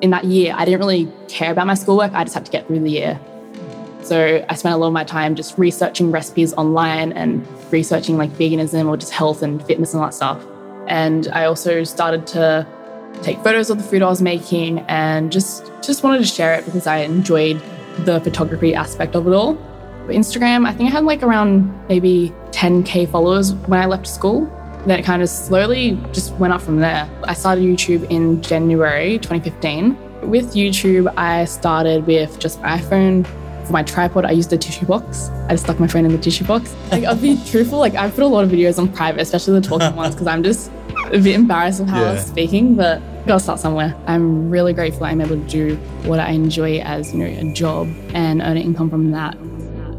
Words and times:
in 0.00 0.10
that 0.10 0.24
year, 0.24 0.54
I 0.56 0.64
didn't 0.64 0.80
really 0.80 1.08
care 1.28 1.52
about 1.52 1.66
my 1.66 1.74
schoolwork. 1.74 2.12
I 2.12 2.24
just 2.24 2.34
had 2.34 2.46
to 2.46 2.50
get 2.50 2.66
through 2.66 2.80
the 2.80 2.90
year. 2.90 3.20
So 4.02 4.44
I 4.48 4.54
spent 4.54 4.74
a 4.74 4.78
lot 4.78 4.88
of 4.88 4.92
my 4.92 5.04
time 5.04 5.34
just 5.34 5.58
researching 5.58 6.10
recipes 6.10 6.52
online 6.54 7.12
and 7.12 7.46
researching 7.70 8.16
like 8.16 8.30
veganism 8.30 8.88
or 8.88 8.96
just 8.96 9.12
health 9.12 9.42
and 9.42 9.64
fitness 9.64 9.92
and 9.92 10.02
all 10.02 10.08
that 10.08 10.14
stuff. 10.14 10.44
And 10.88 11.28
I 11.28 11.44
also 11.44 11.84
started 11.84 12.26
to 12.28 12.66
take 13.22 13.38
photos 13.40 13.70
of 13.70 13.78
the 13.78 13.84
food 13.84 14.02
I 14.02 14.08
was 14.08 14.22
making 14.22 14.80
and 14.80 15.30
just 15.30 15.70
just 15.82 16.02
wanted 16.02 16.18
to 16.18 16.24
share 16.24 16.54
it 16.54 16.64
because 16.64 16.86
I 16.86 16.98
enjoyed 16.98 17.60
the 17.98 18.20
photography 18.20 18.74
aspect 18.74 19.14
of 19.14 19.26
it 19.26 19.32
all. 19.32 19.56
Instagram, 20.06 20.66
I 20.66 20.72
think 20.72 20.90
I 20.90 20.92
had 20.92 21.04
like 21.04 21.22
around 21.22 21.72
maybe 21.88 22.32
10k 22.50 23.10
followers 23.10 23.52
when 23.52 23.80
I 23.80 23.86
left 23.86 24.06
school. 24.06 24.46
Then 24.86 24.98
it 24.98 25.02
kind 25.04 25.22
of 25.22 25.28
slowly 25.28 25.98
just 26.12 26.32
went 26.36 26.52
up 26.52 26.60
from 26.62 26.76
there. 26.80 27.08
I 27.24 27.34
started 27.34 27.64
YouTube 27.64 28.08
in 28.10 28.40
January 28.42 29.18
2015. 29.18 29.96
With 30.30 30.54
YouTube, 30.54 31.12
I 31.16 31.44
started 31.44 32.06
with 32.06 32.38
just 32.38 32.60
my 32.62 32.78
iPhone. 32.78 33.26
For 33.66 33.72
my 33.72 33.82
tripod, 33.82 34.24
I 34.24 34.30
used 34.32 34.52
a 34.52 34.58
tissue 34.58 34.86
box. 34.86 35.28
I 35.48 35.50
just 35.50 35.64
stuck 35.64 35.78
my 35.78 35.86
phone 35.86 36.04
in 36.06 36.12
the 36.12 36.18
tissue 36.18 36.44
box. 36.44 36.74
Like, 36.90 37.04
I'll 37.04 37.14
be 37.14 37.38
truthful, 37.46 37.78
like 37.78 37.94
I 37.94 38.10
put 38.10 38.24
a 38.24 38.26
lot 38.26 38.42
of 38.44 38.50
videos 38.50 38.78
on 38.78 38.88
private, 38.92 39.20
especially 39.20 39.60
the 39.60 39.66
talking 39.68 39.94
ones, 39.94 40.14
because 40.14 40.26
I'm 40.26 40.42
just 40.42 40.70
a 41.06 41.18
bit 41.18 41.34
embarrassed 41.34 41.80
of 41.80 41.88
how 41.88 42.02
I 42.04 42.12
was 42.12 42.20
Yeah. 42.20 42.24
speaking, 42.32 42.74
but 42.74 43.00
gotta 43.26 43.40
start 43.40 43.60
somewhere. 43.60 43.94
I'm 44.06 44.50
really 44.50 44.72
grateful 44.72 45.04
I'm 45.04 45.20
able 45.20 45.36
to 45.36 45.46
do 45.48 45.76
what 46.04 46.18
I 46.20 46.30
enjoy 46.30 46.78
as, 46.80 47.12
you 47.12 47.18
know, 47.18 47.26
a 47.26 47.52
job 47.52 47.86
and 48.14 48.40
earn 48.40 48.56
an 48.56 48.62
income 48.62 48.88
from 48.90 49.10
that. 49.12 49.36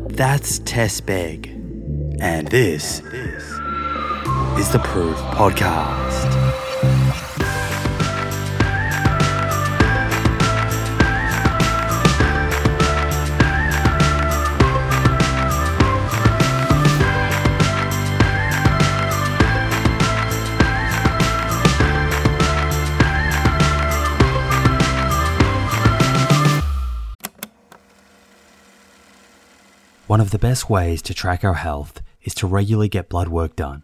That's 0.10 0.60
Tess 0.60 1.00
Begg. 1.00 1.48
And 2.20 2.48
this 2.50 3.02
is 4.62 4.70
the 4.72 4.78
Proof 4.78 5.18
Podcast. 5.34 6.30
One 30.05 30.22
of 30.22 30.30
the 30.30 30.38
best 30.38 30.70
ways 30.70 31.02
to 31.02 31.16
track 31.16 31.44
our 31.44 31.55
health 31.55 32.04
is 32.22 32.35
to 32.35 32.46
regularly 32.46 32.90
get 32.90 33.10
blood 33.10 33.30
work 33.30 33.55
done 33.55 33.82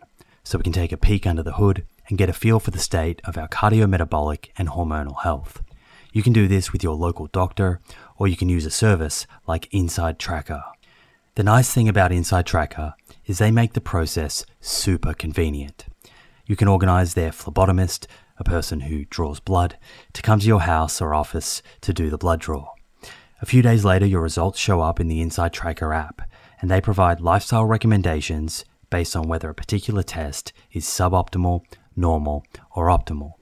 so 0.48 0.58
we 0.58 0.64
can 0.64 0.72
take 0.72 0.94
a 0.94 0.98
peek 0.98 1.28
under 1.28 1.44
the 1.44 1.56
hood 1.56 1.86
and 2.08 2.18
get 2.18 2.30
a 2.30 2.34
feel 2.34 2.58
for 2.58 2.72
the 2.72 2.80
state 2.80 3.22
of 3.26 3.38
our 3.38 3.50
cardiometabolic 3.50 4.48
and 4.58 4.70
hormonal 4.70 5.22
health. 5.24 5.62
You 6.14 6.24
can 6.24 6.32
do 6.32 6.48
this 6.48 6.72
with 6.72 6.82
your 6.82 6.96
local 6.96 7.28
doctor 7.28 7.82
or 8.16 8.30
you 8.30 8.38
can 8.38 8.48
use 8.48 8.66
a 8.66 8.72
service 8.72 9.28
like 9.46 9.68
Inside 9.74 10.20
Tracker. 10.20 10.64
The 11.36 11.44
nice 11.44 11.74
thing 11.74 11.90
about 11.90 12.14
Inside 12.14 12.46
Tracker 12.46 12.94
is 13.26 13.40
they 13.40 13.52
make 13.52 13.74
the 13.74 13.82
process 13.82 14.46
super 14.62 15.14
convenient. 15.14 15.86
You 16.46 16.56
can 16.56 16.70
organize 16.70 17.14
their 17.14 17.32
phlebotomist, 17.32 18.08
a 18.38 18.46
person 18.46 18.80
who 18.80 19.04
draws 19.04 19.42
blood, 19.42 19.78
to 20.14 20.22
come 20.22 20.40
to 20.40 20.48
your 20.48 20.62
house 20.62 21.02
or 21.02 21.14
office 21.14 21.62
to 21.82 21.92
do 21.92 22.10
the 22.10 22.18
blood 22.18 22.40
draw. 22.40 22.70
A 23.42 23.46
few 23.46 23.62
days 23.62 23.84
later, 23.84 24.06
your 24.06 24.22
results 24.22 24.60
show 24.60 24.80
up 24.80 25.02
in 25.02 25.10
the 25.10 25.20
Inside 25.20 25.52
Tracker 25.52 25.94
app, 25.94 26.22
and 26.62 26.72
they 26.72 26.80
provide 26.80 27.20
lifestyle 27.20 27.66
recommendations 27.66 28.64
based 28.90 29.16
on 29.16 29.28
whether 29.28 29.50
a 29.50 29.56
particular 29.56 30.04
test 30.04 30.54
is 30.72 30.86
suboptimal, 30.86 31.64
normal, 31.96 32.46
or 32.76 32.88
optimal. 32.88 33.34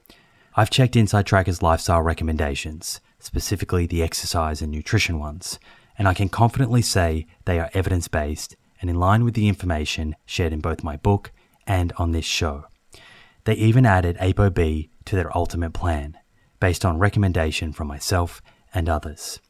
I've 0.54 0.70
checked 0.70 0.96
Inside 0.96 1.26
Tracker's 1.26 1.62
lifestyle 1.62 2.02
recommendations, 2.02 3.00
specifically 3.18 3.86
the 3.86 4.02
exercise 4.02 4.62
and 4.62 4.72
nutrition 4.72 5.18
ones, 5.18 5.58
and 5.98 6.08
I 6.08 6.14
can 6.14 6.28
confidently 6.28 6.82
say 6.82 7.26
they 7.44 7.58
are 7.58 7.70
evidence 7.74 8.08
based 8.08 8.56
and 8.80 8.90
in 8.90 8.96
line 8.96 9.24
with 9.24 9.34
the 9.34 9.48
information 9.48 10.16
shared 10.24 10.52
in 10.52 10.60
both 10.60 10.84
my 10.84 10.96
book 10.96 11.32
and 11.66 11.92
on 11.96 12.12
this 12.12 12.24
show. 12.24 12.64
They 13.44 13.54
even 13.54 13.86
added 13.86 14.16
ApoB 14.18 14.88
to 15.06 15.16
their 15.16 15.36
ultimate 15.36 15.72
plan, 15.72 16.18
based 16.60 16.84
on 16.84 16.98
recommendation 16.98 17.72
from 17.72 17.88
myself 17.88 18.42
and 18.74 18.88
others. 18.88 19.40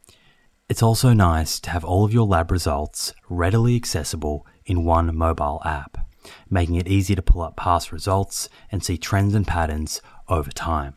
It's 0.69 0.83
also 0.83 1.13
nice 1.13 1.61
to 1.61 1.71
have 1.71 1.85
all 1.85 2.05
of 2.05 2.13
your 2.13 2.27
lab 2.27 2.51
results 2.51 3.15
readily 3.29 3.77
accessible 3.77 4.47
in 4.67 4.85
one 4.85 5.17
mobile 5.17 5.63
app, 5.65 6.07
making 6.51 6.75
it 6.75 6.89
easy 6.89 7.15
to 7.15 7.23
pull 7.23 7.43
up 7.43 7.57
past 7.57 7.93
results 7.93 8.49
and 8.71 8.85
see 8.85 8.99
trends 8.99 9.35
and 9.35 9.47
patterns 9.47 10.03
over 10.29 10.51
time. 10.51 10.97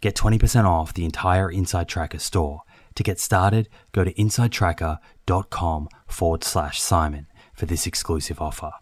Get 0.00 0.14
20% 0.14 0.64
off 0.64 0.94
the 0.94 1.04
entire 1.04 1.50
Inside 1.50 1.88
Tracker 1.88 2.18
store. 2.18 2.62
To 2.94 3.02
get 3.02 3.20
started, 3.20 3.68
go 3.92 4.04
to 4.04 4.12
insidetracker.com 4.14 5.88
forward 6.06 6.44
slash 6.44 6.80
Simon 6.80 7.26
for 7.52 7.66
this 7.66 7.86
exclusive 7.86 8.40
offer. 8.40 8.72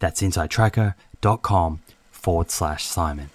That's 0.00 0.20
insidetracker.com 0.20 1.80
forward 2.10 2.50
slash 2.50 2.84
Simon. 2.84 3.30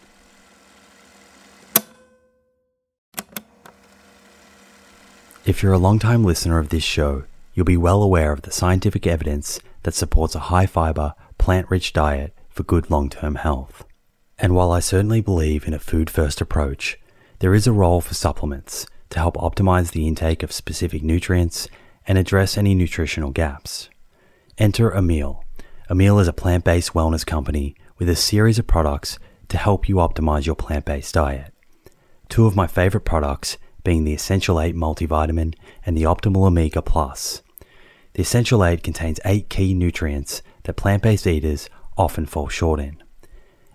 If 5.46 5.64
you're 5.64 5.74
a 5.74 5.80
long-time 5.80 6.24
listener 6.24 6.60
of 6.60 6.70
this 6.70 6.84
show, 6.84 7.24
you'll 7.54 7.66
be 7.66 7.78
well 7.78 8.04
aware 8.04 8.32
of 8.32 8.44
the 8.44 8.52
scientific 8.52 9.08
evidence 9.08 9.60
that 9.84 9.94
supports 9.94 10.36
a 10.36 10.40
high 10.40 10.66
fiber, 10.66 11.14
plant 11.38 11.70
rich 11.70 11.94
diet 11.94 12.36
for 12.50 12.64
good 12.64 12.90
long 12.90 13.10
term 13.10 13.36
health. 13.36 13.86
And 14.38 14.56
while 14.56 14.72
I 14.72 14.80
certainly 14.80 15.22
believe 15.22 15.68
in 15.68 15.74
a 15.74 15.80
food 15.80 16.10
first 16.10 16.42
approach, 16.42 17.00
there 17.40 17.54
is 17.54 17.68
a 17.68 17.74
role 17.74 18.02
for 18.02 18.14
supplements 18.14 18.86
to 19.10 19.20
help 19.20 19.36
optimize 19.36 19.92
the 19.92 20.08
intake 20.08 20.44
of 20.44 20.52
specific 20.52 21.04
nutrients 21.04 21.68
and 22.08 22.18
address 22.18 22.58
any 22.58 22.74
nutritional 22.74 23.32
gaps. 23.32 23.90
Enter 24.58 24.92
Emil. 24.92 25.44
Emil 25.90 26.20
is 26.20 26.28
a 26.28 26.34
plant 26.34 26.64
based 26.64 26.94
wellness 26.94 27.26
company 27.26 27.76
with 27.98 28.10
a 28.10 28.16
series 28.16 28.60
of 28.60 28.68
products 28.68 29.20
to 29.50 29.58
help 29.58 29.90
you 29.90 29.96
optimize 29.96 30.46
your 30.46 30.56
plant 30.56 30.86
based 30.86 31.14
diet. 31.14 31.54
Two 32.30 32.46
of 32.46 32.56
my 32.56 32.68
favorite 32.68 33.06
products 33.06 33.58
being 33.84 34.04
the 34.04 34.14
Essential 34.14 34.60
8 34.60 34.76
multivitamin 34.76 35.56
and 35.86 35.98
the 35.98 36.04
Optimal 36.04 36.46
Omega 36.46 36.82
Plus. 36.82 37.42
The 38.20 38.24
Essential 38.24 38.66
8 38.66 38.84
contains 38.84 39.22
8 39.24 39.50
key 39.50 39.74
nutrients 39.74 40.42
that 40.64 40.76
plant 40.76 41.04
based 41.04 41.26
eaters 41.26 41.70
often 41.98 42.26
fall 42.26 42.50
short 42.50 42.82
in. 42.82 43.02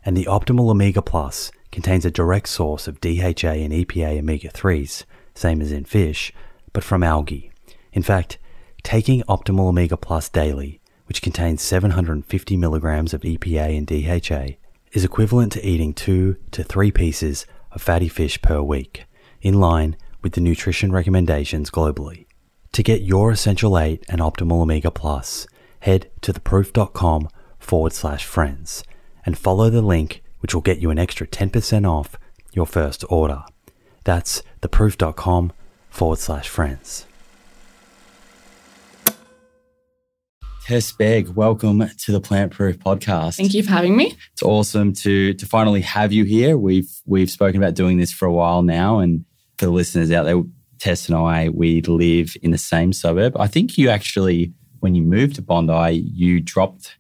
And 0.04 0.14
the 0.14 0.26
Optimal 0.26 0.68
Omega 0.68 1.00
Plus 1.00 1.50
contains 1.72 2.04
a 2.04 2.10
direct 2.10 2.50
source 2.50 2.86
of 2.86 3.00
DHA 3.00 3.54
and 3.64 3.72
EPA 3.72 4.18
omega 4.18 4.50
3s, 4.50 5.04
same 5.34 5.62
as 5.62 5.72
in 5.72 5.86
fish, 5.86 6.30
but 6.74 6.84
from 6.84 7.02
algae. 7.02 7.52
In 7.94 8.02
fact, 8.02 8.36
taking 8.82 9.22
Optimal 9.22 9.68
Omega 9.68 9.96
Plus 9.96 10.28
daily, 10.28 10.78
which 11.06 11.22
contains 11.22 11.62
750 11.62 12.58
milligrams 12.58 13.14
of 13.14 13.22
EPA 13.22 13.78
and 13.78 13.86
DHA, 13.86 14.58
is 14.92 15.06
equivalent 15.06 15.52
to 15.52 15.66
eating 15.66 15.94
2 15.94 16.36
to 16.50 16.62
3 16.62 16.90
pieces 16.90 17.46
of 17.72 17.80
fatty 17.80 18.08
fish 18.08 18.42
per 18.42 18.60
week, 18.60 19.06
in 19.40 19.54
line 19.54 19.96
with 20.20 20.34
the 20.34 20.42
nutrition 20.42 20.92
recommendations 20.92 21.70
globally. 21.70 22.23
To 22.74 22.82
get 22.82 23.02
your 23.02 23.30
Essential 23.30 23.78
8 23.78 24.04
and 24.08 24.20
Optimal 24.20 24.62
Omega 24.62 24.90
Plus, 24.90 25.46
head 25.78 26.10
to 26.22 26.32
theproof.com 26.32 27.28
forward 27.60 27.92
slash 27.92 28.24
friends 28.24 28.82
and 29.24 29.38
follow 29.38 29.70
the 29.70 29.80
link 29.80 30.24
which 30.40 30.52
will 30.52 30.60
get 30.60 30.80
you 30.80 30.90
an 30.90 30.98
extra 30.98 31.24
10% 31.24 31.88
off 31.88 32.16
your 32.52 32.66
first 32.66 33.04
order. 33.08 33.44
That's 34.02 34.42
theproof.com 34.60 35.52
forward 35.88 36.18
slash 36.18 36.48
friends. 36.48 37.06
Tess 40.64 40.90
Begg, 40.90 41.28
welcome 41.28 41.88
to 41.96 42.10
the 42.10 42.20
Plant 42.20 42.50
Proof 42.50 42.80
Podcast. 42.80 43.36
Thank 43.36 43.54
you 43.54 43.62
for 43.62 43.70
having 43.70 43.96
me. 43.96 44.16
It's 44.32 44.42
awesome 44.42 44.92
to 44.94 45.32
to 45.34 45.46
finally 45.46 45.82
have 45.82 46.12
you 46.12 46.24
here. 46.24 46.58
We've 46.58 46.90
we've 47.06 47.30
spoken 47.30 47.62
about 47.62 47.74
doing 47.74 47.98
this 47.98 48.10
for 48.10 48.26
a 48.26 48.32
while 48.32 48.62
now, 48.62 48.98
and 48.98 49.24
for 49.58 49.66
the 49.66 49.70
listeners 49.70 50.10
out 50.10 50.24
there, 50.24 50.42
Tess 50.78 51.08
and 51.08 51.16
I 51.16 51.48
we 51.48 51.80
live 51.82 52.34
in 52.42 52.50
the 52.50 52.58
same 52.58 52.92
suburb. 52.92 53.36
I 53.38 53.46
think 53.46 53.76
you 53.78 53.88
actually, 53.88 54.52
when 54.80 54.94
you 54.94 55.02
moved 55.02 55.36
to 55.36 55.42
Bondi, 55.42 55.92
you 56.12 56.40
dropped. 56.40 56.96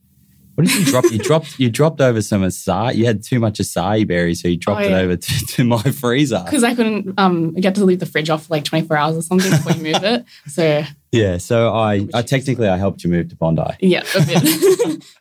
What 0.54 0.68
did 0.68 0.76
you 0.76 0.84
drop? 0.84 1.04
you 1.10 1.18
dropped 1.18 1.58
you 1.58 1.68
dropped 1.68 2.00
over 2.00 2.22
some 2.22 2.42
acai. 2.42 2.94
You 2.94 3.06
had 3.06 3.24
too 3.24 3.40
much 3.40 3.58
acai 3.58 4.06
berry, 4.06 4.36
so 4.36 4.46
you 4.46 4.56
dropped 4.56 4.82
Oh, 4.82 4.88
it 4.88 4.92
over 4.92 5.16
to, 5.16 5.46
to 5.46 5.64
my 5.64 5.82
freezer. 5.82 6.42
Because 6.44 6.62
I 6.62 6.74
couldn't 6.76 7.18
um, 7.18 7.54
get 7.54 7.74
to 7.74 7.84
leave 7.84 7.98
the 7.98 8.06
fridge 8.06 8.30
off 8.30 8.46
for 8.46 8.54
like 8.54 8.62
24 8.64 8.96
hours 8.96 9.16
or 9.16 9.22
something 9.22 9.50
before 9.50 9.72
you 9.72 9.82
move 9.82 10.04
it. 10.04 10.24
So, 10.46 10.84
Yeah, 11.10 11.38
so 11.38 11.74
I, 11.74 12.06
I 12.14 12.22
technically 12.22 12.68
I 12.68 12.76
helped 12.76 13.02
you 13.02 13.10
move 13.10 13.30
to 13.30 13.36
Bondi. 13.36 13.64
yeah, 13.80 14.04
a 14.14 14.24
bit. 14.26 15.04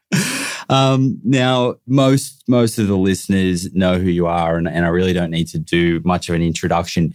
Um, 0.69 1.19
now, 1.23 1.75
most 1.87 2.43
most 2.47 2.79
of 2.79 2.87
the 2.87 2.95
listeners 2.97 3.73
know 3.73 3.97
who 3.99 4.09
you 4.09 4.27
are, 4.27 4.55
and, 4.57 4.67
and 4.67 4.85
I 4.85 4.89
really 4.89 5.11
don't 5.13 5.29
need 5.29 5.47
to 5.49 5.59
do 5.59 6.01
much 6.05 6.29
of 6.29 6.35
an 6.35 6.41
introduction. 6.41 7.13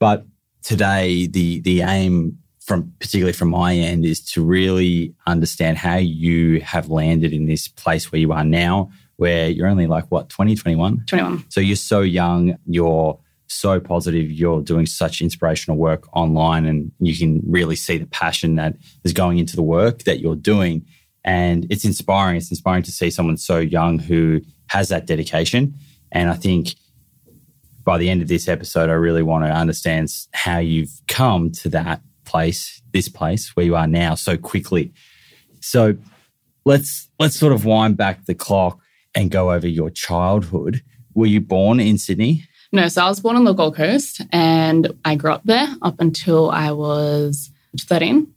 But 0.00 0.26
today, 0.62 1.26
the 1.26 1.60
the 1.60 1.82
aim 1.82 2.38
from 2.60 2.92
particularly 2.98 3.32
from 3.32 3.48
my 3.48 3.74
end 3.74 4.04
is 4.04 4.20
to 4.20 4.44
really 4.44 5.14
understand 5.26 5.78
how 5.78 5.96
you 5.96 6.60
have 6.60 6.90
landed 6.90 7.32
in 7.32 7.46
this 7.46 7.66
place 7.66 8.12
where 8.12 8.20
you 8.20 8.30
are 8.30 8.44
now, 8.44 8.90
where 9.16 9.48
you're 9.48 9.66
only 9.66 9.86
like 9.86 10.04
what 10.10 10.28
20, 10.28 10.54
21? 10.54 11.04
21. 11.06 11.44
So 11.48 11.62
you're 11.62 11.76
so 11.76 12.02
young, 12.02 12.58
you're 12.66 13.18
so 13.46 13.80
positive. 13.80 14.30
You're 14.30 14.60
doing 14.60 14.84
such 14.86 15.22
inspirational 15.22 15.78
work 15.78 16.04
online, 16.14 16.66
and 16.66 16.92
you 17.00 17.16
can 17.16 17.40
really 17.46 17.76
see 17.76 17.96
the 17.96 18.06
passion 18.06 18.56
that 18.56 18.76
is 19.02 19.12
going 19.12 19.38
into 19.38 19.56
the 19.56 19.62
work 19.62 20.02
that 20.04 20.20
you're 20.20 20.36
doing. 20.36 20.84
And 21.24 21.66
it's 21.70 21.84
inspiring. 21.84 22.36
It's 22.36 22.50
inspiring 22.50 22.82
to 22.84 22.92
see 22.92 23.10
someone 23.10 23.36
so 23.36 23.58
young 23.58 23.98
who 23.98 24.40
has 24.68 24.88
that 24.90 25.06
dedication. 25.06 25.74
And 26.12 26.30
I 26.30 26.34
think 26.34 26.74
by 27.88 27.96
the 27.96 28.10
end 28.10 28.20
of 28.20 28.28
this 28.28 28.48
episode, 28.48 28.90
I 28.90 28.92
really 28.92 29.22
want 29.22 29.46
to 29.46 29.50
understand 29.50 30.10
how 30.34 30.58
you've 30.58 30.92
come 31.08 31.50
to 31.52 31.70
that 31.70 32.02
place, 32.26 32.82
this 32.92 33.08
place 33.08 33.56
where 33.56 33.64
you 33.64 33.76
are 33.76 33.86
now 33.86 34.14
so 34.14 34.36
quickly. 34.36 34.92
So 35.60 35.96
let's 36.66 37.08
let's 37.18 37.34
sort 37.34 37.54
of 37.54 37.64
wind 37.64 37.96
back 37.96 38.26
the 38.26 38.34
clock 38.34 38.78
and 39.14 39.30
go 39.30 39.52
over 39.52 39.66
your 39.66 39.88
childhood. 39.88 40.82
Were 41.14 41.24
you 41.24 41.40
born 41.40 41.80
in 41.80 41.96
Sydney? 41.96 42.44
No, 42.72 42.88
so 42.88 43.06
I 43.06 43.08
was 43.08 43.20
born 43.20 43.36
on 43.36 43.44
the 43.44 43.54
Gold 43.54 43.76
Coast 43.76 44.20
and 44.32 44.92
I 45.06 45.14
grew 45.14 45.32
up 45.32 45.44
there 45.44 45.68
up 45.80 45.98
until 45.98 46.50
I 46.50 46.72
was 46.72 47.50
13. 47.80 48.30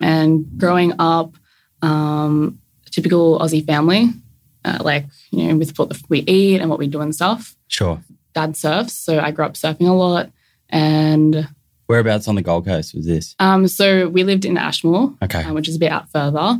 And 0.00 0.46
growing 0.56 0.94
up, 0.98 1.34
um, 1.82 2.58
typical 2.90 3.40
Aussie 3.40 3.66
family, 3.66 4.08
uh, 4.64 4.78
like, 4.80 5.04
you 5.32 5.48
know, 5.48 5.56
with 5.58 5.78
what 5.78 5.92
we 6.08 6.20
eat 6.20 6.62
and 6.62 6.70
what 6.70 6.78
we 6.78 6.86
do 6.86 7.02
and 7.02 7.14
stuff. 7.14 7.54
Sure. 7.68 8.00
Dad 8.36 8.56
surfs, 8.56 8.92
so 8.92 9.18
I 9.18 9.30
grew 9.30 9.46
up 9.46 9.54
surfing 9.54 9.88
a 9.88 9.92
lot. 9.92 10.30
And 10.68 11.48
whereabouts 11.86 12.28
on 12.28 12.34
the 12.34 12.42
Gold 12.42 12.66
Coast 12.66 12.94
was 12.94 13.06
this? 13.06 13.34
Um, 13.38 13.66
so 13.66 14.08
we 14.08 14.24
lived 14.24 14.44
in 14.44 14.58
Ashmore, 14.58 15.14
okay, 15.22 15.42
um, 15.42 15.54
which 15.54 15.68
is 15.68 15.76
a 15.76 15.78
bit 15.78 15.90
out 15.90 16.10
further. 16.10 16.58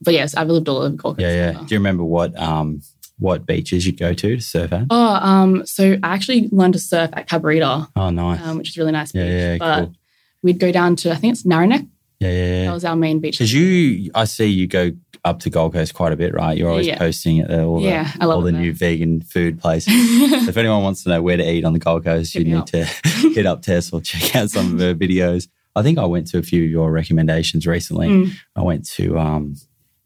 But 0.00 0.14
yes, 0.14 0.34
I've 0.34 0.48
lived 0.48 0.68
all 0.68 0.78
over 0.78 0.88
the 0.88 0.96
Gold 0.96 1.16
Coast. 1.18 1.22
Yeah, 1.22 1.34
yeah. 1.34 1.52
Further. 1.52 1.66
Do 1.66 1.74
you 1.74 1.78
remember 1.78 2.04
what 2.04 2.36
um 2.40 2.80
what 3.18 3.44
beaches 3.44 3.86
you'd 3.86 3.98
go 3.98 4.14
to 4.14 4.36
to 4.36 4.42
surf 4.42 4.72
at? 4.72 4.86
Oh, 4.88 5.14
um, 5.14 5.66
so 5.66 5.98
I 6.02 6.14
actually 6.14 6.48
learned 6.50 6.72
to 6.72 6.80
surf 6.80 7.10
at 7.12 7.28
Cabarita. 7.28 7.88
Oh, 7.94 8.08
nice. 8.08 8.40
Um, 8.42 8.56
which 8.56 8.70
is 8.70 8.78
really 8.78 8.92
nice 8.92 9.14
yeah, 9.14 9.24
beach. 9.24 9.32
Yeah, 9.32 9.56
but 9.58 9.80
cool. 9.84 9.94
we'd 10.42 10.58
go 10.58 10.72
down 10.72 10.96
to 10.96 11.12
I 11.12 11.16
think 11.16 11.32
it's 11.34 11.42
Narrowneck. 11.42 11.86
Yeah, 12.20 12.28
yeah, 12.30 12.44
yeah. 12.58 12.64
That 12.66 12.72
was 12.74 12.84
our 12.84 12.96
main 12.96 13.18
beach. 13.20 13.38
Because 13.38 13.52
you, 13.52 14.10
I 14.14 14.24
see 14.24 14.46
you 14.46 14.66
go 14.66 14.92
up 15.24 15.40
to 15.40 15.50
Gold 15.50 15.72
Coast 15.72 15.94
quite 15.94 16.12
a 16.12 16.16
bit, 16.16 16.34
right? 16.34 16.56
You're 16.56 16.70
always 16.70 16.86
Yeah. 16.86 16.98
posting 16.98 17.40
at 17.40 17.48
the, 17.48 17.64
all 17.64 17.80
the, 17.80 17.88
Yeah, 17.88 18.12
all 18.20 18.40
the 18.42 18.52
new 18.52 18.72
vegan 18.74 19.20
food 19.22 19.58
places. 19.60 19.92
so 19.92 20.36
if 20.50 20.56
anyone 20.56 20.82
wants 20.82 21.02
to 21.04 21.08
know 21.10 21.22
where 21.22 21.36
to 21.36 21.50
eat 21.50 21.64
on 21.64 21.72
the 21.72 21.78
Gold 21.78 22.04
Coast, 22.04 22.34
you 22.34 22.40
Hit 22.40 22.46
me 22.46 22.52
need 22.54 22.58
up. 22.60 22.66
to 22.66 22.84
hit 23.34 23.46
up 23.46 23.62
Tess 23.62 23.92
or 23.92 24.00
check 24.00 24.34
out 24.36 24.50
some 24.50 24.74
of 24.74 24.80
her 24.80 24.94
videos. 24.94 25.48
I 25.76 25.82
think 25.82 25.98
I 25.98 26.04
went 26.04 26.26
to 26.28 26.38
a 26.38 26.42
few 26.42 26.64
of 26.64 26.70
your 26.70 26.90
recommendations 26.90 27.66
recently. 27.66 28.08
Mm. 28.08 28.32
I 28.56 28.62
went 28.62 28.86
to 28.90 29.18
um, 29.18 29.54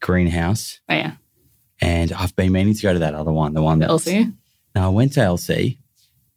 Greenhouse, 0.01 0.79
Oh, 0.89 0.93
yeah, 0.95 1.13
and 1.81 2.11
I've 2.13 2.35
been 2.35 2.51
meaning 2.51 2.73
to 2.75 2.81
go 2.81 2.93
to 2.93 2.99
that 2.99 3.15
other 3.15 3.31
one, 3.31 3.53
the 3.53 3.63
one 3.63 3.79
that 3.79 3.89
LC. 3.89 4.33
No, 4.75 4.85
I 4.85 4.89
went 4.89 5.13
to 5.13 5.21
LC. 5.21 5.77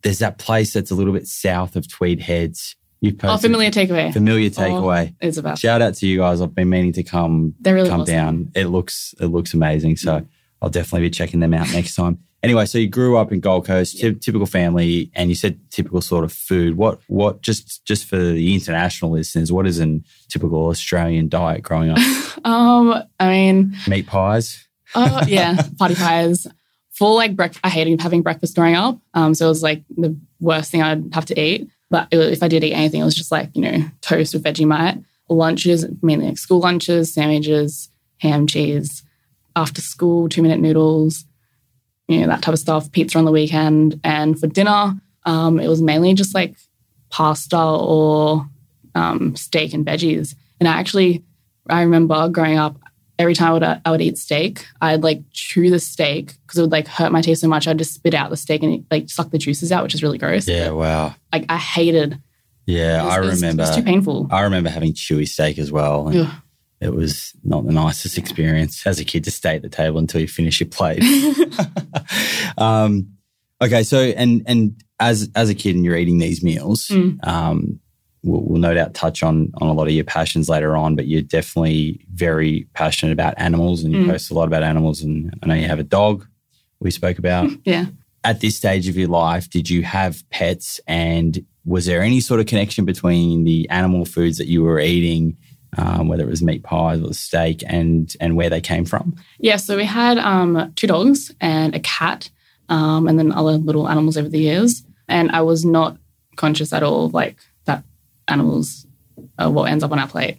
There's 0.02 0.20
that 0.20 0.38
place 0.38 0.72
that's 0.72 0.90
a 0.90 0.94
little 0.94 1.12
bit 1.12 1.26
south 1.26 1.76
of 1.76 1.88
Tweed 1.88 2.20
Heads. 2.20 2.76
You 3.00 3.12
Oh, 3.14 3.28
posted 3.28 3.50
familiar 3.50 3.70
takeaway. 3.70 4.12
familiar 4.12 4.50
takeaway. 4.50 5.14
It's 5.20 5.40
best. 5.40 5.62
Shout 5.62 5.80
out 5.82 5.94
to 5.94 6.06
you 6.06 6.18
guys. 6.18 6.40
I've 6.40 6.54
been 6.54 6.68
meaning 6.68 6.92
to 6.94 7.02
come 7.02 7.54
They're 7.60 7.74
really 7.74 7.88
come 7.88 8.00
awesome. 8.00 8.14
down. 8.14 8.52
It 8.54 8.66
looks 8.66 9.14
it 9.20 9.26
looks 9.26 9.54
amazing. 9.54 9.96
So 9.96 10.26
I'll 10.60 10.70
definitely 10.70 11.06
be 11.08 11.10
checking 11.10 11.40
them 11.40 11.54
out 11.54 11.72
next 11.72 11.94
time. 11.94 12.18
Anyway, 12.42 12.64
so 12.66 12.78
you 12.78 12.88
grew 12.88 13.16
up 13.16 13.32
in 13.32 13.40
Gold 13.40 13.66
Coast, 13.66 14.00
ty- 14.00 14.12
typical 14.12 14.46
family, 14.46 15.10
and 15.14 15.28
you 15.28 15.34
said 15.34 15.58
typical 15.70 16.00
sort 16.00 16.22
of 16.24 16.32
food. 16.32 16.76
What 16.76 17.00
what 17.08 17.42
just 17.42 17.84
just 17.84 18.04
for 18.06 18.16
the 18.16 18.54
international 18.54 19.10
listeners, 19.12 19.52
what 19.52 19.66
is 19.66 19.80
a 19.80 20.00
typical 20.28 20.66
Australian 20.68 21.28
diet 21.28 21.62
growing 21.62 21.90
up? 21.90 21.98
Um, 22.44 22.94
I 23.18 23.28
mean, 23.28 23.76
Meat 23.88 24.06
pies. 24.06 24.68
oh 24.94 25.22
yeah, 25.26 25.60
party 25.76 25.96
pies. 25.96 26.46
Full 26.92 27.16
like 27.16 27.34
breakfast. 27.34 27.60
I 27.64 27.68
hated 27.68 28.00
having 28.00 28.22
breakfast 28.22 28.54
growing 28.54 28.76
up. 28.76 29.00
Um, 29.14 29.34
so 29.34 29.46
it 29.46 29.48
was 29.48 29.62
like 29.62 29.82
the 29.96 30.16
worst 30.40 30.70
thing 30.70 30.80
I'd 30.82 31.12
have 31.14 31.26
to 31.26 31.40
eat. 31.40 31.68
But 31.90 32.08
if 32.10 32.42
I 32.42 32.48
did 32.48 32.64
eat 32.64 32.74
anything, 32.74 33.00
it 33.00 33.04
was 33.04 33.14
just 33.14 33.32
like 33.32 33.50
you 33.54 33.62
know 33.62 33.84
toast 34.00 34.34
with 34.34 34.44
Vegemite. 34.44 35.04
Lunches, 35.30 35.84
mainly 36.02 36.26
like 36.26 36.38
school 36.38 36.60
lunches, 36.60 37.12
sandwiches, 37.12 37.90
ham, 38.18 38.46
cheese. 38.46 39.02
After 39.56 39.80
school, 39.80 40.28
two 40.28 40.42
minute 40.42 40.60
noodles, 40.60 41.24
you 42.06 42.20
know 42.20 42.28
that 42.28 42.42
type 42.42 42.54
of 42.54 42.58
stuff. 42.58 42.90
Pizza 42.92 43.18
on 43.18 43.24
the 43.24 43.32
weekend, 43.32 44.00
and 44.04 44.38
for 44.38 44.46
dinner, 44.46 44.94
um, 45.24 45.58
it 45.60 45.68
was 45.68 45.82
mainly 45.82 46.14
just 46.14 46.34
like 46.34 46.56
pasta 47.10 47.58
or 47.58 48.48
um, 48.94 49.36
steak 49.36 49.74
and 49.74 49.86
veggies. 49.86 50.34
And 50.60 50.68
I 50.68 50.72
actually, 50.78 51.24
I 51.68 51.82
remember 51.82 52.28
growing 52.28 52.58
up, 52.58 52.76
every 53.18 53.34
time 53.34 53.48
I 53.50 53.52
would, 53.52 53.62
I 53.84 53.90
would 53.90 54.00
eat 54.00 54.18
steak, 54.18 54.66
I'd 54.80 55.02
like 55.02 55.22
chew 55.32 55.70
the 55.70 55.80
steak 55.80 56.34
because 56.46 56.58
it 56.58 56.62
would 56.62 56.72
like 56.72 56.86
hurt 56.86 57.10
my 57.12 57.20
teeth 57.20 57.38
so 57.38 57.48
much. 57.48 57.66
I'd 57.66 57.78
just 57.78 57.94
spit 57.94 58.14
out 58.14 58.30
the 58.30 58.36
steak 58.36 58.62
and 58.62 58.84
like 58.90 59.10
suck 59.10 59.30
the 59.30 59.38
juices 59.38 59.72
out, 59.72 59.82
which 59.82 59.94
is 59.94 60.02
really 60.02 60.18
gross. 60.18 60.46
Yeah, 60.48 60.70
wow. 60.70 61.14
Like 61.32 61.46
I 61.48 61.56
hated. 61.56 62.20
Yeah, 62.66 63.02
it 63.02 63.04
was- 63.04 63.12
I 63.12 63.16
it 63.16 63.34
remember. 63.34 63.62
It 63.62 63.66
was 63.66 63.76
too 63.76 63.82
painful. 63.82 64.28
I 64.30 64.42
remember 64.42 64.70
having 64.70 64.92
chewy 64.92 65.26
steak 65.26 65.58
as 65.58 65.72
well. 65.72 66.08
it 66.80 66.94
was 66.94 67.32
not 67.42 67.66
the 67.66 67.72
nicest 67.72 68.18
experience 68.18 68.86
as 68.86 69.00
a 69.00 69.04
kid 69.04 69.24
to 69.24 69.30
stay 69.32 69.56
at 69.56 69.62
the 69.62 69.68
table 69.68 69.98
until 69.98 70.20
you 70.20 70.28
finish 70.28 70.60
your 70.60 70.68
plate. 70.68 71.02
um, 72.58 73.08
okay, 73.62 73.82
so 73.82 73.98
and 74.00 74.42
and 74.46 74.82
as 75.00 75.30
as 75.34 75.48
a 75.48 75.54
kid 75.54 75.76
and 75.76 75.84
you're 75.84 75.96
eating 75.96 76.18
these 76.18 76.42
meals, 76.42 76.88
Mm. 76.88 77.26
um, 77.26 77.80
we'll, 78.22 78.42
we'll 78.42 78.60
no 78.60 78.74
doubt 78.74 78.94
touch 78.94 79.22
on 79.22 79.52
on 79.60 79.68
a 79.68 79.72
lot 79.72 79.86
of 79.86 79.92
your 79.92 80.04
passions 80.04 80.48
later 80.48 80.76
on. 80.76 80.96
But 80.96 81.06
you're 81.06 81.22
definitely 81.22 82.04
very 82.14 82.66
passionate 82.74 83.12
about 83.12 83.34
animals, 83.38 83.82
and 83.84 83.92
you 83.92 84.00
Mm. 84.00 84.10
post 84.10 84.30
a 84.30 84.34
lot 84.34 84.48
about 84.48 84.62
animals. 84.62 85.02
And 85.02 85.34
I 85.42 85.46
know 85.46 85.54
you 85.54 85.66
have 85.68 85.78
a 85.78 85.84
dog. 85.84 86.26
We 86.80 86.90
spoke 86.90 87.18
about 87.18 87.50
Yeah. 87.64 87.86
at 88.24 88.40
this 88.40 88.56
stage 88.56 88.88
of 88.88 88.96
your 88.96 89.08
life, 89.08 89.48
did 89.50 89.68
you 89.70 89.82
have 89.82 90.28
pets? 90.30 90.80
And 90.86 91.44
was 91.64 91.86
there 91.86 92.02
any 92.02 92.20
sort 92.20 92.40
of 92.40 92.46
connection 92.46 92.84
between 92.84 93.44
the 93.44 93.68
animal 93.68 94.04
foods 94.04 94.38
that 94.38 94.46
you 94.46 94.62
were 94.62 94.80
eating, 94.80 95.36
um, 95.76 96.08
whether 96.08 96.22
it 96.22 96.30
was 96.30 96.42
meat 96.42 96.62
pies 96.62 97.00
or 97.02 97.12
steak, 97.12 97.62
and 97.66 98.14
and 98.20 98.36
where 98.36 98.48
they 98.50 98.60
came 98.60 98.84
from? 98.84 99.14
Yeah. 99.38 99.56
So 99.56 99.76
we 99.76 99.84
had 99.84 100.18
um, 100.18 100.72
two 100.76 100.86
dogs 100.86 101.30
and 101.40 101.74
a 101.74 101.80
cat, 101.80 102.30
um, 102.70 103.06
and 103.08 103.18
then 103.18 103.32
other 103.32 103.52
little 103.58 103.88
animals 103.88 104.16
over 104.16 104.28
the 104.28 104.38
years. 104.40 104.82
And 105.08 105.30
I 105.30 105.40
was 105.42 105.64
not 105.64 105.96
conscious 106.36 106.72
at 106.72 106.82
all 106.82 107.06
of 107.06 107.14
like 107.14 107.36
animals 108.28 108.86
are 109.38 109.50
what 109.50 109.70
ends 109.70 109.84
up 109.84 109.92
on 109.92 109.98
our 109.98 110.08
plate. 110.08 110.38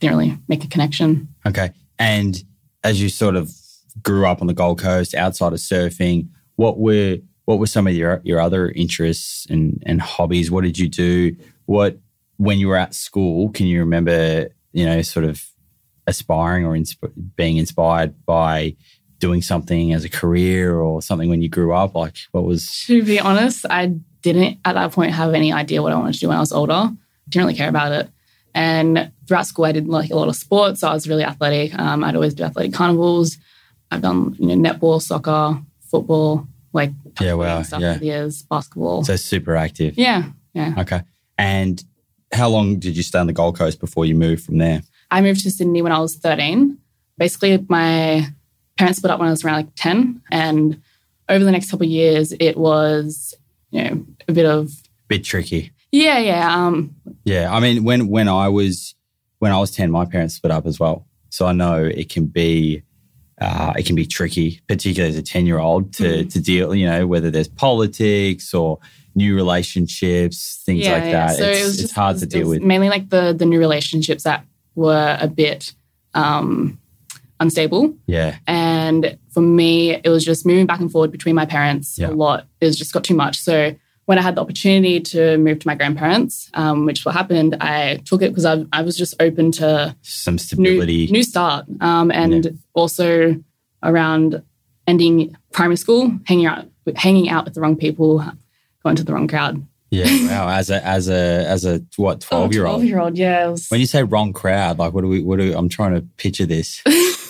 Didn't 0.00 0.16
really 0.16 0.38
make 0.48 0.64
a 0.64 0.68
connection. 0.68 1.28
Okay. 1.46 1.70
And 1.98 2.42
as 2.84 3.00
you 3.00 3.08
sort 3.08 3.36
of 3.36 3.52
grew 4.02 4.26
up 4.26 4.40
on 4.40 4.46
the 4.46 4.54
Gold 4.54 4.80
Coast, 4.80 5.14
outside 5.14 5.52
of 5.52 5.58
surfing, 5.58 6.28
what 6.56 6.78
were 6.78 7.18
what 7.44 7.58
were 7.58 7.66
some 7.66 7.86
of 7.86 7.94
your 7.94 8.20
your 8.24 8.40
other 8.40 8.70
interests 8.70 9.46
and, 9.50 9.82
and 9.86 10.00
hobbies? 10.00 10.50
What 10.50 10.64
did 10.64 10.78
you 10.78 10.88
do? 10.88 11.36
What 11.66 11.98
when 12.36 12.58
you 12.58 12.68
were 12.68 12.76
at 12.76 12.94
school? 12.94 13.50
Can 13.50 13.66
you 13.66 13.80
remember? 13.80 14.48
You 14.72 14.84
know, 14.84 15.02
sort 15.02 15.24
of 15.24 15.44
aspiring 16.06 16.64
or 16.64 16.74
insp- 16.74 17.12
being 17.36 17.56
inspired 17.56 18.14
by 18.26 18.76
doing 19.18 19.42
something 19.42 19.92
as 19.92 20.04
a 20.04 20.08
career 20.08 20.78
or 20.78 21.02
something 21.02 21.28
when 21.28 21.42
you 21.42 21.48
grew 21.48 21.72
up? 21.72 21.94
Like, 21.94 22.16
what 22.32 22.44
was? 22.44 22.84
To 22.86 23.02
be 23.02 23.18
honest, 23.18 23.66
I 23.68 23.94
didn't 24.22 24.58
at 24.64 24.74
that 24.74 24.92
point 24.92 25.12
have 25.12 25.34
any 25.34 25.52
idea 25.52 25.82
what 25.82 25.92
I 25.92 25.96
wanted 25.96 26.14
to 26.14 26.20
do 26.20 26.28
when 26.28 26.36
I 26.36 26.40
was 26.40 26.52
older. 26.52 26.90
Didn't 27.28 27.46
really 27.46 27.58
care 27.58 27.68
about 27.68 27.92
it. 27.92 28.08
And 28.54 29.12
throughout 29.26 29.46
school, 29.46 29.66
I 29.66 29.72
did 29.72 29.88
like 29.88 30.10
a 30.10 30.16
lot 30.16 30.28
of 30.28 30.36
sports. 30.36 30.80
So 30.80 30.88
I 30.88 30.94
was 30.94 31.08
really 31.08 31.24
athletic. 31.24 31.78
Um, 31.78 32.02
I'd 32.02 32.14
always 32.14 32.34
do 32.34 32.44
athletic 32.44 32.72
carnivals. 32.72 33.36
I've 33.90 34.02
done 34.02 34.36
you 34.38 34.54
know 34.54 34.70
netball, 34.70 35.00
soccer, 35.00 35.60
football, 35.90 36.46
like 36.72 36.90
Yeah, 37.20 37.34
wow, 37.34 37.62
stuff 37.62 37.80
yeah. 37.80 37.98
for 37.98 38.04
years, 38.04 38.42
basketball. 38.42 39.04
So 39.04 39.16
super 39.16 39.56
active. 39.56 39.96
yeah, 39.96 40.24
yeah. 40.54 40.74
Okay. 40.78 41.02
And 41.38 41.82
how 42.32 42.48
long 42.48 42.78
did 42.78 42.96
you 42.96 43.02
stay 43.02 43.18
on 43.18 43.26
the 43.26 43.32
Gold 43.32 43.56
Coast 43.56 43.80
before 43.80 44.04
you 44.04 44.14
moved 44.14 44.44
from 44.44 44.58
there? 44.58 44.82
I 45.10 45.20
moved 45.22 45.42
to 45.44 45.50
Sydney 45.50 45.80
when 45.82 45.92
I 45.92 45.98
was 46.00 46.16
13. 46.16 46.76
Basically, 47.16 47.64
my 47.68 48.26
parents 48.76 48.98
split 48.98 49.10
up 49.10 49.18
when 49.18 49.28
I 49.28 49.30
was 49.30 49.44
around 49.44 49.56
like 49.56 49.74
10. 49.76 50.20
And 50.30 50.82
over 51.28 51.44
the 51.44 51.50
next 51.52 51.70
couple 51.70 51.86
of 51.86 51.90
years, 51.90 52.32
it 52.32 52.56
was, 52.56 53.34
you 53.70 53.84
know, 53.84 54.06
a 54.28 54.32
bit 54.32 54.44
of, 54.46 54.70
Bit 55.08 55.24
tricky. 55.24 55.72
Yeah, 55.92 56.18
yeah. 56.18 56.54
Um, 56.66 56.94
Yeah, 57.24 57.52
I 57.52 57.60
mean, 57.60 57.84
when 57.84 58.08
when 58.08 58.28
I 58.28 58.48
was 58.48 58.94
when 59.38 59.52
I 59.52 59.58
was 59.58 59.70
ten, 59.70 59.90
my 59.90 60.04
parents 60.04 60.34
split 60.34 60.50
up 60.50 60.66
as 60.66 60.78
well. 60.80 61.06
So 61.30 61.46
I 61.46 61.52
know 61.52 61.84
it 61.84 62.08
can 62.08 62.26
be 62.26 62.82
uh, 63.40 63.72
it 63.76 63.86
can 63.86 63.94
be 63.96 64.06
tricky, 64.06 64.60
particularly 64.68 65.12
as 65.14 65.18
a 65.18 65.22
ten 65.22 65.46
year 65.46 65.58
old, 65.58 65.92
to 65.94 66.24
to 66.24 66.40
deal. 66.40 66.74
You 66.74 66.86
know, 66.86 67.06
whether 67.06 67.30
there's 67.30 67.48
politics 67.48 68.52
or 68.54 68.78
new 69.14 69.34
relationships, 69.34 70.62
things 70.64 70.84
yeah, 70.84 70.92
like 70.92 71.04
yeah. 71.04 71.26
that. 71.26 71.36
So 71.36 71.44
it's, 71.44 71.60
it 71.60 71.64
was 71.64 71.84
it's 71.84 71.92
hard 71.92 72.16
it 72.16 72.18
to 72.20 72.24
was- 72.26 72.32
it 72.34 72.38
deal 72.38 72.48
with. 72.48 72.62
Mainly 72.62 72.88
like 72.88 73.10
the 73.10 73.32
the 73.32 73.46
new 73.46 73.58
relationships 73.58 74.24
that 74.24 74.44
were 74.74 75.16
a 75.20 75.28
bit 75.28 75.72
um, 76.14 76.78
unstable. 77.40 77.94
Yeah, 78.06 78.36
And 78.46 79.18
for 79.30 79.40
me, 79.40 79.94
it 79.94 80.08
was 80.08 80.24
just 80.24 80.46
moving 80.46 80.66
back 80.66 80.80
and 80.80 80.90
forward 80.90 81.10
between 81.12 81.34
my 81.34 81.46
parents 81.46 81.98
Yeah. 81.98 82.10
a 82.10 82.12
lot. 82.12 82.46
It 82.60 82.66
was 82.66 82.76
just 82.76 82.92
got 82.92 83.04
too 83.04 83.14
much. 83.14 83.38
So 83.38 83.74
when 84.08 84.18
I 84.18 84.22
had 84.22 84.36
the 84.36 84.40
opportunity 84.40 85.00
to 85.00 85.36
move 85.36 85.58
to 85.58 85.66
my 85.68 85.74
grandparents, 85.74 86.50
um, 86.54 86.86
which 86.86 87.04
what 87.04 87.14
happened, 87.14 87.58
I 87.60 87.96
took 88.06 88.22
it 88.22 88.30
because 88.30 88.46
I, 88.46 88.64
I 88.72 88.80
was 88.80 88.96
just 88.96 89.14
open 89.20 89.52
to 89.52 89.94
some 90.00 90.36
new, 90.36 90.38
stability. 90.38 91.08
new 91.08 91.22
start. 91.22 91.66
Um, 91.82 92.10
and 92.10 92.58
also 92.72 93.36
around 93.82 94.42
ending 94.86 95.36
primary 95.52 95.76
school, 95.76 96.10
hanging 96.24 96.46
out 96.46 96.68
hanging 96.96 97.28
out 97.28 97.44
with 97.44 97.52
the 97.52 97.60
wrong 97.60 97.76
people, 97.76 98.24
going 98.82 98.96
to 98.96 99.04
the 99.04 99.12
wrong 99.12 99.28
crowd. 99.28 99.66
Yeah, 99.90 100.06
wow. 100.26 100.48
As 100.56 100.70
a 100.70 100.82
as 100.86 101.10
a 101.10 101.44
as 101.46 101.66
a 101.66 101.82
what 101.96 102.22
twelve 102.22 102.54
year 102.54 102.64
old? 102.64 102.80
Oh, 102.80 102.84
year 102.84 103.00
old, 103.00 103.18
yeah. 103.18 103.48
was- 103.48 103.68
When 103.68 103.78
you 103.78 103.86
say 103.86 104.04
wrong 104.04 104.32
crowd, 104.32 104.78
like 104.78 104.94
what 104.94 105.02
do 105.02 105.08
we 105.08 105.22
what 105.22 105.38
do 105.38 105.54
I'm 105.54 105.68
trying 105.68 105.92
to 105.94 106.00
picture 106.16 106.46
this. 106.46 106.82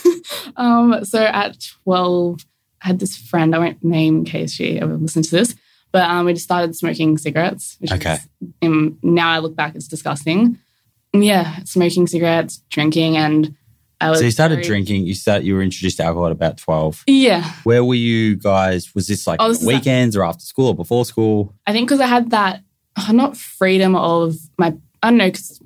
um, 0.57 1.05
so 1.05 1.25
at 1.25 1.59
12, 1.83 2.39
I 2.83 2.87
had 2.87 3.01
this 3.01 3.17
friend, 3.17 3.53
I 3.53 3.59
won't 3.59 3.83
name 3.83 4.19
in 4.19 4.25
case 4.25 4.53
she 4.53 4.79
ever 4.79 4.97
listens 4.97 5.31
to 5.31 5.37
this, 5.39 5.57
but 5.93 6.09
um, 6.09 6.27
we 6.27 6.33
just 6.35 6.45
started 6.45 6.75
smoking 6.77 7.19
cigarettes. 7.19 7.77
Which 7.81 7.93
Okay. 7.93 8.15
Is, 8.15 8.29
um, 8.63 8.99
now 9.03 9.31
I 9.31 9.39
look 9.39 9.57
back, 9.57 9.75
it's 9.75 9.89
disgusting. 9.89 10.59
Yeah, 11.13 11.63
smoking 11.65 12.07
cigarettes, 12.07 12.63
drinking, 12.69 13.17
and 13.17 13.55
I 14.01 14.11
was. 14.11 14.19
So 14.19 14.27
you 14.27 14.31
started 14.31 14.57
very- 14.57 14.67
drinking. 14.67 15.07
You 15.07 15.15
start. 15.15 15.43
You 15.43 15.55
were 15.55 15.63
introduced 15.63 15.97
to 15.97 16.05
alcohol 16.05 16.27
at 16.27 16.33
about 16.33 16.59
twelve. 16.59 17.03
Yeah. 17.07 17.51
Where 17.65 17.83
were 17.85 17.95
you 17.95 18.37
guys? 18.37 18.95
Was 18.95 19.07
this 19.09 19.27
like 19.27 19.41
Oh, 19.41 19.49
this 19.49 19.63
is- 19.63 19.67
weekends 19.67 20.17
or 20.17 20.25
after 20.25 20.45
school 20.45 20.69
or 20.69 20.75
before 20.75 21.05
school? 21.07 21.55
I 21.67 21.73
think 21.73 21.89
because 21.89 22.01
I 22.01 22.07
had 22.07 22.31
that, 22.31 22.63
uh, 22.97 23.13
not 23.13 23.37
freedom 23.37 23.97
of 23.97 24.37
my, 24.59 24.75
I 25.03 25.09
don't 25.11 25.19
know, 25.19 25.31
'cause 25.31 25.61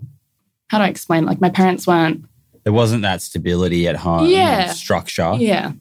how 0.68 0.78
do 0.78 0.84
I 0.84 0.88
explain? 0.88 1.24
Like 1.26 1.40
my 1.40 1.50
parents 1.50 1.86
weren't 1.86 2.24
There 2.64 2.72
wasn't 2.72 3.02
that 3.02 3.20
stability 3.20 3.88
at 3.88 3.96
home. 3.96 4.28
Yeah. 4.28 4.72
Structure. 4.72 5.34
Yeah. 5.36 5.72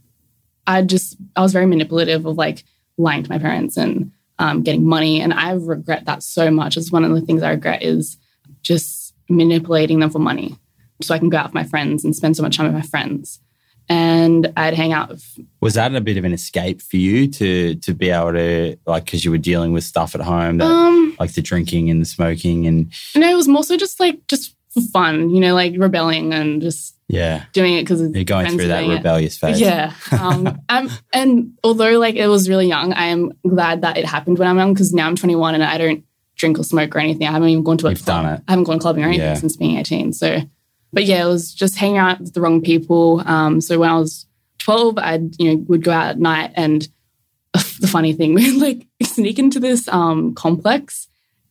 I 0.66 0.82
just, 0.82 1.16
I 1.36 1.42
was 1.42 1.54
very 1.54 1.68
manipulative 1.68 2.26
of 2.26 2.36
like 2.38 2.64
lying 2.98 3.22
to 3.24 3.30
my 3.30 3.38
parents 3.38 3.78
and 3.78 4.12
um, 4.42 4.64
getting 4.64 4.86
money. 4.86 5.22
And 5.22 5.34
I 5.34 5.52
regret 5.52 6.06
that 6.06 6.24
so 6.24 6.50
much. 6.50 6.76
It's 6.76 6.92
one 6.92 7.06
of 7.06 7.12
the 7.12 7.22
things 7.22 7.44
I 7.44 7.52
regret 7.52 7.84
is 7.84 8.18
just 8.64 9.14
manipulating 9.30 10.00
them 10.00 10.10
for 10.10 10.20
money 10.20 10.58
so 11.02 11.14
I 11.14 11.20
can 11.20 11.30
go 11.30 11.38
out 11.38 11.46
with 11.46 11.54
my 11.54 11.64
friends 11.64 12.04
and 12.04 12.16
spend 12.16 12.36
so 12.36 12.44
much 12.44 12.58
time 12.58 12.66
with 12.66 12.76
my 12.76 12.82
friends. 12.82 13.40
And 13.88 14.52
I'd 14.58 14.74
hang 14.74 14.94
out 14.94 15.10
with, 15.10 15.24
Was 15.60 15.76
that 15.76 15.94
a 15.94 16.02
bit 16.02 16.18
of 16.18 16.24
an 16.24 16.34
escape 16.34 16.82
for 16.82 16.98
you 16.98 17.28
to 17.28 17.76
to 17.76 17.94
be 17.94 18.10
able 18.10 18.34
to 18.34 18.78
like 18.86 19.06
because 19.06 19.26
you 19.26 19.32
were 19.32 19.38
dealing 19.38 19.74
with 19.74 19.84
stuff 19.84 20.16
at 20.16 20.22
home 20.22 20.58
that 20.58 20.66
um, 20.66 21.16
like 21.20 21.34
the 21.34 21.42
drinking 21.42 21.90
and 21.90 22.02
the 22.02 22.06
smoking 22.06 22.68
and 22.68 22.94
no, 23.16 23.30
it 23.30 23.36
was 23.36 23.48
more 23.48 23.64
so 23.64 23.78
just 23.78 24.00
like, 24.00 24.26
just 24.28 24.56
for 24.70 24.82
fun, 24.94 25.30
you 25.30 25.40
know, 25.40 25.54
like 25.54 25.74
rebelling 25.78 26.34
and 26.34 26.62
just 26.62 26.96
yeah, 27.12 27.46
doing 27.54 27.74
it 27.76 27.82
because 27.84 28.02
you're 28.02 28.24
going 28.24 28.48
through 28.56 28.68
that 28.68 28.88
rebellious 28.88 29.38
phase. 29.38 29.60
Yeah. 29.60 29.94
Um, 30.12 30.62
I'm, 30.70 30.90
and 31.14 31.58
although 31.64 32.00
like 32.00 32.16
it 32.16 32.28
was 32.28 32.48
really 32.50 32.68
young, 32.68 32.94
I 32.94 33.06
am 33.08 33.34
glad 33.48 33.82
that 33.82 33.98
it 33.98 34.06
happened 34.06 34.40
when 34.40 34.48
I'm 34.48 34.58
young 34.58 34.74
because 34.74 34.94
now 34.94 35.08
I'm 35.08 35.16
21 35.16 35.56
and 35.56 35.64
I 35.64 35.78
don't 35.78 36.04
drink 36.38 36.58
or 36.58 36.64
smoke 36.64 36.96
or 36.96 37.00
anything. 37.00 37.28
I 37.28 37.32
haven't 37.32 37.50
even 37.50 37.64
gone 37.64 37.78
to 37.80 37.88
a 37.88 37.90
You've 37.92 38.04
club. 38.04 38.24
done 38.24 38.34
it. 38.36 38.44
I 38.48 38.52
haven't 38.54 38.64
gone 38.66 38.80
clubbing 38.80 39.04
or 39.04 39.08
anything 39.08 39.26
Yeah. 39.28 39.34
since 39.36 39.58
being 39.58 39.78
18. 39.78 40.14
So, 40.14 40.40
but 40.94 41.04
yeah, 41.06 41.24
it 41.24 41.28
was 41.28 41.54
just 41.54 41.76
hanging 41.78 41.98
out 41.98 42.20
with 42.20 42.34
the 42.34 42.42
wrong 42.42 42.62
people. 42.62 43.22
Um, 43.26 43.62
so 43.62 43.78
when 43.80 43.90
I 43.90 43.98
was 44.00 44.26
12, 44.60 44.98
I 44.98 45.20
you 45.38 45.50
know 45.52 45.66
would 45.68 45.84
go 45.84 45.92
out 45.92 46.10
at 46.12 46.20
night 46.20 46.52
and 46.56 46.88
the 47.54 47.88
funny 47.88 48.14
thing 48.14 48.34
we'd 48.36 48.62
like 48.62 48.88
sneak 49.04 49.38
into 49.40 49.60
this 49.60 49.88
um 49.90 50.34
complex. 50.34 51.08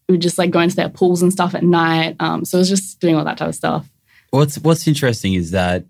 We 0.09 0.15
would 0.15 0.23
just 0.23 0.39
like 0.39 0.51
go 0.51 0.61
into 0.61 0.75
their 0.77 0.89
pools 0.89 1.23
and 1.23 1.33
stuff 1.33 1.55
at 1.55 1.63
night. 1.63 2.17
Um, 2.19 2.45
so 2.45 2.57
it 2.59 2.63
was 2.63 2.69
just 2.69 2.99
doing 3.01 3.15
all 3.17 3.25
that 3.25 3.37
type 3.39 3.49
of 3.49 3.55
stuff. 3.55 3.90
What's 4.31 4.59
What's 4.59 4.87
interesting 4.87 5.35
is 5.35 5.51
that, 5.51 5.87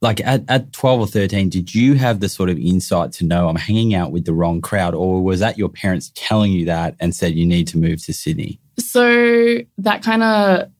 like 0.00 0.20
at, 0.20 0.44
at 0.48 0.72
twelve 0.72 1.00
or 1.00 1.06
thirteen, 1.06 1.48
did 1.48 1.74
you 1.74 1.94
have 1.94 2.20
the 2.20 2.28
sort 2.28 2.50
of 2.50 2.58
insight 2.58 3.12
to 3.12 3.24
know 3.24 3.48
I'm 3.48 3.56
hanging 3.56 3.94
out 3.94 4.12
with 4.12 4.24
the 4.24 4.34
wrong 4.34 4.60
crowd, 4.60 4.94
or 4.94 5.22
was 5.22 5.40
that 5.40 5.58
your 5.58 5.68
parents 5.68 6.12
telling 6.14 6.52
you 6.52 6.66
that 6.66 6.96
and 7.00 7.14
said 7.14 7.34
you 7.34 7.46
need 7.46 7.68
to 7.68 7.78
move 7.78 8.04
to 8.04 8.12
Sydney? 8.12 8.60
So 8.78 9.58
that 9.78 10.02
kind 10.02 10.22
of, 10.22 10.70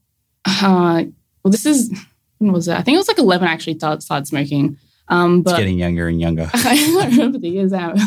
uh, 0.45 1.03
well, 1.43 1.51
this 1.51 1.65
is, 1.65 1.91
when 2.37 2.51
was 2.51 2.67
it? 2.67 2.75
I 2.75 2.83
think 2.83 2.95
it 2.95 2.99
was 2.99 3.07
like 3.07 3.17
11 3.17 3.47
I 3.47 3.51
actually 3.51 3.79
started, 3.79 4.27
smoking. 4.27 4.77
Um, 5.07 5.39
It's 5.39 5.51
but 5.51 5.57
getting 5.57 5.79
younger 5.79 6.07
and 6.07 6.21
younger. 6.21 6.49
I 6.53 6.75
don't 6.75 7.11
remember 7.11 7.39
the 7.39 7.49
years 7.49 7.73
out. 7.73 7.97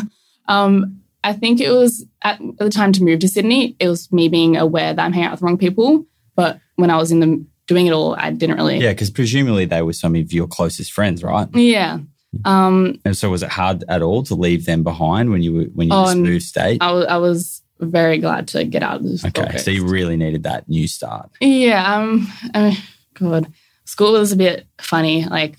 Um, 0.47 1.01
I 1.23 1.33
think 1.33 1.59
it 1.59 1.71
was 1.71 2.05
at 2.21 2.39
the 2.57 2.69
time 2.69 2.93
to 2.93 3.03
move 3.03 3.19
to 3.19 3.27
Sydney, 3.27 3.75
it 3.79 3.87
was 3.87 4.11
me 4.11 4.29
being 4.29 4.57
aware 4.57 4.93
that 4.93 5.03
I'm 5.03 5.13
hanging 5.13 5.27
out 5.27 5.31
with 5.31 5.39
the 5.41 5.45
wrong 5.45 5.57
people. 5.57 6.05
But 6.35 6.59
when 6.75 6.89
I 6.89 6.97
was 6.97 7.11
in 7.11 7.19
the 7.19 7.45
doing 7.71 7.87
it 7.87 7.93
all, 7.93 8.15
I 8.17 8.31
didn't 8.31 8.57
really. 8.57 8.77
yeah, 8.79 8.91
because 8.91 9.09
presumably 9.09 9.63
they 9.65 9.81
were 9.81 9.93
some 9.93 10.13
of 10.15 10.33
your 10.33 10.45
closest 10.47 10.91
friends, 10.91 11.23
right? 11.23 11.47
Yeah. 11.53 11.99
Um, 12.43 12.99
And 13.05 13.15
so 13.15 13.29
was 13.29 13.43
it 13.43 13.49
hard 13.49 13.83
at 13.87 14.01
all 14.01 14.23
to 14.23 14.35
leave 14.35 14.65
them 14.65 14.83
behind 14.83 15.31
when 15.31 15.41
you 15.41 15.53
were 15.53 15.63
when 15.77 15.87
you 15.87 15.93
Oh, 15.95 16.13
moved 16.15 16.43
state? 16.43 16.81
I 16.81 16.91
was, 16.91 17.05
I 17.05 17.17
was 17.17 17.61
very 17.79 18.17
glad 18.19 18.47
to 18.49 18.63
get 18.65 18.83
out 18.83 18.97
of 18.97 19.03
this. 19.03 19.23
Okay, 19.25 19.57
so 19.57 19.71
you 19.71 19.85
really 19.87 20.17
needed 20.17 20.43
that 20.43 20.67
new 20.67 20.87
start. 20.87 21.29
Yeah, 21.39 21.81
um, 21.95 22.27
I 22.53 22.61
mean, 22.61 22.77
God, 23.13 23.47
school 23.85 24.11
was 24.13 24.31
a 24.33 24.37
bit 24.37 24.67
funny, 24.79 25.23
like 25.25 25.55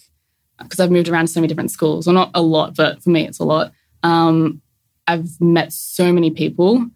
because 0.63 0.79
I've 0.81 0.91
moved 0.91 1.09
around 1.09 1.27
to 1.27 1.33
so 1.33 1.41
many 1.41 1.49
different 1.49 1.71
schools. 1.73 2.07
Well, 2.07 2.15
not 2.15 2.31
a 2.35 2.43
lot, 2.43 2.77
but 2.77 3.03
for 3.03 3.09
me, 3.11 3.27
it's 3.27 3.39
a 3.41 3.45
lot. 3.45 3.73
Um, 4.03 4.61
I've 5.07 5.41
met 5.41 5.73
so 5.73 6.13
many 6.13 6.31
people, 6.31 6.87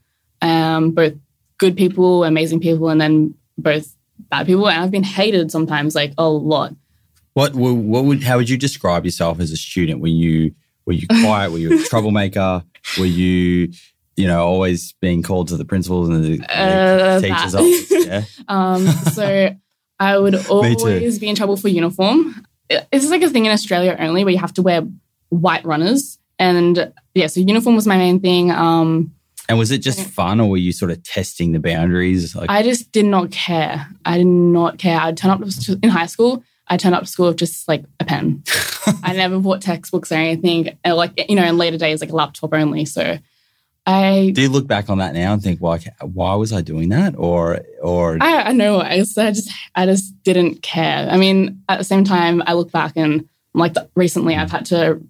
um, 0.43 0.93
both 0.93 1.15
good 1.59 1.77
people, 1.77 2.23
amazing 2.25 2.61
people, 2.61 2.89
and 2.91 3.01
then 3.01 3.35
both 3.59 3.96
bad 4.19 4.47
people. 4.47 4.69
And 4.69 4.83
I've 4.83 4.91
been 4.91 5.03
hated 5.03 5.51
sometimes, 5.51 5.95
like 5.95 6.13
a 6.19 6.29
lot. 6.29 6.75
What 7.35 7.55
what 7.55 8.05
would 8.05 8.23
how 8.23 8.37
would 8.39 8.49
you 8.49 8.57
describe 8.57 9.05
yourself 9.05 9.41
as 9.41 9.51
a 9.51 9.57
student? 9.57 10.01
Were 10.01 10.09
you 10.09 10.55
were 10.87 10.95
you 10.95 11.07
quiet? 11.07 11.53
were 11.53 11.59
you 11.59 11.79
a 11.79 11.83
troublemaker? 11.89 12.63
Were 12.99 13.05
you 13.07 13.73
you 14.17 14.27
know 14.27 14.43
always 14.47 14.93
being 15.03 15.23
called 15.23 15.49
to 15.49 15.57
the 15.57 15.65
principals 15.65 16.09
and 16.09 16.25
the, 16.25 16.39
the 16.39 16.59
Uh, 16.59 17.21
teachers' 17.21 17.55
office? 17.55 18.07
Yeah. 18.07 18.25
Um, 18.49 18.87
so 18.87 19.55
I 19.99 20.17
would 20.19 20.47
always 20.49 21.19
be 21.19 21.29
in 21.29 21.37
trouble 21.37 21.57
for 21.57 21.69
uniform. 21.69 22.47
This 22.69 23.05
is 23.05 23.11
like 23.11 23.23
a 23.23 23.29
thing 23.29 23.45
in 23.47 23.53
Australia 23.53 23.97
only 23.99 24.25
where 24.25 24.33
you 24.33 24.39
have 24.39 24.55
to 24.55 24.63
wear 24.63 24.83
white 25.29 25.65
runners. 25.65 26.19
And 26.39 26.93
yeah, 27.15 27.27
so 27.27 27.41
uniform 27.41 27.77
was 27.77 27.87
my 27.87 27.97
main 27.97 28.21
thing. 28.21 28.51
Um, 28.51 29.15
And 29.49 29.59
was 29.59 29.71
it 29.71 29.79
just 29.79 30.01
fun, 30.01 30.41
or 30.41 30.51
were 30.51 30.57
you 30.57 30.73
sort 30.73 30.91
of 30.91 31.03
testing 31.03 31.53
the 31.53 31.61
boundaries? 31.61 32.35
Like, 32.35 32.51
I 32.51 32.63
just 32.63 32.91
did 32.93 33.07
not 33.07 33.31
care. 33.31 33.87
I 34.05 34.19
did 34.19 34.27
not 34.27 34.79
care. 34.79 34.99
I'd 34.99 35.17
turn 35.17 35.31
up 35.31 35.41
to, 35.41 35.79
in 35.83 35.89
high 35.89 36.07
school. 36.07 36.43
I 36.69 36.77
turned 36.77 36.97
up 36.97 37.05
to 37.05 37.09
school 37.09 37.29
with 37.29 37.37
just 37.37 37.69
like 37.69 37.85
a 38.01 38.05
pen. 38.05 38.43
I 39.05 39.13
never 39.15 39.39
bought 39.39 39.63
textbooks 39.63 40.11
or 40.11 40.17
anything. 40.17 40.77
And 40.83 40.97
like 40.97 41.29
you 41.29 41.37
know, 41.37 41.45
in 41.45 41.59
later 41.59 41.79
days, 41.79 42.01
like 42.01 42.11
a 42.11 42.17
laptop 42.17 42.53
only. 42.53 42.85
So 42.85 43.19
I, 43.87 44.33
do 44.35 44.43
you 44.43 44.49
look 44.49 44.67
back 44.67 44.91
on 44.91 44.99
that 44.99 45.15
now 45.15 45.33
and 45.33 45.41
think, 45.41 45.61
like, 45.61 45.85
why 46.01 46.35
was 46.35 46.53
I 46.53 46.61
doing 46.61 46.89
that? 46.89 47.15
Or 47.17 47.61
or 47.81 48.19
I, 48.21 48.43
I 48.43 48.53
know. 48.53 48.81
I 48.81 48.99
just, 48.99 49.17
I 49.17 49.31
just, 49.31 49.51
I 49.77 49.87
just 49.87 50.23
didn't 50.25 50.63
care. 50.63 51.09
I 51.09 51.17
mean, 51.17 51.63
at 51.69 51.79
the 51.79 51.85
same 51.85 52.03
time, 52.03 52.43
I 52.47 52.55
look 52.55 52.73
back 52.73 52.95
and 52.97 53.29
like 53.55 53.75
the, 53.75 53.89
recently, 53.95 54.35
I've 54.35 54.51
had 54.51 54.67
to 54.67 55.01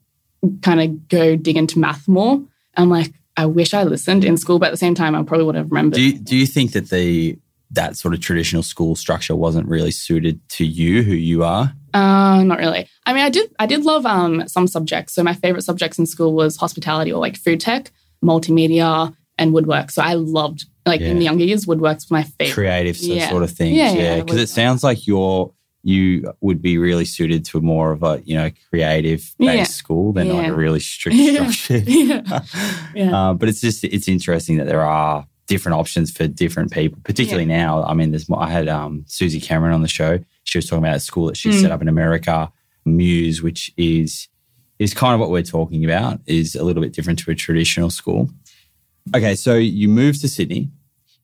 kind 0.61 0.81
of 0.83 1.09
go 1.09 1.37
dig 1.37 1.57
into 1.57 1.79
math 1.79 2.07
more. 2.07 2.43
I'm 2.77 2.91
like, 2.91 3.13
I 3.37 3.47
wish 3.47 3.75
I 3.75 3.83
listened 3.85 4.25
in 4.25 4.37
school, 4.37 4.59
but 4.59 4.67
at 4.67 4.71
the 4.71 4.77
same 4.79 4.95
time, 4.95 5.15
I 5.15 5.23
probably 5.23 5.45
would 5.47 5.55
have 5.57 5.71
remembered. 5.71 5.97
do 5.97 6.03
you, 6.03 6.19
do 6.19 6.37
you 6.37 6.47
think 6.47 6.73
that 6.73 6.91
the 6.91 7.39
that 7.73 7.97
sort 7.97 8.15
of 8.15 8.21
traditional 8.21 8.63
school 8.63 8.95
structure 8.95 9.35
wasn't 9.35 9.67
really 9.69 9.91
suited 9.91 10.41
to 10.51 10.65
you, 10.65 11.03
who 11.03 11.13
you 11.13 11.43
are? 11.45 11.73
Uh, 11.93 12.43
not 12.45 12.59
really. 12.59 12.89
I 13.05 13.13
mean, 13.13 13.25
I 13.25 13.29
did 13.31 13.51
I 13.59 13.67
did 13.67 13.85
love 13.85 14.07
um 14.07 14.47
some 14.49 14.67
subjects. 14.67 15.15
So 15.15 15.23
my 15.23 15.35
favorite 15.35 15.63
subjects 15.63 15.99
in 15.99 16.07
school 16.07 16.33
was 16.35 16.57
hospitality 16.57 17.13
or 17.13 17.21
like 17.21 17.37
food 17.37 17.61
tech, 17.61 17.91
multimedia, 18.25 19.15
and 19.39 19.53
woodwork. 19.53 19.91
So 19.91 20.03
I 20.03 20.15
loved 20.15 20.65
like 20.85 21.01
in 21.01 21.19
the 21.19 21.25
younger 21.25 21.45
years, 21.45 21.67
woodwork's 21.67 22.11
my 22.11 22.23
favorite. 22.23 22.55
creative 22.55 22.97
Yeah. 22.99 23.29
sort 23.29 23.43
of 23.43 23.51
things. 23.51 23.77
Yeah, 23.77 23.93
Yeah, 23.93 24.03
yeah, 24.03 24.21
because 24.23 24.39
it 24.39 24.43
it 24.43 24.49
sounds 24.49 24.85
like 24.85 25.07
you're 25.07 25.53
you 25.89 26.05
would 26.41 26.61
be 26.61 26.79
really 26.79 27.05
suited 27.05 27.45
to 27.45 27.59
a 27.59 27.61
more 27.61 27.93
of 27.93 28.03
a 28.03 28.21
you 28.25 28.35
know 28.37 28.51
creative 28.71 29.21
based 29.39 29.57
Yeah. 29.57 29.63
school 29.65 30.13
than 30.13 30.29
like 30.29 30.47
Yeah. 30.47 30.53
a 30.53 30.55
really 30.65 30.81
strict 30.95 31.17
structure. 31.17 31.79
yeah. 31.87 32.41
Yeah. 32.95 33.13
Uh, 33.19 33.33
but 33.35 33.49
it's 33.49 33.61
just 33.61 33.85
it's 33.85 34.09
interesting 34.09 34.57
that 34.59 34.67
there 34.67 34.83
are 34.83 35.27
different 35.47 35.79
options 35.79 36.11
for 36.11 36.27
different 36.27 36.73
people, 36.73 36.99
particularly 37.05 37.47
now. 37.47 37.85
I 37.85 37.95
mean, 37.95 38.11
there's 38.11 38.27
I 38.31 38.51
had 38.51 38.69
um, 38.69 39.05
Suzy 39.07 39.41
Cameron 39.41 39.75
on 39.75 39.83
the 39.83 39.89
show. 40.01 40.19
She 40.43 40.59
was 40.59 40.67
talking 40.67 40.83
about 40.85 40.97
a 40.97 41.01
school 41.01 41.27
that 41.29 41.37
she 41.37 41.51
Mm. 41.51 41.61
set 41.63 41.71
up 41.71 41.81
in 41.83 41.89
America, 41.89 42.51
Muse, 42.85 43.43
which 43.43 43.71
is 43.77 44.29
is 44.81 44.93
kind 44.93 45.15
of 45.15 45.21
what 45.21 45.31
we're 45.31 45.43
talking 45.59 45.85
about. 45.85 46.21
Is 46.27 46.57
a 46.57 46.65
little 46.65 46.83
bit 46.83 46.93
different 46.93 47.19
to 47.21 47.31
a 47.31 47.35
traditional 47.37 47.91
school. 47.91 48.29
Okay, 49.15 49.37
so 49.37 49.55
you 49.55 49.89
moved 49.89 50.21
to 50.23 50.29
Sydney, 50.29 50.69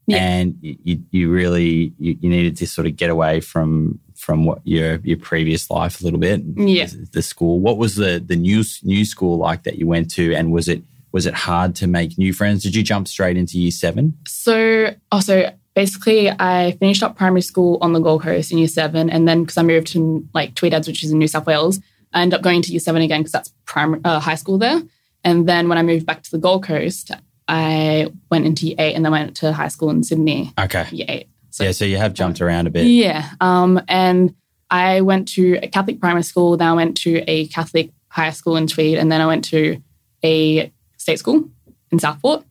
and 0.08 0.56
you, 0.60 0.76
you, 0.84 1.02
you 1.10 1.30
really 1.32 1.92
you, 1.98 2.16
you 2.20 2.28
needed 2.30 2.56
to 2.58 2.66
sort 2.66 2.86
of 2.86 2.94
get 2.96 3.10
away 3.10 3.40
from 3.40 3.98
from 4.22 4.44
what 4.44 4.60
your 4.64 5.00
your 5.02 5.16
previous 5.18 5.68
life 5.68 6.00
a 6.00 6.04
little 6.04 6.20
bit. 6.20 6.40
Yeah. 6.56 6.86
the, 7.10 7.22
school. 7.22 7.58
What 7.58 7.76
was 7.76 7.96
the 7.96 8.22
the 8.24 8.36
new 8.36 8.62
new 8.84 9.04
school 9.04 9.36
like 9.36 9.64
that 9.64 9.78
you 9.78 9.86
went 9.88 10.10
to, 10.12 10.32
and 10.34 10.52
was 10.52 10.68
it 10.68 10.82
was 11.10 11.26
it 11.26 11.34
hard 11.34 11.74
to 11.76 11.86
make 11.88 12.16
new 12.16 12.32
friends? 12.32 12.62
Did 12.62 12.74
you 12.76 12.82
jump 12.84 13.08
straight 13.08 13.36
into 13.36 13.58
year 13.58 13.72
seven? 13.72 14.16
So, 14.26 14.94
also 15.10 15.52
basically, 15.74 16.30
I 16.30 16.76
finished 16.78 17.02
up 17.02 17.16
primary 17.16 17.42
school 17.42 17.78
on 17.82 17.92
the 17.92 17.98
Gold 18.00 18.22
Coast 18.22 18.52
in 18.52 18.58
year 18.58 18.68
seven, 18.68 19.10
and 19.10 19.26
then 19.26 19.42
because 19.42 19.56
I 19.58 19.62
moved 19.62 19.88
to 19.88 20.26
like 20.32 20.54
Tweed 20.54 20.72
Heads, 20.72 20.86
which 20.86 21.02
is 21.02 21.10
in 21.10 21.18
New 21.18 21.28
South 21.28 21.46
Wales, 21.46 21.80
I 22.12 22.22
ended 22.22 22.36
up 22.38 22.42
going 22.44 22.62
to 22.62 22.70
year 22.70 22.80
seven 22.80 23.02
again 23.02 23.20
because 23.20 23.32
that's 23.32 23.52
primary 23.66 24.00
uh, 24.04 24.20
high 24.20 24.36
school 24.36 24.56
there. 24.58 24.80
And 25.24 25.48
then 25.48 25.68
when 25.68 25.78
I 25.78 25.82
moved 25.82 26.06
back 26.06 26.22
to 26.22 26.30
the 26.30 26.38
Gold 26.38 26.62
Coast, 26.64 27.10
I 27.48 28.08
went 28.30 28.46
into 28.46 28.66
year 28.66 28.76
eight, 28.78 28.94
and 28.94 29.04
then 29.04 29.10
went 29.12 29.36
to 29.38 29.52
high 29.52 29.68
school 29.68 29.90
in 29.90 30.04
Sydney, 30.04 30.52
Okay. 30.58 30.86
year 30.92 31.06
eight. 31.08 31.28
So 31.52 31.64
yeah, 31.64 31.72
so 31.72 31.84
you 31.84 31.98
have 31.98 32.14
jumped 32.14 32.40
around 32.40 32.66
a 32.66 32.70
bit. 32.70 32.86
yeah, 32.86 33.30
um, 33.40 33.80
and 33.88 34.34
I 34.70 35.02
went 35.02 35.28
to 35.28 35.58
a 35.62 35.68
Catholic 35.68 36.00
primary 36.00 36.22
school. 36.22 36.56
Then 36.56 36.68
I 36.68 36.72
went 36.72 36.96
to 36.98 37.22
a 37.28 37.46
Catholic 37.48 37.90
high 38.08 38.30
school 38.30 38.56
in 38.56 38.66
Tweed, 38.66 38.98
and 38.98 39.12
then 39.12 39.20
I 39.20 39.26
went 39.26 39.44
to 39.46 39.80
a 40.24 40.72
state 40.96 41.18
school 41.18 41.48
in 41.90 41.98
Southport, 41.98 42.44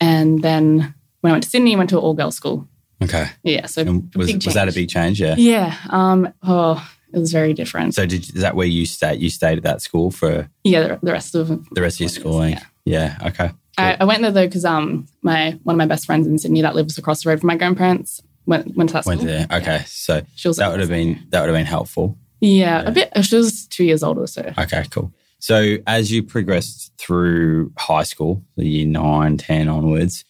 and 0.00 0.42
then 0.42 0.94
when 1.22 1.30
I 1.30 1.34
went 1.34 1.44
to 1.44 1.50
Sydney, 1.50 1.74
I 1.74 1.78
went 1.78 1.90
to 1.90 1.98
an 1.98 2.04
all 2.04 2.14
girls 2.14 2.36
school. 2.36 2.68
Okay. 3.02 3.26
Yeah. 3.42 3.66
So 3.66 3.84
was, 4.14 4.32
was 4.44 4.54
that 4.54 4.68
a 4.68 4.72
big 4.72 4.88
change? 4.88 5.20
Yeah. 5.20 5.34
Yeah. 5.36 5.76
Um, 5.90 6.32
oh, 6.42 6.86
it 7.12 7.18
was 7.18 7.32
very 7.32 7.52
different. 7.52 7.94
So 7.94 8.06
did, 8.06 8.22
is 8.22 8.42
that 8.42 8.54
where 8.54 8.66
you 8.66 8.86
stayed? 8.86 9.20
You 9.20 9.30
stayed 9.30 9.58
at 9.58 9.64
that 9.64 9.82
school 9.82 10.10
for 10.10 10.48
yeah, 10.64 10.82
the, 10.82 10.98
the 11.02 11.12
rest 11.12 11.34
of 11.34 11.48
the 11.70 11.82
rest 11.82 11.96
of 11.96 12.00
your 12.00 12.08
schooling? 12.10 12.52
Yeah. 12.52 12.64
Yeah. 12.84 13.28
Okay. 13.28 13.50
I, 13.78 13.96
I 14.00 14.04
went 14.04 14.22
there 14.22 14.30
though 14.30 14.46
because 14.46 14.64
um 14.64 15.06
my 15.22 15.58
one 15.62 15.74
of 15.74 15.78
my 15.78 15.86
best 15.86 16.04
friends 16.06 16.26
in 16.26 16.38
Sydney 16.38 16.62
that 16.62 16.74
lives 16.74 16.98
across 16.98 17.22
the 17.22 17.30
road 17.30 17.40
from 17.40 17.46
my 17.46 17.56
grandparents 17.56 18.22
went 18.46 18.76
went 18.76 18.90
to 18.90 18.94
that 18.94 19.06
Went 19.06 19.20
school. 19.20 19.32
there. 19.32 19.46
Okay. 19.50 19.82
So 19.86 20.22
She 20.34 20.48
was 20.48 20.56
that 20.58 20.70
would 20.70 20.80
have 20.80 20.88
been 20.88 21.26
that 21.30 21.40
would 21.40 21.48
have 21.48 21.56
been 21.56 21.66
helpful. 21.66 22.18
Yeah, 22.40 22.82
a 22.82 22.90
bit. 22.90 23.10
She 23.22 23.36
was 23.36 23.66
two 23.68 23.84
years 23.84 24.02
older, 24.02 24.26
so 24.26 24.52
Okay, 24.58 24.84
cool. 24.90 25.12
So 25.38 25.76
as 25.86 26.10
you 26.12 26.22
progressed 26.22 26.92
through 26.98 27.72
high 27.78 28.02
school, 28.04 28.42
the 28.56 28.66
year 28.66 28.86
nine, 28.86 29.36
ten 29.36 29.68
onwards, 29.68 30.24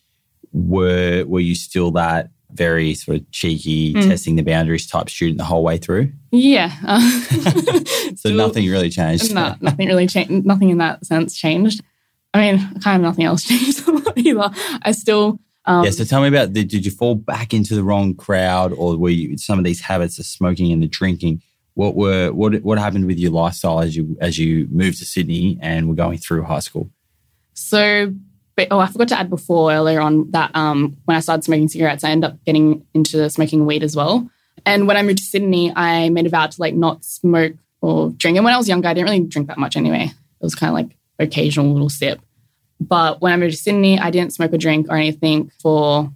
were 0.53 1.25
were 1.27 1.41
you 1.41 1.55
still 1.55 1.91
that 1.93 2.31
very 2.53 2.95
sort 2.95 3.17
of 3.19 3.31
cheeky, 3.31 3.95
Mm. 3.95 4.09
testing 4.09 4.37
the 4.37 4.43
boundaries 4.43 4.87
type 4.87 5.09
student 5.09 5.39
the 5.39 5.45
whole 5.45 5.65
way 5.65 5.79
through? 5.79 6.13
yeah. 6.31 6.71
So 8.13 8.29
still- 8.29 8.37
nothing 8.37 8.69
really 8.71 8.91
changed. 8.91 9.35
No, 9.35 9.55
nothing 9.63 9.89
really 9.89 10.07
changed. 10.07 10.45
Nothing 10.47 10.69
in 10.71 10.79
that 10.79 11.05
sense 11.07 11.35
changed. 11.35 11.83
I 12.35 12.53
mean, 12.53 12.59
kind 12.81 12.97
of 12.97 13.03
nothing 13.03 13.25
else 13.25 13.43
changed 13.49 13.83
either. 14.17 14.51
I 14.83 14.93
still. 14.93 15.41
Um, 15.65 15.85
yeah. 15.85 15.91
So 15.91 16.05
tell 16.05 16.23
me 16.23 16.29
about 16.29 16.53
did, 16.53 16.69
did 16.69 16.85
you 16.85 16.91
fall 16.91 17.15
back 17.15 17.55
into 17.55 17.75
the 17.75 17.85
wrong 17.85 18.15
crowd, 18.15 18.73
or 18.73 18.97
were 18.97 19.11
you 19.11 19.39
some 19.39 19.59
of 19.59 19.65
these 19.65 19.81
habits 19.81 20.19
of 20.19 20.27
smoking 20.27 20.73
and 20.73 20.83
the 20.83 20.89
drinking? 20.89 21.43
What 21.75 21.95
were 21.95 22.33
what 22.33 22.55
what 22.63 22.79
happened 22.79 23.07
with 23.07 23.19
your 23.19 23.31
lifestyle 23.31 23.81
as 23.81 23.97
you 23.97 24.17
as 24.21 24.39
you 24.39 24.69
moved 24.71 24.99
to 24.99 25.05
Sydney 25.05 25.59
and 25.63 25.89
were 25.89 25.95
going 25.95 26.19
through 26.19 26.43
high 26.43 26.59
school? 26.59 26.91
So, 27.55 28.13
but, 28.57 28.69
oh, 28.71 28.79
I 28.79 28.87
forgot 28.87 29.09
to 29.09 29.19
add 29.19 29.31
before 29.31 29.73
earlier 29.73 30.01
on 30.01 30.31
that 30.33 30.55
um, 30.55 30.97
when 31.05 31.17
I 31.17 31.21
started 31.21 31.45
smoking 31.45 31.69
cigarettes, 31.69 32.05
I 32.05 32.11
ended 32.11 32.31
up 32.31 32.45
getting 32.45 32.85
into 32.95 33.29
smoking 33.31 33.67
weed 33.67 33.83
as 33.83 33.97
well. 33.97 34.29
And 34.67 34.87
when 34.87 34.97
I 34.97 35.03
moved 35.03 35.19
to 35.19 35.25
Sydney, 35.25 35.73
I 35.75 36.09
made 36.11 36.27
a 36.27 36.31
vow 36.31 36.47
to 36.47 36.61
like 36.61 36.75
not 36.75 37.05
smoke 37.05 37.55
or 37.81 38.11
drink. 38.11 38.37
And 38.37 38.45
when 38.45 38.55
I 38.55 38.59
was 38.59 38.69
younger, 38.69 38.89
I 38.89 38.95
didn't 38.95 39.07
really 39.07 39.27
drink 39.27 39.49
that 39.49 39.59
much 39.59 39.77
anyway. 39.77 40.05
It 40.05 40.45
was 40.45 40.55
kind 40.55 40.69
of 40.69 40.75
like 40.75 40.97
occasional 41.19 41.73
little 41.73 41.89
sip. 41.89 42.21
But 42.89 43.21
when 43.21 43.33
I 43.33 43.37
moved 43.37 43.53
to 43.53 43.63
Sydney, 43.63 43.99
I 43.99 44.11
didn't 44.11 44.33
smoke 44.33 44.53
or 44.53 44.59
drink 44.59 44.87
or 44.89 44.97
anything 44.97 45.51
for 45.61 46.11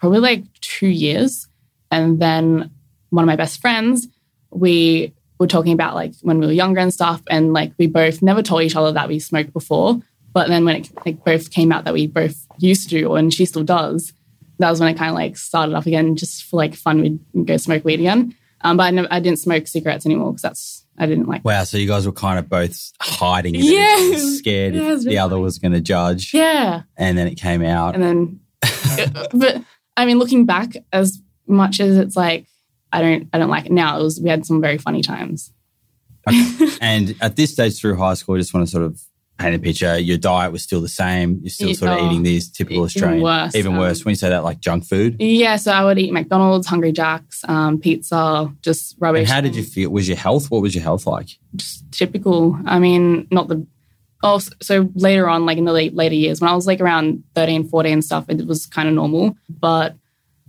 probably 0.00 0.20
like 0.20 0.44
two 0.60 0.88
years. 0.88 1.48
And 1.90 2.20
then 2.20 2.70
one 3.10 3.24
of 3.24 3.26
my 3.26 3.36
best 3.36 3.60
friends, 3.60 4.08
we 4.50 5.14
were 5.38 5.46
talking 5.46 5.72
about 5.72 5.94
like 5.94 6.14
when 6.22 6.40
we 6.40 6.46
were 6.46 6.52
younger 6.52 6.80
and 6.80 6.92
stuff. 6.92 7.22
And 7.30 7.52
like 7.52 7.72
we 7.78 7.86
both 7.86 8.22
never 8.22 8.42
told 8.42 8.62
each 8.62 8.76
other 8.76 8.92
that 8.92 9.08
we 9.08 9.18
smoked 9.18 9.52
before. 9.52 10.00
But 10.32 10.48
then 10.48 10.64
when 10.64 10.76
it 10.76 10.90
like 11.06 11.24
both 11.24 11.50
came 11.50 11.72
out 11.72 11.84
that 11.84 11.94
we 11.94 12.06
both 12.06 12.46
used 12.58 12.90
to, 12.90 13.14
and 13.14 13.32
she 13.32 13.44
still 13.44 13.64
does, 13.64 14.12
that 14.58 14.70
was 14.70 14.80
when 14.80 14.88
I 14.88 14.98
kind 14.98 15.10
of 15.10 15.14
like 15.14 15.36
started 15.36 15.74
up 15.74 15.86
again, 15.86 16.16
just 16.16 16.44
for 16.44 16.56
like 16.56 16.74
fun. 16.74 17.00
We'd 17.00 17.46
go 17.46 17.56
smoke 17.56 17.84
weed 17.84 18.00
again. 18.00 18.34
Um, 18.62 18.76
but 18.76 18.84
I, 18.84 18.90
never, 18.90 19.08
I 19.10 19.20
didn't 19.20 19.38
smoke 19.38 19.68
cigarettes 19.68 20.04
anymore 20.04 20.32
because 20.32 20.42
that's 20.42 20.84
I 20.98 21.06
didn't 21.06 21.26
like. 21.28 21.44
Wow. 21.44 21.64
So 21.64 21.78
you 21.78 21.86
guys 21.88 22.04
were 22.06 22.12
kind 22.12 22.38
of 22.38 22.48
both 22.48 22.92
hiding 23.00 23.54
it, 23.54 23.62
Yeah. 23.62 24.16
scared 24.36 24.74
Yeah, 24.74 24.92
if 24.94 25.00
the 25.00 25.04
really 25.06 25.18
other 25.18 25.30
funny. 25.34 25.42
was 25.42 25.58
going 25.58 25.72
to 25.72 25.80
judge. 25.80 26.32
Yeah, 26.34 26.82
And 26.96 27.16
then 27.16 27.26
it 27.28 27.36
came 27.36 27.62
out. 27.62 27.94
and 27.94 28.02
then, 28.02 28.40
but 29.32 29.62
I 29.96 30.04
mean, 30.06 30.18
looking 30.18 30.44
back, 30.46 30.76
as 30.92 31.20
much 31.46 31.80
as 31.80 31.96
it's 31.96 32.16
like 32.16 32.46
I 32.92 33.00
don't 33.02 33.28
I 33.32 33.38
don't 33.38 33.50
like 33.50 33.66
it 33.66 33.72
now, 33.72 33.98
it 33.98 34.02
was 34.02 34.20
we 34.20 34.28
had 34.30 34.44
some 34.46 34.60
very 34.60 34.78
funny 34.78 35.02
times. 35.02 35.52
and 36.80 37.14
at 37.20 37.36
this 37.36 37.52
stage 37.52 37.78
through 37.80 37.96
high 37.96 38.14
school, 38.14 38.34
I 38.34 38.38
just 38.38 38.52
want 38.52 38.66
to 38.66 38.70
sort 38.70 38.84
of 38.84 39.00
paint 39.38 39.54
a 39.54 39.58
picture. 39.58 39.98
Your 39.98 40.18
diet 40.18 40.52
was 40.52 40.62
still 40.62 40.80
the 40.80 40.88
same. 40.88 41.40
You're 41.42 41.50
still 41.50 41.74
sort 41.74 41.92
of 41.92 41.98
oh, 41.98 42.06
eating 42.06 42.22
these 42.22 42.50
typical 42.50 42.78
even 42.78 42.84
Australian, 42.84 43.22
worse, 43.22 43.54
even 43.54 43.72
um, 43.72 43.78
worse. 43.78 44.04
When 44.04 44.12
you 44.12 44.16
say 44.16 44.28
that, 44.28 44.44
like 44.44 44.60
junk 44.60 44.84
food. 44.84 45.16
Yeah, 45.20 45.56
so 45.56 45.72
I 45.72 45.84
would 45.84 45.98
eat 45.98 46.12
McDonald's, 46.12 46.66
Hungry 46.66 46.92
Jacks, 46.92 47.44
um, 47.48 47.78
pizza, 47.78 48.52
just 48.60 48.96
rubbish. 48.98 49.20
And 49.20 49.28
how 49.28 49.40
did 49.40 49.54
you 49.54 49.62
feel? 49.62 49.90
Was 49.90 50.08
your 50.08 50.16
health? 50.16 50.50
What 50.50 50.62
was 50.62 50.74
your 50.74 50.82
health 50.82 51.06
like? 51.06 51.28
just 51.56 51.90
typical. 51.92 52.58
I 52.66 52.78
mean, 52.78 53.28
not 53.30 53.48
the. 53.48 53.66
Oh, 54.22 54.40
so 54.60 54.90
later 54.94 55.28
on, 55.28 55.46
like 55.46 55.58
in 55.58 55.64
the 55.64 55.72
late, 55.72 55.94
later 55.94 56.16
years, 56.16 56.40
when 56.40 56.50
I 56.50 56.54
was 56.54 56.66
like 56.66 56.80
around 56.80 57.22
13, 57.36 57.68
14 57.68 57.92
and 57.92 58.04
stuff, 58.04 58.24
it 58.28 58.44
was 58.46 58.66
kind 58.66 58.88
of 58.88 58.94
normal. 58.94 59.36
But 59.48 59.94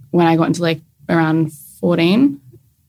when 0.09 0.25
I 0.25 0.35
got 0.35 0.47
into 0.47 0.63
like 0.63 0.81
around 1.07 1.53
14, 1.79 2.41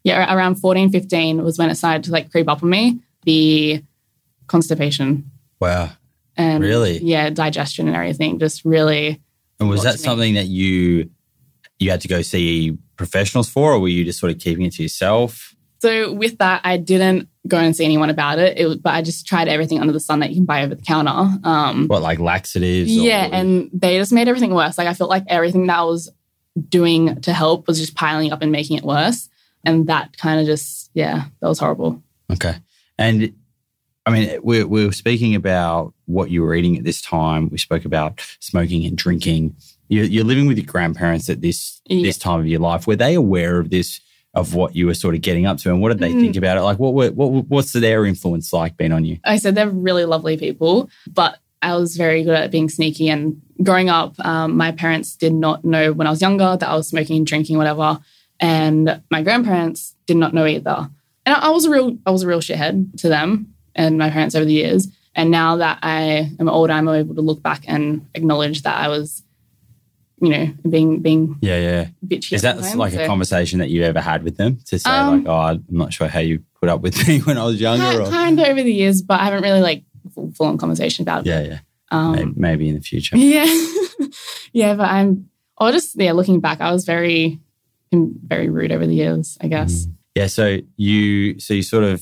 yeah, 0.04 0.34
around 0.34 0.54
14, 0.54 0.90
15 0.90 1.42
was 1.42 1.58
when 1.58 1.68
it 1.68 1.74
started 1.74 2.04
to 2.04 2.12
like 2.12 2.30
creep 2.30 2.48
up 2.48 2.62
on 2.62 2.70
me 2.70 3.00
the 3.24 3.84
constipation 4.46 5.30
Wow. 5.60 5.90
And 6.40 6.62
Really? 6.64 6.98
yeah, 7.02 7.30
digestion 7.30 7.86
and 7.88 7.96
everything. 7.96 8.38
Just 8.38 8.64
really, 8.64 9.20
And 9.58 9.68
was 9.68 9.82
that 9.82 10.00
something 10.00 10.34
that 10.34 10.46
you 10.46 11.10
you 11.78 11.90
had 11.90 12.00
to 12.02 12.08
go 12.08 12.20
see 12.22 12.76
professionals 12.96 13.48
for, 13.48 13.72
or 13.72 13.78
were 13.80 13.88
you 13.88 14.04
just 14.04 14.18
sort 14.20 14.32
of 14.32 14.38
keeping 14.38 14.64
it 14.66 14.72
to 14.74 14.82
yourself? 14.82 15.54
So 15.80 16.12
with 16.12 16.36
that, 16.38 16.60
I 16.62 16.76
didn't 16.76 17.28
go 17.48 17.56
and 17.56 17.74
see 17.74 17.84
anyone 17.86 18.10
about 18.10 18.38
it. 18.38 18.58
it 18.58 18.82
but 18.82 18.92
I 18.94 19.00
just 19.00 19.26
tried 19.26 19.48
everything 19.48 19.80
under 19.80 19.92
the 19.94 20.00
sun 20.00 20.20
that 20.20 20.28
you 20.28 20.36
can 20.36 20.44
buy 20.44 20.62
over 20.62 20.74
the 20.74 20.82
counter. 20.82 21.38
Um, 21.42 21.88
What, 21.88 22.02
like 22.02 22.18
laxatives? 22.18 22.90
or- 22.90 23.00
yeah, 23.02 23.28
and 23.32 23.70
they 23.72 23.96
just 23.96 24.12
made 24.12 24.28
everything 24.28 24.52
worse. 24.52 24.76
Like 24.76 24.88
I 24.88 24.94
felt 24.94 25.08
like 25.08 25.24
everything 25.26 25.66
that 25.68 25.78
I 25.78 25.84
was 25.84 26.10
doing 26.68 27.18
to 27.22 27.32
help 27.32 27.66
was 27.66 27.78
just 27.80 27.94
piling 27.94 28.30
up 28.32 28.42
and 28.42 28.52
making 28.52 28.76
it 28.76 28.84
worse. 28.84 29.28
And 29.64 29.86
that 29.86 30.16
kind 30.18 30.38
of 30.40 30.46
just, 30.46 30.90
yeah, 30.94 31.24
that 31.40 31.48
was 31.48 31.58
horrible. 31.58 32.02
Okay. 32.30 32.56
And 32.98 33.32
I 34.06 34.10
mean, 34.10 34.40
we, 34.42 34.64
we 34.64 34.86
were 34.86 34.92
speaking 34.92 35.34
about 35.34 35.92
what 36.06 36.30
you 36.30 36.42
were 36.42 36.54
eating 36.54 36.76
at 36.76 36.84
this 36.84 37.02
time. 37.02 37.48
We 37.50 37.58
spoke 37.58 37.84
about 37.84 38.20
smoking 38.40 38.84
and 38.86 38.96
drinking. 38.96 39.54
You're, 39.88 40.04
you're 40.06 40.24
living 40.24 40.46
with 40.46 40.56
your 40.56 40.66
grandparents 40.66 41.28
at 41.28 41.40
this 41.42 41.80
Yeah. 41.86 42.02
this 42.02 42.18
time 42.18 42.40
of 42.40 42.46
your 42.46 42.60
life. 42.60 42.86
Were 42.86 42.96
they 42.96 43.14
aware 43.14 43.58
of 43.60 43.70
this, 43.70 44.00
of 44.34 44.54
what 44.54 44.74
you 44.74 44.86
were 44.86 44.94
sort 44.94 45.14
of 45.14 45.20
getting 45.20 45.44
up 45.46 45.58
to, 45.58 45.70
and 45.70 45.80
what 45.82 45.88
did 45.90 45.98
they 45.98 46.12
Mm. 46.12 46.20
think 46.20 46.36
about 46.36 46.56
it? 46.56 46.62
Like, 46.62 46.78
what, 46.78 46.94
were, 46.94 47.10
what 47.10 47.46
what's 47.48 47.72
their 47.72 48.06
influence 48.06 48.52
like 48.52 48.76
been 48.76 48.92
on 48.92 49.04
you? 49.04 49.18
I 49.24 49.36
said 49.36 49.54
they're 49.54 49.68
really 49.68 50.04
lovely 50.06 50.36
people, 50.36 50.88
but 51.12 51.38
I 51.62 51.76
was 51.76 51.96
very 51.96 52.22
good 52.22 52.34
at 52.36 52.50
being 52.50 52.68
sneaky. 52.70 53.10
And 53.10 53.42
growing 53.62 53.90
up, 53.90 54.14
um, 54.24 54.56
my 54.56 54.72
parents 54.72 55.14
did 55.14 55.34
not 55.34 55.62
know 55.64 55.92
when 55.92 56.06
I 56.06 56.10
was 56.10 56.22
younger 56.22 56.56
that 56.56 56.68
I 56.68 56.74
was 56.74 56.88
smoking 56.88 57.18
and 57.18 57.26
drinking, 57.26 57.58
whatever. 57.58 57.98
And 58.40 59.02
my 59.10 59.22
grandparents 59.22 59.94
did 60.06 60.16
not 60.16 60.32
know 60.32 60.46
either. 60.46 60.88
And 61.26 61.36
I, 61.36 61.48
I 61.48 61.50
was 61.50 61.66
a 61.66 61.70
real, 61.70 61.98
I 62.06 62.10
was 62.10 62.22
a 62.22 62.26
real 62.26 62.40
shithead 62.40 62.98
to 63.00 63.08
them 63.10 63.54
and 63.74 63.98
my 63.98 64.10
parents 64.10 64.34
over 64.34 64.44
the 64.44 64.52
years. 64.52 64.88
And 65.14 65.30
now 65.30 65.56
that 65.56 65.78
I 65.82 66.30
am 66.38 66.48
older, 66.48 66.72
I'm 66.72 66.88
able 66.88 67.14
to 67.16 67.20
look 67.20 67.42
back 67.42 67.64
and 67.66 68.06
acknowledge 68.14 68.62
that 68.62 68.76
I 68.78 68.88
was, 68.88 69.22
you 70.20 70.28
know, 70.28 70.52
being 70.68 71.00
being 71.00 71.36
Yeah, 71.40 71.58
yeah. 71.58 71.88
bitchy. 72.06 72.32
Is 72.34 72.42
that 72.42 72.58
like 72.76 72.92
so- 72.92 73.02
a 73.04 73.06
conversation 73.06 73.58
that 73.58 73.70
you 73.70 73.82
ever 73.82 74.00
had 74.00 74.22
with 74.22 74.36
them 74.36 74.58
to 74.66 74.78
say 74.78 74.88
Um, 74.90 75.24
like, 75.24 75.28
oh, 75.28 75.38
I'm 75.38 75.64
not 75.68 75.92
sure 75.92 76.06
how 76.08 76.20
you 76.20 76.42
put 76.60 76.68
up 76.68 76.80
with 76.80 77.08
me 77.08 77.18
when 77.26 77.38
I 77.38 77.44
was 77.44 77.60
younger? 77.60 78.02
Or, 78.02 78.06
Kind 78.10 78.38
of 78.38 78.46
over 78.46 78.62
the 78.62 78.72
years, 78.72 79.02
but 79.02 79.18
I 79.20 79.24
haven't 79.24 79.42
really 79.42 79.60
like 79.60 79.82
full, 80.14 80.30
full 80.32 80.46
on 80.46 80.58
conversation 80.58 81.02
about 81.02 81.26
it. 81.26 81.30
yeah, 81.30 81.40
yeah. 81.42 81.58
Um, 81.90 82.12
Maybe, 82.12 82.32
maybe 82.36 82.68
in 82.68 82.74
the 82.76 82.80
future. 82.80 83.16
Yeah. 83.16 83.46
yeah, 84.52 84.74
but 84.74 84.88
I'm 84.88 85.28
or 85.58 85.72
just 85.72 85.96
yeah, 86.00 86.12
looking 86.12 86.38
back, 86.40 86.60
I 86.60 86.70
was 86.72 86.84
very 86.84 87.40
very 87.92 88.48
rude 88.48 88.70
over 88.70 88.86
the 88.86 88.94
years, 88.94 89.36
I 89.40 89.48
guess. 89.48 89.88
Yeah. 90.14 90.28
So 90.28 90.58
you, 90.76 91.40
so 91.40 91.54
you 91.54 91.62
sort 91.62 91.82
of, 91.82 92.00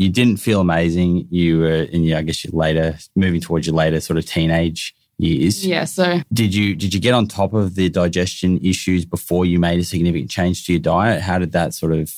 you 0.00 0.08
didn't 0.08 0.38
feel 0.38 0.62
amazing. 0.62 1.28
You 1.30 1.58
were 1.58 1.82
in 1.82 2.04
your, 2.04 2.16
I 2.16 2.22
guess, 2.22 2.42
your 2.42 2.52
later, 2.54 2.96
moving 3.14 3.38
towards 3.38 3.66
your 3.66 3.76
later 3.76 4.00
sort 4.00 4.16
of 4.16 4.24
teenage 4.24 4.94
years. 5.18 5.66
Yeah, 5.66 5.84
so 5.84 6.22
Did 6.32 6.54
you, 6.54 6.74
did 6.74 6.94
you 6.94 7.00
get 7.00 7.12
on 7.12 7.26
top 7.28 7.52
of 7.52 7.74
the 7.74 7.90
digestion 7.90 8.58
issues 8.64 9.04
before 9.04 9.44
you 9.44 9.58
made 9.58 9.78
a 9.78 9.84
significant 9.84 10.30
change 10.30 10.64
to 10.64 10.72
your 10.72 10.80
diet? 10.80 11.20
How 11.20 11.38
did 11.38 11.52
that 11.52 11.74
sort 11.74 11.92
of 11.92 12.10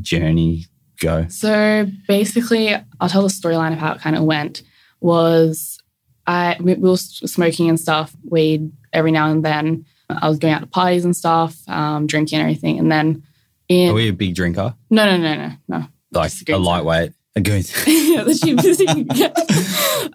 journey 0.00 0.64
go? 0.98 1.26
so 1.28 1.86
basically 2.08 2.74
I'll 3.00 3.10
tell 3.10 3.20
the 3.20 3.28
storyline 3.28 3.72
of 3.74 3.78
how 3.78 3.92
it 3.92 4.00
kind 4.00 4.16
of 4.16 4.22
went 4.22 4.62
was 5.00 5.78
I 6.26 6.56
we, 6.58 6.72
we 6.72 6.88
were 6.88 6.96
smoking 6.96 7.68
and 7.68 7.78
stuff, 7.78 8.16
weed 8.24 8.72
every 8.94 9.10
now 9.12 9.30
and 9.30 9.44
then. 9.44 9.84
I 10.08 10.26
was 10.30 10.38
going 10.38 10.54
out 10.54 10.62
to 10.62 10.66
parties 10.66 11.04
and 11.04 11.14
stuff, 11.14 11.54
um, 11.68 12.06
drinking 12.06 12.38
and 12.38 12.48
everything. 12.48 12.78
And 12.78 12.90
then 12.90 13.24
in 13.68 13.90
Are 13.90 13.94
we 13.94 14.08
a 14.08 14.12
big 14.14 14.34
drinker? 14.34 14.74
no 14.88 15.04
no 15.04 15.18
no 15.18 15.34
no 15.34 15.52
no. 15.68 15.86
Like 16.12 16.32
a 16.48 16.56
lightweight, 16.56 17.12
a 17.36 17.40
goose, 17.40 17.70
yeah, 17.86 18.24
the 18.24 18.34
cheapest 18.34 18.80
you 18.80 18.86
can 18.86 19.04
get. 19.04 19.36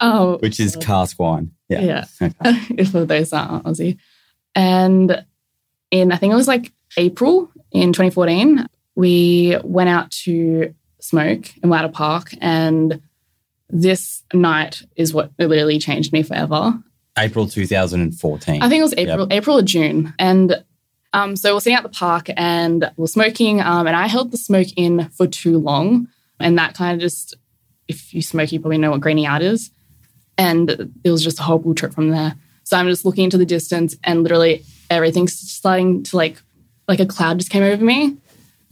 Oh, 0.02 0.38
which 0.40 0.60
is 0.60 0.76
cask 0.76 1.18
wine. 1.20 1.52
Yeah. 1.70 2.06
Yeah. 2.20 2.30
Okay. 2.44 2.84
for 2.92 3.06
those 3.06 3.30
that 3.30 3.50
aren't 3.50 3.66
Aussie. 3.66 3.98
And 4.56 5.24
in, 5.92 6.12
I 6.12 6.18
think 6.18 6.34
it 6.34 6.36
was 6.36 6.48
like 6.48 6.74
April 6.98 7.52
in 7.72 7.94
2014, 7.94 8.68
we 8.96 9.58
went 9.64 9.90
out 9.90 10.12
to 10.12 10.74
smoke 11.00 11.56
in 11.64 11.70
Wada 11.70 11.90
Park. 11.90 12.32
And 12.42 13.02
this 13.70 14.24
night 14.34 14.84
is 14.96 15.14
what 15.14 15.32
literally 15.38 15.80
changed 15.80 16.12
me 16.12 16.24
forever. 16.24 16.82
April 17.18 17.48
2014. 17.48 18.62
I 18.62 18.70
think 18.70 18.80
it 18.80 18.84
was 18.84 18.94
April, 18.98 19.28
April 19.30 19.58
or 19.60 19.62
June. 19.62 20.14
And 20.18 20.64
um, 21.14 21.36
so 21.36 21.54
we're 21.54 21.60
sitting 21.60 21.78
at 21.78 21.84
the 21.84 21.90
park 21.90 22.30
and 22.36 22.92
we're 22.98 23.08
smoking. 23.08 23.62
Um, 23.62 23.88
and 23.88 23.96
I 23.96 24.08
held 24.08 24.32
the 24.32 24.38
smoke 24.38 24.68
in 24.76 25.10
for 25.10 25.28
too 25.28 25.58
long. 25.58 26.08
And 26.42 26.58
that 26.58 26.76
kind 26.76 26.96
of 26.96 27.02
just, 27.02 27.36
if 27.88 28.14
you 28.14 28.22
smoke, 28.22 28.52
you 28.52 28.60
probably 28.60 28.78
know 28.78 28.92
what 28.92 29.02
greening 29.02 29.26
out 29.26 29.42
is. 29.42 29.72
And 30.38 30.92
it 31.04 31.12
was 31.12 31.24
just 31.24 31.40
a 31.40 31.44
horrible 31.44 31.76
trip 31.76 31.94
from 31.94 32.10
there. 32.10 32.36
So 32.64 32.78
I'm 32.78 32.88
just 32.88 33.06
looking 33.06 33.26
into 33.26 33.38
the 33.38 33.46
distance 33.46 33.96
and 34.04 34.24
literally 34.24 34.64
everything's 34.90 35.38
starting 35.38 36.04
to 36.04 36.18
like, 36.18 36.42
like 36.88 37.00
a 37.00 37.06
cloud 37.06 37.40
just 37.40 37.52
came 37.52 37.64
over 37.64 37.84
me. 37.84 38.18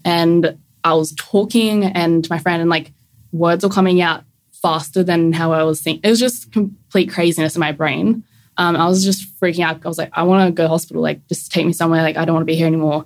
And 0.06 0.58
I 0.84 0.94
was 0.94 1.14
talking 1.16 1.86
and 1.86 2.30
my 2.30 2.40
friend 2.40 2.62
and 2.62 2.70
like 2.70 2.92
words 3.32 3.64
were 3.64 3.70
coming 3.70 4.02
out 4.02 4.24
faster 4.52 5.04
than 5.04 5.34
how 5.34 5.52
I 5.52 5.64
was 5.64 5.82
thinking. 5.82 6.02
It 6.04 6.10
was 6.10 6.20
just 6.20 6.52
complete 6.52 7.12
craziness 7.12 7.56
in 7.56 7.60
my 7.60 7.72
brain. 7.72 8.24
Um, 8.58 8.76
I 8.76 8.88
was 8.88 9.06
just 9.06 9.40
freaking 9.40 9.64
out. 9.64 9.86
I 9.86 9.88
was 9.88 9.98
like, 9.98 10.10
I 10.14 10.24
want 10.24 10.48
to 10.48 10.52
go 10.52 10.64
to 10.64 10.70
hospital. 10.70 11.02
Like, 11.02 11.26
just 11.28 11.52
take 11.52 11.66
me 11.66 11.72
somewhere. 11.72 12.02
Like, 12.02 12.18
I 12.18 12.26
don't 12.26 12.36
want 12.36 12.42
to 12.42 12.52
be 12.52 12.58
here 12.58 12.68
anymore. 12.68 13.06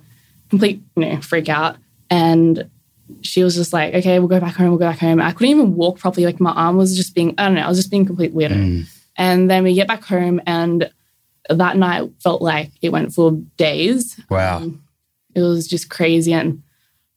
Complete, 0.50 0.82
you 0.96 1.04
know, 1.04 1.20
freak 1.20 1.48
out. 1.48 1.76
And 2.10 2.68
she 3.22 3.44
was 3.44 3.54
just 3.54 3.72
like, 3.72 3.94
okay, 3.94 4.18
we'll 4.18 4.28
go 4.28 4.40
back 4.40 4.54
home. 4.54 4.70
We'll 4.70 4.78
go 4.78 4.88
back 4.88 4.98
home. 4.98 5.20
I 5.20 5.32
couldn't 5.32 5.50
even 5.50 5.74
walk 5.74 5.98
properly. 5.98 6.26
Like, 6.26 6.40
my 6.40 6.52
arm 6.52 6.76
was 6.76 6.96
just 6.96 7.14
being, 7.14 7.34
I 7.38 7.46
don't 7.46 7.54
know, 7.54 7.62
I 7.62 7.68
was 7.68 7.78
just 7.78 7.90
being 7.90 8.06
complete 8.06 8.34
weirdo. 8.34 8.52
Mm. 8.52 8.86
And 9.16 9.50
then 9.50 9.62
we 9.64 9.74
get 9.74 9.88
back 9.88 10.04
home, 10.04 10.40
and 10.46 10.90
that 11.48 11.76
night 11.76 12.10
felt 12.20 12.42
like 12.42 12.70
it 12.82 12.90
went 12.90 13.12
for 13.12 13.32
days. 13.56 14.20
Wow. 14.30 14.58
Um, 14.58 14.82
it 15.34 15.42
was 15.42 15.66
just 15.66 15.90
crazy 15.90 16.32
and 16.32 16.62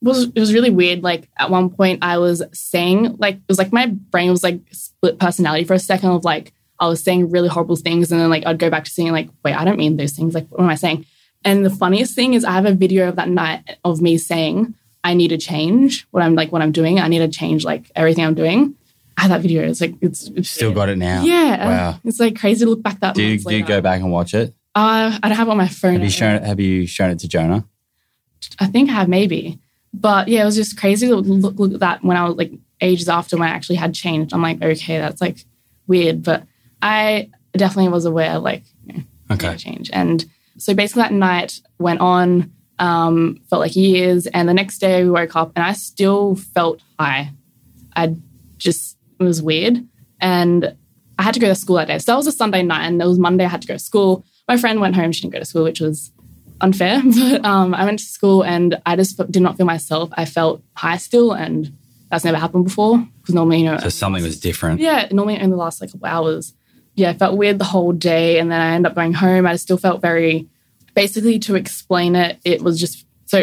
it 0.02 0.06
was 0.06 0.24
it 0.24 0.38
was 0.38 0.54
really 0.54 0.70
weird. 0.70 1.02
Like 1.02 1.28
at 1.38 1.50
one 1.50 1.70
point, 1.70 2.04
I 2.04 2.18
was 2.18 2.42
saying 2.52 3.16
like 3.18 3.36
it 3.36 3.48
was 3.48 3.58
like 3.58 3.72
my 3.72 3.86
brain 3.86 4.30
was 4.30 4.44
like 4.44 4.60
split 4.70 5.18
personality 5.18 5.64
for 5.64 5.74
a 5.74 5.78
second 5.78 6.10
of 6.10 6.24
like 6.24 6.52
I 6.78 6.86
was 6.86 7.02
saying 7.02 7.30
really 7.30 7.48
horrible 7.48 7.76
things, 7.76 8.12
and 8.12 8.20
then 8.20 8.30
like 8.30 8.46
I'd 8.46 8.58
go 8.58 8.70
back 8.70 8.84
to 8.84 8.90
saying 8.90 9.12
like, 9.12 9.28
wait, 9.44 9.54
I 9.54 9.64
don't 9.64 9.78
mean 9.78 9.96
those 9.96 10.12
things. 10.12 10.34
Like, 10.34 10.46
what 10.50 10.60
am 10.60 10.70
I 10.70 10.76
saying? 10.76 11.04
And 11.44 11.64
the 11.64 11.70
funniest 11.70 12.14
thing 12.14 12.34
is, 12.34 12.44
I 12.44 12.52
have 12.52 12.66
a 12.66 12.74
video 12.74 13.08
of 13.08 13.16
that 13.16 13.28
night 13.28 13.78
of 13.84 14.00
me 14.00 14.18
saying 14.18 14.74
I 15.04 15.14
need 15.14 15.28
to 15.28 15.38
change 15.38 16.06
what 16.10 16.22
I'm 16.22 16.34
like 16.34 16.50
what 16.52 16.62
I'm 16.62 16.72
doing. 16.72 16.98
I 17.00 17.08
need 17.08 17.18
to 17.20 17.28
change 17.28 17.64
like 17.64 17.90
everything 17.94 18.24
I'm 18.24 18.34
doing. 18.34 18.74
I 19.16 19.22
have 19.22 19.30
that 19.30 19.40
video. 19.40 19.62
It's 19.68 19.80
like 19.80 19.94
it's, 20.00 20.28
it's 20.28 20.48
Still 20.50 20.72
got 20.72 20.88
it 20.88 20.98
now. 20.98 21.22
yeah. 21.24 21.66
Wow. 21.66 22.00
It's 22.04 22.20
like 22.20 22.38
crazy 22.38 22.64
to 22.64 22.70
look 22.70 22.82
back 22.82 23.00
that. 23.00 23.14
Do 23.14 23.22
you, 23.22 23.38
do 23.38 23.54
you 23.56 23.64
go 23.64 23.80
back 23.80 24.00
and 24.00 24.10
watch 24.12 24.34
it? 24.34 24.54
Uh, 24.74 25.18
I 25.22 25.28
don't 25.28 25.36
have 25.36 25.48
it 25.48 25.50
on 25.50 25.56
my 25.56 25.66
phone. 25.68 25.94
Have 25.94 26.04
you 26.04 26.10
shown 26.10 26.36
it? 26.36 26.44
Have 26.44 26.60
you 26.60 26.86
shown 26.86 27.10
it 27.10 27.18
to 27.20 27.28
Jonah? 27.28 27.64
I 28.60 28.66
think 28.66 28.90
I 28.90 28.92
have 28.92 29.08
maybe. 29.08 29.58
But 29.92 30.28
yeah, 30.28 30.42
it 30.42 30.44
was 30.44 30.54
just 30.54 30.78
crazy 30.78 31.08
to 31.08 31.16
look, 31.16 31.58
look 31.58 31.72
at 31.74 31.80
that 31.80 32.04
when 32.04 32.16
I 32.16 32.24
was 32.28 32.36
like 32.36 32.52
ages 32.80 33.08
after 33.08 33.36
when 33.36 33.48
I 33.48 33.52
actually 33.52 33.76
had 33.76 33.94
changed. 33.94 34.32
I'm 34.32 34.42
like, 34.42 34.62
okay, 34.62 34.98
that's 34.98 35.20
like 35.20 35.44
weird. 35.88 36.22
But 36.22 36.44
I 36.80 37.30
definitely 37.52 37.90
was 37.90 38.04
aware 38.04 38.32
of 38.32 38.42
like, 38.44 38.62
you 38.86 38.98
know, 38.98 39.02
Okay. 39.32 39.56
change. 39.56 39.90
And 39.92 40.24
so 40.58 40.74
basically 40.74 41.02
that 41.02 41.12
night 41.12 41.60
went 41.78 42.00
on, 42.00 42.52
um, 42.78 43.40
felt 43.50 43.60
like 43.60 43.76
years. 43.76 44.26
And 44.28 44.48
the 44.48 44.54
next 44.54 44.78
day 44.78 45.02
we 45.04 45.10
woke 45.10 45.36
up 45.36 45.52
and 45.56 45.64
I 45.64 45.72
still 45.72 46.36
felt 46.36 46.80
high. 46.98 47.32
I 47.96 48.14
just, 48.56 48.96
it 49.18 49.24
was 49.24 49.42
weird. 49.42 49.86
And 50.20 50.74
I 51.18 51.22
had 51.22 51.34
to 51.34 51.40
go 51.40 51.48
to 51.48 51.54
school 51.54 51.76
that 51.76 51.88
day. 51.88 51.98
So 51.98 52.12
that 52.12 52.16
was 52.16 52.26
a 52.26 52.32
Sunday 52.32 52.62
night 52.62 52.86
and 52.86 53.00
it 53.02 53.06
was 53.06 53.18
Monday 53.18 53.44
I 53.44 53.48
had 53.48 53.62
to 53.62 53.68
go 53.68 53.74
to 53.74 53.78
school. 53.80 54.24
My 54.46 54.56
friend 54.56 54.80
went 54.80 54.94
home, 54.96 55.12
she 55.12 55.22
didn't 55.22 55.32
go 55.34 55.38
to 55.40 55.44
school, 55.44 55.64
which 55.64 55.80
was 55.80 56.12
unfair. 56.60 57.02
But 57.04 57.44
um, 57.44 57.74
I 57.74 57.84
went 57.84 57.98
to 57.98 58.04
school 58.04 58.42
and 58.44 58.80
I 58.86 58.96
just 58.96 59.16
did 59.30 59.42
not 59.42 59.56
feel 59.56 59.66
myself. 59.66 60.10
I 60.14 60.24
felt 60.24 60.62
high 60.74 60.96
still 60.96 61.32
and 61.32 61.76
that's 62.10 62.24
never 62.24 62.38
happened 62.38 62.64
before. 62.64 62.98
Because 63.20 63.34
normally, 63.34 63.58
you 63.58 63.64
know, 63.64 63.78
So 63.78 63.88
something 63.90 64.22
was 64.22 64.40
different. 64.40 64.80
yeah, 64.80 65.08
Normally 65.10 65.34
it 65.36 65.42
only 65.42 65.56
lasts 65.56 65.80
like 65.80 65.90
a 65.90 65.92
couple 65.92 66.06
hours. 66.08 66.54
Yeah, 66.94 67.10
I 67.10 67.14
felt 67.14 67.36
weird 67.36 67.58
the 67.58 67.64
whole 67.64 67.92
day. 67.92 68.38
And 68.38 68.50
then 68.50 68.60
I 68.60 68.74
ended 68.74 68.90
up 68.90 68.96
going 68.96 69.12
home. 69.12 69.46
I 69.46 69.56
still 69.56 69.76
felt 69.78 70.00
very, 70.00 70.48
basically, 71.02 71.38
to 71.38 71.54
explain 71.54 72.16
it, 72.16 72.38
it 72.44 72.60
was 72.60 72.80
just 72.80 73.06
so 73.26 73.38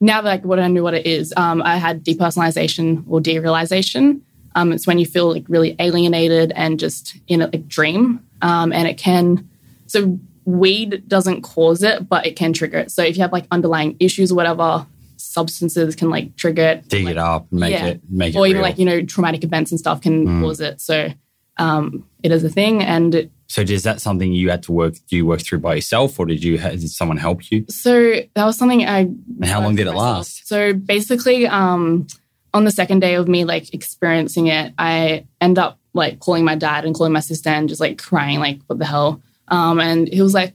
now 0.00 0.20
that 0.22 0.28
like 0.28 0.44
what 0.44 0.58
I 0.58 0.68
knew 0.68 0.82
what 0.82 0.94
it 0.94 1.06
is, 1.06 1.32
um, 1.36 1.62
I 1.62 1.76
had 1.76 2.04
depersonalization 2.04 3.04
or 3.08 3.20
derealization. 3.20 4.20
Um, 4.54 4.72
it's 4.72 4.86
when 4.86 4.98
you 4.98 5.06
feel 5.06 5.32
like 5.32 5.44
really 5.48 5.76
alienated 5.78 6.52
and 6.56 6.80
just 6.80 7.16
in 7.28 7.42
a 7.42 7.46
like, 7.46 7.68
dream. 7.68 8.02
Um, 8.42 8.72
and 8.72 8.88
it 8.88 8.96
can, 8.98 9.48
so 9.86 10.18
weed 10.44 10.90
doesn't 11.06 11.42
cause 11.42 11.82
it, 11.82 12.08
but 12.08 12.26
it 12.26 12.34
can 12.36 12.52
trigger 12.52 12.78
it. 12.78 12.90
So 12.90 13.02
if 13.02 13.16
you 13.16 13.22
have 13.22 13.32
like 13.32 13.46
underlying 13.50 13.96
issues 14.00 14.32
or 14.32 14.36
whatever, 14.36 14.86
substances 15.16 15.94
can 15.94 16.10
like 16.10 16.34
trigger 16.36 16.62
it. 16.62 16.88
Dig 16.88 17.04
like, 17.04 17.12
it 17.12 17.18
up 17.18 17.52
make 17.52 17.72
Yeah. 17.72 17.86
it 17.86 18.00
make 18.08 18.34
it 18.34 18.38
or 18.38 18.46
even 18.46 18.56
real. 18.60 18.68
like 18.68 18.78
you 18.78 18.84
know 18.84 19.02
traumatic 19.04 19.44
events 19.44 19.70
and 19.72 19.78
stuff 19.78 20.00
can 20.00 20.26
Mm. 20.26 20.40
cause 20.42 20.60
it 20.60 20.80
so 20.80 21.12
um 21.58 22.04
it 22.22 22.30
is 22.30 22.44
a 22.44 22.48
thing 22.48 22.82
and 22.82 23.28
so 23.48 23.62
is 23.62 23.82
that 23.84 24.00
something 24.00 24.32
you 24.32 24.50
had 24.50 24.62
to 24.64 24.72
work? 24.72 24.94
Do 25.08 25.16
you 25.16 25.24
work 25.26 25.40
through 25.40 25.60
by 25.60 25.74
yourself, 25.76 26.18
or 26.20 26.26
did 26.26 26.44
you? 26.44 26.58
Did 26.58 26.90
someone 26.90 27.16
help 27.16 27.50
you? 27.50 27.64
so 27.68 27.92
that 28.34 28.44
was 28.44 28.56
something 28.58 28.84
i 28.86 29.00
And 29.00 29.44
how 29.44 29.60
long 29.62 29.74
did 29.74 29.86
it 29.86 29.92
myself. 29.94 30.16
last? 30.18 30.48
so 30.48 30.72
basically 30.74 31.46
um 31.46 32.06
on 32.54 32.64
the 32.64 32.70
second 32.70 33.00
day 33.00 33.14
of 33.14 33.28
me 33.28 33.44
like 33.44 33.72
experiencing 33.74 34.46
it 34.48 34.72
i 34.78 35.24
end 35.40 35.58
up 35.58 35.78
like 35.94 36.18
calling 36.20 36.44
my 36.44 36.54
dad 36.54 36.84
and 36.84 36.94
calling 36.94 37.12
my 37.12 37.20
sister 37.20 37.50
and 37.50 37.68
just 37.68 37.80
like 37.80 37.98
crying 37.98 38.38
like 38.40 38.58
what 38.68 38.78
the 38.78 38.86
hell 38.86 39.20
um 39.48 39.80
and 39.80 40.08
he 40.08 40.22
was 40.22 40.34
like 40.34 40.54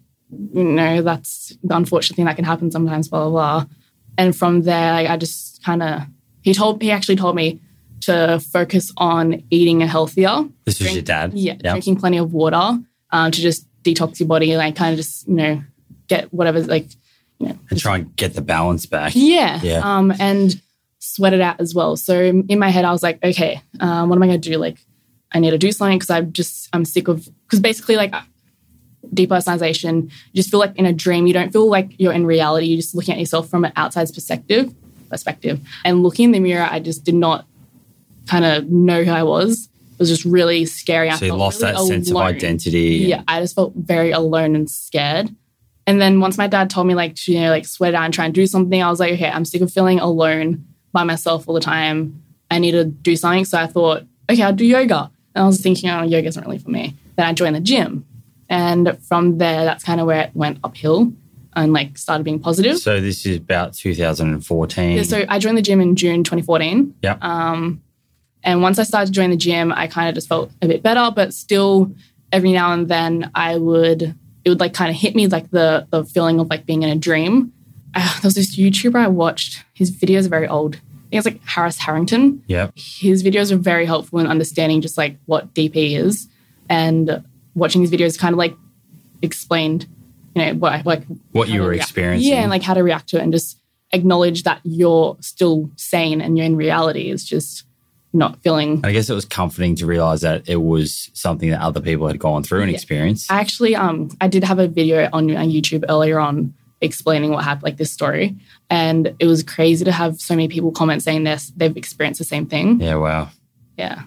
you 0.53 0.63
know 0.63 1.01
that's 1.03 1.55
the 1.63 1.75
unfortunate 1.75 2.15
thing 2.15 2.25
that 2.25 2.35
can 2.35 2.45
happen 2.45 2.71
sometimes 2.71 3.07
blah 3.09 3.21
blah 3.21 3.29
blah 3.29 3.65
and 4.17 4.35
from 4.35 4.63
there 4.63 4.91
like 4.93 5.07
i 5.09 5.17
just 5.17 5.63
kind 5.63 5.83
of 5.83 6.01
he 6.41 6.53
told 6.53 6.81
he 6.81 6.91
actually 6.91 7.15
told 7.15 7.35
me 7.35 7.59
to 8.05 8.39
focus 8.51 8.91
on 8.97 9.43
eating 9.49 9.81
a 9.83 9.87
healthier 9.87 10.45
This 10.65 10.79
was 10.79 10.93
your 10.93 11.01
dad. 11.03 11.33
Yeah, 11.33 11.55
Yeah. 11.63 11.71
drinking 11.71 11.97
plenty 11.97 12.17
of 12.17 12.33
water 12.33 12.79
um, 13.11 13.31
to 13.31 13.41
just 13.41 13.67
detox 13.83 14.19
your 14.19 14.27
body, 14.27 14.55
like 14.57 14.75
kind 14.75 14.91
of 14.93 14.97
just 14.97 15.27
you 15.27 15.35
know 15.35 15.61
get 16.07 16.33
whatever 16.33 16.61
like 16.61 16.87
you 17.39 17.47
know 17.49 17.57
and 17.69 17.79
try 17.79 17.97
and 17.97 18.15
get 18.15 18.33
the 18.33 18.41
balance 18.41 18.85
back. 18.85 19.13
yeah, 19.15 19.59
Yeah. 19.63 19.79
Um, 19.83 20.13
and 20.19 20.59
sweat 20.99 21.33
it 21.33 21.41
out 21.41 21.59
as 21.59 21.75
well. 21.75 21.97
So 21.97 22.15
in 22.21 22.57
my 22.59 22.69
head, 22.69 22.85
I 22.85 22.91
was 22.91 23.03
like, 23.03 23.21
okay, 23.23 23.61
um, 23.81 24.07
what 24.09 24.15
am 24.15 24.23
I 24.23 24.27
going 24.27 24.39
to 24.39 24.49
do? 24.51 24.57
Like, 24.57 24.77
I 25.33 25.39
need 25.39 25.51
to 25.51 25.57
do 25.57 25.71
something 25.71 25.97
because 25.97 26.09
I'm 26.09 26.31
just 26.31 26.69
I'm 26.73 26.85
sick 26.85 27.07
of 27.09 27.27
because 27.45 27.59
basically 27.59 27.95
like 27.97 28.13
depersonalization, 29.13 30.03
you 30.03 30.35
just 30.35 30.49
feel 30.49 30.59
like 30.59 30.75
in 30.77 30.85
a 30.85 30.93
dream. 30.93 31.27
You 31.27 31.33
don't 31.33 31.51
feel 31.51 31.69
like 31.69 31.91
you're 31.99 32.13
in 32.13 32.25
reality. 32.25 32.67
You're 32.67 32.77
just 32.81 32.95
looking 32.95 33.13
at 33.13 33.19
yourself 33.19 33.49
from 33.49 33.65
an 33.65 33.73
outside's 33.75 34.11
perspective. 34.11 34.73
Perspective 35.09 35.59
and 35.85 36.01
looking 36.01 36.25
in 36.25 36.31
the 36.31 36.39
mirror, 36.39 36.67
I 36.67 36.79
just 36.79 37.03
did 37.03 37.13
not 37.13 37.45
kind 38.27 38.45
of 38.45 38.69
know 38.69 39.03
who 39.03 39.11
I 39.11 39.23
was. 39.23 39.69
It 39.93 39.99
was 39.99 40.09
just 40.09 40.25
really 40.25 40.65
scary. 40.65 41.09
I 41.09 41.15
So 41.15 41.25
you 41.25 41.33
lost 41.33 41.61
really 41.61 41.73
that 41.73 41.83
sense 41.85 42.09
of 42.09 42.17
identity. 42.17 43.05
Yeah, 43.07 43.23
I 43.27 43.39
just 43.39 43.55
felt 43.55 43.73
very 43.75 44.11
alone 44.11 44.55
and 44.55 44.69
scared. 44.69 45.33
And 45.85 46.01
then 46.01 46.19
once 46.19 46.37
my 46.37 46.47
dad 46.47 46.69
told 46.69 46.87
me 46.87 46.95
like 46.95 47.15
to, 47.15 47.33
you 47.33 47.41
know 47.41 47.49
like 47.49 47.65
sweat 47.65 47.93
it 47.93 47.95
out 47.95 48.05
and 48.05 48.13
try 48.13 48.25
and 48.25 48.33
do 48.33 48.47
something, 48.47 48.81
I 48.81 48.89
was 48.89 48.99
like, 48.99 49.13
okay, 49.13 49.29
I'm 49.29 49.45
sick 49.45 49.61
of 49.61 49.71
feeling 49.71 49.99
alone 49.99 50.65
by 50.91 51.03
myself 51.03 51.47
all 51.47 51.55
the 51.55 51.61
time. 51.61 52.21
I 52.49 52.59
need 52.59 52.71
to 52.71 52.85
do 52.85 53.15
something. 53.15 53.45
So 53.45 53.57
I 53.57 53.67
thought, 53.67 54.03
okay, 54.29 54.43
I'll 54.43 54.53
do 54.53 54.65
yoga. 54.65 55.11
And 55.35 55.43
I 55.43 55.47
was 55.47 55.61
thinking, 55.61 55.89
oh, 55.89 56.03
yoga 56.03 56.27
isn't 56.27 56.45
really 56.45 56.59
for 56.59 56.69
me. 56.69 56.95
Then 57.15 57.25
I 57.25 57.33
joined 57.33 57.55
the 57.55 57.59
gym, 57.59 58.05
and 58.49 58.97
from 59.03 59.37
there, 59.37 59.65
that's 59.65 59.83
kind 59.83 59.99
of 59.99 60.07
where 60.07 60.21
it 60.21 60.31
went 60.33 60.59
uphill 60.63 61.13
and 61.55 61.73
like 61.73 61.97
started 61.97 62.23
being 62.23 62.39
positive. 62.39 62.77
So 62.79 62.99
this 62.99 63.25
is 63.25 63.37
about 63.37 63.73
2014. 63.73 64.97
Yeah, 64.97 65.03
so 65.03 65.25
I 65.27 65.39
joined 65.39 65.57
the 65.57 65.61
gym 65.61 65.81
in 65.81 65.95
June 65.95 66.23
2014. 66.23 66.95
Yeah. 67.03 67.17
Um, 67.21 67.81
and 68.43 68.61
once 68.61 68.79
I 68.79 68.83
started 68.83 69.07
to 69.07 69.11
join 69.11 69.29
the 69.29 69.37
gym, 69.37 69.71
I 69.71 69.87
kind 69.87 70.09
of 70.09 70.15
just 70.15 70.27
felt 70.27 70.51
a 70.61 70.67
bit 70.67 70.83
better, 70.83 71.11
but 71.15 71.33
still 71.33 71.91
every 72.31 72.51
now 72.51 72.73
and 72.73 72.87
then 72.87 73.31
I 73.35 73.57
would, 73.57 74.15
it 74.43 74.49
would 74.49 74.59
like 74.59 74.73
kind 74.73 74.89
of 74.89 74.97
hit 74.97 75.15
me 75.15 75.27
like 75.27 75.49
the, 75.51 75.87
the 75.91 76.03
feeling 76.03 76.39
of 76.39 76.49
like 76.49 76.65
being 76.65 76.83
in 76.83 76.89
a 76.89 76.95
dream. 76.95 77.53
Uh, 77.95 78.01
there 78.21 78.27
was 78.27 78.35
this 78.35 78.57
YouTuber 78.57 78.95
I 78.99 79.07
watched, 79.07 79.63
his 79.73 79.91
videos 79.91 80.25
are 80.25 80.29
very 80.29 80.47
old. 80.47 80.75
I 80.75 80.79
think 80.79 81.13
it's 81.13 81.25
like 81.25 81.41
Harris 81.45 81.77
Harrington. 81.77 82.43
Yeah. 82.47 82.71
His 82.75 83.23
videos 83.23 83.51
are 83.51 83.55
very 83.57 83.85
helpful 83.85 84.17
in 84.19 84.25
understanding 84.27 84.81
just 84.81 84.97
like 84.97 85.17
what 85.27 85.53
DP 85.53 85.97
is. 85.97 86.27
And 86.69 87.23
watching 87.53 87.81
his 87.81 87.91
videos 87.91 88.17
kind 88.17 88.33
of 88.33 88.39
like 88.39 88.55
explained, 89.21 89.85
you 90.35 90.43
know, 90.43 90.53
what, 90.55 90.85
like 90.85 91.03
What 91.31 91.49
you 91.49 91.61
were 91.61 91.69
react- 91.69 91.83
experiencing. 91.89 92.31
Yeah, 92.31 92.41
and 92.41 92.49
like 92.49 92.63
how 92.63 92.73
to 92.73 92.81
react 92.83 93.09
to 93.09 93.17
it 93.17 93.21
and 93.23 93.31
just 93.31 93.59
acknowledge 93.91 94.41
that 94.43 94.59
you're 94.63 95.15
still 95.21 95.69
sane 95.75 96.19
and 96.19 96.35
you're 96.35 96.47
in 96.47 96.55
reality. 96.55 97.11
It's 97.11 97.23
just 97.23 97.63
not 98.13 98.41
feeling. 98.43 98.73
And 98.75 98.85
I 98.85 98.91
guess 98.93 99.09
it 99.09 99.13
was 99.13 99.25
comforting 99.25 99.75
to 99.77 99.85
realize 99.85 100.21
that 100.21 100.47
it 100.47 100.57
was 100.61 101.09
something 101.13 101.49
that 101.49 101.61
other 101.61 101.81
people 101.81 102.07
had 102.07 102.19
gone 102.19 102.43
through 102.43 102.61
and 102.61 102.69
Yeah. 102.71 102.75
experienced. 102.75 103.31
I 103.31 103.39
actually, 103.39 103.75
um, 103.75 104.09
I 104.21 104.27
did 104.27 104.43
have 104.43 104.59
a 104.59 104.67
video 104.67 105.09
on 105.11 105.27
YouTube 105.27 105.83
earlier 105.89 106.19
on 106.19 106.53
explaining 106.81 107.31
what 107.31 107.43
happened, 107.43 107.63
like 107.63 107.77
this 107.77 107.91
story, 107.91 108.35
and 108.69 109.15
it 109.19 109.25
was 109.25 109.41
crazy 109.41 109.85
to 109.85 109.91
have 109.91 110.19
so 110.19 110.35
many 110.35 110.47
people 110.47 110.71
comment 110.71 111.01
saying 111.01 111.23
this 111.23 111.51
they've 111.55 111.75
experienced 111.77 112.19
the 112.19 112.25
same 112.25 112.45
thing. 112.45 112.79
yeah, 112.81 112.95
wow. 112.95 113.29
Yeah. 113.77 114.01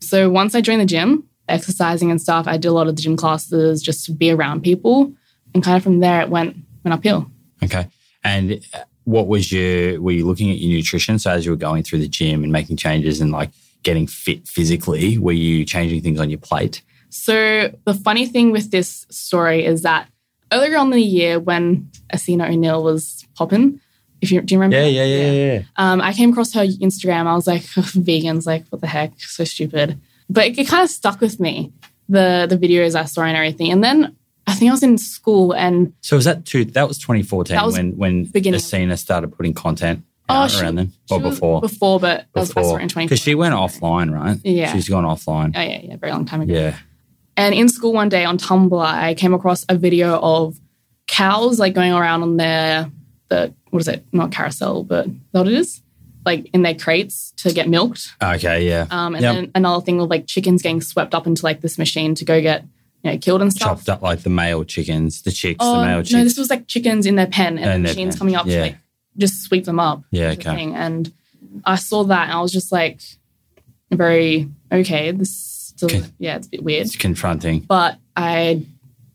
So 0.00 0.30
once 0.30 0.54
I 0.54 0.60
joined 0.60 0.80
the 0.80 0.86
gym, 0.86 1.24
exercising 1.48 2.10
and 2.10 2.20
stuff, 2.22 2.46
I 2.46 2.56
did 2.56 2.68
a 2.68 2.72
lot 2.72 2.86
of 2.88 2.94
the 2.96 3.02
gym 3.02 3.16
classes 3.16 3.82
just 3.82 4.04
to 4.06 4.12
be 4.12 4.30
around 4.30 4.62
people, 4.62 5.12
and 5.54 5.62
kind 5.62 5.76
of 5.76 5.82
from 5.82 5.98
there 6.00 6.20
it 6.22 6.28
went 6.30 6.56
went 6.84 6.94
uphill. 6.94 7.30
Okay. 7.62 7.86
And 8.24 8.60
what 9.08 9.26
was 9.26 9.50
your, 9.50 9.98
were 10.02 10.12
you 10.12 10.26
looking 10.26 10.50
at 10.50 10.58
your 10.58 10.76
nutrition? 10.76 11.18
So 11.18 11.30
as 11.30 11.46
you 11.46 11.50
were 11.50 11.56
going 11.56 11.82
through 11.82 12.00
the 12.00 12.08
gym 12.08 12.42
and 12.42 12.52
making 12.52 12.76
changes 12.76 13.22
and 13.22 13.32
like 13.32 13.50
getting 13.82 14.06
fit 14.06 14.46
physically, 14.46 15.16
were 15.16 15.32
you 15.32 15.64
changing 15.64 16.02
things 16.02 16.20
on 16.20 16.28
your 16.28 16.38
plate? 16.38 16.82
So 17.08 17.72
the 17.84 17.94
funny 17.94 18.26
thing 18.26 18.50
with 18.50 18.70
this 18.70 19.06
story 19.08 19.64
is 19.64 19.80
that 19.80 20.08
earlier 20.52 20.76
on 20.76 20.88
in 20.88 20.98
the 20.98 21.02
year 21.02 21.40
when 21.40 21.90
Essena 22.12 22.50
O'Neill 22.50 22.84
was 22.84 23.26
popping, 23.34 23.80
if 24.20 24.30
you 24.30 24.42
do 24.42 24.54
you 24.54 24.60
remember? 24.60 24.76
yeah. 24.76 25.04
Yeah, 25.04 25.04
yeah, 25.04 25.52
yeah. 25.54 25.62
Um, 25.76 26.02
I 26.02 26.12
came 26.12 26.32
across 26.32 26.52
her 26.52 26.66
Instagram. 26.66 27.26
I 27.26 27.34
was 27.34 27.46
like, 27.46 27.62
vegans, 27.62 28.44
like 28.44 28.66
what 28.68 28.82
the 28.82 28.88
heck, 28.88 29.18
so 29.20 29.44
stupid. 29.44 29.98
But 30.28 30.48
it, 30.48 30.58
it 30.58 30.68
kind 30.68 30.84
of 30.84 30.90
stuck 30.90 31.22
with 31.22 31.40
me 31.40 31.72
the 32.10 32.46
the 32.46 32.58
videos 32.58 32.94
I 32.94 33.06
saw 33.06 33.22
and 33.22 33.38
everything. 33.38 33.72
And 33.72 33.82
then 33.82 34.17
I 34.48 34.54
think 34.54 34.70
I 34.70 34.72
was 34.72 34.82
in 34.82 34.98
school 34.98 35.52
and 35.54 35.92
So 36.00 36.16
was 36.16 36.24
that 36.24 36.44
two? 36.44 36.64
That 36.64 36.88
was 36.88 36.98
2014 36.98 37.54
That 37.56 37.64
was 37.66 37.74
when 37.76 37.96
when 37.96 38.24
beginning. 38.24 38.58
Essena 38.60 38.96
started 38.98 39.28
putting 39.36 39.54
content 39.54 40.04
Oh, 40.30 40.46
she- 40.48 40.60
around 40.62 40.74
then, 40.76 40.92
or 41.10 41.20
before. 41.20 41.60
Before, 41.60 41.98
but 42.00 42.26
that 42.34 42.40
was, 42.40 42.50
I 42.50 42.62
saw 42.62 42.76
it 42.76 42.82
in 42.82 42.88
2014. 42.88 43.06
because 43.06 43.20
she 43.20 43.34
went 43.34 43.54
offline, 43.54 44.12
right? 44.12 44.38
Yeah. 44.44 44.72
she's 44.72 44.88
gone 44.88 45.04
offline. 45.04 45.52
Oh 45.56 45.60
yeah, 45.60 45.80
yeah, 45.82 45.96
very 45.96 46.12
long 46.12 46.26
time 46.26 46.42
ago. 46.42 46.52
Yeah, 46.52 46.76
And 47.36 47.54
in 47.54 47.68
school 47.68 47.92
one 47.94 48.08
day 48.10 48.24
on 48.24 48.36
Tumblr, 48.36 48.78
I 48.84 49.14
came 49.14 49.32
across 49.32 49.64
a 49.68 49.74
video 49.76 50.18
of 50.20 50.58
cows 51.06 51.58
like 51.58 51.72
going 51.74 51.92
around 51.92 52.22
on 52.22 52.36
their 52.36 52.90
the 53.28 53.54
what 53.70 53.80
is 53.80 53.88
it? 53.88 54.04
Not 54.12 54.32
carousel, 54.32 54.84
but 54.84 55.06
is 55.06 55.12
that 55.32 55.38
what 55.40 55.48
it 55.48 55.54
is? 55.54 55.82
Like 56.26 56.50
in 56.52 56.62
their 56.62 56.74
crates 56.74 57.32
to 57.38 57.52
get 57.52 57.68
milked. 57.68 58.08
okay, 58.22 58.66
yeah. 58.68 58.86
Um, 58.90 59.14
and 59.14 59.22
Yep. 59.22 59.34
then 59.34 59.50
another 59.54 59.82
thing 59.84 60.00
of 60.00 60.10
like 60.10 60.26
chickens 60.26 60.62
getting 60.62 60.80
swept 60.82 61.14
up 61.14 61.26
into 61.26 61.42
like 61.44 61.60
this 61.62 61.78
machine 61.78 62.14
to 62.16 62.24
go 62.24 62.40
get 62.42 62.64
you 63.02 63.10
know 63.12 63.18
killed 63.18 63.42
and 63.42 63.52
stuff. 63.52 63.78
Chopped 63.78 63.88
up 63.88 64.02
like 64.02 64.20
the 64.20 64.30
male 64.30 64.64
chickens, 64.64 65.22
the 65.22 65.30
chicks, 65.32 65.58
Oh 65.60 65.80
the 65.80 65.86
male 65.86 66.02
chickens. 66.02 66.12
no, 66.12 66.18
chicks. 66.20 66.30
this 66.32 66.38
was 66.38 66.50
like 66.50 66.66
chickens 66.66 67.06
in 67.06 67.14
their 67.16 67.26
pen 67.26 67.58
and 67.58 67.66
In 67.74 67.82
the 67.82 67.88
machines 67.88 68.14
pen, 68.14 68.18
coming 68.18 68.36
up 68.36 68.46
yeah. 68.46 68.54
to 68.56 68.62
like 68.62 68.78
just 69.16 69.42
sweep 69.42 69.64
them 69.64 69.80
up. 69.80 70.02
Yeah, 70.10 70.30
okay. 70.30 70.72
And 70.72 71.12
I 71.64 71.76
saw 71.76 72.04
that 72.04 72.24
and 72.28 72.32
I 72.32 72.40
was 72.40 72.52
just 72.52 72.70
like 72.72 73.00
very 73.90 74.48
okay. 74.72 75.10
This 75.12 75.34
still, 75.76 75.88
Okay. 75.88 76.04
yeah, 76.18 76.36
it's 76.36 76.46
a 76.46 76.50
bit 76.50 76.62
weird. 76.62 76.86
it's 76.86 76.96
confronting. 76.96 77.60
but 77.60 77.98
I 78.16 78.62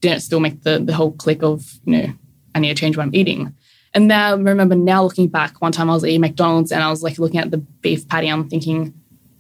didn't 0.02 0.22
still 0.22 0.40
make 0.40 0.64
the 0.64 0.80
the 0.80 0.94
whole 0.94 1.12
click 1.12 1.44
of 1.44 1.80
you 1.86 1.98
know 1.98 2.14
I 2.56 2.60
need 2.60 2.70
to 2.70 2.76
change 2.76 2.98
what 2.98 3.04
I'm 3.04 3.16
eating. 3.16 3.54
And 3.96 4.08
now 4.08 4.30
I 4.30 4.32
remember 4.34 4.74
now 4.76 5.04
looking 5.04 5.28
back, 5.28 5.62
one 5.62 5.72
time 5.72 5.88
I 5.90 5.94
was 5.94 6.04
eating 6.04 6.22
McDonald's 6.22 6.72
and 6.72 6.82
I 6.82 6.90
was 6.90 7.04
like 7.04 7.20
looking 7.20 7.40
at 7.40 7.52
the 7.52 7.58
beef 7.58 8.08
patty. 8.08 8.28
I'm 8.28 8.50
thinking 8.50 8.94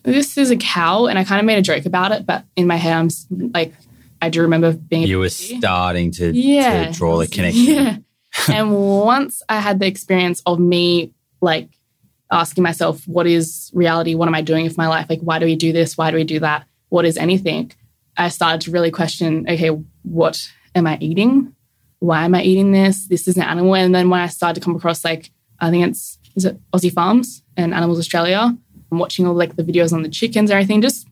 this 0.03 0.37
is 0.37 0.51
a 0.51 0.57
cow, 0.57 1.05
and 1.07 1.17
I 1.17 1.23
kind 1.23 1.39
of 1.39 1.45
made 1.45 1.57
a 1.57 1.61
joke 1.61 1.85
about 1.85 2.11
it, 2.11 2.25
but 2.25 2.43
in 2.55 2.67
my 2.67 2.75
head 2.75 2.93
I'm 2.97 3.09
like 3.53 3.73
I 4.23 4.29
do 4.29 4.41
remember 4.41 4.71
being 4.71 5.03
You 5.07 5.19
were 5.19 5.25
baby. 5.25 5.57
starting 5.59 6.11
to, 6.11 6.31
yeah 6.31 6.85
to 6.87 6.93
draw 6.97 7.17
the 7.17 7.27
connection. 7.35 7.63
Yeah, 7.65 7.97
and 8.51 8.71
once 8.73 9.41
I 9.49 9.59
had 9.59 9.79
the 9.79 9.85
experience 9.87 10.41
of 10.45 10.59
me 10.59 11.11
like 11.41 11.69
asking 12.31 12.63
myself, 12.63 13.05
what 13.07 13.27
is 13.27 13.69
reality? 13.73 14.15
What 14.15 14.27
am 14.27 14.35
I 14.35 14.41
doing 14.41 14.63
with 14.63 14.77
my 14.77 14.87
life? 14.87 15.07
Like, 15.09 15.19
why 15.19 15.39
do 15.39 15.45
we 15.45 15.55
do 15.55 15.73
this? 15.73 15.97
Why 15.97 16.09
do 16.09 16.17
we 16.17 16.23
do 16.23 16.39
that? 16.39 16.65
What 16.89 17.05
is 17.05 17.17
anything? 17.17 17.71
I 18.15 18.29
started 18.29 18.61
to 18.61 18.71
really 18.71 18.91
question, 18.91 19.45
okay, 19.49 19.69
what 20.03 20.49
am 20.73 20.87
I 20.87 20.97
eating? 21.01 21.53
Why 21.99 22.23
am 22.23 22.33
I 22.33 22.43
eating 22.43 22.71
this? 22.71 23.07
This 23.07 23.27
is 23.27 23.35
an 23.35 23.43
animal. 23.43 23.75
And 23.75 23.93
then 23.93 24.09
when 24.09 24.21
I 24.21 24.27
started 24.27 24.61
to 24.61 24.65
come 24.65 24.75
across 24.75 25.03
like, 25.03 25.31
I 25.59 25.69
think 25.69 25.87
it's, 25.87 26.17
is 26.35 26.45
it 26.45 26.57
Aussie 26.71 26.93
Farms 26.93 27.43
and 27.57 27.73
Animals 27.73 27.99
Australia? 27.99 28.55
I'm 28.91 28.99
watching 28.99 29.27
all 29.27 29.33
like 29.35 29.55
the 29.57 29.63
videos 29.63 29.91
on 29.91 30.01
the 30.01 30.09
chickens 30.09 30.49
and 30.49 30.55
everything, 30.55 30.81
just 30.81 31.07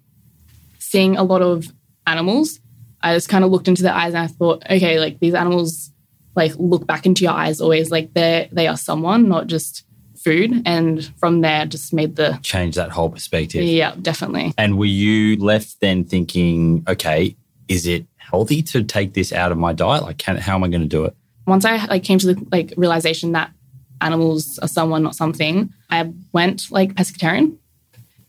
seeing 0.80 1.17
a 1.17 1.24
lot 1.24 1.41
of 1.41 1.67
animals. 2.08 2.61
I 3.04 3.14
just 3.14 3.30
kind 3.30 3.44
of 3.44 3.52
looked 3.52 3.68
into 3.68 3.84
their 3.84 3.94
eyes 3.94 4.14
and 4.14 4.24
I 4.24 4.28
thought, 4.28 4.64
okay, 4.70 5.00
like 5.00 5.20
these 5.20 5.34
animals 5.34 5.92
like 6.36 6.54
look 6.58 6.88
back 6.88 7.06
into 7.06 7.24
your 7.24 7.34
eyes 7.34 7.60
always 7.60 7.92
like 7.92 8.14
they 8.14 8.50
they 8.52 8.68
are 8.68 8.78
someone, 8.78 9.28
not 9.28 9.48
just 9.48 9.84
food. 10.24 10.62
And 10.66 11.04
from 11.18 11.42
there 11.42 11.66
just 11.66 11.94
made 11.94 12.16
the 12.16 12.40
Change 12.44 12.76
that 12.76 12.92
whole 12.92 13.10
perspective. 13.10 13.64
yeah, 13.64 13.96
definitely. 14.02 14.54
And 14.58 14.78
were 14.78 14.86
you 14.86 15.38
left 15.38 15.82
then 15.82 16.04
thinking, 16.06 16.84
okay, 16.88 17.36
is 17.68 17.88
it 17.88 18.06
healthy 18.18 18.62
to 18.64 18.84
take 18.84 19.14
this 19.14 19.34
out 19.34 19.52
of 19.52 19.58
my 19.58 19.74
diet? 19.74 20.04
Like, 20.04 20.18
can, 20.20 20.38
how 20.38 20.56
am 20.56 20.64
I 20.64 20.68
going 20.68 20.82
to 20.82 20.88
do 20.88 21.06
it? 21.06 21.16
once 21.48 21.66
I 21.66 21.86
like 21.86 22.04
came 22.04 22.20
to 22.20 22.34
the 22.34 22.48
like 22.52 22.74
realization 22.78 23.34
that 23.34 23.52
animals 24.00 24.58
are 24.60 24.68
someone, 24.68 25.04
not 25.04 25.16
something, 25.16 25.74
I 25.90 26.12
went 26.34 26.72
like 26.72 26.94
pescatarian. 26.94 27.58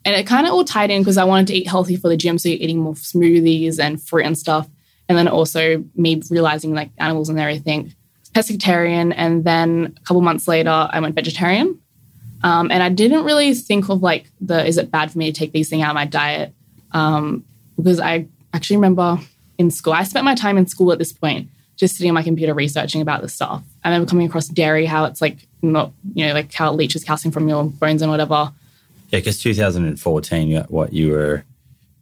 And 0.04 0.16
it 0.16 0.26
kind 0.26 0.46
of 0.46 0.52
all 0.52 0.64
tied 0.64 0.90
in 0.90 1.02
because 1.02 1.16
I 1.16 1.24
wanted 1.24 1.48
to 1.48 1.54
eat 1.54 1.68
healthy 1.68 1.96
for 1.96 2.08
the 2.08 2.16
gym, 2.16 2.38
so 2.38 2.48
you're 2.48 2.58
eating 2.58 2.80
more 2.80 2.94
smoothies 2.94 3.78
and 3.78 4.02
fruit 4.02 4.26
and 4.26 4.36
stuff. 4.36 4.68
And 5.08 5.16
then 5.16 5.28
also 5.28 5.84
me 5.94 6.20
realizing 6.30 6.74
like 6.74 6.90
animals 6.98 7.28
and 7.28 7.38
everything. 7.38 7.94
Pescatarian, 8.34 9.12
and 9.16 9.44
then 9.44 9.94
a 9.96 10.00
couple 10.00 10.22
months 10.22 10.48
later, 10.48 10.70
I 10.90 11.00
went 11.00 11.14
vegetarian. 11.14 11.78
Um, 12.42 12.70
and 12.70 12.82
I 12.82 12.88
didn't 12.88 13.24
really 13.24 13.54
think 13.54 13.88
of 13.88 14.02
like 14.02 14.28
the 14.40 14.66
is 14.66 14.76
it 14.78 14.90
bad 14.90 15.12
for 15.12 15.18
me 15.18 15.30
to 15.30 15.38
take 15.38 15.52
these 15.52 15.68
things 15.68 15.84
out 15.84 15.90
of 15.90 15.94
my 15.94 16.06
diet 16.06 16.52
um, 16.92 17.44
because 17.76 18.00
I 18.00 18.26
actually 18.52 18.76
remember 18.76 19.18
in 19.58 19.70
school 19.70 19.92
I 19.92 20.02
spent 20.02 20.24
my 20.24 20.34
time 20.34 20.58
in 20.58 20.66
school 20.66 20.92
at 20.92 20.98
this 20.98 21.12
point 21.12 21.48
just 21.76 21.96
sitting 21.96 22.10
on 22.10 22.14
my 22.14 22.22
computer 22.22 22.54
researching 22.54 23.00
about 23.00 23.22
this 23.22 23.34
stuff. 23.34 23.62
I 23.84 23.88
remember 23.88 24.08
coming 24.08 24.26
across 24.26 24.48
dairy, 24.48 24.86
how 24.86 25.04
it's 25.04 25.20
like 25.20 25.46
not 25.62 25.92
you 26.14 26.26
know 26.26 26.34
like 26.34 26.52
how 26.52 26.70
it 26.72 26.76
leaches 26.76 27.04
calcium 27.04 27.32
from 27.32 27.48
your 27.48 27.64
bones 27.64 28.02
and 28.02 28.10
whatever. 28.10 28.52
Yeah, 29.12 29.18
because 29.20 29.38
2014, 29.40 30.48
you- 30.48 30.60
what 30.68 30.92
you 30.92 31.10
were, 31.10 31.44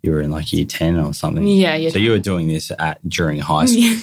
you 0.02 0.12
were 0.12 0.20
in 0.20 0.30
like 0.30 0.52
year 0.52 0.64
10 0.64 0.96
or 0.98 1.12
something. 1.12 1.46
Yeah, 1.46 1.74
yeah. 1.74 1.90
So 1.90 1.98
you 1.98 2.12
were 2.12 2.18
doing 2.18 2.48
this 2.48 2.70
at 2.78 3.06
during 3.08 3.38
high 3.40 3.64
school. 3.66 3.98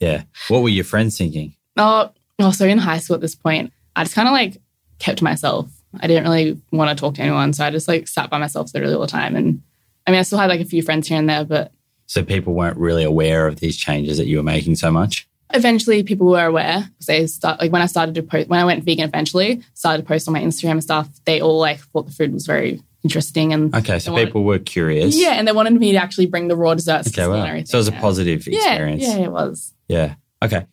yeah. 0.00 0.22
What 0.48 0.62
were 0.62 0.68
your 0.68 0.84
friends 0.84 1.16
thinking? 1.18 1.54
Oh, 1.76 2.10
also 2.38 2.66
in 2.68 2.78
high 2.78 2.98
school 2.98 3.14
at 3.14 3.20
this 3.22 3.34
point, 3.34 3.72
I 3.96 4.04
just 4.04 4.14
kind 4.14 4.28
of 4.28 4.32
like 4.32 4.58
kept 4.98 5.18
to 5.18 5.24
myself. 5.24 5.68
I 6.00 6.06
didn't 6.06 6.24
really 6.24 6.60
want 6.70 6.96
to 6.96 7.00
talk 7.00 7.14
to 7.16 7.22
anyone, 7.22 7.52
so 7.52 7.64
I 7.64 7.70
just 7.70 7.88
like 7.88 8.08
sat 8.08 8.30
by 8.30 8.38
myself 8.38 8.70
literally 8.74 8.94
all 8.94 9.00
the 9.00 9.06
time. 9.06 9.34
And 9.36 9.62
I 10.06 10.10
mean, 10.10 10.20
I 10.20 10.22
still 10.22 10.38
had 10.38 10.48
like 10.50 10.60
a 10.60 10.64
few 10.64 10.82
friends 10.82 11.08
here 11.08 11.18
and 11.18 11.28
there, 11.28 11.44
but 11.44 11.72
So 12.06 12.22
people 12.24 12.54
weren't 12.54 12.76
really 12.78 13.04
aware 13.04 13.46
of 13.46 13.60
these 13.60 13.76
changes 13.76 14.18
that 14.18 14.26
you 14.26 14.36
were 14.38 14.42
making 14.42 14.76
so 14.76 14.90
much. 14.90 15.26
Eventually 15.54 16.02
people 16.02 16.26
were 16.28 16.44
aware 16.44 16.88
because 16.92 17.06
they 17.06 17.26
start 17.26 17.60
like 17.60 17.70
when 17.72 17.82
I 17.82 17.86
started 17.86 18.14
to 18.16 18.22
post 18.22 18.48
when 18.48 18.60
I 18.60 18.64
went 18.64 18.84
vegan 18.84 19.04
eventually 19.08 19.62
started 19.74 20.02
to 20.02 20.08
post 20.08 20.26
on 20.28 20.34
my 20.34 20.40
Instagram 20.40 20.72
and 20.72 20.82
stuff. 20.84 21.08
They 21.24 21.40
all 21.40 21.58
like 21.58 21.80
thought 21.80 22.06
the 22.06 22.12
food 22.12 22.32
was 22.32 22.46
very 22.46 22.80
interesting 23.04 23.52
and 23.52 23.74
Okay, 23.74 23.98
so 23.98 24.12
wanted- 24.12 24.26
people 24.26 24.44
were 24.44 24.58
curious. 24.58 25.16
yeah, 25.18 25.32
and 25.32 25.46
they 25.48 25.52
wanted 25.52 25.72
me 25.74 25.92
to 25.92 25.98
actually 25.98 26.26
bring 26.26 26.48
the 26.48 26.56
raw 26.56 26.74
desserts. 26.74 27.08
Okay, 27.08 27.22
to 27.22 27.28
me 27.28 27.34
and 27.34 27.42
wow. 27.42 27.46
everything, 27.48 27.66
So 27.66 27.78
it 27.78 27.80
was 27.80 27.88
a 27.88 27.92
positive 27.92 28.46
Yeah, 28.46 28.58
experience. 28.70 29.02
yeah, 29.02 29.16
it 29.18 29.32
was. 29.32 29.72
Yeah. 29.88 30.14
Okay. 30.42 30.66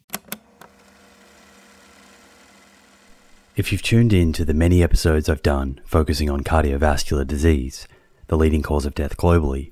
If 3.56 3.72
you've 3.72 3.82
tuned 3.82 4.14
in 4.14 4.32
to 4.34 4.46
the 4.46 4.54
many 4.54 4.82
episodes 4.82 5.28
I've 5.28 5.44
done 5.44 5.82
focusing 5.86 6.30
on 6.30 6.44
cardiovascular 6.44 7.28
disease, 7.28 7.88
the 8.28 8.38
leading 8.38 8.62
cause 8.62 8.86
of 8.86 8.96
death 8.96 9.18
globally, 9.18 9.72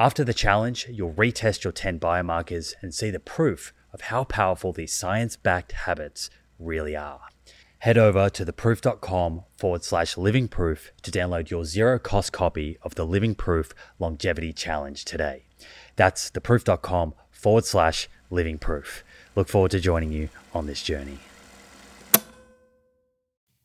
After 0.00 0.24
the 0.24 0.32
challenge, 0.32 0.86
you'll 0.90 1.12
retest 1.12 1.62
your 1.62 1.74
10 1.74 2.00
biomarkers 2.00 2.72
and 2.80 2.94
see 2.94 3.10
the 3.10 3.20
proof 3.20 3.74
of 3.92 4.00
how 4.00 4.24
powerful 4.24 4.72
these 4.72 4.94
science 4.94 5.36
backed 5.36 5.72
habits 5.72 6.30
really 6.58 6.96
are. 6.96 7.20
Head 7.80 7.98
over 7.98 8.30
to 8.30 8.46
theproof.com 8.46 9.44
forward 9.58 9.84
slash 9.84 10.16
living 10.16 10.48
proof 10.48 10.90
to 11.02 11.10
download 11.10 11.50
your 11.50 11.66
zero 11.66 11.98
cost 11.98 12.32
copy 12.32 12.78
of 12.80 12.94
the 12.94 13.04
Living 13.04 13.34
Proof 13.34 13.72
Longevity 13.98 14.54
Challenge 14.54 15.04
today. 15.04 15.44
That's 15.96 16.30
theproof.com 16.30 17.12
forward 17.30 17.66
slash 17.66 18.08
living 18.30 18.56
proof. 18.56 19.04
Look 19.36 19.50
forward 19.50 19.72
to 19.72 19.80
joining 19.80 20.12
you 20.12 20.30
on 20.54 20.66
this 20.66 20.82
journey. 20.82 21.18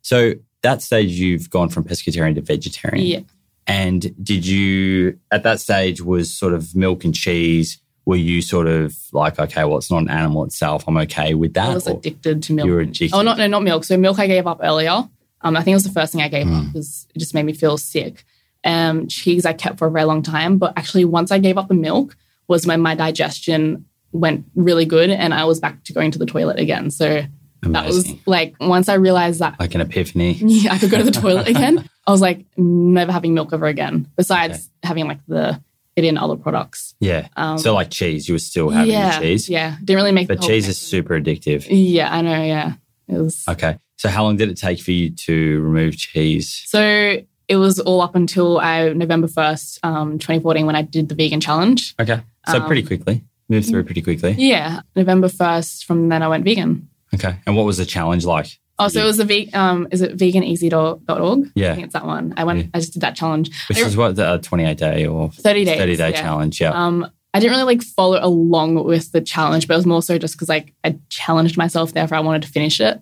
So 0.01 0.33
that 0.63 0.81
stage, 0.81 1.11
you've 1.11 1.49
gone 1.49 1.69
from 1.69 1.85
pescatarian 1.85 2.35
to 2.35 2.41
vegetarian. 2.41 3.05
Yeah. 3.05 3.19
And 3.67 4.15
did 4.23 4.45
you, 4.45 5.19
at 5.31 5.43
that 5.43 5.59
stage, 5.59 6.01
was 6.01 6.31
sort 6.35 6.53
of 6.53 6.75
milk 6.75 7.03
and 7.03 7.13
cheese? 7.15 7.79
Were 8.05 8.15
you 8.15 8.41
sort 8.43 8.67
of 8.67 8.95
like, 9.11 9.39
okay, 9.39 9.63
well, 9.63 9.77
it's 9.77 9.89
not 9.89 9.97
an 10.03 10.09
animal 10.09 10.43
itself. 10.43 10.83
I'm 10.87 10.97
okay 10.97 11.33
with 11.33 11.55
that. 11.55 11.71
I 11.71 11.73
was 11.73 11.87
or- 11.87 11.97
addicted 11.97 12.43
to 12.43 12.53
milk. 12.53 12.67
You 12.67 12.73
were 12.73 12.79
addicted. 12.81 13.13
Oh, 13.15 13.23
not 13.23 13.37
no, 13.39 13.47
not 13.47 13.63
milk. 13.63 13.83
So 13.83 13.97
milk 13.97 14.19
I 14.19 14.27
gave 14.27 14.45
up 14.45 14.59
earlier. 14.61 15.09
Um, 15.41 15.57
I 15.57 15.61
think 15.63 15.73
it 15.73 15.77
was 15.77 15.83
the 15.83 15.91
first 15.91 16.11
thing 16.11 16.21
I 16.21 16.27
gave 16.27 16.45
Hmm. 16.47 16.53
up 16.55 16.65
because 16.67 17.07
it 17.15 17.19
just 17.19 17.33
made 17.33 17.45
me 17.45 17.53
feel 17.53 17.77
sick. 17.77 18.23
Um, 18.63 19.07
cheese 19.07 19.45
I 19.45 19.53
kept 19.53 19.79
for 19.79 19.87
a 19.87 19.91
very 19.91 20.05
long 20.05 20.21
time, 20.21 20.57
but 20.57 20.73
actually 20.77 21.05
once 21.05 21.31
I 21.31 21.39
gave 21.39 21.57
up 21.57 21.67
the 21.67 21.73
milk 21.75 22.15
was 22.47 22.65
when 22.67 22.81
my 22.81 22.93
digestion 22.95 23.85
went 24.11 24.45
really 24.55 24.85
good 24.85 25.09
and 25.09 25.33
I 25.33 25.45
was 25.45 25.59
back 25.59 25.83
to 25.85 25.93
going 25.93 26.11
to 26.11 26.19
the 26.19 26.25
toilet 26.27 26.59
again. 26.59 26.89
So 26.91 27.23
that 27.63 27.85
was 27.87 28.11
like 28.27 28.55
once 28.59 28.87
I 28.89 28.93
realized 28.95 29.39
that 29.39 29.59
like 29.59 29.73
an 29.75 29.81
epiphany. 29.81 30.33
yeah, 30.39 30.73
I 30.73 30.77
could 30.77 30.91
go 30.91 30.97
to 30.99 31.03
the 31.03 31.11
toilet 31.11 31.47
again. 31.47 31.89
I 32.07 32.11
was 32.11 32.21
like, 32.21 32.45
never 32.57 33.11
having 33.11 33.33
milk 33.33 33.51
ever 33.53 33.65
again. 33.65 34.09
Besides 34.15 34.69
having 34.83 35.07
like 35.07 35.19
the 35.27 35.61
it 35.95 36.03
in 36.03 36.17
other 36.17 36.35
products. 36.35 36.93
Yeah. 36.99 37.27
Um, 37.37 37.57
so 37.57 37.73
like 37.73 37.89
cheese, 37.89 38.27
you 38.27 38.35
were 38.35 38.39
still 38.39 38.69
having 38.69 38.91
yeah, 38.91 39.17
the 39.17 39.25
cheese. 39.25 39.49
Yeah, 39.49 39.77
didn't 39.79 39.97
really 39.97 40.11
make. 40.11 40.27
But 40.27 40.41
cheese 40.41 40.67
is 40.67 40.77
super 40.77 41.19
addictive. 41.19 41.65
Yeah, 41.69 42.13
I 42.13 42.21
know. 42.21 42.43
Yeah, 42.43 42.73
it 43.07 43.17
was. 43.17 43.47
Okay. 43.47 43.79
So 43.97 44.09
how 44.09 44.23
long 44.23 44.35
did 44.35 44.49
it 44.49 44.57
take 44.57 44.81
for 44.81 44.91
you 44.91 45.09
to 45.11 45.61
remove 45.61 45.95
cheese? 45.95 46.63
So 46.65 47.21
it 47.47 47.55
was 47.55 47.79
all 47.79 48.01
up 48.01 48.15
until 48.15 48.59
I 48.59 48.89
November 48.89 49.27
first, 49.27 49.79
um, 49.83 50.19
2014, 50.19 50.65
when 50.65 50.75
I 50.75 50.81
did 50.81 51.09
the 51.09 51.15
vegan 51.15 51.39
challenge. 51.39 51.95
Okay. 51.99 52.19
So 52.49 52.57
Um, 52.59 52.67
pretty 52.67 52.83
quickly. 52.83 53.23
Moved 53.47 53.67
through 53.67 53.83
pretty 53.83 54.01
quickly. 54.01 54.35
Yeah, 54.37 54.81
November 54.95 55.29
first. 55.29 55.85
From 55.85 56.09
then 56.09 56.23
I 56.23 56.27
went 56.27 56.43
vegan. 56.43 56.89
Okay. 57.13 57.35
And 57.45 57.55
what 57.55 57.65
was 57.65 57.77
the 57.77 57.85
challenge 57.85 58.25
like? 58.25 58.59
Oh, 58.77 58.87
so 58.89 59.01
it 59.01 59.05
was 59.05 59.17
the 59.17 59.25
ve- 59.25 59.49
um, 59.53 59.87
is 59.91 60.01
it 60.01 60.17
veganeasy.org? 60.17 61.45
I 61.47 61.51
Yeah. 61.55 61.73
think 61.75 61.85
it's 61.85 61.93
that 61.93 62.05
one. 62.05 62.33
I 62.35 62.43
went. 62.43 62.59
Yeah. 62.59 62.67
I 62.73 62.79
just 62.79 62.93
did 62.93 63.01
that 63.03 63.15
challenge. 63.15 63.49
Which 63.69 63.77
I- 63.77 63.81
is 63.81 63.95
what 63.95 64.15
the 64.15 64.37
28 64.39 64.77
day 64.77 65.05
or 65.05 65.31
30 65.31 65.63
days. 65.65 65.77
30 65.77 65.95
day 65.95 66.09
yeah. 66.11 66.21
challenge. 66.21 66.59
Yeah. 66.59 66.71
Um, 66.71 67.09
I 67.33 67.39
didn't 67.39 67.51
really 67.57 67.75
like 67.75 67.83
follow 67.83 68.19
along 68.21 68.83
with 68.83 69.11
the 69.11 69.21
challenge, 69.21 69.67
but 69.67 69.73
it 69.75 69.77
was 69.77 69.85
more 69.85 70.01
so 70.01 70.17
just 70.17 70.35
because 70.35 70.49
like 70.49 70.73
I 70.83 70.97
challenged 71.09 71.57
myself. 71.57 71.93
Therefore, 71.93 72.17
I 72.17 72.21
wanted 72.21 72.41
to 72.43 72.47
finish 72.49 72.79
it, 72.79 72.99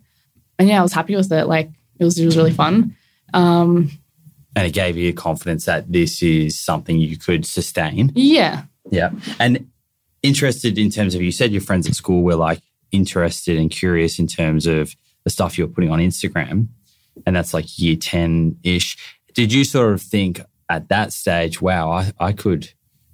and 0.60 0.68
yeah, 0.70 0.80
I 0.80 0.84
was 0.84 0.94
happy 0.94 1.16
with 1.16 1.32
it. 1.32 1.46
Like 1.46 1.70
it 2.00 2.04
was, 2.04 2.18
it 2.20 2.26
was 2.26 2.36
really 2.38 2.52
fun. 2.54 2.96
Um, 3.34 3.90
and 4.56 4.68
it 4.68 4.72
gave 4.74 4.98
you 4.98 5.14
confidence 5.14 5.66
that 5.66 5.92
this 5.92 6.22
is 6.22 6.60
something 6.60 7.00
you 7.00 7.18
could 7.18 7.46
sustain. 7.46 8.12
yeah, 8.16 8.64
Yeah. 8.92 9.10
And 9.40 9.68
interested 10.22 10.78
in 10.78 10.90
terms 10.90 11.16
of, 11.16 11.22
you 11.22 11.32
said 11.32 11.52
your 11.52 11.62
friends 11.62 11.88
at 11.88 11.96
school 11.96 12.22
were 12.22 12.36
like 12.36 12.62
interested 12.92 13.58
and 13.58 13.70
curious 13.72 14.20
in 14.20 14.28
terms 14.28 14.66
of 14.68 14.96
the 15.24 15.30
stuff 15.30 15.58
you're 15.58 15.68
putting 15.68 15.92
on 15.92 16.00
Instagram. 16.00 16.68
And 17.26 17.36
that's 17.36 17.54
like 17.54 17.80
year 17.80 17.96
10 17.96 18.58
ish. 18.64 18.98
Did 19.34 19.54
you 19.54 19.64
sort 19.64 19.94
of 19.94 20.02
think 20.02 20.42
at 20.70 20.90
that 20.90 21.14
stage, 21.14 21.62
wow, 21.62 21.92
I, 21.92 22.12
I 22.20 22.32
could, 22.34 22.72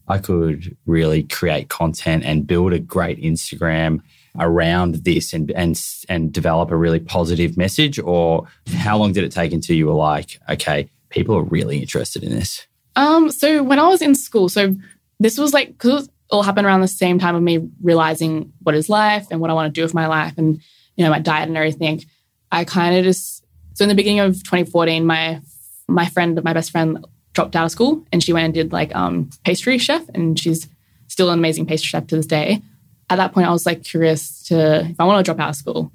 I 0.08 0.18
could 0.18 0.76
really 0.86 1.24
create 1.24 1.70
content 1.70 2.24
and 2.26 2.48
build 2.48 2.74
a 2.74 2.80
great 2.80 3.22
Instagram 3.22 4.02
around 4.38 4.96
this 4.96 5.34
and, 5.34 5.52
and, 5.52 5.82
and 6.08 6.32
develop 6.32 6.72
a 6.72 6.78
really 6.78 7.00
positive 7.00 7.58
message? 7.58 8.00
Or 8.00 8.48
how 8.76 8.98
long 8.98 9.14
did 9.14 9.24
it 9.24 9.32
take 9.32 9.54
until 9.54 9.76
you 9.76 9.88
were 9.88 9.94
like, 9.94 10.40
okay, 10.50 10.90
people 11.10 11.36
are 11.36 11.44
really 11.44 11.80
interested 11.80 12.24
in 12.24 12.32
this? 12.32 12.66
Um, 12.96 13.32
so 13.32 13.64
when 13.64 13.80
I 13.80 13.88
was 13.88 14.02
in 14.02 14.16
school, 14.16 14.50
so 14.50 14.76
this 15.20 15.38
was 15.38 15.54
like 15.54 15.70
because 15.70 16.06
it 16.06 16.12
all 16.32 16.44
happened 16.44 16.66
around 16.68 16.82
the 16.82 16.88
same 16.88 17.20
time 17.20 17.36
of 17.36 17.42
me 17.42 17.70
realizing 17.82 18.54
what 18.62 18.76
is 18.76 18.90
life 18.90 19.28
and 19.32 19.40
what 19.40 19.50
I 19.50 19.54
want 19.54 19.74
to 19.74 19.80
do 19.80 19.84
with 19.84 19.94
my 19.94 20.08
life 20.08 20.34
and 20.38 20.62
you 21.00 21.06
know 21.06 21.12
my 21.12 21.20
diet 21.20 21.48
and 21.48 21.58
everything. 21.58 22.04
I 22.52 22.66
kind 22.66 22.96
of 22.98 23.06
just 23.06 23.46
so 23.74 23.84
in 23.84 23.90
the 23.90 23.96
beginning 23.96 24.20
of 24.20 24.36
2014, 24.44 25.06
my 25.06 25.42
my 25.88 26.06
friend, 26.08 26.44
my 26.44 26.52
best 26.54 26.72
friend, 26.72 27.06
dropped 27.34 27.56
out 27.56 27.66
of 27.66 27.72
school 27.72 28.06
and 28.12 28.22
she 28.22 28.34
went 28.34 28.46
and 28.46 28.54
did 28.54 28.74
like 28.74 28.94
um 28.94 29.30
pastry 29.46 29.78
chef 29.78 30.08
and 30.10 30.38
she's 30.38 30.68
still 31.08 31.30
an 31.30 31.40
amazing 31.40 31.66
pastry 31.66 31.88
chef 31.88 32.06
to 32.08 32.18
this 32.18 32.26
day. 32.26 32.62
At 33.10 33.16
that 33.16 33.32
point, 33.34 33.48
I 33.48 33.52
was 33.52 33.66
like 33.66 33.84
curious 33.84 34.44
to 34.48 34.82
if 34.82 35.00
I 35.00 35.06
want 35.06 35.26
to 35.26 35.28
drop 35.28 35.40
out 35.40 35.52
of 35.52 35.56
school, 35.56 35.90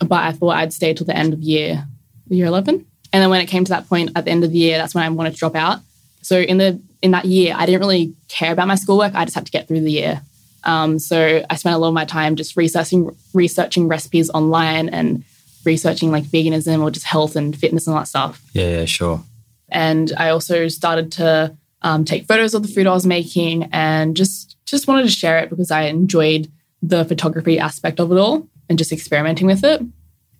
but 0.00 0.24
I 0.24 0.32
thought 0.32 0.56
I'd 0.56 0.72
stay 0.72 0.92
till 0.92 1.06
the 1.06 1.16
end 1.16 1.32
of 1.32 1.40
year 1.40 1.86
year 2.28 2.46
11. 2.46 2.84
And 3.12 3.22
then 3.22 3.30
when 3.30 3.40
it 3.40 3.46
came 3.46 3.64
to 3.64 3.70
that 3.70 3.88
point 3.88 4.10
at 4.16 4.24
the 4.24 4.32
end 4.32 4.42
of 4.42 4.50
the 4.50 4.58
year, 4.58 4.76
that's 4.76 4.94
when 4.94 5.04
I 5.04 5.08
wanted 5.08 5.34
to 5.34 5.38
drop 5.38 5.54
out. 5.54 5.78
So 6.22 6.40
in 6.40 6.58
the 6.58 6.80
in 7.00 7.12
that 7.12 7.26
year, 7.26 7.54
I 7.56 7.64
didn't 7.64 7.80
really 7.80 8.14
care 8.26 8.52
about 8.52 8.66
my 8.66 8.74
schoolwork. 8.74 9.14
I 9.14 9.24
just 9.24 9.36
had 9.36 9.46
to 9.46 9.52
get 9.52 9.68
through 9.68 9.82
the 9.82 9.92
year. 9.92 10.20
Um, 10.64 10.98
so 10.98 11.44
I 11.48 11.56
spent 11.56 11.74
a 11.74 11.78
lot 11.78 11.88
of 11.88 11.94
my 11.94 12.04
time 12.04 12.36
just 12.36 12.56
researching 12.56 13.14
researching 13.32 13.88
recipes 13.88 14.30
online 14.30 14.88
and 14.88 15.24
researching 15.64 16.10
like 16.10 16.24
veganism 16.24 16.82
or 16.82 16.90
just 16.90 17.06
health 17.06 17.36
and 17.36 17.56
fitness 17.56 17.86
and 17.86 17.94
all 17.94 18.00
that 18.00 18.06
stuff. 18.06 18.42
Yeah, 18.52 18.68
yeah, 18.80 18.84
sure. 18.84 19.22
And 19.68 20.12
I 20.16 20.30
also 20.30 20.68
started 20.68 21.12
to 21.12 21.56
um, 21.82 22.04
take 22.04 22.26
photos 22.26 22.54
of 22.54 22.62
the 22.62 22.68
food 22.68 22.86
I 22.86 22.92
was 22.92 23.06
making 23.06 23.64
and 23.72 24.16
just 24.16 24.56
just 24.66 24.86
wanted 24.86 25.04
to 25.04 25.10
share 25.10 25.38
it 25.38 25.50
because 25.50 25.70
I 25.70 25.82
enjoyed 25.82 26.50
the 26.82 27.04
photography 27.04 27.58
aspect 27.58 28.00
of 28.00 28.12
it 28.12 28.18
all 28.18 28.48
and 28.68 28.78
just 28.78 28.92
experimenting 28.92 29.46
with 29.46 29.64
it. 29.64 29.80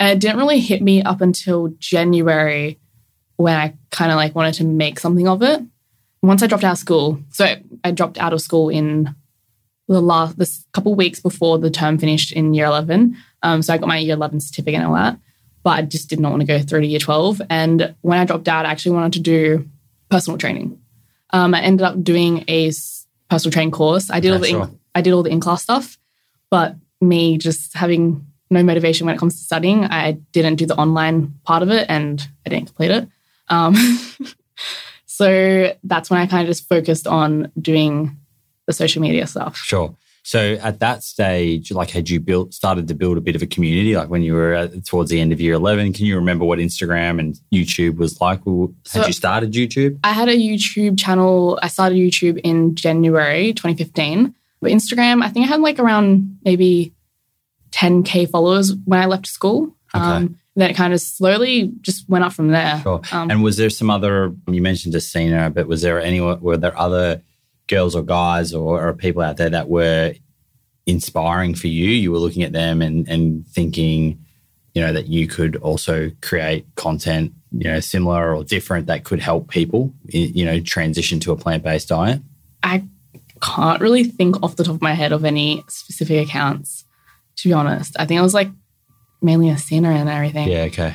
And 0.01 0.11
it 0.11 0.21
didn't 0.21 0.39
really 0.39 0.61
hit 0.61 0.83
me 0.83 1.03
up 1.03 1.21
until 1.21 1.69
January 1.79 2.79
when 3.37 3.57
I 3.57 3.75
kind 3.91 4.11
of 4.13 4.17
like 4.17 4.35
wanted 4.35 4.55
to 4.55 4.65
make 4.65 5.01
something 5.01 5.27
of 5.27 5.43
it. 5.43 5.61
Once 6.23 6.43
I 6.43 6.47
dropped 6.47 6.65
out 6.65 6.73
of 6.73 6.79
school, 6.79 7.21
so 7.31 7.45
I, 7.45 7.63
I 7.85 7.91
dropped 7.93 8.19
out 8.19 8.33
of 8.33 8.41
school 8.41 8.69
in 8.69 9.15
the 9.89 10.01
last 10.01 10.39
this 10.39 10.67
couple 10.73 10.95
weeks 10.95 11.21
before 11.21 11.59
the 11.59 11.71
term 11.71 11.99
finished 11.99 12.33
in 12.33 12.55
year 12.55 12.67
11. 12.67 13.17
Um, 13.43 13.63
so 13.63 13.73
I 13.73 13.79
got 13.79 13.89
my 13.89 13.99
year 13.99 14.15
11 14.15 14.41
certificate 14.41 14.81
and 14.81 14.87
all 14.87 14.95
that, 14.95 15.19
but 15.63 15.71
I 15.71 15.83
just 15.83 16.11
did 16.11 16.21
not 16.21 16.31
want 16.31 16.43
to 16.43 16.47
go 16.47 16.61
through 16.61 16.83
to 16.83 16.87
year 16.87 16.99
12. 16.99 17.43
And 17.49 17.95
when 18.03 18.19
I 18.19 18.25
dropped 18.25 18.49
out, 18.49 18.67
I 18.67 18.71
actually 18.71 18.93
wanted 18.93 19.15
to 19.15 19.21
do 19.21 19.69
personal 20.11 20.39
training. 20.39 20.79
Um, 21.31 21.55
I 21.55 21.63
ended 21.63 21.85
up 21.85 22.03
doing 22.03 22.45
a 22.49 22.71
personal 23.31 23.53
training 23.53 23.71
course. 23.71 24.11
I 24.11 24.21
did 24.21 24.33
all 24.33 24.39
the 24.39 24.55
Okay, 24.55 24.73
in, 24.73 24.79
I 24.95 25.01
did 25.01 25.13
all 25.13 25.23
the 25.23 25.31
in 25.31 25.41
class 25.41 25.63
stuff, 25.63 25.99
but 26.51 26.75
me 27.01 27.39
just 27.39 27.75
having 27.75 28.27
no 28.51 28.63
motivation 28.63 29.07
when 29.07 29.15
it 29.15 29.19
comes 29.19 29.39
to 29.39 29.45
studying, 29.45 29.85
I 29.85 30.13
didn't 30.33 30.57
do 30.57 30.67
the 30.67 30.77
online 30.77 31.35
part 31.45 31.63
of 31.63 31.71
it, 31.71 31.87
and 31.89 32.27
I 32.47 32.51
didn't 32.51 32.67
complete 32.67 32.91
it. 32.91 33.09
Um, 33.49 33.75
so 35.07 35.75
that's 35.85 36.11
when 36.11 36.21
I 36.21 36.27
kind 36.27 36.43
of 36.43 36.49
just 36.49 36.69
focused 36.69 37.07
on 37.07 37.53
doing 37.61 38.17
the 38.69 38.73
social 38.73 39.03
media 39.03 39.27
stuff. 39.27 39.57
Sure. 39.57 39.97
So 40.25 40.41
at 40.63 40.79
that 40.81 41.03
stage, 41.03 41.73
like, 41.73 41.89
had 41.91 42.11
you 42.11 42.21
built 42.21 42.53
started 42.53 42.87
to 42.89 42.95
build 42.95 43.17
a 43.17 43.21
bit 43.23 43.35
of 43.35 43.41
a 43.43 43.47
community? 43.47 43.97
Like 43.97 44.11
when 44.11 44.21
you 44.23 44.35
were 44.35 44.53
at, 44.53 44.85
towards 44.85 45.09
the 45.11 45.19
end 45.21 45.33
of 45.33 45.41
year 45.41 45.55
eleven, 45.55 45.93
can 45.95 46.05
you 46.05 46.17
remember 46.17 46.45
what 46.45 46.59
Instagram 46.59 47.19
and 47.19 47.41
YouTube 47.51 47.97
was 47.97 48.21
like? 48.21 48.41
Well, 48.45 48.75
Had 48.93 49.03
So- 49.03 49.07
you 49.07 49.13
started 49.15 49.53
YouTube? 49.53 49.99
I 50.05 50.13
had 50.13 50.29
a 50.29 50.37
YouTube 50.37 50.99
channel. 50.99 51.59
I 51.63 51.69
started 51.69 51.97
YouTube 51.97 52.39
in 52.45 52.75
January 52.75 53.55
2015. 53.55 54.35
But 54.61 54.71
Instagram, 54.71 55.23
I 55.25 55.29
think 55.31 55.47
I 55.47 55.49
had 55.49 55.61
like 55.63 55.79
around 55.79 56.39
maybe 56.45 56.93
10K 57.71 58.29
followers 58.29 58.75
when 58.85 59.01
I 59.01 59.07
left 59.07 59.27
school. 59.27 59.75
Okay. 59.95 60.05
Um, 60.05 60.39
then 60.57 60.71
it 60.71 60.75
kind 60.75 60.93
of 60.93 61.01
slowly 61.01 61.73
just 61.81 62.09
went 62.09 62.25
up 62.25 62.33
from 62.33 62.49
there. 62.49 62.81
Sure. 62.83 63.01
Um, 63.13 63.31
and 63.31 63.43
was 63.43 63.57
there 63.57 63.71
some 63.71 63.89
other? 63.89 64.35
You 64.49 64.61
mentioned 64.61 64.95
Essena, 64.95 65.55
but 65.55 65.69
was 65.69 65.81
there 65.83 66.01
any? 66.01 66.21
Were 66.21 66.57
there 66.57 66.77
other 66.77 67.23
girls 67.69 67.95
or 67.95 68.03
guys 68.03 68.53
or, 68.53 68.89
or 68.89 68.93
people 68.95 69.23
out 69.23 69.37
there 69.37 69.51
that 69.51 69.69
were 69.69 70.15
inspiring 70.87 71.55
for 71.55 71.69
you? 71.69 71.91
You 71.91 72.13
were 72.13 72.19
looking 72.19 72.43
at 72.43 72.53
them 72.53 72.83
and 72.83 73.09
and 73.09 73.47
thinking, 73.49 74.19
you 74.75 74.83
know, 74.83 74.93
that 74.93 75.07
you 75.09 75.27
could 75.27 75.57
also 75.57 76.11
create 76.23 76.67
content, 76.75 77.33
you 77.53 77.65
know, 77.65 77.81
similar 77.81 78.35
or 78.35 78.45
different 78.45 78.87
that 78.87 79.05
could 79.05 79.21
help 79.21 79.49
people, 79.49 79.93
you 80.07 80.45
know, 80.45 80.61
transition 80.61 81.21
to 81.21 81.33
a 81.33 81.37
plant 81.37 81.63
based 81.63 81.89
diet. 81.89 82.21
I 82.63 82.85
can't 83.41 83.81
really 83.81 84.05
think 84.05 84.43
off 84.43 84.57
the 84.57 84.65
top 84.65 84.77
of 84.77 84.83
my 84.83 84.95
head 84.95 85.13
of 85.13 85.25
any 85.25 85.63
specific 85.69 86.29
accounts, 86.29 86.85
to 87.37 87.49
be 87.49 87.53
honest. 87.53 87.97
I 87.99 88.07
think 88.07 88.19
it 88.19 88.23
was 88.23 88.35
like 88.35 88.51
mainly 89.23 89.49
Essena 89.49 89.89
and 89.89 90.09
everything. 90.09 90.49
Yeah. 90.49 90.63
Okay. 90.65 90.95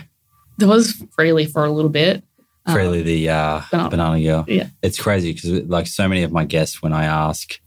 There 0.58 0.68
was 0.68 0.94
Freelee 1.18 1.52
for 1.52 1.66
a 1.66 1.72
little 1.72 1.90
bit. 1.90 2.24
Um, 2.66 2.76
Freelee 2.78 3.04
the 3.04 3.30
uh, 3.30 3.62
banana. 3.72 3.90
banana 3.90 4.24
girl. 4.24 4.46
Yeah. 4.48 4.68
It's 4.82 4.98
crazy 5.00 5.34
because 5.34 5.52
like 5.68 5.88
so 5.88 6.08
many 6.08 6.24
of 6.24 6.32
my 6.32 6.46
guests, 6.46 6.82
when 6.82 6.94
I 6.94 7.06
ask 7.06 7.60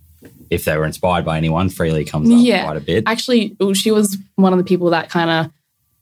if 0.51 0.65
they 0.65 0.77
were 0.77 0.87
inspired 0.87 1.25
by 1.25 1.37
anyone, 1.37 1.69
Freelee 1.69 2.09
comes 2.09 2.31
up 2.31 2.37
Yeah. 2.41 2.65
quite 2.65 2.77
a 2.79 2.81
bit. 2.81 3.05
Actually, 3.07 3.57
she 3.75 3.91
was 3.91 4.17
one 4.37 4.53
of 4.53 4.59
the 4.59 4.65
people 4.65 4.91
that 4.91 5.11
kind 5.11 5.29
of 5.31 5.53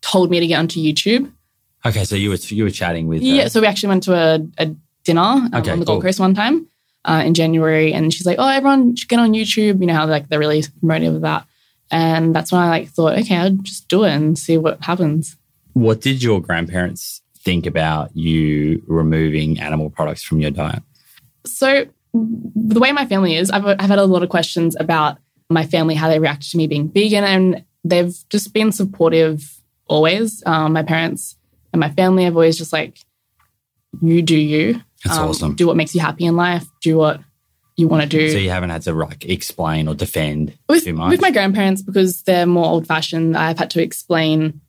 told 0.01 0.31
me 0.31 0.39
to 0.41 0.47
get 0.47 0.59
onto 0.59 0.81
YouTube. 0.81 1.31
Okay, 1.85 2.05
so 2.05 2.15
you 2.15 2.31
were 2.31 2.37
you 2.37 2.65
were 2.65 2.71
chatting 2.71 3.09
with 3.09 3.21
uh, 3.23 3.27
Yeah, 3.27 3.49
so 3.49 3.61
we 3.61 3.67
actually 3.67 3.89
went 3.89 4.05
to 4.05 4.15
a, 4.15 4.47
a 4.59 4.75
dinner 5.05 5.21
um, 5.21 5.51
Okay, 5.55 5.71
on 5.71 5.81
the 5.81 5.85
cool. 5.85 5.97
Gold 5.97 6.05
Coast 6.05 6.21
one 6.21 6.35
time 6.35 6.67
uh, 7.05 7.23
in 7.27 7.35
January, 7.35 7.93
and 7.93 8.13
she's 8.15 8.25
like, 8.27 8.39
"Oh, 8.39 8.49
everyone 8.49 8.97
should 8.97 9.09
get 9.09 9.19
on 9.19 9.33
YouTube." 9.33 9.81
You 9.81 9.87
know 9.87 9.95
how 9.95 10.07
like 10.07 10.29
they're 10.29 10.39
really 10.39 10.63
promoting 10.81 11.21
that, 11.23 11.45
and 11.91 12.35
that's 12.35 12.53
when 12.53 12.63
I 12.63 12.69
like 12.71 12.89
thought, 12.91 13.19
okay, 13.19 13.37
I'll 13.37 13.51
just 13.51 13.89
do 13.89 14.05
it 14.05 14.13
and 14.13 14.39
see 14.39 14.57
what 14.57 14.83
happens. 14.85 15.37
What 15.75 16.01
did 16.01 16.23
your 16.23 16.41
grandparents 16.41 17.21
think 17.45 17.67
about 17.67 18.17
you 18.17 18.83
removing 18.87 19.61
animal 19.61 19.91
products 19.91 20.23
from 20.23 20.41
your 20.41 20.51
diet? 20.51 20.83
So 21.47 21.87
the 22.15 22.81
way 22.81 22.93
my 22.93 23.07
family 23.07 23.37
is, 23.37 23.51
I've, 23.51 23.67
I've 23.67 23.81
had 23.81 23.99
a 23.99 24.05
lot 24.07 24.23
of 24.23 24.29
questions 24.29 24.77
about 24.79 25.19
my 25.51 25.67
family, 25.67 25.95
how 25.95 26.09
they 26.09 26.19
reacted 26.19 26.51
to 26.53 26.57
me 26.57 26.67
being 26.67 26.89
vegan, 26.91 27.25
and 27.25 27.65
they've 27.85 28.15
just 28.31 28.53
been 28.53 28.73
supportive 28.73 29.59
always. 29.87 30.43
Um, 30.47 30.73
my 30.73 30.83
parents 30.83 31.37
and 31.73 31.81
my 31.81 31.91
family 31.91 32.25
have 32.25 32.35
always 32.35 32.57
just 32.57 32.73
like, 32.73 32.99
you 34.01 34.23
do 34.23 34.37
you. 34.37 34.81
That's 35.05 35.19
Um, 35.19 35.29
awesome. 35.29 35.55
Do 35.55 35.67
what 35.67 35.77
makes 35.77 35.95
you 35.95 36.01
happy 36.01 36.25
in 36.25 36.35
life. 36.37 36.67
Do 36.81 36.97
what 36.97 37.21
you 37.77 37.89
want 37.89 38.03
to 38.03 38.09
do. 38.09 38.31
So 38.31 38.39
you 38.39 38.51
haven't 38.51 38.71
had 38.71 38.83
to 38.83 38.93
like 38.95 39.25
explain 39.25 39.89
or 39.89 39.95
defend 39.95 40.57
with, 40.69 40.85
too 40.85 40.95
much. 40.95 41.11
with 41.11 41.21
my 41.21 41.31
grandparents 41.31 41.83
because 41.83 42.23
they're 42.23 42.47
more 42.47 42.67
old 42.67 42.87
fashioned 42.87 43.37
i've 43.37 43.59
had 43.59 43.69
to 43.71 43.83
explain 43.83 44.61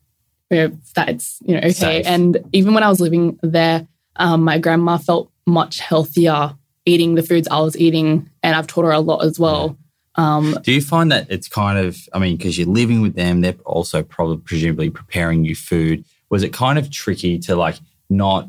you 0.50 0.56
know, 0.56 0.78
that 0.94 1.08
it's 1.08 1.38
you 1.44 1.54
know 1.54 1.58
okay 1.58 1.72
Safe. 1.72 2.06
and 2.06 2.38
even 2.52 2.74
when 2.74 2.82
i 2.82 2.88
was 2.88 3.00
living 3.00 3.38
there 3.42 3.86
um, 4.16 4.42
my 4.44 4.58
grandma 4.58 4.96
felt 4.96 5.30
much 5.46 5.80
healthier 5.80 6.54
eating 6.84 7.14
the 7.14 7.22
foods 7.22 7.48
i 7.50 7.60
was 7.60 7.76
eating 7.76 8.30
and 8.42 8.54
i've 8.54 8.66
taught 8.66 8.84
her 8.84 8.92
a 8.92 9.00
lot 9.00 9.24
as 9.24 9.38
well 9.38 9.76
um, 10.16 10.56
Do 10.62 10.72
you 10.72 10.80
find 10.80 11.12
that 11.12 11.26
it's 11.30 11.46
kind 11.46 11.78
of, 11.78 11.98
I 12.12 12.18
mean, 12.18 12.36
because 12.36 12.56
you're 12.56 12.66
living 12.66 13.02
with 13.02 13.14
them, 13.14 13.42
they're 13.42 13.54
also 13.66 14.02
probably 14.02 14.38
presumably 14.38 14.90
preparing 14.90 15.44
you 15.44 15.54
food. 15.54 16.04
Was 16.30 16.42
it 16.42 16.52
kind 16.52 16.78
of 16.78 16.90
tricky 16.90 17.38
to 17.40 17.54
like 17.54 17.78
not 18.08 18.48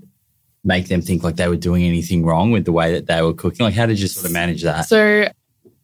make 0.64 0.88
them 0.88 1.02
think 1.02 1.24
like 1.24 1.36
they 1.36 1.48
were 1.48 1.58
doing 1.58 1.84
anything 1.84 2.26
wrong 2.26 2.52
with 2.52 2.66
the 2.66 2.72
way 2.72 2.94
that 2.94 3.08
they 3.08 3.22
were 3.22 3.34
cooking? 3.34 3.66
Like, 3.66 3.74
how 3.74 3.86
did 3.86 4.00
you 4.00 4.08
sort 4.08 4.26
of 4.26 4.32
manage 4.32 4.64
that? 4.64 4.84
so 4.88 5.28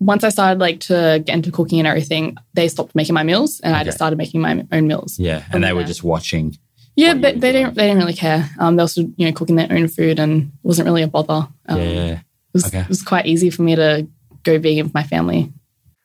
once 0.05 0.23
i 0.23 0.29
started 0.29 0.59
like 0.59 0.79
to 0.79 1.21
get 1.25 1.35
into 1.35 1.51
cooking 1.51 1.79
and 1.79 1.87
everything 1.87 2.35
they 2.53 2.67
stopped 2.67 2.95
making 2.95 3.13
my 3.13 3.23
meals 3.23 3.59
and 3.61 3.75
i 3.75 3.83
just 3.83 3.97
started 3.97 4.17
making 4.17 4.41
my 4.41 4.65
own 4.71 4.87
meals 4.87 5.17
yeah, 5.19 5.43
and 5.51 5.63
they 5.63 5.73
were 5.73 5.83
just 5.83 6.03
watching. 6.03 6.55
yeah 6.95 7.13
but 7.13 7.39
they 7.39 7.51
didn't 7.51 7.75
they 7.75 7.87
didn't 7.87 7.99
really 7.99 8.13
care 8.13 8.49
um, 8.59 8.75
they 8.75 8.81
also 8.81 9.01
you 9.17 9.25
know 9.25 9.31
cooking 9.33 9.55
their 9.55 9.71
own 9.71 9.87
food 9.87 10.19
and 10.19 10.43
it 10.43 10.49
wasn't 10.63 10.85
really 10.85 11.03
a 11.03 11.07
bother 11.07 11.47
um, 11.67 11.79
yeah. 11.79 12.19
it, 12.19 12.19
was, 12.53 12.65
Okay. 12.65 12.79
it 12.79 12.89
was 12.89 13.01
quite 13.01 13.25
easy 13.25 13.49
for 13.49 13.63
me 13.63 13.75
to 13.75 14.07
go 14.43 14.59
vegan 14.59 14.85
with 14.85 14.93
my 14.93 15.03
family 15.03 15.51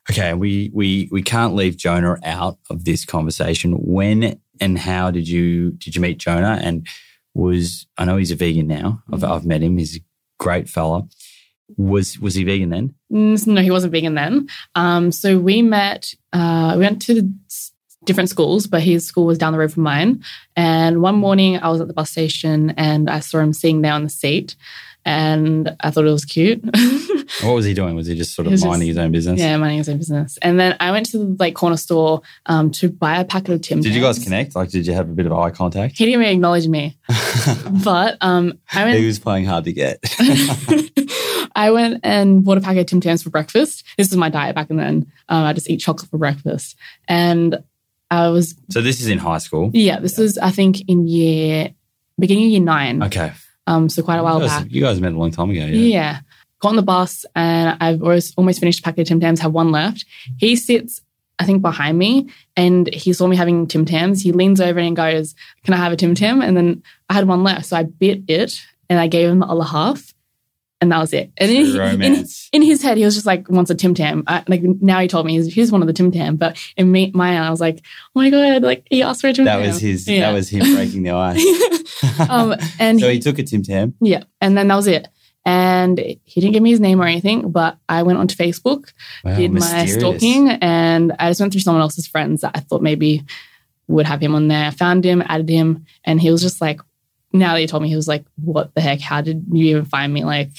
Okay, 0.09 0.33
we 0.33 0.71
we 0.73 1.07
we 1.11 1.21
can't 1.21 1.53
leave 1.53 1.77
Jonah 1.77 2.17
out 2.23 2.57
of 2.71 2.83
this 2.83 3.05
conversation. 3.05 3.73
When 3.73 4.39
and 4.59 4.77
how 4.79 5.11
did 5.11 5.27
you 5.27 5.71
did 5.71 5.95
you 5.95 6.01
meet 6.01 6.17
Jonah? 6.17 6.59
And 6.61 6.87
was 7.35 7.85
I 7.97 8.05
know 8.05 8.17
he's 8.17 8.31
a 8.31 8.35
vegan 8.35 8.67
now. 8.67 9.03
I've 9.13 9.23
I've 9.23 9.45
met 9.45 9.61
him. 9.61 9.77
He's 9.77 9.97
a 9.97 10.01
great 10.39 10.67
fella. 10.67 11.07
Was 11.77 12.19
was 12.19 12.35
he 12.35 12.43
vegan 12.43 12.69
then? 12.69 12.93
Mm, 13.11 13.47
No, 13.47 13.61
he 13.61 13.71
wasn't 13.71 13.91
vegan 13.93 14.15
then. 14.15 14.47
Um, 14.75 15.11
so 15.11 15.39
we 15.39 15.61
met, 15.61 16.13
uh, 16.33 16.73
we 16.75 16.81
went 16.81 17.01
to 17.03 17.29
different 18.05 18.29
schools, 18.29 18.65
but 18.67 18.81
his 18.81 19.05
school 19.05 19.25
was 19.25 19.37
down 19.37 19.53
the 19.53 19.59
road 19.59 19.71
from 19.73 19.83
mine. 19.83 20.23
And 20.55 21.01
one 21.01 21.15
morning 21.15 21.57
I 21.57 21.69
was 21.69 21.81
at 21.81 21.87
the 21.87 21.93
bus 21.93 22.09
station 22.09 22.71
and 22.71 23.09
I 23.09 23.19
saw 23.19 23.39
him 23.39 23.53
sitting 23.53 23.81
there 23.81 23.93
on 23.93 24.03
the 24.03 24.09
seat 24.09 24.55
and 25.05 25.75
I 25.81 25.91
thought 25.91 26.05
it 26.05 26.11
was 26.11 26.25
cute. 26.25 26.63
What 27.43 27.53
was 27.53 27.65
he 27.65 27.73
doing? 27.73 27.95
Was 27.95 28.07
he 28.07 28.15
just 28.15 28.33
sort 28.35 28.47
of 28.47 28.51
minding 28.53 28.79
just- 28.79 28.87
his 28.87 28.97
own 28.97 29.11
business? 29.11 29.39
yeah, 29.39 29.55
minding 29.57 29.77
his 29.77 29.89
own 29.89 29.97
business. 29.97 30.37
And 30.41 30.59
then 30.59 30.75
I 30.79 30.91
went 30.91 31.05
to 31.11 31.17
the 31.19 31.35
like 31.39 31.53
corner 31.55 31.77
store 31.77 32.21
um, 32.47 32.71
to 32.71 32.89
buy 32.89 33.19
a 33.19 33.25
packet 33.25 33.53
of 33.53 33.61
Tim 33.61 33.81
Did 33.81 33.93
you 33.93 34.01
guys 34.01 34.19
connect? 34.19 34.55
Like, 34.55 34.69
did 34.69 34.87
you 34.87 34.93
have 34.93 35.09
a 35.09 35.13
bit 35.13 35.25
of 35.25 35.33
eye 35.33 35.51
contact? 35.51 35.97
He 35.97 36.05
didn't 36.05 36.21
even 36.21 36.33
acknowledge 36.35 36.67
me. 36.67 36.97
But 37.83 38.17
um, 38.21 38.59
I 38.73 38.83
went 38.83 38.99
he 38.99 39.05
was 39.05 39.19
playing 39.19 39.45
hard 39.45 39.63
to 39.65 39.73
get. 39.73 39.99
I 41.55 41.71
went 41.71 42.01
and 42.03 42.43
bought 42.43 42.57
a 42.57 42.61
packet 42.61 42.81
of 42.81 42.85
Tim 42.87 43.01
Tams 43.01 43.23
for 43.23 43.29
breakfast. 43.29 43.83
This 43.97 44.09
was 44.09 44.17
my 44.17 44.29
diet 44.29 44.55
back 44.55 44.67
then. 44.69 45.11
Um, 45.29 45.43
I 45.45 45.53
just 45.53 45.69
eat 45.69 45.77
chocolate 45.77 46.09
for 46.09 46.17
breakfast. 46.17 46.75
And 47.07 47.57
I 48.11 48.29
was, 48.29 48.55
so 48.69 48.81
this 48.81 49.01
is 49.01 49.07
in 49.07 49.17
high 49.19 49.37
school. 49.39 49.71
yeah, 49.73 49.99
this 49.99 50.17
was, 50.17 50.37
I 50.37 50.51
think, 50.51 50.81
in 50.89 51.07
year, 51.07 51.73
beginning 52.19 52.45
of 52.45 52.51
year 52.51 52.61
nine. 52.61 53.03
Okay, 53.03 53.31
Um, 53.67 53.89
so 53.89 54.01
quite 54.03 54.17
a 54.17 54.23
while 54.23 54.41
you 54.41 54.47
guys, 54.47 54.61
back. 54.63 54.71
you 54.71 54.81
guys 54.81 54.99
met 55.01 55.13
a 55.13 55.17
long 55.17 55.31
time 55.31 55.49
ago. 55.49 55.59
Yeah. 55.61 55.67
Yeah. 55.67 56.19
Got 56.61 56.69
on 56.69 56.75
the 56.75 56.81
bus 56.81 57.25
and 57.35 57.77
I've 57.79 58.01
always, 58.03 58.33
almost 58.35 58.59
finished 58.59 58.79
a 58.79 58.83
packet 58.83 59.01
of 59.03 59.07
Tim 59.07 59.19
Tams, 59.19 59.39
have 59.39 59.53
one 59.53 59.71
left. 59.71 60.05
He 60.37 60.55
sits, 60.55 61.01
I 61.39 61.45
think, 61.45 61.61
behind 61.61 61.97
me 61.97 62.29
and 62.57 62.93
he 62.93 63.13
saw 63.13 63.27
me 63.27 63.35
having 63.37 63.65
Tim 63.67 63.85
Tams. 63.85 64.21
He 64.21 64.31
leans 64.33 64.59
over 64.59 64.79
and 64.79 64.95
goes, 64.95 65.35
Can 65.63 65.73
I 65.73 65.77
have 65.77 65.91
a 65.93 65.95
Tim 65.95 66.15
Tam? 66.15 66.41
And 66.41 66.57
then 66.57 66.83
I 67.09 67.13
had 67.13 67.27
one 67.27 67.43
left. 67.43 67.65
So 67.67 67.77
I 67.77 67.83
bit 67.83 68.23
it 68.27 68.61
and 68.89 68.99
I 68.99 69.07
gave 69.07 69.29
him 69.29 69.39
the 69.39 69.45
other 69.45 69.63
half. 69.63 70.13
And 70.81 70.93
that 70.93 70.99
was 70.99 71.11
it. 71.13 71.29
And 71.37 71.51
in, 71.51 71.75
in, 72.01 72.25
in 72.53 72.61
his 72.61 72.81
head, 72.81 72.97
he 72.97 73.03
was 73.03 73.13
just 73.13 73.25
like, 73.25 73.49
wants 73.49 73.69
a 73.69 73.75
Tim 73.75 73.93
Tam. 73.93 74.23
I, 74.27 74.43
like 74.47 74.61
now 74.63 74.99
he 75.01 75.09
told 75.09 75.25
me 75.25 75.33
he's, 75.33 75.53
he's 75.53 75.71
one 75.73 75.81
of 75.81 75.87
the 75.87 75.93
Tim 75.93 76.09
Tam. 76.09 76.37
But 76.37 76.57
in 76.77 76.89
me, 76.89 77.11
my 77.13 77.37
eye, 77.37 77.47
I 77.47 77.49
was 77.49 77.59
like, 77.59 77.81
oh 78.15 78.19
my 78.21 78.29
God, 78.29 78.61
like 78.63 78.87
he 78.89 79.03
asked 79.03 79.19
for 79.19 79.27
a 79.27 79.33
Tim 79.33 79.43
That 79.45 79.57
Tam. 79.59 79.67
was 79.67 79.81
his. 79.81 80.07
Yeah. 80.07 80.21
That 80.21 80.33
was 80.33 80.47
him 80.49 80.73
breaking 80.75 81.03
the 81.03 81.11
ice. 81.15 82.29
um, 82.29 82.55
and 82.79 82.97
so 83.01 83.07
he- 83.07 83.15
he 83.15 83.19
took 83.19 83.39
a 83.39 83.43
Tim 83.43 83.61
Tam. 83.63 83.93
yeah, 83.99 84.23
and 84.39 84.57
then 84.57 84.69
that 84.69 84.75
was 84.75 84.87
it. 84.87 85.07
And 85.45 85.97
he 85.97 86.41
didn't 86.41 86.53
give 86.53 86.63
me 86.63 86.71
his 86.71 86.79
name 86.79 87.01
or 87.01 87.05
anything, 87.05 87.51
but 87.51 87.77
I 87.87 88.03
went 88.03 88.19
onto 88.19 88.35
Facebook, 88.35 88.91
Wow, 89.23 89.35
did 89.35 89.51
my 89.51 89.85
stalking, 89.85 90.49
and 90.49 91.13
I 91.17 91.29
just 91.29 91.39
went 91.39 91.53
through 91.53 91.61
someone 91.61 91.81
else's 91.81 92.07
friends 92.07 92.41
that 92.41 92.51
I 92.55 92.59
thought 92.59 92.81
maybe 92.81 93.23
would 93.87 94.05
have 94.05 94.21
him 94.21 94.35
on 94.35 94.47
there. 94.47 94.67
I 94.67 94.71
found 94.71 95.05
him, 95.05 95.23
added 95.25 95.49
him, 95.49 95.85
and 96.03 96.21
he 96.21 96.29
was 96.29 96.41
just 96.41 96.61
like, 96.61 96.81
now 97.31 97.53
that 97.53 97.61
you 97.61 97.67
told 97.67 97.83
me, 97.83 97.89
he 97.89 97.95
was 97.95 98.07
like, 98.07 98.25
what 98.35 98.73
the 98.75 98.81
heck? 98.81 98.99
How 98.99 99.21
did 99.21 99.45
you 99.51 99.65
even 99.67 99.85
find 99.85 100.13
me? 100.13 100.23
Like, 100.23 100.51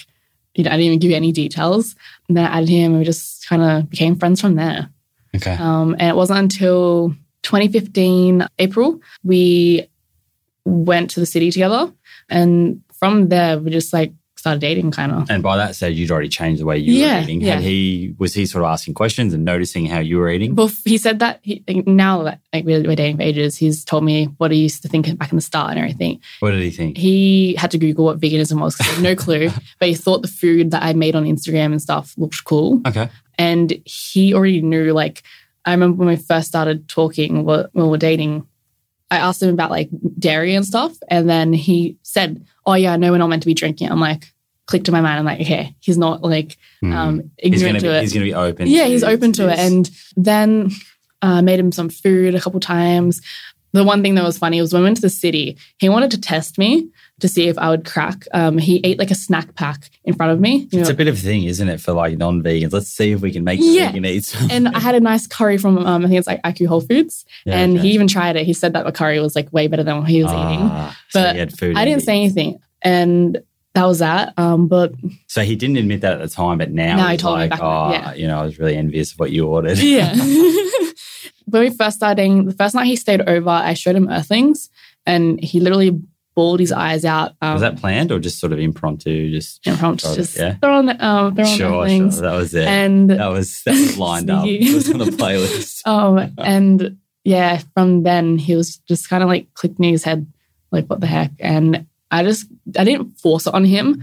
you 0.55 0.65
know, 0.65 0.71
I 0.71 0.75
didn't 0.75 0.87
even 0.87 0.99
give 0.99 1.11
you 1.11 1.17
any 1.17 1.33
details. 1.33 1.95
And 2.29 2.37
then 2.37 2.45
I 2.45 2.59
added 2.59 2.69
him, 2.69 2.93
and 2.93 2.99
we 2.99 3.05
just 3.05 3.49
kind 3.49 3.63
of 3.63 3.91
became 3.91 4.17
friends 4.17 4.41
from 4.41 4.57
there. 4.57 4.89
Okay. 5.37 5.53
Um, 5.53 5.95
and 5.99 6.09
it 6.09 6.17
wasn't 6.17 6.41
until 6.41 7.15
2015 7.43 8.47
April 8.59 9.01
we 9.23 9.89
went 10.65 11.11
to 11.11 11.21
the 11.21 11.27
city 11.27 11.51
together, 11.51 11.93
and 12.29 12.83
from 12.99 13.29
there 13.29 13.59
we 13.59 13.71
just 13.71 13.93
like 13.93 14.13
started 14.41 14.61
dating, 14.61 14.91
kind 14.91 15.13
of. 15.13 15.31
And 15.31 15.43
by 15.43 15.57
that 15.57 15.77
stage, 15.77 15.97
you'd 15.97 16.11
already 16.11 16.29
changed 16.29 16.61
the 16.61 16.67
way 16.67 16.79
you 16.79 16.95
Yeah, 16.95 17.19
were 17.19 17.23
eating. 17.25 17.41
yeah. 17.41 17.55
Had 17.55 17.63
he 17.63 18.15
was 18.19 18.35
he 18.35 18.45
sort 18.47 18.65
of 18.65 18.71
asking 18.71 18.95
questions 18.95 19.33
and 19.33 19.45
noticing 19.45 19.87
how 19.87 20.01
you 20.01 20.19
were 20.19 20.29
eating? 20.29 20.55
Well, 20.57 20.71
he 20.85 20.99
said 20.99 21.21
that 21.21 21.39
he, 21.43 21.63
now 21.87 22.23
that 22.25 22.41
like 22.53 22.65
we're, 22.65 22.83
we're 22.83 22.97
dating 22.97 23.19
for 23.19 23.23
ages, 23.23 23.57
he's 23.57 23.85
told 23.85 24.03
me 24.03 24.25
what 24.39 24.51
he 24.51 24.59
used 24.59 24.83
to 24.83 24.89
think 24.89 25.17
back 25.19 25.31
in 25.31 25.37
the 25.37 25.43
start 25.43 25.71
and 25.71 25.79
everything. 25.79 26.21
What 26.41 26.51
did 26.51 26.63
he 26.63 26.71
think? 26.71 26.97
He 26.97 27.55
had 27.55 27.71
to 27.71 27.79
Google 27.79 28.07
what 28.07 28.19
veganism 28.21 28.61
was 28.61 28.75
because 28.77 28.91
he 28.91 28.95
had 28.97 29.05
no 29.05 29.15
clue, 29.15 29.51
but 29.79 29.89
he 29.89 29.95
thought 29.95 30.23
the 30.23 30.29
food 30.29 30.73
that 30.73 30.83
I 30.83 30.93
made 30.95 31.15
on 31.15 31.25
Instagram 31.25 31.67
and 31.73 31.81
stuff 31.81 32.15
looked 32.17 32.43
cool. 32.45 32.81
Okay. 32.87 33.09
and 33.39 33.73
he 33.85 34.35
already 34.35 34.61
knew 34.63 34.93
like 34.93 35.23
i 35.67 35.73
remember 35.73 35.99
when 35.99 36.09
we 36.09 36.17
first 36.17 36.49
started 36.49 36.89
talking 36.89 37.45
when 37.45 37.67
we 37.75 37.83
were 37.85 37.99
dating 37.99 38.47
i 39.11 39.17
asked 39.19 39.43
him 39.43 39.51
about 39.51 39.71
like 39.71 39.89
dairy 40.19 40.55
and 40.55 40.65
stuff 40.67 40.97
and 41.09 41.29
then 41.29 41.53
he 41.53 41.97
said 42.03 42.45
oh 42.67 42.75
yeah 42.75 42.97
no, 42.97 43.11
we're 43.11 43.19
not 43.19 43.29
meant 43.29 43.43
to 43.43 43.47
be 43.47 43.55
drinking 43.55 43.91
i'm 43.91 44.01
like 44.01 44.33
clicked 44.67 44.87
to 44.87 44.93
my 44.93 45.01
mind 45.01 45.19
i'm 45.19 45.25
like 45.25 45.41
okay 45.41 45.75
he's 45.81 45.99
not 45.99 46.23
like 46.23 46.57
Hmm. 46.81 46.93
um 46.93 47.31
he's 47.39 47.61
ignorant 47.63 47.83
gonna 47.83 47.93
be 47.93 47.99
it 47.99 48.01
he's 48.03 48.13
gonna 48.15 48.25
be 48.25 48.35
open. 48.35 48.67
yeah 48.69 48.85
he's 48.87 49.05
open 49.05 49.33
to 49.35 49.49
it 49.49 49.59
and 49.59 49.91
then 50.17 50.71
uh, 51.23 51.43
made 51.43 51.61
him 51.61 51.71
some 51.73 51.91
food 51.91 52.35
a 52.35 52.41
couple 52.41 52.59
times 52.61 53.21
the 53.73 53.85
one 53.85 54.03
thing 54.03 54.15
that 54.15 54.25
was 54.25 54.39
funny 54.39 54.61
was 54.61 54.73
when 54.73 54.83
we 54.83 54.87
went 54.87 54.97
to 54.97 55.03
the 55.03 55.11
city 55.11 55.59
he 55.79 55.89
wanted 55.91 56.11
to 56.13 56.21
test 56.21 56.57
me 56.57 56.89
to 57.21 57.29
see 57.29 57.49
if 57.49 57.57
i 57.59 57.69
would 57.71 57.85
crack 57.85 58.27
um, 58.33 58.59
he 58.59 58.81
ate 58.85 58.99
like 58.99 59.11
a 59.11 59.15
snack 59.15 59.55
pack 59.55 59.91
in 60.05 60.15
front 60.15 60.33
of 60.33 60.41
me 60.41 60.69
you 60.73 60.81
it's 60.81 60.89
a 60.89 60.95
bit 60.95 61.09
of 61.09 61.15
a 61.15 61.19
thing, 61.21 61.45
isn't 61.45 61.69
it, 61.69 61.81
for 61.81 61.93
like 61.93 62.17
non-vegans? 62.19 62.73
Let's 62.73 62.89
see 62.89 63.13
if 63.13 63.21
we 63.21 63.31
can 63.33 63.45
make 63.45 63.61
Yeah. 63.63 63.89
vegan 63.93 64.05
eat 64.07 64.25
some. 64.25 64.51
and 64.51 64.69
I 64.69 64.81
had 64.81 64.95
a 64.95 65.01
nice 65.01 65.27
curry 65.27 65.59
from 65.59 65.79
um, 65.79 66.05
I 66.05 66.09
think 66.09 66.19
it's 66.19 66.27
like 66.27 66.41
Iku 66.47 66.67
Whole 66.67 66.81
Foods, 66.81 67.25
Yeah, 67.45 67.59
and 67.61 67.79
okay. 67.79 67.87
he 67.89 67.95
even 67.95 68.09
tried 68.09 68.37
it. 68.37 68.45
He 68.47 68.53
said 68.53 68.73
that 68.73 68.85
the 68.85 68.93
curry 68.93 69.21
was 69.21 69.37
like 69.37 69.53
way 69.53 69.67
better 69.69 69.83
than 69.85 69.99
what 70.01 70.09
he 70.09 70.23
was 70.23 70.33
eating. 70.33 70.61
Ah, 70.63 70.97
so 71.11 71.21
But 71.23 71.35
he 71.35 71.39
had 71.41 71.59
food 71.59 71.77
I 71.77 71.85
didn't 71.85 71.95
envy. 72.01 72.05
say 72.07 72.17
anything, 72.17 72.59
and 72.83 73.39
that 73.75 73.85
was 73.85 73.99
that. 74.01 74.33
Um, 74.37 74.67
but 74.69 74.93
So 75.29 75.43
he 75.43 75.55
didn't 75.57 75.77
admit 75.77 76.01
that 76.01 76.15
at 76.15 76.21
the 76.21 76.29
time, 76.35 76.59
but 76.59 76.71
now, 76.73 76.97
Now 76.97 77.07
he 77.07 77.13
he's 77.13 77.21
told 77.23 77.37
me 77.39 77.43
like, 77.43 77.51
back 77.51 77.61
oh, 77.63 77.93
yeah. 77.93 78.15
you 78.15 78.27
know, 78.27 78.41
I 78.41 78.45
was 78.45 78.59
really 78.59 78.77
envious 78.77 79.13
of 79.13 79.19
what 79.21 79.31
you 79.31 79.47
ordered. 79.47 79.79
yeah. 79.79 80.15
when 81.47 81.63
we 81.63 81.71
first 81.71 81.97
started 81.97 82.47
the 82.49 82.55
first 82.55 82.75
night 82.75 82.87
he 82.87 82.97
stayed 82.97 83.23
over, 83.29 83.51
I 83.51 83.75
showed 83.75 83.97
him 83.97 84.09
Earthlings, 84.09 84.71
and 85.07 85.43
he 85.43 85.61
literally 85.61 86.01
bawled 86.35 86.61
his 86.61 86.73
eyes 86.73 87.05
out. 87.05 87.33
Um, 87.43 87.55
was 87.55 87.63
that 87.63 87.77
planned 87.77 88.13
or 88.13 88.19
just 88.19 88.39
sort 88.39 88.53
of 88.53 88.59
impromptu? 88.59 89.31
Just 89.31 89.67
impromptu? 89.67 90.15
Just 90.15 90.37
yeah. 90.37 90.55
throw 90.55 90.79
on, 90.79 90.89
um, 91.03 91.35
throw 91.35 91.45
on 91.45 91.57
sure, 91.57 91.89
sure. 91.89 92.09
That 92.23 92.37
was 92.37 92.55
it. 92.55 92.67
and 92.67 93.11
that 93.11 93.27
was 93.27 93.63
that 93.65 93.73
was 93.73 93.99
lined 93.99 94.31
up. 94.31 94.45
It 94.49 94.75
was 94.75 94.91
on 94.91 94.99
the 94.99 95.07
playlist. 95.07 95.87
um, 95.87 96.35
and 96.39 96.99
yeah, 97.25 97.61
from 97.75 98.03
then 98.03 98.39
he 98.39 98.57
was 98.57 98.77
just 98.89 99.09
kind 99.09 99.23
of 99.23 99.29
like 99.29 99.53
clicking 99.55 99.85
his 99.85 100.05
head, 100.05 100.27
like 100.71 100.87
what 100.87 101.01
the 101.01 101.07
heck, 101.07 101.33
and 101.39 101.87
I 102.11 102.23
just 102.23 102.47
I 102.79 102.85
didn't 102.85 103.19
force 103.19 103.47
it 103.47 103.55
on 103.55 103.65
him, 103.65 104.03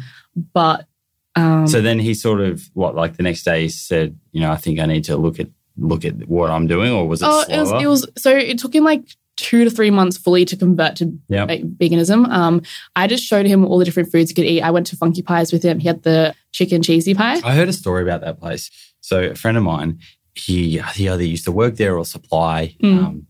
but 0.53 0.87
um, 1.35 1.67
So 1.67 1.81
then 1.81 1.99
he 1.99 2.13
sort 2.13 2.41
of 2.41 2.67
what 2.73 2.95
like 2.95 3.15
the 3.15 3.23
next 3.23 3.43
day 3.43 3.63
he 3.63 3.69
said, 3.69 4.19
you 4.31 4.41
know, 4.41 4.51
I 4.51 4.57
think 4.57 4.79
I 4.79 4.85
need 4.85 5.03
to 5.05 5.17
look 5.17 5.39
at 5.39 5.47
look 5.77 6.03
at 6.03 6.27
what 6.27 6.49
I'm 6.49 6.67
doing, 6.67 6.91
or 6.91 7.07
was 7.07 7.21
it 7.21 7.27
oh, 7.27 7.43
slower? 7.43 7.57
it 7.57 7.61
was 7.61 7.71
it 7.71 7.87
was 7.87 8.07
so 8.17 8.35
it 8.35 8.57
took 8.57 8.73
him 8.73 8.83
like 8.83 9.03
two 9.37 9.63
to 9.63 9.69
three 9.69 9.89
months 9.91 10.17
fully 10.17 10.43
to 10.45 10.57
convert 10.57 10.95
to 10.97 11.17
like 11.29 11.61
veganism. 11.77 12.27
Um, 12.29 12.61
I 12.95 13.07
just 13.07 13.23
showed 13.23 13.45
him 13.45 13.63
all 13.65 13.77
the 13.77 13.85
different 13.85 14.11
foods 14.11 14.31
he 14.31 14.35
could 14.35 14.45
eat. 14.45 14.61
I 14.61 14.71
went 14.71 14.87
to 14.87 14.95
Funky 14.97 15.21
Pies 15.21 15.53
with 15.53 15.63
him. 15.63 15.79
He 15.79 15.87
had 15.87 16.03
the 16.03 16.35
chicken 16.51 16.81
cheesy 16.81 17.13
pie. 17.13 17.39
I 17.43 17.53
heard 17.55 17.69
a 17.69 17.73
story 17.73 18.01
about 18.03 18.21
that 18.21 18.39
place. 18.39 18.69
So 19.01 19.21
a 19.23 19.35
friend 19.35 19.55
of 19.57 19.63
mine, 19.63 19.99
he 20.35 20.79
he 20.95 21.07
either 21.07 21.23
used 21.23 21.45
to 21.45 21.51
work 21.51 21.75
there 21.77 21.97
or 21.97 22.03
supply 22.05 22.75
Mm. 22.83 22.97
um, 23.05 23.27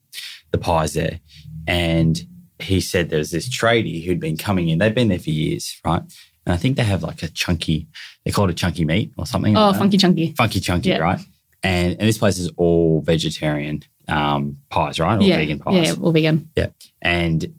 the 0.51 0.58
pies 0.58 0.93
there, 0.93 1.20
and 1.68 2.20
he 2.60 2.80
said 2.82 3.10
there's 3.10 3.32
this 3.32 3.47
tradie 3.49 4.03
who'd 4.05 4.20
been 4.20 4.38
coming 4.38 4.70
in. 4.70 4.80
They've 4.80 4.95
been 4.95 5.10
there 5.10 5.20
for 5.20 5.30
years, 5.30 5.80
right? 5.86 6.01
And 6.45 6.53
I 6.53 6.58
think 6.58 6.78
they 6.78 6.84
have 6.84 7.03
like 7.03 7.22
a 7.24 7.28
chunky. 7.28 7.88
They 8.24 8.32
call 8.32 8.45
it 8.45 8.51
a 8.51 8.55
chunky 8.55 8.86
meat 8.86 9.12
or 9.18 9.26
something. 9.26 9.55
Oh, 9.58 9.66
like 9.68 9.74
that. 9.74 9.80
funky 9.80 9.97
chunky. 9.97 10.34
funky 10.38 10.60
chunky, 10.62 10.89
Yeah. 10.89 10.99
right? 10.99 11.20
And 11.64 11.91
and 11.99 12.08
this 12.08 12.18
place 12.18 12.38
is 12.39 12.49
all 12.58 13.01
vegetarian 13.01 13.84
um, 14.08 14.58
pies, 14.70 14.99
right? 14.99 15.20
Or 15.20 15.24
yeah, 15.24 15.38
vegan 15.38 15.60
pies. 15.60 15.89
yeah, 15.89 16.03
all 16.03 16.12
vegan. 16.12 16.49
Yeah. 16.55 16.68
And 17.01 17.53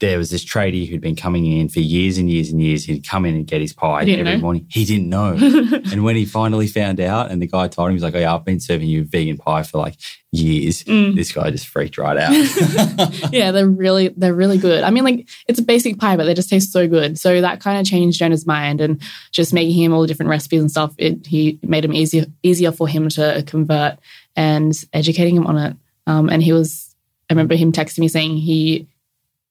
there 0.00 0.18
was 0.18 0.30
this 0.30 0.44
tradie 0.44 0.88
who'd 0.88 1.00
been 1.00 1.16
coming 1.16 1.46
in 1.46 1.68
for 1.68 1.80
years 1.80 2.18
and 2.18 2.30
years 2.30 2.50
and 2.50 2.60
years. 2.60 2.84
He'd 2.84 3.06
come 3.06 3.24
in 3.24 3.34
and 3.34 3.46
get 3.46 3.60
his 3.60 3.72
pie 3.72 4.02
every 4.02 4.22
know? 4.22 4.38
morning. 4.38 4.66
He 4.68 4.84
didn't 4.84 5.08
know. 5.08 5.32
and 5.92 6.04
when 6.04 6.16
he 6.16 6.24
finally 6.24 6.66
found 6.66 7.00
out, 7.00 7.30
and 7.30 7.40
the 7.40 7.46
guy 7.46 7.68
told 7.68 7.88
him, 7.88 7.94
he's 7.94 8.02
like, 8.02 8.14
"Oh 8.14 8.18
yeah, 8.18 8.34
I've 8.34 8.44
been 8.44 8.60
serving 8.60 8.88
you 8.88 9.04
vegan 9.04 9.38
pie 9.38 9.62
for 9.62 9.78
like 9.78 9.96
years." 10.32 10.84
Mm. 10.84 11.14
This 11.14 11.32
guy 11.32 11.50
just 11.50 11.66
freaked 11.66 11.98
right 11.98 12.16
out. 12.16 12.32
yeah, 13.32 13.52
they're 13.52 13.68
really 13.68 14.08
they're 14.08 14.34
really 14.34 14.58
good. 14.58 14.84
I 14.84 14.90
mean, 14.90 15.04
like 15.04 15.28
it's 15.48 15.60
a 15.60 15.64
basic 15.64 15.98
pie, 15.98 16.16
but 16.16 16.24
they 16.24 16.34
just 16.34 16.50
taste 16.50 16.72
so 16.72 16.86
good. 16.86 17.18
So 17.18 17.40
that 17.40 17.60
kind 17.60 17.78
of 17.80 17.86
changed 17.86 18.18
Jonah's 18.18 18.46
mind, 18.46 18.80
and 18.80 19.00
just 19.32 19.52
making 19.52 19.80
him 19.80 19.92
all 19.92 20.02
the 20.02 20.08
different 20.08 20.30
recipes 20.30 20.60
and 20.60 20.70
stuff. 20.70 20.94
It 20.98 21.26
he 21.26 21.58
made 21.62 21.84
him 21.84 21.94
easier 21.94 22.26
easier 22.42 22.72
for 22.72 22.86
him 22.86 23.08
to 23.10 23.42
convert 23.46 23.98
and 24.36 24.74
educating 24.92 25.36
him 25.36 25.46
on 25.46 25.56
it. 25.56 25.76
Um, 26.10 26.28
and 26.28 26.42
he 26.42 26.52
was, 26.52 26.96
I 27.28 27.34
remember 27.34 27.54
him 27.54 27.70
texting 27.70 28.00
me 28.00 28.08
saying 28.08 28.36
he 28.36 28.88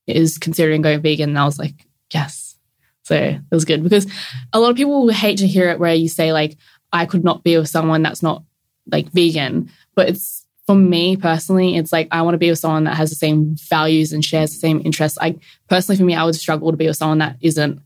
is 0.07 0.37
considering 0.37 0.81
going 0.81 1.01
vegan, 1.01 1.29
and 1.29 1.39
I 1.39 1.45
was 1.45 1.57
like, 1.57 1.87
yes. 2.13 2.57
So 3.03 3.15
it 3.15 3.41
was 3.49 3.63
good 3.63 3.81
because 3.81 4.05
a 4.51 4.59
lot 4.59 4.69
of 4.69 4.75
people 4.75 5.07
hate 5.07 5.37
to 5.37 5.47
hear 5.47 5.69
it 5.69 5.79
where 5.79 5.95
you 5.95 6.09
say 6.09 6.33
like 6.33 6.57
I 6.91 7.05
could 7.05 7.23
not 7.23 7.43
be 7.43 7.57
with 7.57 7.69
someone 7.69 8.03
that's 8.03 8.21
not 8.21 8.43
like 8.91 9.09
vegan, 9.11 9.71
but 9.95 10.09
it's 10.09 10.45
for 10.67 10.75
me 10.75 11.15
personally, 11.15 11.77
it's 11.77 11.93
like 11.93 12.09
I 12.11 12.23
want 12.23 12.33
to 12.35 12.39
be 12.39 12.49
with 12.49 12.59
someone 12.59 12.83
that 12.83 12.97
has 12.97 13.09
the 13.09 13.15
same 13.15 13.55
values 13.55 14.11
and 14.11 14.23
shares 14.23 14.51
the 14.51 14.59
same 14.59 14.81
interests. 14.83 15.17
I 15.19 15.37
personally, 15.69 15.97
for 15.97 16.03
me, 16.03 16.13
I 16.13 16.25
would 16.25 16.35
struggle 16.35 16.71
to 16.71 16.77
be 16.77 16.87
with 16.87 16.97
someone 16.97 17.19
that 17.19 17.37
isn't 17.39 17.81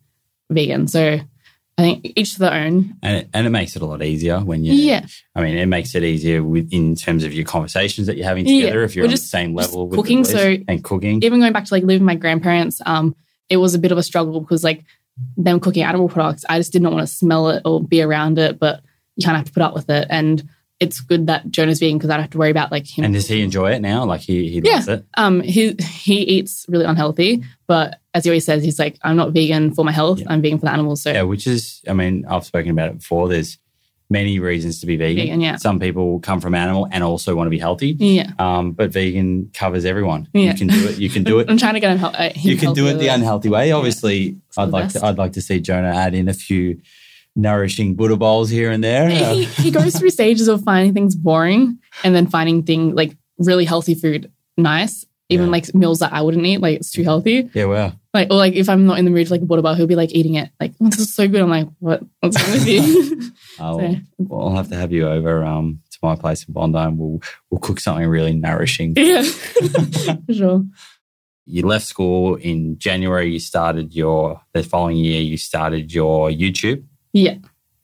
vegan. 0.49 0.87
So 0.87 1.19
I 1.77 1.81
think 1.81 2.13
each 2.15 2.33
to 2.33 2.39
their 2.39 2.53
own. 2.53 2.95
and 3.01 3.17
it, 3.17 3.29
and 3.33 3.47
it 3.47 3.49
makes 3.49 3.75
it 3.75 3.81
a 3.81 3.85
lot 3.85 4.03
easier 4.03 4.39
when 4.39 4.63
you. 4.63 4.73
Yeah, 4.73 5.05
I 5.35 5.41
mean, 5.41 5.57
it 5.57 5.65
makes 5.65 5.95
it 5.95 6.03
easier 6.03 6.43
with, 6.43 6.69
in 6.71 6.95
terms 6.95 7.23
of 7.23 7.33
your 7.33 7.45
conversations 7.45 8.05
that 8.07 8.15
you're 8.17 8.27
having 8.27 8.45
Yeah. 8.47 8.61
together 8.65 8.83
if 8.83 8.95
you're 8.95 9.05
Or 9.05 9.07
on 9.07 9.11
just- 9.11 9.23
the 9.23 9.29
same 9.29 9.55
level 9.55 9.87
with 9.87 9.97
cooking, 9.97 10.23
so- 10.23 10.57
and 10.67 10.83
cooking. 10.83 11.23
even 11.23 11.39
going 11.39 11.53
back 11.53 11.65
to 11.65 11.73
like 11.73 11.83
living 11.83 12.01
with 12.05 12.07
my 12.07 12.15
grandparents, 12.15 12.79
um, 12.85 13.15
it 13.49 13.57
was 13.57 13.73
a 13.73 13.79
bit 13.79 13.91
of 13.91 13.97
a 13.97 14.03
struggle 14.03 14.39
because 14.39 14.63
like 14.63 14.83
them 15.37 15.59
cooking 15.59 15.83
animal 15.83 16.09
products, 16.09 16.45
I 16.47 16.59
just 16.59 16.73
did 16.73 16.81
not 16.81 16.91
want 16.93 17.07
to 17.07 17.13
smell 17.13 17.49
it 17.49 17.61
or 17.65 17.83
be 17.83 18.01
around 18.01 18.37
it, 18.39 18.59
but 18.59 18.81
you 19.15 19.25
kind 19.25 19.35
of 19.35 19.39
have 19.39 19.47
to 19.47 19.53
put 19.53 19.63
up 19.63 19.73
with 19.73 19.89
it. 19.89 20.07
And 20.09 20.47
it's 20.79 20.99
good 21.01 21.27
that 21.27 21.49
Jonah's 21.49 21.79
vegan 21.79 21.97
because 21.97 22.09
I 22.09 22.13
don't 22.15 22.23
have 22.23 22.31
to 22.31 22.37
worry 22.39 22.49
about 22.51 22.71
like 22.71 22.85
him. 22.87 23.05
And 23.05 23.13
does 23.13 23.27
he 23.27 23.41
enjoy 23.41 23.71
it 23.71 23.81
now? 23.81 24.05
Like 24.05 24.21
he, 24.21 24.49
he 24.49 24.61
Yeah. 24.63 24.73
loves 24.75 24.87
it? 24.89 25.05
Um, 25.15 25.41
he 25.41 25.75
he 26.03 26.17
eats 26.35 26.65
really 26.67 26.85
unhealthy, 26.85 27.43
but 27.67 27.99
as 28.13 28.23
he 28.25 28.29
always 28.31 28.45
says, 28.45 28.63
he's 28.63 28.77
like, 28.79 28.97
I'm 29.03 29.15
not 29.15 29.31
vegan 29.31 29.73
for 29.73 29.83
my 29.85 29.91
health. 29.91 30.19
Yeah. 30.19 30.27
I'm 30.29 30.41
vegan 30.41 30.59
for 30.59 30.65
the 30.65 30.71
animals. 30.73 31.01
So 31.03 31.11
Yeah, 31.11 31.23
which 31.23 31.47
is, 31.47 31.81
I 31.87 31.93
mean, 31.93 32.25
I've 32.27 32.45
spoken 32.45 32.71
about 32.71 32.89
it 32.91 32.97
before. 32.99 33.29
There's 33.29 33.57
many 34.09 34.37
reasons 34.37 34.79
to 34.81 34.85
be 34.85 34.97
vegan. 34.97 35.23
Vegan, 35.25 35.41
yeah. 35.41 35.55
Some 35.55 35.79
people 35.79 36.19
come 36.19 36.39
from 36.41 36.53
animal 36.55 36.87
and 36.91 37.03
also 37.03 37.35
want 37.35 37.47
to 37.47 37.51
be 37.51 37.57
healthy. 37.57 37.95
yeah, 37.99 38.31
Um, 38.37 38.73
but 38.73 38.91
vegan 38.91 39.49
covers 39.53 39.85
everyone. 39.85 40.27
Yeah. 40.33 40.51
You 40.51 40.57
can 40.57 40.67
do 40.67 40.87
it. 40.89 40.97
You 40.99 41.09
can 41.09 41.23
do 41.23 41.39
it. 41.39 41.47
I'm 41.49 41.57
trying 41.57 41.73
to 41.75 41.79
get 41.79 41.91
him. 41.91 41.97
hel- 41.99 42.15
Uh, 42.15 42.29
him 42.29 42.51
you 42.51 42.57
can 42.57 42.73
do 42.73 42.87
it 42.87 42.95
the 42.95 43.07
unhealthy 43.07 43.49
way. 43.49 43.71
Obviously, 43.71 44.37
It's 44.49 44.57
I'd 44.57 44.69
like 44.69 44.85
best. 44.85 44.97
to. 44.97 45.05
I'd 45.05 45.17
like 45.17 45.33
to 45.33 45.41
see 45.41 45.59
Jonah 45.61 45.93
add 45.95 46.13
in 46.13 46.27
a 46.27 46.33
few 46.33 46.79
nourishing 47.35 47.95
Buddha 47.95 48.15
bowls 48.17 48.49
here 48.49 48.69
and 48.71 48.83
there. 48.83 49.09
he, 49.09 49.45
he 49.45 49.71
goes 49.71 49.97
through 49.97 50.11
stages 50.11 50.47
of 50.47 50.61
finding 50.63 50.93
things 50.93 51.15
boring 51.15 51.79
and 52.03 52.13
then 52.13 52.27
finding 52.27 52.61
thing 52.63 52.93
like 52.93 53.15
really 53.39 53.65
healthy 53.65 53.95
food 53.95 54.31
nice. 54.57 55.05
Even 55.29 55.45
Yeah. 55.47 55.51
like 55.53 55.73
meals 55.73 55.99
that 55.99 56.13
I 56.13 56.21
wouldn't 56.21 56.45
eat, 56.45 56.59
like 56.59 56.77
it's 56.77 56.91
too 56.91 57.03
healthy. 57.03 57.49
yeah, 57.53 57.65
wow. 57.65 57.93
Like 58.13 58.27
or 58.29 58.35
like 58.35 58.53
if 58.53 58.67
I'm 58.69 58.85
not 58.85 58.99
in 58.99 59.05
the 59.05 59.11
mood 59.11 59.27
for 59.27 59.33
like 59.35 59.41
a 59.41 59.45
water 59.45 59.61
bar, 59.61 59.75
he'll 59.75 59.87
be 59.87 59.95
like 59.95 60.13
eating 60.13 60.35
it. 60.35 60.49
Like 60.59 60.73
oh, 60.81 60.89
this 60.89 60.99
is 60.99 61.15
so 61.15 61.27
good. 61.27 61.41
I'm 61.41 61.49
like, 61.49 61.67
what? 61.79 62.03
What's 62.19 62.41
wrong 62.41 62.51
with 62.51 62.67
you? 62.67 63.31
I'll, 63.59 63.79
So- 63.79 63.95
well, 64.19 64.47
I'll 64.49 64.55
have 64.57 64.69
to 64.69 64.75
have 64.75 64.91
you 64.91 65.07
over 65.07 65.43
um, 65.43 65.79
to 65.91 65.97
my 66.03 66.15
place 66.15 66.43
in 66.45 66.53
Bondi, 66.53 66.77
and 66.77 66.97
we'll 66.99 67.21
we'll 67.49 67.59
cook 67.61 67.79
something 67.79 68.05
really 68.07 68.33
nourishing. 68.33 68.93
yeah, 68.97 69.23
for 69.23 70.33
sure. 70.33 70.65
you 71.45 71.65
left 71.65 71.85
school 71.87 72.35
in 72.35 72.77
January. 72.77 73.31
You 73.31 73.39
started 73.39 73.95
your 73.95 74.41
the 74.53 74.61
following 74.63 74.97
year. 74.97 75.21
You 75.21 75.37
started 75.37 75.91
your 75.93 76.29
YouTube. 76.29 76.83
Yeah. 77.13 77.37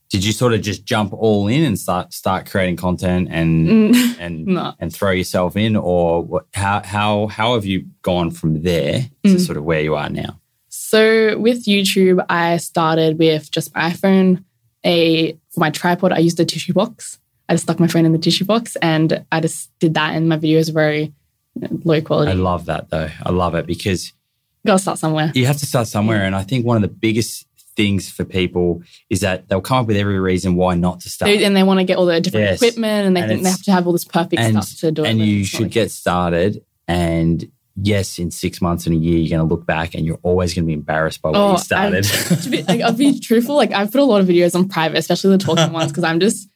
Did 0.09 0.25
you 0.25 0.31
sort 0.31 0.53
of 0.53 0.61
just 0.61 0.85
jump 0.85 1.13
all 1.13 1.47
in 1.47 1.63
and 1.63 1.77
start 1.77 2.13
start 2.13 2.49
creating 2.49 2.77
content 2.77 3.27
and 3.31 3.67
Mm, 3.67 4.15
and 4.19 4.45
no. 4.47 4.73
and 4.79 4.91
throw 4.93 5.11
yourself 5.11 5.55
in, 5.55 5.75
or 5.75 6.23
what, 6.23 6.45
how 6.53 6.81
how 6.83 7.27
how 7.27 7.53
have 7.53 7.65
you 7.65 7.85
gone 8.01 8.31
from 8.31 8.63
there 8.63 9.07
to 9.25 9.35
Mm. 9.35 9.39
sort 9.45 9.57
of 9.57 9.63
where 9.63 9.81
you 9.81 9.95
are 9.95 10.09
now? 10.09 10.39
So 10.69 11.37
with 11.37 11.65
YouTube, 11.65 12.25
I 12.29 12.57
started 12.57 13.19
with 13.19 13.51
just 13.51 13.73
my 13.75 13.89
iPhone. 13.91 14.43
A 14.85 15.33
for 15.51 15.59
my 15.59 15.69
tripod, 15.71 16.11
I 16.13 16.19
used 16.19 16.39
a 16.39 16.45
tissue 16.45 16.73
box. 16.73 17.19
I 17.49 17.53
just 17.53 17.63
stuck 17.63 17.79
my 17.79 17.87
phone 17.87 18.05
in 18.05 18.11
the 18.13 18.17
tissue 18.17 18.45
box, 18.45 18.77
and 18.81 19.25
I 19.31 19.41
just 19.41 19.69
did 19.79 19.93
that. 19.95 20.15
And 20.15 20.29
my 20.29 20.37
videos 20.37 20.67
were 20.69 20.73
very 20.81 21.13
low 21.83 21.99
quality. 22.01 22.31
I 22.31 22.35
love 22.35 22.65
that 22.65 22.89
though. 22.89 23.09
I 23.23 23.29
love 23.31 23.55
it 23.55 23.65
because 23.67 24.07
you 24.07 24.69
Gotta 24.69 24.79
start 24.79 24.97
somewhere. 24.99 25.31
you 25.35 25.45
have 25.47 25.57
to 25.57 25.65
start 25.65 25.87
somewhere, 25.87 26.23
and 26.23 26.33
I 26.35 26.43
think 26.43 26.65
one 26.65 26.77
of 26.77 26.81
the 26.81 26.87
biggest 26.95 27.45
things 27.79 28.09
for 28.09 28.25
people 28.25 28.83
is 29.09 29.21
that 29.21 29.47
they'll 29.47 29.61
come 29.69 29.77
up 29.79 29.87
with 29.87 29.95
every 29.95 30.19
reason 30.19 30.55
why 30.55 30.75
not 30.75 30.99
to 31.01 31.09
start. 31.09 31.31
And 31.31 31.55
they 31.55 31.63
want 31.63 31.79
to 31.79 31.85
get 31.85 31.95
all 31.97 32.05
the 32.05 32.19
different 32.19 32.47
Yes. 32.47 32.61
equipment, 32.61 33.07
and 33.07 33.15
they 33.15 33.21
And 33.21 33.29
think 33.29 33.43
they 33.43 33.49
have 33.49 33.63
to 33.63 33.71
have 33.71 33.87
all 33.87 33.93
this 33.93 34.03
perfect 34.03 34.39
and 34.41 34.61
stuff 34.63 34.79
to 34.81 34.91
do 34.91 35.05
it. 35.05 35.09
and 35.09 35.19
you 35.19 35.45
should 35.45 35.61
like- 35.61 35.71
get 35.71 35.89
started 35.91 36.61
and 36.89 37.49
yes 37.81 38.19
in 38.19 38.29
six 38.31 38.61
months 38.61 38.85
and 38.85 38.93
a 38.95 38.99
year 38.99 39.17
you're 39.17 39.29
going 39.37 39.47
to 39.47 39.53
look 39.55 39.65
back 39.65 39.95
and 39.95 40.05
you're 40.05 40.19
always 40.23 40.53
going 40.53 40.65
to 40.65 40.67
be 40.67 40.73
embarrassed 40.73 41.21
by 41.21 41.29
what 41.29 41.37
Oh, 41.39 41.51
you 41.53 41.57
started 41.59 42.03
to 42.43 42.49
be, 42.49 42.63
like, 42.63 42.81
I'll 42.81 42.91
be 42.91 43.17
truthful. 43.29 43.55
Like 43.55 43.71
I've 43.71 43.91
put 43.93 44.01
a 44.01 44.03
lot 44.03 44.19
of 44.19 44.27
videos 44.27 44.53
on 44.55 44.67
private, 44.67 44.97
especially 44.97 45.31
the 45.37 45.43
talking 45.43 45.71
ones, 45.71 45.91
because 45.91 46.03
I'm 46.03 46.19
just 46.19 46.49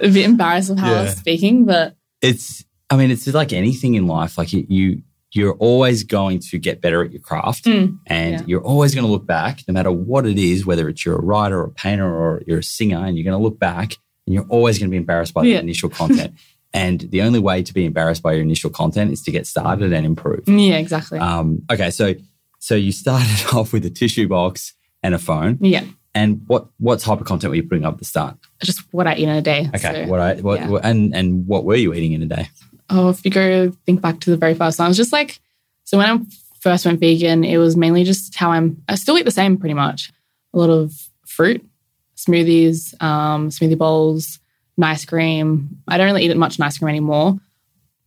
a 0.00 0.08
bit 0.08 0.24
embarrassed 0.24 0.70
of 0.70 0.78
how 0.78 0.94
I 0.94 1.02
was 1.02 1.16
speaking. 1.16 1.66
But 1.66 1.94
it's 2.22 2.64
i 2.88 2.96
mean 2.96 3.10
it's 3.10 3.26
like 3.28 3.52
anything 3.52 3.94
in 3.94 4.06
life 4.06 4.36
like 4.38 4.52
you, 4.54 4.64
you 4.68 5.02
you're 5.32 5.54
always 5.54 6.02
going 6.04 6.38
to 6.40 6.58
get 6.58 6.80
better 6.80 7.04
at 7.04 7.12
your 7.12 7.20
craft 7.20 7.64
Mm, 7.64 7.98
and 8.06 8.32
yeah. 8.40 8.42
you're 8.46 8.62
always 8.62 8.94
going 8.94 9.04
to 9.06 9.10
look 9.10 9.26
back 9.26 9.60
no 9.68 9.72
matter 9.74 9.92
what 9.92 10.26
it 10.26 10.38
is 10.38 10.66
whether 10.66 10.88
it's 10.88 11.04
you're 11.04 11.16
a 11.18 11.22
writer 11.22 11.60
or 11.60 11.64
a 11.66 11.70
painter 11.70 12.06
or 12.08 12.42
you're 12.46 12.58
a 12.58 12.62
singer 12.64 12.98
and 13.04 13.16
you're 13.16 13.24
going 13.24 13.36
to 13.38 13.42
look 13.42 13.58
back 13.58 13.96
and 14.26 14.34
you're 14.34 14.46
always 14.48 14.78
going 14.78 14.88
to 14.88 14.90
be 14.90 14.96
embarrassed 14.96 15.32
by 15.34 15.42
the 15.42 15.54
initial 15.54 15.88
content 15.88 16.34
and 16.72 17.00
the 17.10 17.22
only 17.22 17.38
way 17.38 17.62
to 17.62 17.72
be 17.74 17.84
embarrassed 17.84 18.22
by 18.22 18.32
your 18.32 18.42
initial 18.42 18.70
content 18.70 19.12
is 19.12 19.22
to 19.22 19.30
get 19.30 19.46
started 19.46 19.92
and 19.92 20.04
improve 20.06 20.42
yeah, 20.48 20.76
exactly. 20.78 21.18
Um, 21.18 21.62
okay, 21.70 21.90
so 21.90 22.14
so 22.58 22.74
you 22.74 22.92
started 22.92 23.46
off 23.56 23.72
with 23.72 23.84
a 23.86 23.90
tissue 23.90 24.28
box 24.28 24.74
and 25.02 25.14
a 25.14 25.18
phone, 25.18 25.56
yeah, 25.62 25.84
and 26.14 26.42
what 26.46 26.68
what 26.78 27.00
type 27.00 27.20
of 27.20 27.26
content 27.26 27.50
were 27.50 27.54
you 27.56 27.62
putting 27.62 27.84
up 27.86 27.94
at 27.94 27.98
the 28.00 28.04
start? 28.04 28.36
just 28.62 28.80
what 28.92 29.06
I 29.06 29.14
eat 29.14 29.22
in 29.24 29.30
a 29.30 29.40
day. 29.40 29.70
Okay, 29.74 30.04
So, 30.04 30.10
what 30.10 30.20
I 30.20 30.34
what, 30.34 30.60
yeah. 30.60 30.68
what- 30.68 30.84
and 30.84 31.14
and 31.16 31.46
what 31.46 31.64
were 31.64 31.76
you 31.76 31.94
eating 31.94 32.12
in 32.12 32.22
a 32.22 32.26
day? 32.26 32.48
Oh, 32.90 33.08
if 33.10 33.24
you 33.24 33.30
go 33.30 33.70
think 33.86 34.00
back 34.00 34.20
to 34.20 34.30
the 34.30 34.36
very 34.36 34.54
first 34.54 34.78
time, 34.78 34.86
I 34.86 34.88
was 34.88 34.96
just 34.96 35.12
like, 35.12 35.40
so 35.84 35.98
when 35.98 36.08
I 36.08 36.18
first 36.60 36.84
went 36.86 37.00
vegan, 37.00 37.44
it 37.44 37.56
was 37.58 37.76
mainly 37.76 38.04
just 38.04 38.34
how 38.34 38.50
I'm. 38.52 38.82
I 38.88 38.94
still 38.96 39.18
eat 39.18 39.24
the 39.24 39.30
same 39.30 39.56
pretty 39.56 39.74
much. 39.74 40.12
A 40.54 40.58
lot 40.58 40.70
of 40.70 40.92
fruit, 41.26 41.64
smoothies, 42.16 43.00
um, 43.02 43.50
smoothie 43.50 43.78
bowls, 43.78 44.38
ice 44.82 45.04
cream. 45.04 45.78
I 45.88 45.96
don't 45.98 46.06
really 46.06 46.24
eat 46.24 46.30
it 46.30 46.36
much 46.36 46.58
ice 46.60 46.78
cream 46.78 46.88
anymore. 46.88 47.38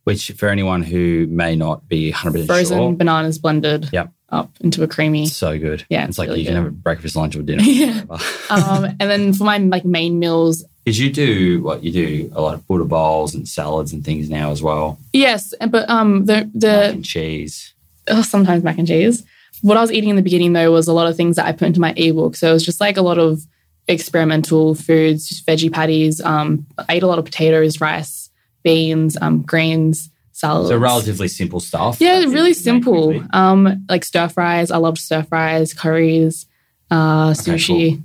Which 0.03 0.31
for 0.31 0.49
anyone 0.49 0.83
who 0.83 1.27
may 1.27 1.55
not 1.55 1.87
be 1.87 2.11
hundred 2.11 2.33
percent 2.33 2.47
Frozen 2.47 2.77
sure, 2.77 2.93
bananas 2.93 3.39
blended. 3.39 3.89
Yep. 3.93 4.11
up 4.29 4.51
into 4.59 4.83
a 4.83 4.87
creamy. 4.87 5.27
So 5.27 5.57
good. 5.57 5.85
Yeah, 5.89 6.05
It's 6.05 6.17
like 6.17 6.27
really 6.27 6.41
you 6.41 6.47
can 6.47 6.55
have 6.55 6.65
a 6.65 6.71
breakfast, 6.71 7.15
lunch, 7.15 7.35
or 7.37 7.41
dinner. 7.41 7.63
Yeah. 7.65 8.03
um, 8.49 8.83
and 8.85 8.99
then 8.99 9.33
for 9.33 9.45
my 9.45 9.57
like 9.59 9.85
main 9.85 10.19
meals, 10.19 10.65
Because 10.83 10.99
you 10.99 11.11
do 11.11 11.61
what 11.63 11.83
you 11.83 11.91
do 11.91 12.31
a 12.35 12.41
lot 12.41 12.53
of 12.53 12.67
Buddha 12.67 12.83
bowls 12.85 13.33
and 13.33 13.47
salads 13.47 13.93
and 13.93 14.03
things 14.03 14.29
now 14.29 14.51
as 14.51 14.61
well. 14.61 14.99
yes, 15.13 15.53
but 15.69 15.89
um, 15.89 16.25
the 16.25 16.33
Mac 16.33 16.47
the 16.53 16.83
and 16.89 17.05
cheese. 17.05 17.73
oh, 18.09 18.21
sometimes 18.21 18.63
mac 18.63 18.77
and 18.77 18.87
cheese. 18.87 19.23
What 19.61 19.77
I 19.77 19.81
was 19.81 19.93
eating 19.93 20.09
in 20.09 20.17
the 20.17 20.21
beginning 20.21 20.51
though 20.53 20.71
was 20.71 20.89
a 20.89 20.93
lot 20.93 21.07
of 21.07 21.15
things 21.15 21.37
that 21.37 21.45
I 21.45 21.53
put 21.53 21.67
into 21.67 21.79
my 21.79 21.93
ebook. 21.95 22.35
So 22.35 22.49
it 22.49 22.53
was 22.53 22.65
just 22.65 22.81
like 22.81 22.97
a 22.97 23.01
lot 23.01 23.17
of 23.17 23.45
experimental 23.87 24.75
foods, 24.75 25.41
veggie 25.43 25.71
patties. 25.71 26.19
Um, 26.21 26.65
I 26.77 26.95
ate 26.95 27.03
a 27.03 27.07
lot 27.07 27.19
of 27.19 27.25
potatoes, 27.25 27.79
rice, 27.79 28.29
beans, 28.63 29.17
um, 29.21 29.41
greens, 29.41 30.09
salads. 30.33 30.69
So 30.69 30.77
relatively 30.77 31.27
simple 31.29 31.59
stuff. 31.61 32.01
Yeah, 32.01 32.19
it 32.19 32.27
really 32.27 32.53
simple. 32.53 33.23
Um, 33.31 33.85
like 33.89 34.03
stir 34.03 34.27
fries. 34.27 34.69
I 34.71 34.77
loved 34.77 34.97
stir 34.97 35.23
fries, 35.23 35.73
curries, 35.73 36.45
uh, 36.91 37.31
sushi. 37.31 38.01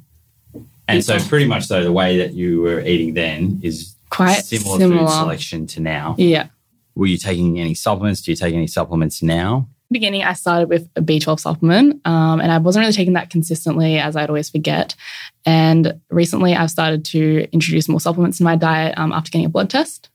And 0.89 1.05
so 1.05 1.19
pretty 1.21 1.47
much 1.47 1.69
though 1.69 1.85
the 1.85 1.93
way 1.93 2.19
that 2.19 2.33
you 2.33 2.63
were 2.63 2.81
eating 2.81 3.15
then 3.15 3.61
is 3.63 3.95
Quite 4.11 4.45
similar, 4.45 4.79
similar. 4.79 5.07
food 5.07 5.11
selection 5.11 5.67
to 5.69 5.81
now. 5.81 6.15
Yeah. 6.19 6.49
Were 6.95 7.07
you 7.07 7.19
taking 7.19 7.61
any 7.61 7.75
supplements? 7.75 8.23
Do 8.23 8.33
you 8.33 8.37
take 8.37 8.55
any 8.55 8.67
supplements 8.67 9.23
now? 9.23 9.69
beginning, 9.91 10.23
I 10.23 10.35
started 10.35 10.69
with 10.69 10.89
a 10.97 11.01
B12 11.01 11.41
supplement, 11.41 12.07
um, 12.07 12.41
and 12.41 12.53
I 12.53 12.59
wasn't 12.59 12.83
really 12.83 12.93
taking 12.93 13.15
that 13.15 13.31
consistently 13.31 13.99
as 13.99 14.17
I'd 14.17 14.29
always 14.29 14.51
forget. 14.51 14.95
And 15.47 16.01
recently, 16.11 16.55
I've 16.55 16.71
started 16.71 17.05
to 17.07 17.49
introduce 17.53 17.89
more 17.89 18.01
supplements 18.01 18.41
in 18.41 18.45
my 18.45 18.57
diet 18.57 18.99
um, 18.99 19.13
after 19.13 19.31
getting 19.31 19.47
a 19.47 19.51
blood 19.51 19.71
test. 19.71 20.11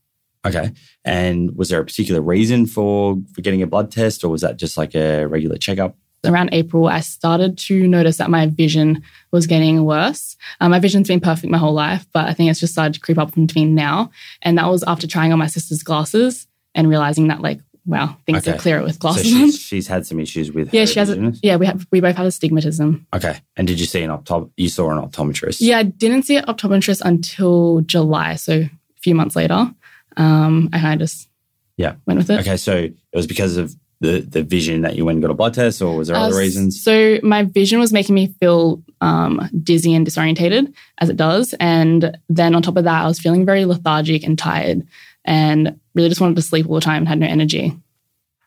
Okay. 0.45 0.71
And 1.05 1.55
was 1.55 1.69
there 1.69 1.79
a 1.79 1.85
particular 1.85 2.21
reason 2.21 2.65
for 2.65 3.17
for 3.33 3.41
getting 3.41 3.61
a 3.61 3.67
blood 3.67 3.91
test, 3.91 4.23
or 4.23 4.29
was 4.29 4.41
that 4.41 4.57
just 4.57 4.77
like 4.77 4.93
a 4.93 5.25
regular 5.25 5.57
checkup? 5.57 5.95
Around 6.25 6.49
April, 6.53 6.87
I 6.87 7.01
started 7.01 7.57
to 7.59 7.87
notice 7.87 8.17
that 8.17 8.29
my 8.29 8.47
vision 8.47 9.03
was 9.31 9.45
getting 9.47 9.83
worse. 9.85 10.35
Um, 10.61 10.71
my 10.71 10.79
vision's 10.79 11.07
been 11.07 11.19
perfect 11.19 11.51
my 11.51 11.57
whole 11.57 11.73
life, 11.73 12.05
but 12.13 12.27
I 12.27 12.33
think 12.33 12.49
it's 12.49 12.59
just 12.59 12.73
started 12.73 12.93
to 12.93 12.99
creep 12.99 13.17
up 13.17 13.33
between 13.35 13.75
now. 13.75 14.11
And 14.41 14.57
that 14.57 14.69
was 14.69 14.83
after 14.83 15.05
trying 15.07 15.33
on 15.33 15.39
my 15.39 15.47
sister's 15.47 15.83
glasses 15.83 16.47
and 16.75 16.87
realizing 16.89 17.27
that, 17.27 17.41
like, 17.41 17.59
wow, 17.85 18.15
things 18.25 18.39
Okay. 18.47 18.55
are 18.55 18.59
clearer 18.59 18.83
with 18.83 18.99
glasses 18.99 19.33
on. 19.33 19.39
she's, 19.47 19.59
she's 19.69 19.87
had 19.87 20.07
some 20.07 20.19
issues 20.19 20.51
with 20.51 20.73
Yeah, 20.73 20.85
she 20.85 20.99
has. 20.99 21.09
A, 21.09 21.33
yeah, 21.43 21.57
we 21.57 21.65
have. 21.65 21.85
We 21.91 21.99
both 21.99 22.15
have 22.15 22.25
astigmatism. 22.25 23.05
Okay. 23.13 23.37
And 23.57 23.67
did 23.67 23.79
you 23.79 23.85
see 23.85 24.01
an 24.03 24.09
optom? 24.09 24.49
You 24.55 24.69
saw 24.69 24.89
an 24.91 25.05
optometrist. 25.05 25.57
Yeah, 25.59 25.79
I 25.79 25.83
didn't 25.83 26.23
see 26.23 26.37
an 26.37 26.45
optometrist 26.45 27.01
until 27.03 27.81
July, 27.81 28.35
so 28.35 28.53
a 28.61 28.69
few 29.01 29.13
months 29.15 29.35
later. 29.35 29.73
Um, 30.15 30.69
I 30.71 30.79
kind 30.79 31.01
of 31.01 31.07
just 31.09 31.27
Yeah. 31.75 31.95
went 32.05 32.19
with 32.19 32.29
it. 32.29 32.39
Okay. 32.39 32.55
So 32.57 32.73
it 32.75 32.95
was 33.13 33.27
because 33.27 33.57
of 33.57 33.75
the 34.03 34.19
the 34.19 34.43
vision 34.43 34.81
that 34.81 34.95
you 34.95 35.05
went 35.05 35.15
and 35.15 35.23
got 35.23 35.31
a 35.31 35.33
blood 35.33 35.53
test, 35.53 35.81
or 35.81 35.95
was 35.95 36.09
there 36.09 36.17
Uh, 36.17 36.27
other 36.27 36.37
reasons? 36.37 36.83
So 36.83 37.19
my 37.23 37.43
vision 37.43 37.79
was 37.79 37.93
making 37.93 38.13
me 38.13 38.35
feel 38.39 38.83
um, 38.99 39.49
dizzy 39.63 39.93
and 39.93 40.05
disorientated, 40.05 40.73
as 40.99 41.09
it 41.09 41.17
does, 41.17 41.55
and 41.59 42.17
then 42.29 42.53
on 42.53 42.61
top 42.61 42.77
of 42.77 42.83
that, 42.83 43.03
I 43.03 43.07
was 43.07 43.19
feeling 43.19 43.45
very 43.45 43.65
lethargic 43.65 44.23
and 44.23 44.37
tired, 44.37 44.85
and 45.25 45.79
really 45.95 46.09
just 46.09 46.21
wanted 46.21 46.35
to 46.35 46.41
sleep 46.41 46.67
all 46.67 46.75
the 46.75 46.81
time 46.81 47.03
and 47.03 47.07
had 47.07 47.19
no 47.19 47.27
energy. 47.27 47.73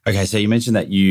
Okay, 0.09 0.24
so 0.24 0.38
you 0.38 0.48
mentioned 0.48 0.76
that 0.76 0.88
you 0.88 1.09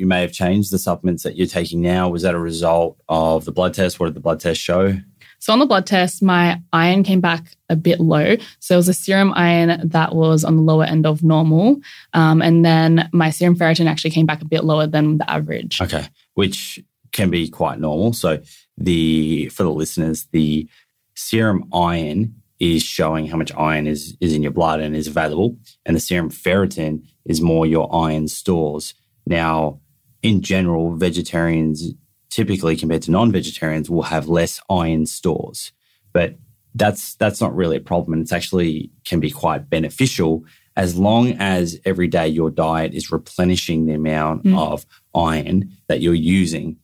you 0.00 0.06
may 0.06 0.20
have 0.20 0.32
changed 0.32 0.70
the 0.70 0.78
supplements 0.78 1.22
that 1.22 1.36
you're 1.36 1.46
taking 1.46 1.80
now. 1.80 2.10
Was 2.10 2.22
that 2.22 2.34
a 2.34 2.38
result 2.38 3.00
of 3.08 3.44
the 3.44 3.52
blood 3.52 3.72
test? 3.74 3.98
What 3.98 4.06
did 4.06 4.14
the 4.14 4.20
blood 4.20 4.40
test 4.40 4.60
show? 4.60 4.98
So 5.44 5.52
on 5.52 5.58
the 5.58 5.66
blood 5.66 5.84
test, 5.84 6.22
my 6.22 6.62
iron 6.72 7.02
came 7.02 7.20
back 7.20 7.54
a 7.68 7.76
bit 7.76 8.00
low. 8.00 8.36
So 8.60 8.76
it 8.76 8.78
was 8.78 8.88
a 8.88 8.94
serum 8.94 9.30
iron 9.36 9.90
that 9.90 10.14
was 10.14 10.42
on 10.42 10.56
the 10.56 10.62
lower 10.62 10.84
end 10.84 11.04
of 11.04 11.22
normal. 11.22 11.82
Um, 12.14 12.40
and 12.40 12.64
then 12.64 13.10
my 13.12 13.28
serum 13.28 13.54
ferritin 13.54 13.84
actually 13.84 14.12
came 14.12 14.24
back 14.24 14.40
a 14.40 14.46
bit 14.46 14.64
lower 14.64 14.86
than 14.86 15.18
the 15.18 15.30
average. 15.30 15.82
Okay, 15.82 16.08
which 16.32 16.82
can 17.12 17.28
be 17.28 17.50
quite 17.50 17.78
normal. 17.78 18.14
So 18.14 18.40
the 18.78 19.50
for 19.50 19.64
the 19.64 19.70
listeners, 19.70 20.28
the 20.32 20.66
serum 21.14 21.68
iron 21.74 22.36
is 22.58 22.82
showing 22.82 23.26
how 23.26 23.36
much 23.36 23.52
iron 23.54 23.86
is 23.86 24.16
is 24.22 24.32
in 24.32 24.42
your 24.42 24.50
blood 24.50 24.80
and 24.80 24.96
is 24.96 25.08
available, 25.08 25.58
and 25.84 25.94
the 25.94 26.00
serum 26.00 26.30
ferritin 26.30 27.02
is 27.26 27.42
more 27.42 27.66
your 27.66 27.94
iron 27.94 28.28
stores. 28.28 28.94
Now, 29.26 29.80
in 30.22 30.40
general, 30.40 30.96
vegetarians 30.96 31.92
typically 32.34 32.76
compared 32.76 33.02
to 33.02 33.10
non-vegetarians 33.10 33.88
will 33.88 34.02
have 34.14 34.26
less 34.28 34.60
iron 34.68 35.06
stores, 35.06 35.72
but 36.12 36.34
that's 36.74 37.14
that's 37.14 37.40
not 37.40 37.54
really 37.54 37.76
a 37.76 37.80
problem, 37.80 38.12
and 38.14 38.22
it's 38.22 38.32
actually 38.32 38.90
can 39.04 39.20
be 39.20 39.30
quite 39.30 39.70
beneficial 39.70 40.44
as 40.76 40.96
long 40.96 41.30
as 41.38 41.78
every 41.84 42.08
day 42.08 42.26
your 42.26 42.50
diet 42.50 42.92
is 42.94 43.12
replenishing 43.12 43.86
the 43.86 43.94
amount 43.94 44.42
Mm. 44.44 44.58
of 44.58 44.84
iron 45.14 45.70
that 45.88 46.00
you're 46.00 46.14
using. 46.40 46.76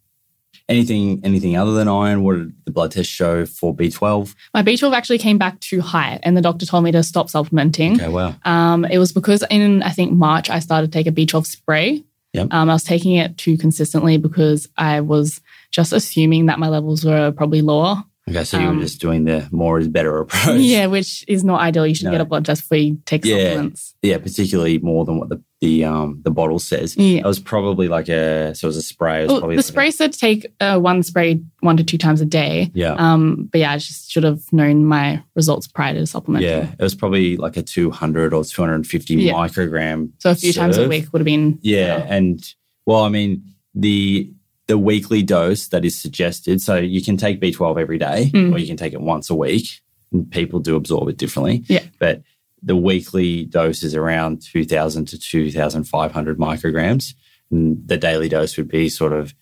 Anything 0.69 1.21
anything 1.25 1.57
other 1.57 1.73
than 1.73 1.89
iron? 1.89 2.23
What 2.23 2.35
did 2.37 2.53
the 2.65 2.71
blood 2.71 2.93
test 2.93 3.11
show 3.11 3.45
for 3.45 3.75
B12? 3.75 4.37
My 4.55 4.63
B12 4.63 4.95
actually 4.95 5.19
came 5.19 5.37
back 5.37 5.59
too 5.59 5.81
high, 5.81 6.21
and 6.23 6.37
the 6.37 6.41
doctor 6.41 6.65
told 6.65 6.85
me 6.85 6.93
to 6.93 7.03
stop 7.03 7.29
supplementing. 7.29 7.95
Okay, 8.01 8.09
wow. 8.09 8.37
Um, 8.45 8.85
it 8.85 8.99
was 8.99 9.11
because 9.11 9.43
in 9.51 9.83
I 9.83 9.91
think 9.91 10.13
March 10.13 10.49
I 10.49 10.61
started 10.61 10.93
to 10.93 10.97
take 10.97 11.09
a 11.09 11.13
B12 11.13 11.47
spray. 11.47 12.05
Yep. 12.33 12.49
Um, 12.53 12.71
I 12.71 12.73
was 12.75 12.85
taking 12.85 13.17
it 13.17 13.37
too 13.39 13.57
consistently 13.59 14.17
because 14.17 14.69
I 14.77 15.01
was 15.01 15.41
just 15.73 15.93
assuming 15.93 16.47
that 16.47 16.59
my 16.59 16.69
levels 16.69 17.05
were 17.05 17.33
probably 17.33 17.61
lower. 17.63 18.05
Okay, 18.29 18.45
so 18.45 18.59
you 18.61 18.69
Um, 18.69 18.77
were 18.77 18.83
just 18.83 19.01
doing 19.01 19.25
the 19.25 19.49
more 19.51 19.79
is 19.81 19.89
better 19.89 20.19
approach. 20.21 20.61
Yeah, 20.61 20.87
which 20.87 21.25
is 21.27 21.43
not 21.43 21.61
ideal. 21.61 21.87
You 21.87 21.95
should 21.97 22.05
No. 22.07 22.13
get 22.13 22.21
a 22.21 22.25
blood 22.25 22.45
test 22.45 22.63
before 22.63 22.79
you 22.79 22.99
take 23.07 23.25
Yeah. 23.25 23.49
supplements. 23.49 23.95
yeah, 24.03 24.19
particularly 24.19 24.79
more 24.79 25.05
than 25.05 25.19
what 25.19 25.29
the 25.29 25.43
the 25.61 25.85
um 25.85 26.21
the 26.25 26.31
bottle 26.31 26.59
says. 26.59 26.97
Yeah. 26.97 27.19
It 27.21 27.25
was 27.27 27.39
probably 27.39 27.87
like 27.89 28.09
a 28.09 28.55
so 28.55 28.67
it 28.67 28.71
was 28.71 28.77
a 28.79 28.83
spray. 28.83 29.21
It 29.21 29.23
was 29.25 29.33
Well, 29.33 29.41
probably 29.41 29.57
the 29.57 29.61
like 29.61 29.65
a- 29.65 29.69
spray 29.69 29.91
said 29.91 30.13
take 30.15 30.47
uh, 30.61 30.79
one 30.79 31.03
spray 31.03 31.41
one 31.61 31.77
to 31.77 31.85
two 31.85 31.99
times 31.99 32.21
a 32.21 32.25
day. 32.25 32.71
yeah. 32.75 32.95
Um, 32.95 33.49
but 33.53 33.59
yeah, 33.61 33.73
I 33.73 33.77
just 33.77 34.11
should 34.11 34.25
have 34.25 34.41
known 34.53 34.85
my 34.87 35.23
results 35.37 35.67
prior 35.69 35.93
to 35.95 36.07
supplementing. 36.07 36.49
yeah, 36.51 36.73
it 36.79 36.83
was 36.83 36.95
probably 36.95 37.37
like 37.37 37.57
a 37.59 37.63
200 37.63 38.33
or 38.33 38.43
250 38.45 39.15
Yeah. 39.17 39.35
microgram. 39.35 40.13
So 40.19 40.31
a 40.31 40.35
few 40.35 40.53
times 40.53 40.79
a 40.79 40.89
week 40.89 41.13
would 41.13 41.21
have 41.21 41.27
been 41.27 41.59
Yeah, 41.63 41.99
better. 41.99 42.13
and 42.15 42.55
well, 42.87 43.05
I 43.05 43.11
mean 43.11 43.43
the 43.75 44.33
the 44.67 44.79
weekly 44.79 45.23
dose 45.23 45.69
that 45.69 45.85
is 45.85 45.95
suggested. 45.99 46.61
So 46.63 46.77
you 46.77 47.03
can 47.03 47.17
take 47.17 47.41
B12 47.41 47.77
every 47.79 47.99
day, 47.99 48.31
Mm. 48.33 48.55
or 48.55 48.59
you 48.59 48.67
can 48.69 48.77
take 48.77 48.93
it 48.93 49.01
once 49.01 49.29
a 49.29 49.35
week. 49.35 49.81
And 50.13 50.31
people 50.31 50.59
do 50.61 50.75
absorb 50.77 51.09
it 51.09 51.17
differently. 51.19 51.65
Yeah. 51.69 51.83
but 51.99 52.23
the 52.63 52.77
weekly 52.77 53.45
dose 53.45 53.83
is 53.83 53.95
around 53.95 54.43
2,000 54.43 55.07
to 55.09 55.19
2,500 55.19 56.39
micrograms, 56.39 57.15
and 57.51 57.83
the 57.87 57.97
daily 57.97 58.29
dose 58.29 58.57
would 58.57 58.69
be 58.69 58.89
sort 58.89 59.13
of 59.13 59.35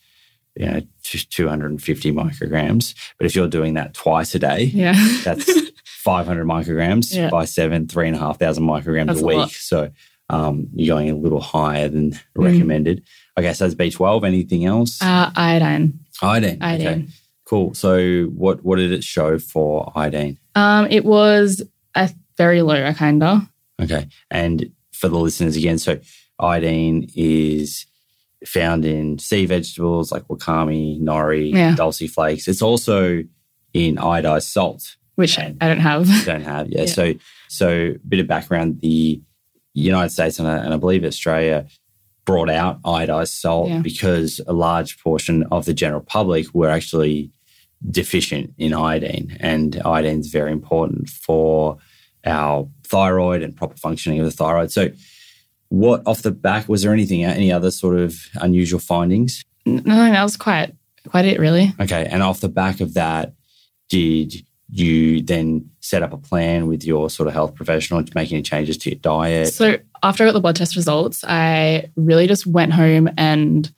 you 0.56 0.66
know 0.66 0.80
250 1.02 2.12
micrograms. 2.12 2.94
But 3.18 3.26
if 3.26 3.36
you're 3.36 3.48
doing 3.48 3.74
that 3.74 3.94
twice 3.94 4.34
a 4.34 4.38
day, 4.38 4.64
Yeah. 4.64 4.94
that's 5.24 5.50
500 5.84 6.46
micrograms 6.46 7.14
Yeah. 7.14 7.30
by 7.30 7.44
seven, 7.44 7.86
three 7.88 8.06
and 8.08 8.16
a 8.16 8.18
half 8.18 8.38
thousand 8.38 8.64
micrograms 8.64 9.06
That's 9.06 9.20
a 9.20 9.24
a 9.24 9.26
week. 9.26 9.36
lot. 9.36 9.50
So 9.50 9.90
um, 10.30 10.66
you're 10.74 10.94
going 10.96 11.10
a 11.10 11.16
little 11.16 11.40
higher 11.40 11.88
than 11.88 12.12
Mm. 12.12 12.18
recommended. 12.34 13.02
Okay, 13.38 13.52
so 13.52 13.64
that's 13.68 13.74
B12. 13.76 14.26
Anything 14.26 14.64
else? 14.64 15.00
uh, 15.02 15.30
iodine. 15.36 16.00
iodine. 16.22 16.58
Iodine. 16.60 16.86
Okay, 16.88 17.06
cool. 17.44 17.74
So 17.74 18.24
what 18.24 18.64
what 18.64 18.76
did 18.76 18.90
it 18.92 19.04
show 19.04 19.38
for 19.38 19.92
iodine? 19.94 20.38
Um, 20.54 20.86
it 20.90 21.04
was 21.04 21.62
a 21.94 22.10
very 22.38 22.62
low, 22.62 22.90
kind 22.94 23.22
of. 23.22 23.42
Okay, 23.82 24.08
and 24.30 24.70
for 24.92 25.08
the 25.08 25.18
listeners 25.18 25.56
again, 25.56 25.78
so 25.78 25.98
iodine 26.40 27.08
is 27.14 27.84
found 28.46 28.84
in 28.84 29.18
sea 29.18 29.44
vegetables 29.46 30.10
like 30.12 30.22
wakame, 30.28 31.00
nori, 31.00 31.52
Yeah. 31.52 31.74
dulse 31.74 32.08
flakes. 32.10 32.48
It's 32.48 32.62
also 32.62 33.22
in 33.74 33.96
iodized 33.96 34.50
salt. 34.50 34.96
which 35.16 35.36
I 35.38 35.50
don't 35.60 35.80
have. 35.80 36.06
don't 36.24 36.42
have. 36.44 36.68
Yeah. 36.70 36.80
Yeah. 36.82 36.86
So, 36.86 37.14
so 37.48 37.94
bit 38.08 38.20
of 38.20 38.26
background: 38.28 38.80
the 38.80 39.20
United 39.74 40.10
States 40.10 40.38
and 40.38 40.46
I, 40.48 40.56
and 40.58 40.72
I 40.72 40.76
believe 40.76 41.04
Australia 41.04 41.66
brought 42.24 42.50
out 42.50 42.80
iodized 42.82 43.32
salt 43.40 43.68
Yeah. 43.68 43.80
because 43.80 44.40
a 44.46 44.52
large 44.52 44.98
portion 45.02 45.42
of 45.50 45.64
the 45.64 45.74
general 45.74 46.02
public 46.02 46.46
were 46.54 46.68
actually 46.68 47.30
deficient 47.90 48.52
in 48.58 48.72
iodine, 48.74 49.36
and 49.40 49.80
iodine 49.84 50.20
is 50.20 50.28
very 50.28 50.52
important 50.52 51.08
for 51.08 51.78
our 52.28 52.68
thyroid 52.84 53.42
and 53.42 53.56
proper 53.56 53.76
functioning 53.76 54.20
of 54.20 54.26
the 54.26 54.30
thyroid. 54.30 54.70
So, 54.70 54.90
what 55.68 56.02
off 56.06 56.22
the 56.22 56.30
back 56.30 56.68
was 56.68 56.82
there 56.82 56.92
anything 56.92 57.24
any 57.24 57.52
other 57.52 57.70
sort 57.70 57.98
of 57.98 58.16
unusual 58.36 58.80
findings? 58.80 59.44
No, 59.66 59.82
that 59.82 60.22
was 60.22 60.36
quite 60.36 60.74
quite 61.08 61.24
it, 61.24 61.38
really. 61.38 61.74
Okay. 61.80 62.06
And 62.10 62.22
off 62.22 62.40
the 62.40 62.48
back 62.48 62.80
of 62.80 62.94
that, 62.94 63.32
did 63.88 64.34
you 64.70 65.22
then 65.22 65.70
set 65.80 66.02
up 66.02 66.12
a 66.12 66.18
plan 66.18 66.66
with 66.66 66.84
your 66.84 67.08
sort 67.08 67.26
of 67.26 67.32
health 67.32 67.54
professional 67.54 68.04
to 68.04 68.12
make 68.14 68.30
any 68.30 68.42
changes 68.42 68.76
to 68.78 68.90
your 68.90 68.98
diet? 68.98 69.48
So 69.48 69.78
after 70.02 70.24
I 70.24 70.26
got 70.26 70.32
the 70.32 70.40
blood 70.40 70.56
test 70.56 70.76
results, 70.76 71.24
I 71.26 71.90
really 71.96 72.26
just 72.26 72.46
went 72.46 72.72
home 72.72 73.08
and 73.16 73.70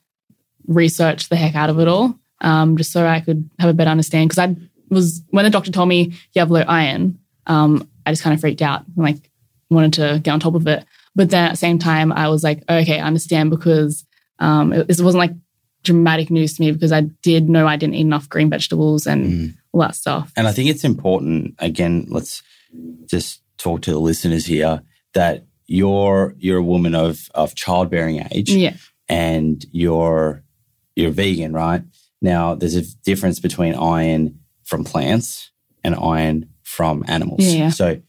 researched 0.67 1.31
the 1.31 1.37
heck 1.37 1.55
out 1.55 1.71
of 1.71 1.79
it 1.79 1.89
all, 1.89 2.19
um, 2.41 2.77
just 2.77 2.93
so 2.93 3.07
I 3.07 3.21
could 3.21 3.49
have 3.59 3.71
a 3.71 3.75
better 3.75 3.91
understanding. 3.91 4.29
Because 4.29 4.39
I 4.51 4.57
was 4.89 5.23
when 5.31 5.45
the 5.45 5.51
doctor 5.51 5.71
told 5.71 5.89
me 5.89 6.13
you 6.33 6.41
have 6.41 6.51
low 6.51 6.65
iron, 6.67 7.19
um, 7.47 7.89
I 8.11 8.13
just 8.13 8.23
kind 8.23 8.35
of 8.35 8.41
freaked 8.41 8.63
out 8.63 8.85
and 8.87 8.97
like 8.97 9.31
wanted 9.71 9.93
to 9.95 10.21
get 10.23 10.33
on 10.33 10.41
top 10.41 10.55
of 10.55 10.67
it. 10.67 10.85
But 11.15 11.31
then 11.31 11.45
at 11.47 11.51
the 11.53 11.57
same 11.57 11.79
time, 11.79 12.13
I 12.13 12.29
was 12.29 12.43
like, 12.45 12.63
okay, 12.69 12.99
I 13.01 13.07
understand 13.07 13.51
because 13.51 14.05
um, 14.39 14.73
it, 14.73 14.89
it 14.89 15.01
wasn't 15.01 15.19
like 15.21 15.33
dramatic 15.83 16.31
news 16.31 16.55
to 16.55 16.63
me 16.63 16.73
because 16.73 16.93
I 16.93 17.03
did 17.23 17.49
know 17.49 17.67
I 17.67 17.77
didn't 17.77 17.95
eat 17.95 18.01
enough 18.03 18.29
green 18.29 18.51
vegetables 18.51 19.07
and 19.07 19.25
Mm. 19.27 19.55
all 19.73 19.81
that 19.81 19.95
stuff. 19.95 20.33
And 20.37 20.47
I 20.47 20.53
think 20.53 20.69
it's 20.71 20.85
important, 20.85 21.55
again, 21.59 22.07
let's 22.11 22.43
just 23.07 23.41
talk 23.59 23.83
to 23.83 23.91
the 23.93 23.99
listeners 23.99 24.47
here 24.47 24.83
that 25.15 25.45
you're 25.67 26.35
you're 26.39 26.59
a 26.59 26.63
woman 26.63 26.95
of 26.95 27.29
of 27.35 27.55
childbearing 27.55 28.27
age 28.31 28.51
Yeah. 28.51 28.75
and 29.09 29.65
you're 29.73 30.43
you're 30.97 31.11
vegan, 31.13 31.53
right? 31.53 31.83
Now 32.21 32.55
there's 32.55 32.77
a 32.77 32.83
difference 33.05 33.41
between 33.41 33.75
iron 33.75 34.39
from 34.65 34.85
plants 34.85 35.51
and 35.85 35.95
iron 35.95 36.49
from 36.77 37.05
animals. 37.09 37.41
Yeah, 37.45 37.59
yeah. 37.65 37.71
So 37.71 38.01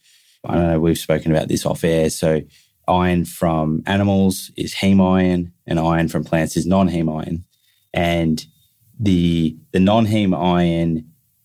I 0.44 0.54
don't 0.54 0.68
know, 0.68 0.80
we've 0.80 0.98
spoken 0.98 1.30
about 1.34 1.48
this 1.48 1.66
off 1.66 1.84
air. 1.84 2.10
So 2.10 2.40
iron 2.88 3.24
from 3.24 3.82
animals 3.86 4.50
is 4.56 4.74
heme 4.74 5.00
iron 5.00 5.52
and 5.66 5.78
iron 5.78 6.08
from 6.08 6.24
plants 6.24 6.56
is 6.56 6.66
non-heme 6.66 7.12
iron. 7.22 7.44
And 7.94 8.44
the 8.98 9.56
the 9.72 9.80
non-heme 9.80 10.34
iron, 10.36 11.04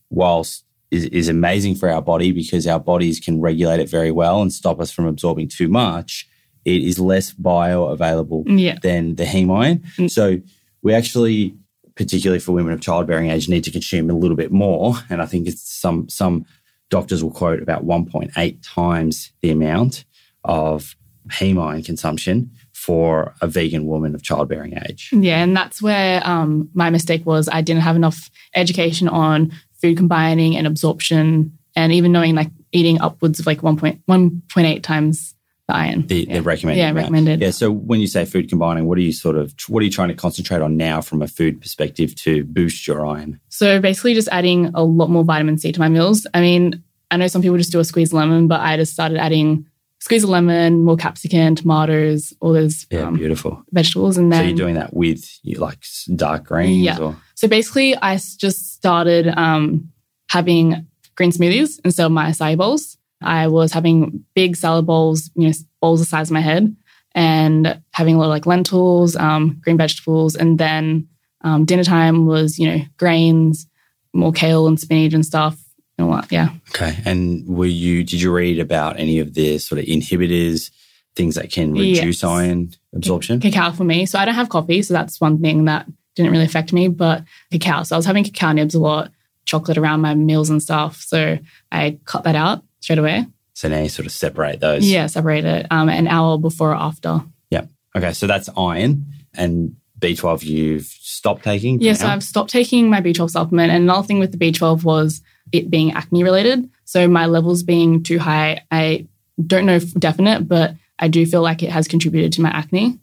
whilst 0.09 0.63
is, 0.91 1.05
is 1.05 1.27
amazing 1.27 1.75
for 1.75 1.89
our 1.89 2.01
body 2.01 2.31
because 2.31 2.65
our 2.67 2.79
bodies 2.79 3.19
can 3.19 3.41
regulate 3.41 3.79
it 3.79 3.89
very 3.89 4.11
well 4.11 4.41
and 4.41 4.53
stop 4.53 4.79
us 4.79 4.91
from 4.91 5.05
absorbing 5.05 5.49
too 5.49 5.67
much, 5.67 6.27
it 6.65 6.81
is 6.83 6.97
less 6.99 7.33
bioavailable 7.33 8.43
Yeah. 8.47 8.77
than 8.81 9.15
the 9.15 9.25
heme 9.25 9.51
iron. 9.55 9.79
Mm. 9.97 10.09
So 10.09 10.37
we 10.81 10.93
actually, 10.93 11.55
particularly 11.95 12.39
for 12.39 12.53
women 12.53 12.73
of 12.73 12.79
childbearing 12.81 13.29
age, 13.29 13.49
need 13.49 13.63
to 13.65 13.71
consume 13.71 14.09
a 14.09 14.13
little 14.13 14.37
bit 14.37 14.51
more. 14.51 14.95
And 15.09 15.21
I 15.21 15.25
think 15.25 15.47
it's 15.47 15.63
some 15.81 16.07
some 16.09 16.45
doctors 16.89 17.23
will 17.23 17.31
quote 17.31 17.61
about 17.61 17.85
1.8 17.85 18.57
times 18.61 19.31
the 19.41 19.51
amount 19.51 20.05
of 20.43 20.95
heme 21.29 21.61
iron 21.61 21.83
consumption 21.83 22.51
for 22.73 23.33
a 23.41 23.47
vegan 23.47 23.85
woman 23.85 24.15
of 24.15 24.23
childbearing 24.23 24.77
age. 24.87 25.09
Yeah, 25.11 25.43
and 25.43 25.55
that's 25.55 25.81
where 25.81 26.25
um, 26.25 26.69
my 26.73 26.89
mistake 26.89 27.25
was. 27.25 27.49
I 27.49 27.61
didn't 27.61 27.81
have 27.81 27.95
enough 27.95 28.29
education 28.55 29.07
on 29.07 29.51
food 29.81 29.97
combining 29.97 30.55
and 30.55 30.65
absorption, 30.65 31.57
and 31.75 31.91
even 31.91 32.11
knowing 32.11 32.35
like 32.35 32.49
eating 32.71 33.01
upwards 33.01 33.39
of 33.39 33.45
like 33.45 33.61
1.1.8 33.61 34.83
times 34.83 35.35
the 35.67 35.75
iron. 35.75 36.07
The, 36.07 36.25
yeah. 36.27 36.35
the 36.35 36.41
recommended. 36.41 36.79
Yeah, 36.81 36.91
recommended. 36.91 37.41
Yeah. 37.41 37.51
So 37.51 37.71
when 37.71 37.99
you 37.99 38.07
say 38.07 38.25
food 38.25 38.49
combining, 38.49 38.85
what 38.85 38.97
are 38.97 39.01
you 39.01 39.11
sort 39.11 39.37
of 39.37 39.53
what 39.67 39.81
are 39.81 39.85
you 39.85 39.91
trying 39.91 40.07
to 40.09 40.13
concentrate 40.13 40.61
on 40.61 40.77
now 40.77 41.01
from 41.01 41.21
a 41.21 41.27
food 41.27 41.61
perspective 41.61 42.15
to 42.15 42.43
boost 42.45 42.87
your 42.87 43.05
iron? 43.05 43.39
So 43.49 43.79
basically, 43.79 44.13
just 44.13 44.29
adding 44.31 44.71
a 44.73 44.83
lot 44.83 45.09
more 45.09 45.23
vitamin 45.23 45.57
C 45.57 45.71
to 45.71 45.79
my 45.79 45.89
meals. 45.89 46.25
I 46.33 46.41
mean, 46.41 46.83
I 47.11 47.17
know 47.17 47.27
some 47.27 47.41
people 47.41 47.57
just 47.57 47.71
do 47.71 47.79
a 47.79 47.83
squeeze 47.85 48.13
lemon, 48.13 48.47
but 48.47 48.61
I 48.61 48.77
just 48.77 48.93
started 48.93 49.17
adding 49.17 49.65
squeeze 49.99 50.23
of 50.23 50.29
lemon, 50.29 50.83
more 50.83 50.95
capsicum, 50.95 51.55
tomatoes, 51.55 52.31
all 52.39 52.53
those 52.53 52.85
Yeah, 52.91 53.01
um, 53.07 53.15
beautiful. 53.15 53.63
vegetables, 53.71 54.17
and 54.17 54.31
then 54.31 54.41
so 54.43 54.47
you're 54.47 54.55
doing 54.55 54.75
that 54.75 54.93
with 54.93 55.25
like 55.57 55.79
dark 56.15 56.45
greens 56.45 56.83
Yeah. 56.83 56.99
or 56.99 57.17
So 57.35 57.47
basically, 57.47 57.95
I 57.97 58.15
just 58.15 58.73
started 58.75 59.27
um, 59.27 59.91
having 60.29 60.87
green 61.15 61.31
smoothies 61.31 61.79
instead 61.83 62.05
of 62.05 62.11
my 62.11 62.29
acai 62.29 62.55
bowls. 62.57 62.96
I 63.21 63.47
was 63.47 63.73
having 63.73 64.23
big 64.35 64.55
salad 64.55 64.85
bowls, 64.85 65.31
you 65.35 65.47
know, 65.47 65.53
bowls 65.81 65.99
the 65.99 66.05
size 66.05 66.29
of 66.29 66.33
my 66.33 66.41
head, 66.41 66.75
and 67.15 67.81
having 67.93 68.15
a 68.15 68.19
lot 68.19 68.25
of 68.25 68.29
like 68.29 68.45
lentils, 68.45 69.15
um, 69.15 69.59
green 69.63 69.77
vegetables, 69.77 70.35
and 70.35 70.59
then 70.59 71.07
um, 71.41 71.65
dinner 71.65 71.83
time 71.83 72.25
was 72.25 72.59
you 72.59 72.69
know 72.69 72.83
grains, 72.97 73.67
more 74.13 74.31
kale 74.31 74.67
and 74.67 74.79
spinach 74.79 75.13
and 75.13 75.25
stuff, 75.25 75.57
and 75.97 76.07
all 76.07 76.15
that. 76.15 76.31
Yeah. 76.31 76.49
Okay. 76.69 76.97
And 77.05 77.47
were 77.47 77.65
you 77.65 78.03
did 78.03 78.21
you 78.21 78.31
read 78.31 78.59
about 78.59 78.99
any 78.99 79.19
of 79.19 79.33
the 79.33 79.57
sort 79.57 79.79
of 79.79 79.85
inhibitors, 79.85 80.69
things 81.15 81.35
that 81.35 81.51
can 81.51 81.73
reduce 81.73 82.21
Yes. 82.21 82.23
iron 82.23 82.71
absorption? 82.93 83.39
cacao 83.39 83.71
for 83.71 83.83
me. 83.83 84.05
So 84.05 84.19
I 84.19 84.25
don't 84.25 84.35
have 84.35 84.49
coffee, 84.49 84.81
so 84.83 84.93
that's 84.93 85.19
one 85.19 85.39
thing 85.41 85.65
that 85.65 85.87
didn't 86.15 86.31
really 86.31 86.45
affect 86.45 86.71
me. 86.73 86.87
But 86.87 87.23
cacao, 87.51 87.83
so 87.83 87.95
I 87.95 87.97
was 87.97 88.05
having 88.05 88.23
cacao 88.23 88.51
nibs 88.51 88.75
a 88.75 88.79
lot, 88.79 89.11
chocolate 89.45 89.77
around 89.77 90.01
my 90.01 90.13
meals 90.13 90.49
and 90.51 90.61
stuff. 90.61 91.01
So 91.01 91.39
I 91.71 91.99
cut 92.05 92.23
that 92.25 92.35
out 92.35 92.63
straight 92.87 92.99
away. 92.99 93.25
So 93.53 93.67
now 93.67 93.79
you 93.79 93.89
sort 93.89 94.05
of 94.05 94.13
separate 94.13 94.61
those. 94.61 94.89
Yeah, 94.89 95.07
separate 95.07 95.43
it 95.43 95.67
um, 95.71 95.89
an 95.89 96.07
hour 96.07 96.37
before 96.37 96.71
or 96.71 96.75
after. 96.75 97.21
Yeah. 97.49 97.65
Okay. 97.95 98.13
So 98.13 98.27
that's 98.27 98.49
iron 98.55 99.07
and 99.35 99.75
B12 99.99 100.43
you've 100.43 100.85
stopped 100.85 101.43
taking? 101.43 101.81
Yes, 101.81 101.99
Yeah, 101.99 102.07
so? 102.07 102.13
I've 102.13 102.23
stopped 102.23 102.49
taking 102.51 102.89
my 102.89 103.01
B12 103.01 103.31
supplement. 103.31 103.71
And 103.73 103.83
another 103.83 104.07
thing 104.07 104.19
with 104.19 104.31
the 104.31 104.37
B12 104.37 104.83
was 104.83 105.21
it 105.51 105.69
being 105.69 105.91
acne 105.91 106.23
related. 106.23 106.69
So 106.85 107.07
my 107.09 107.25
levels 107.25 107.61
being 107.63 108.03
too 108.03 108.19
high, 108.19 108.61
I 108.71 109.07
don't 109.45 109.65
know 109.65 109.79
definite, 109.79 110.47
but 110.47 110.75
I 110.99 111.09
do 111.09 111.25
feel 111.25 111.41
like 111.41 111.61
it 111.63 111.71
has 111.71 111.87
contributed 111.89 112.31
to 112.33 112.41
my 112.41 112.49
acne. 112.49 112.99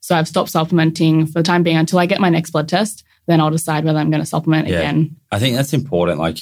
So 0.00 0.16
I've 0.16 0.26
stopped 0.28 0.50
supplementing 0.50 1.26
for 1.26 1.34
the 1.40 1.42
time 1.42 1.62
being 1.62 1.76
until 1.76 1.98
I 2.00 2.06
get 2.06 2.20
my 2.20 2.30
next 2.30 2.50
blood 2.50 2.68
test. 2.68 3.04
Then 3.26 3.40
I'll 3.40 3.50
decide 3.50 3.84
whether 3.84 3.98
I'm 3.98 4.10
going 4.10 4.22
to 4.22 4.26
supplement 4.26 4.68
Yeah. 4.68 4.78
again. 4.78 5.16
I 5.30 5.38
think 5.38 5.54
that's 5.54 5.72
important. 5.74 6.18
Like 6.18 6.38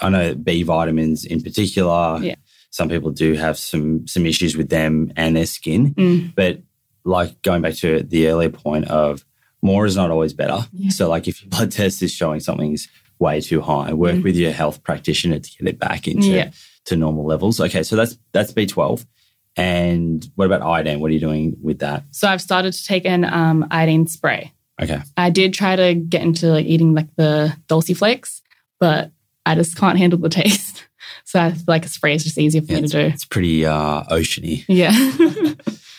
I 0.00 0.08
know 0.08 0.34
B 0.34 0.62
vitamins 0.62 1.24
in 1.24 1.42
particular. 1.42 2.18
Yeah. 2.22 2.34
Some 2.70 2.88
people 2.88 3.10
do 3.10 3.34
have 3.34 3.56
some 3.58 4.06
some 4.06 4.26
issues 4.26 4.56
with 4.56 4.68
them 4.68 5.12
and 5.16 5.36
their 5.36 5.46
skin. 5.46 5.94
Mm. 5.94 6.34
But 6.34 6.60
like 7.04 7.40
going 7.42 7.62
back 7.62 7.74
to 7.76 8.02
the 8.02 8.28
earlier 8.28 8.50
point 8.50 8.88
of 8.88 9.24
more 9.62 9.86
is 9.86 9.96
not 9.96 10.10
always 10.10 10.32
better. 10.32 10.58
Yeah. 10.72 10.90
So 10.90 11.08
like 11.08 11.28
if 11.28 11.42
your 11.42 11.50
blood 11.50 11.70
test 11.72 12.02
is 12.02 12.12
showing 12.12 12.40
something's 12.40 12.88
way 13.18 13.40
too 13.40 13.60
high, 13.60 13.92
work 13.92 14.16
Mm. 14.16 14.24
with 14.24 14.36
your 14.36 14.52
health 14.52 14.82
practitioner 14.82 15.38
to 15.38 15.50
get 15.58 15.68
it 15.68 15.78
back 15.78 16.08
into 16.08 16.28
Yeah. 16.28 16.50
to 16.86 16.96
normal 16.96 17.24
levels. 17.24 17.60
Okay, 17.60 17.82
so 17.82 17.94
that's 17.96 18.18
that's 18.32 18.52
B12. 18.52 19.06
And 19.56 20.28
what 20.34 20.46
about 20.46 20.62
iodine? 20.62 20.98
What 21.00 21.10
are 21.10 21.14
you 21.14 21.20
doing 21.20 21.56
with 21.62 21.78
that? 21.78 22.02
So 22.10 22.26
I've 22.28 22.42
started 22.42 22.72
to 22.72 22.84
take 22.84 23.06
an 23.06 23.24
um, 23.24 23.66
iodine 23.70 24.06
spray. 24.08 24.52
Okay. 24.82 25.00
I 25.16 25.30
did 25.30 25.54
try 25.54 25.76
to 25.76 25.94
get 25.94 26.22
into 26.22 26.48
like 26.48 26.66
eating 26.66 26.92
like 26.94 27.14
the 27.16 27.56
Dulse 27.68 27.96
Flakes, 27.96 28.42
but 28.80 29.12
I 29.46 29.54
just 29.54 29.76
can't 29.76 29.98
handle 29.98 30.18
the 30.18 30.28
taste. 30.28 30.86
So 31.26 31.40
I 31.40 31.52
feel 31.52 31.64
like 31.68 31.84
a 31.86 31.88
spray 31.88 32.14
is 32.14 32.24
just 32.24 32.38
easier 32.38 32.60
for 32.62 32.72
Yeah, 32.72 32.80
me 32.80 32.88
to 32.88 32.92
do. 33.02 33.06
it's 33.14 33.24
pretty 33.24 33.64
uh 33.66 34.02
oceany. 34.04 34.64
Yeah. 34.68 34.92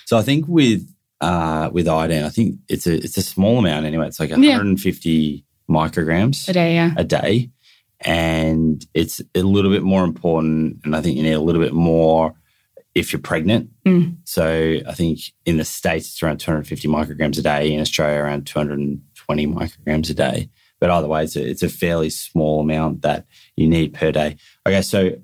So 0.06 0.18
I 0.18 0.22
think 0.22 0.46
with 0.48 0.88
uh, 1.22 1.70
with 1.74 1.88
iodine, 1.88 2.24
I 2.24 2.30
think 2.30 2.58
it's 2.70 2.86
a 2.86 2.93
it's 2.96 3.18
a 3.18 3.22
small 3.24 3.58
amount 3.60 3.86
anyway. 3.86 4.08
It's 4.08 4.20
like 4.20 4.30
Yeah. 4.30 4.36
150 4.38 5.46
micrograms 5.70 6.48
a 6.48 6.54
day, 6.54 6.76
yeah. 6.76 6.93
a 6.98 7.04
day, 7.04 7.50
and 8.02 8.86
it's 8.93 9.22
a 9.34 9.41
little 9.41 9.72
bit 9.72 9.84
more 9.84 10.04
important. 10.04 10.80
And 10.84 10.96
I 10.96 11.02
think 11.02 11.18
you 11.18 11.24
need 11.24 11.34
a 11.34 11.39
little 11.41 11.62
bit 11.62 11.74
more 11.74 12.34
if 12.93 13.12
you're 13.12 13.22
pregnant. 13.22 13.70
Mm. 13.86 14.18
So 14.26 14.78
I 14.88 14.93
think 14.93 15.20
in 15.46 15.58
the 15.58 15.66
states 15.66 16.08
it's 16.10 16.24
around 16.24 16.39
250 16.39 16.88
micrograms 16.88 17.38
a 17.39 17.41
day. 17.41 17.74
In 17.74 17.80
Australia, 17.82 18.20
around 18.22 18.46
220 18.48 19.48
micrograms 19.48 20.10
a 20.10 20.14
day. 20.14 20.50
But 20.80 20.89
either 20.89 21.07
way, 21.07 21.23
it's 21.23 21.36
a, 21.36 21.47
it's 21.47 21.63
a 21.63 21.69
fairly 21.69 22.09
small 22.09 22.61
amount 22.61 23.01
that 23.01 23.26
you 23.55 23.67
need 23.67 23.93
per 23.93 24.11
day. 24.11 24.38
Okay, 24.67 24.82
so 24.82 25.15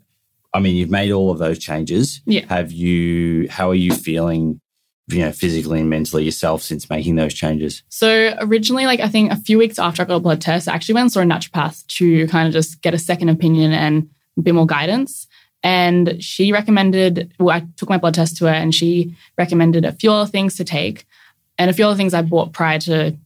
I 0.54 0.60
mean, 0.60 0.76
you've 0.76 0.90
made 0.90 1.12
all 1.12 1.32
of 1.32 1.40
those 1.40 1.60
changes. 1.60 2.22
Yeah. 2.26 2.46
Have 2.48 2.72
you? 2.72 3.48
How 3.50 3.70
are 3.70 3.76
you 3.76 3.94
feeling? 3.94 4.60
You 5.08 5.26
know, 5.26 5.32
physically 5.34 5.82
and 5.82 5.90
mentally 5.90 6.24
yourself 6.24 6.62
since 6.62 6.90
making 6.90 7.18
those 7.18 7.34
changes. 7.34 7.84
So 7.90 8.34
originally, 8.40 8.86
like 8.86 9.02
I 9.02 9.10
think 9.10 9.32
a 9.32 9.36
few 9.36 9.58
weeks 9.58 9.78
after 9.78 10.02
I 10.02 10.06
got 10.06 10.16
a 10.16 10.20
blood 10.22 10.40
test, 10.40 10.70
I 10.70 10.74
actually 10.74 10.96
went 10.96 11.04
and 11.04 11.12
saw 11.12 11.20
a 11.20 11.24
naturopath 11.24 11.86
to 11.88 12.28
kind 12.28 12.48
of 12.48 12.54
just 12.54 12.82
get 12.82 12.94
a 12.94 13.00
second 13.00 13.28
opinion 13.28 13.74
and 13.74 14.10
a 14.38 14.42
bit 14.42 14.56
more 14.56 14.66
guidance. 14.66 15.28
And 15.64 16.24
she 16.24 16.54
recommended, 16.54 17.34
well, 17.40 17.56
I 17.56 17.66
took 17.76 17.90
my 17.90 17.98
blood 17.98 18.14
test 18.14 18.38
to 18.38 18.46
her 18.46 18.54
and 18.54 18.74
she 18.74 19.16
recommended 19.38 19.84
a 19.84 19.92
few 19.92 20.14
other 20.14 20.30
things 20.30 20.56
to 20.56 20.64
take. 20.64 21.06
And 21.58 21.70
a 21.70 21.74
few 21.74 21.86
other 21.86 21.98
things 21.98 22.14
I 22.14 22.22
bought 22.22 22.54
prior 22.54 22.80
to 22.80 23.18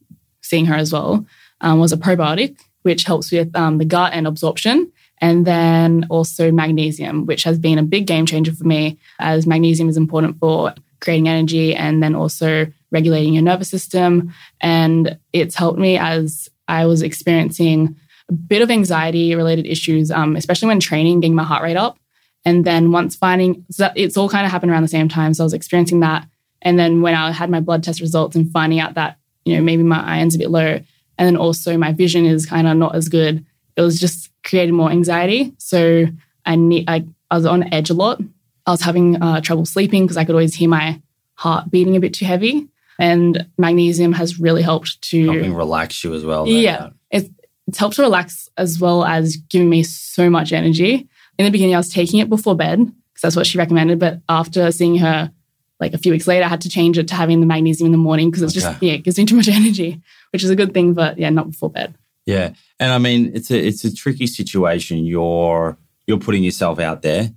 seeing 0.42 0.66
her 0.66 0.76
as 0.76 0.92
well 0.92 1.26
um, 1.62 1.80
was 1.80 1.92
a 1.92 1.98
probiotic, 1.98 2.58
which 2.84 3.04
helps 3.04 3.32
with 3.32 3.56
um, 3.56 3.78
the 3.78 3.86
gut 3.86 4.14
and 4.14 4.28
absorption. 4.28 4.92
And 5.20 5.48
then 5.48 6.08
also 6.10 6.52
magnesium, 6.52 7.26
which 7.26 7.44
has 7.44 7.58
been 7.58 7.78
a 7.78 7.84
big 7.84 8.06
game 8.06 8.26
changer 8.26 8.52
for 8.52 8.66
me, 8.66 9.00
as 9.18 9.48
magnesium 9.48 9.88
is 9.88 9.98
important 9.98 10.40
for 10.40 10.74
creating 11.00 11.30
energy 11.30 11.76
and 11.76 12.04
then 12.04 12.16
also 12.16 12.68
regulating 12.92 13.34
your 13.34 13.44
nervous 13.44 13.70
system. 13.70 14.34
And 14.60 15.18
it's 15.32 15.56
helped 15.56 15.80
me 15.80 15.98
as 15.98 16.50
I 16.68 16.86
was 16.86 17.02
experiencing 17.02 17.96
a 18.30 18.34
bit 18.34 18.62
of 18.62 18.72
anxiety 18.72 19.36
related 19.36 19.66
issues, 19.66 20.12
um, 20.12 20.36
especially 20.36 20.68
when 20.68 20.80
training, 20.80 21.22
getting 21.22 21.36
my 21.36 21.44
heart 21.44 21.64
rate 21.64 21.78
up. 21.78 21.98
And 22.44 22.66
then 22.66 22.92
once 22.92 23.16
finding, 23.16 23.66
so 23.72 23.92
it's 23.96 24.18
all 24.18 24.30
kind 24.30 24.46
of 24.46 24.52
happened 24.52 24.72
around 24.72 24.84
the 24.84 24.88
same 24.88 25.10
time. 25.10 25.34
So 25.34 25.44
I 25.44 25.46
was 25.46 25.54
experiencing 25.54 26.02
that. 26.02 26.28
And 26.62 26.78
then 26.78 27.02
when 27.02 27.14
I 27.14 27.32
had 27.32 27.50
my 27.50 27.60
blood 27.60 27.84
test 27.84 28.02
results 28.02 28.36
and 28.36 28.52
finding 28.52 28.80
out 28.80 28.96
that, 28.96 29.18
you 29.46 29.56
know, 29.56 29.64
maybe 29.64 29.84
my 29.84 30.02
iron's 30.04 30.36
a 30.36 30.40
bit 30.40 30.50
low, 30.50 30.80
and 31.18 31.26
then 31.26 31.38
also 31.38 31.78
my 31.78 31.92
vision 31.94 32.26
is 32.26 32.46
kind 32.46 32.68
of 32.68 32.78
not 32.78 32.96
as 32.96 33.10
good, 33.10 33.46
it 33.76 33.82
was 33.82 34.00
just 34.00 34.30
creating 34.44 34.76
more 34.76 34.90
anxiety. 34.92 35.54
So 35.58 36.06
I 36.46 36.56
need, 36.56 36.90
I, 36.90 37.06
I 37.30 37.36
was 37.36 37.46
on 37.46 37.74
edge 37.74 37.90
a 37.90 37.94
lot. 37.94 38.22
I 38.66 38.72
was 38.72 38.82
having 38.82 39.22
uh, 39.22 39.42
trouble 39.42 39.66
sleeping 39.66 40.04
because 40.04 40.18
I 40.18 40.26
could 40.26 40.34
always 40.36 40.56
hear 40.56 40.70
my 40.70 41.02
heart 41.36 41.70
beating 41.70 41.96
a 41.96 42.00
bit 42.00 42.14
too 42.14 42.26
heavy. 42.26 42.68
And 42.98 43.48
magnesium 43.58 44.14
has 44.14 44.40
really 44.40 44.62
helped 44.62 45.02
to 45.10 45.26
Helping 45.32 45.54
relax 45.54 46.04
you 46.04 46.14
as 46.14 46.24
well. 46.24 46.48
yeah, 46.48 46.92
it's, 47.12 47.30
it's 47.68 47.78
helped 47.78 47.98
to 47.98 48.04
relax 48.04 48.50
as 48.58 48.80
well 48.80 49.04
as 49.04 49.36
giving 49.36 49.70
me 49.70 49.84
so 49.84 50.30
much 50.30 50.54
energy. 50.54 51.10
In 51.38 51.46
the 51.46 51.52
beginning, 51.52 51.76
I 51.76 51.80
was 51.80 51.90
taking 51.90 52.22
it 52.22 52.30
before 52.30 52.56
bed 52.56 52.80
because 52.80 53.22
that's 53.22 53.36
what 53.36 53.48
she 53.48 53.58
recommended. 53.58 54.00
But 54.00 54.22
after 54.30 54.72
seeing 54.72 54.98
her 55.00 55.32
like 55.80 55.94
a 55.94 55.98
few 55.98 56.12
weeks 56.12 56.28
later, 56.28 56.46
I 56.46 56.48
had 56.48 56.62
to 56.62 56.70
change 56.70 56.98
it 56.98 57.08
to 57.10 57.16
having 57.16 57.40
the 57.42 57.46
magnesium 57.46 57.88
in 57.88 57.92
the 57.92 57.98
morning 57.98 58.30
because 58.30 58.44
it's 58.44 58.54
just 58.54 58.82
yeah, 58.82 58.94
it 58.94 59.04
gives 59.04 59.18
me 59.18 59.26
too 59.26 59.36
much 59.36 59.48
energy, 59.62 60.02
which 60.32 60.44
is 60.44 60.50
a 60.50 60.56
good 60.56 60.74
thing, 60.74 60.94
but 60.94 61.18
yeah, 61.18 61.30
not 61.30 61.52
before 61.52 61.70
bed. 61.70 61.96
Yeah, 62.26 62.54
and 62.80 62.92
I 62.92 62.98
mean 62.98 63.32
it's 63.36 63.52
a 63.52 63.58
it's 63.68 63.84
a 63.84 63.94
tricky 63.94 64.28
situation. 64.28 65.06
You're 65.06 65.78
you're 66.08 66.20
putting 66.20 66.44
yourself 66.44 66.80
out 66.80 67.02
there 67.02 67.32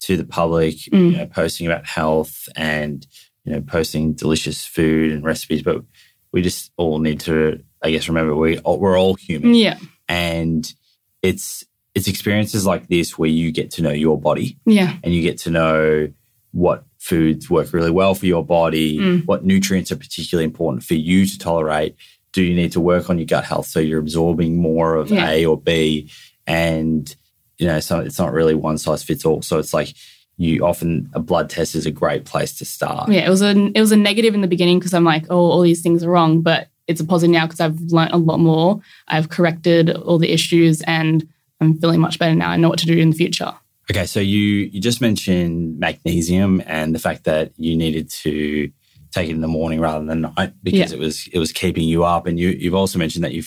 to 0.00 0.16
the 0.16 0.24
public, 0.24 0.76
Mm. 0.92 1.10
you 1.12 1.16
know, 1.18 1.26
posting 1.26 1.66
about 1.66 1.84
health 1.86 2.48
and 2.56 3.06
you 3.44 3.52
know 3.52 3.60
posting 3.60 4.14
delicious 4.14 4.64
food 4.64 5.12
and 5.12 5.24
recipes. 5.24 5.62
But 5.62 5.82
we 6.32 6.42
just 6.42 6.70
all 6.76 7.00
need 7.00 7.20
to, 7.20 7.62
I 7.82 7.90
guess, 7.90 8.08
remember 8.08 8.34
we 8.36 8.58
we're 8.64 8.98
all 8.98 9.14
human, 9.14 9.54
Yeah, 9.54 9.78
and 10.08 10.72
it's 11.22 11.64
it's 11.94 12.06
experiences 12.08 12.64
like 12.64 12.86
this 12.86 13.18
where 13.18 13.28
you 13.28 13.50
get 13.52 13.72
to 13.72 13.82
know 13.82 13.90
your 13.90 14.18
body 14.18 14.56
yeah, 14.64 14.96
and 15.02 15.12
you 15.12 15.22
get 15.22 15.38
to 15.38 15.50
know 15.50 16.12
what 16.52 16.84
foods 17.00 17.48
work 17.50 17.72
really 17.72 17.90
well 17.90 18.14
for 18.14 18.26
your 18.26 18.44
body, 18.44 18.98
Mm. 18.98 19.24
what 19.26 19.44
nutrients 19.44 19.90
are 19.90 19.96
particularly 19.96 20.44
important 20.44 20.84
for 20.84 20.94
you 20.94 21.26
to 21.26 21.38
tolerate. 21.38 21.96
Do 22.32 22.42
you 22.44 22.54
need 22.54 22.72
to 22.72 22.80
work 22.80 23.10
on 23.10 23.18
your 23.18 23.26
gut 23.26 23.44
health 23.44 23.66
so 23.66 23.80
you're 23.80 23.98
absorbing 23.98 24.56
more 24.56 24.94
of 24.94 25.10
Yeah. 25.10 25.28
A 25.30 25.46
or 25.46 25.58
B? 25.60 26.08
And 26.46 27.12
you 27.58 27.66
know, 27.66 27.80
so 27.80 27.98
it's 28.00 28.18
not 28.18 28.32
really 28.32 28.54
one 28.54 28.78
size 28.78 29.02
fits 29.02 29.24
all. 29.26 29.42
So 29.42 29.58
it's 29.58 29.74
like 29.74 29.92
you 30.38 30.64
often 30.64 31.10
a 31.12 31.20
blood 31.20 31.50
test 31.50 31.74
is 31.74 31.84
a 31.84 31.90
great 31.90 32.24
place 32.24 32.54
to 32.58 32.64
start. 32.64 33.10
yeah. 33.12 33.26
It 33.26 33.30
was 33.30 33.42
a 33.42 33.50
it 33.74 33.80
was 33.80 33.92
a 33.92 33.96
negative 33.96 34.34
in 34.34 34.40
the 34.40 34.48
beginning 34.48 34.78
because 34.78 34.94
I'm 34.94 35.04
like, 35.04 35.24
oh, 35.30 35.36
all 35.50 35.60
these 35.62 35.82
things 35.82 36.02
are 36.04 36.10
wrong, 36.10 36.40
but 36.42 36.68
it's 36.86 37.00
a 37.00 37.04
positive 37.04 37.32
now 37.32 37.46
because 37.46 37.60
I've 37.60 37.80
learned 37.92 38.12
a 38.12 38.16
lot 38.16 38.40
more. 38.40 38.80
I've 39.08 39.28
corrected 39.28 39.90
all 39.90 40.18
the 40.18 40.32
issues, 40.32 40.80
and 40.82 41.26
I'm 41.60 41.74
feeling 41.78 42.00
much 42.00 42.18
better 42.18 42.34
now. 42.34 42.50
I 42.50 42.56
know 42.56 42.68
what 42.70 42.78
to 42.80 42.86
do 42.86 42.96
in 42.98 43.10
the 43.10 43.16
future. 43.16 43.52
Okay, 43.90 44.06
so 44.06 44.20
you 44.20 44.70
you 44.72 44.80
just 44.80 45.00
mentioned 45.00 45.78
magnesium 45.80 46.62
and 46.66 46.94
the 46.94 46.98
fact 47.00 47.24
that 47.24 47.52
you 47.56 47.76
needed 47.76 48.08
to 48.10 48.70
take 49.10 49.28
it 49.28 49.32
in 49.32 49.40
the 49.40 49.48
morning 49.48 49.80
rather 49.80 50.04
than 50.04 50.20
night 50.36 50.52
because 50.62 50.92
Yeah. 50.92 50.96
it 50.96 51.00
was 51.00 51.28
it 51.32 51.38
was 51.40 51.50
keeping 51.50 51.82
you 51.88 52.04
up. 52.04 52.26
And 52.26 52.38
you 52.38 52.50
you've 52.50 52.74
also 52.74 52.98
mentioned 52.98 53.24
that 53.24 53.32
you 53.32 53.42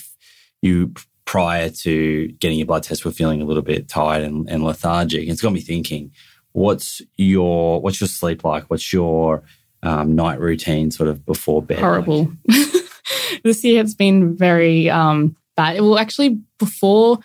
you 0.62 0.94
prior 1.26 1.70
to 1.70 2.28
getting 2.40 2.58
your 2.58 2.68
blood 2.68 2.84
test 2.84 3.06
were 3.06 3.12
feeling 3.12 3.42
a 3.42 3.46
little 3.46 3.64
bit 3.64 3.88
tired 3.88 4.24
and, 4.24 4.50
and 4.50 4.66
lethargic. 4.66 5.30
It's 5.30 5.42
got 5.42 5.54
me 5.54 5.62
thinking, 5.62 6.12
what's 6.52 7.02
your 7.16 7.80
what's 7.82 8.02
your 8.02 8.10
sleep 8.10 8.44
like? 8.44 8.66
What's 8.66 8.92
your 8.92 9.44
um, 9.82 10.14
night 10.14 10.42
routine 10.42 10.92
sort 10.92 11.08
of 11.08 11.26
before 11.26 11.62
bed? 11.62 11.76
like? 11.78 11.86
horrible. 11.86 12.32
this 13.44 13.64
year 13.64 13.82
has 13.82 13.96
been 13.96 14.36
very 14.36 14.90
um, 14.90 15.38
bad. 15.56 15.80
Well, 15.80 15.98
actually, 15.98 16.40
before 16.60 17.20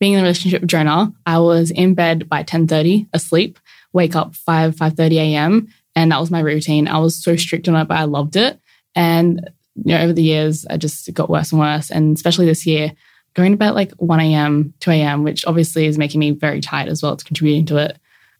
being 0.00 0.14
in 0.14 0.20
a 0.20 0.22
relationship 0.22 0.60
with 0.62 0.70
Jonah, 0.70 1.12
I 1.24 1.38
was 1.38 1.70
in 1.70 1.94
bed 1.94 2.28
by 2.28 2.42
ten 2.42 2.66
thirty, 2.66 3.08
asleep. 3.12 3.58
Wake 3.92 4.16
up 4.16 4.34
five 4.34 4.76
five 4.76 4.94
thirty 4.94 5.18
a.m. 5.18 5.68
and 5.94 6.10
that 6.10 6.20
was 6.20 6.30
my 6.30 6.40
routine. 6.40 6.88
I 6.88 6.98
was 6.98 7.22
so 7.22 7.36
strict 7.36 7.68
on 7.68 7.76
it, 7.76 7.86
but 7.86 7.96
I 7.96 8.04
loved 8.04 8.36
it. 8.36 8.58
And 8.94 9.50
you 9.76 9.94
know, 9.94 10.02
over 10.02 10.12
the 10.12 10.22
years, 10.22 10.66
I 10.68 10.76
just 10.76 11.12
got 11.14 11.30
worse 11.30 11.52
and 11.52 11.60
worse. 11.60 11.90
And 11.90 12.16
especially 12.16 12.46
this 12.46 12.66
year, 12.66 12.92
going 13.34 13.52
to 13.52 13.58
bed 13.58 13.70
like 13.70 13.92
one 13.92 14.20
a.m., 14.20 14.74
two 14.80 14.90
a.m., 14.90 15.24
which 15.24 15.46
obviously 15.46 15.86
is 15.86 15.98
making 15.98 16.20
me 16.20 16.30
very 16.32 16.60
tired 16.60 16.88
as 16.88 17.02
well. 17.02 17.12
It's 17.12 17.22
contributing 17.22 17.66
to 17.66 17.78
it. 17.78 17.98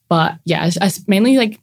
But 0.09 0.35
yeah, 0.45 0.63
I, 0.63 0.87
I 0.87 0.91
mainly 1.07 1.37
like 1.37 1.61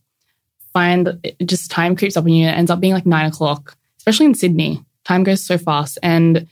find 0.73 1.19
it 1.23 1.35
just 1.45 1.71
time 1.71 1.95
creeps 1.95 2.17
up 2.17 2.23
on 2.23 2.31
you. 2.31 2.47
It 2.47 2.51
ends 2.51 2.71
up 2.71 2.79
being 2.79 2.93
like 2.93 3.05
nine 3.05 3.25
o'clock, 3.25 3.75
especially 3.97 4.25
in 4.25 4.35
Sydney. 4.35 4.83
Time 5.03 5.23
goes 5.23 5.43
so 5.43 5.57
fast. 5.57 5.99
And 6.01 6.47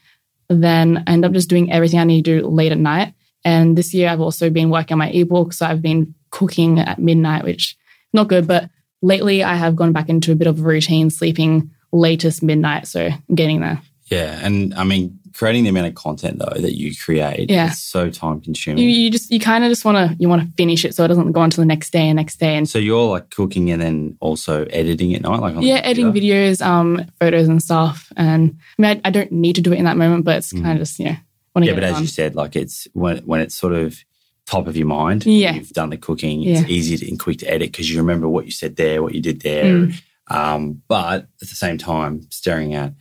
then 0.49 1.03
I 1.07 1.13
end 1.13 1.25
up 1.25 1.31
just 1.31 1.49
doing 1.49 1.71
everything 1.71 1.99
I 1.99 2.03
need 2.05 2.25
to 2.25 2.41
do 2.41 2.47
late 2.47 2.71
at 2.71 2.77
night. 2.77 3.13
And 3.45 3.77
this 3.77 3.93
year 3.93 4.09
I've 4.09 4.21
also 4.21 4.49
been 4.49 4.69
working 4.69 4.93
on 4.95 4.99
my 4.99 5.09
ebook. 5.09 5.53
So 5.53 5.65
I've 5.65 5.81
been 5.81 6.13
cooking 6.29 6.79
at 6.79 6.99
midnight, 6.99 7.43
which 7.43 7.71
is 7.71 7.75
not 8.13 8.27
good. 8.27 8.47
But 8.47 8.69
lately 9.01 9.43
I 9.43 9.55
have 9.55 9.75
gone 9.75 9.93
back 9.93 10.09
into 10.09 10.31
a 10.31 10.35
bit 10.35 10.47
of 10.47 10.59
a 10.59 10.63
routine, 10.63 11.09
sleeping 11.09 11.71
latest 11.91 12.43
midnight. 12.43 12.87
So 12.87 13.07
I'm 13.07 13.35
getting 13.35 13.61
there. 13.61 13.81
Yeah, 14.07 14.39
and 14.43 14.73
I 14.73 14.83
mean, 14.85 15.19
creating 15.35 15.63
the 15.63 15.69
amount 15.69 15.85
of 15.85 15.93
content 15.93 16.39
though 16.39 16.59
that 16.59 16.75
you 16.75 16.95
create 16.95 17.49
Yeah. 17.51 17.67
is 17.69 17.81
so 17.81 18.09
time 18.09 18.41
consuming. 18.41 18.83
You, 18.83 18.89
you 18.89 19.11
just, 19.11 19.31
you 19.31 19.39
kind 19.39 19.63
of 19.63 19.69
just 19.69 19.85
want 19.85 19.97
to, 19.97 20.17
you 20.19 20.27
want 20.27 20.41
to 20.41 20.47
finish 20.57 20.83
it 20.83 20.95
so 20.95 21.05
it 21.05 21.09
doesn't 21.09 21.31
go 21.31 21.41
on 21.41 21.51
to 21.51 21.57
the 21.57 21.65
next 21.65 21.91
day 21.91 22.09
and 22.09 22.15
next 22.15 22.39
day. 22.39 22.57
And 22.57 22.67
So 22.67 22.79
you're 22.79 23.07
like 23.07 23.29
cooking 23.29 23.69
and 23.69 23.79
then 23.79 24.17
also 24.19 24.65
editing 24.65 25.13
at 25.13 25.21
night, 25.21 25.39
like 25.39 25.55
yeah, 25.59 25.75
editing 25.75 26.11
videos, 26.11 26.59
um, 26.65 27.05
photos 27.19 27.47
and 27.47 27.61
stuff. 27.61 28.11
And 28.17 28.57
I 28.77 28.81
mean, 28.81 29.01
I, 29.05 29.07
I 29.07 29.11
don't 29.11 29.31
need 29.31 29.55
to 29.57 29.61
do 29.61 29.71
it 29.73 29.77
in 29.77 29.85
that 29.85 29.95
moment, 29.97 30.25
but 30.25 30.37
it's 30.37 30.51
kind 30.51 30.71
of 30.71 30.79
just, 30.79 30.97
you 30.97 31.05
know, 31.05 31.15
want 31.59 31.65
to 31.65 31.71
Yeah, 31.71 31.75
but 31.75 31.83
as 31.83 32.01
you 32.01 32.07
said, 32.07 32.35
like 32.35 32.55
it's 32.55 32.87
when 32.93 33.17
when 33.19 33.41
it's 33.41 33.55
sort 33.55 33.73
of 33.73 33.97
top 34.45 34.67
of 34.67 34.75
your 34.75 34.87
mind. 34.87 35.25
Yeah. 35.25 35.53
you've 35.53 35.69
done 35.69 35.91
the 35.91 35.97
cooking. 35.97 36.41
Yeah. 36.41 36.59
It's 36.61 36.69
easy 36.69 36.97
to, 36.97 37.07
and 37.07 37.19
quick 37.19 37.37
to 37.39 37.45
edit 37.51 37.71
because 37.71 37.89
you 37.91 37.99
remember 37.99 38.27
what 38.27 38.45
you 38.45 38.51
said 38.51 38.75
there, 38.77 39.03
what 39.03 39.13
you 39.13 39.21
did 39.21 39.41
there. 39.41 39.65
Mm. 39.65 40.01
Um, 40.31 40.81
but 40.87 41.27
at 41.41 41.49
the 41.49 41.55
same 41.55 41.77
time, 41.77 42.21
staring 42.31 42.73
at 42.73 42.93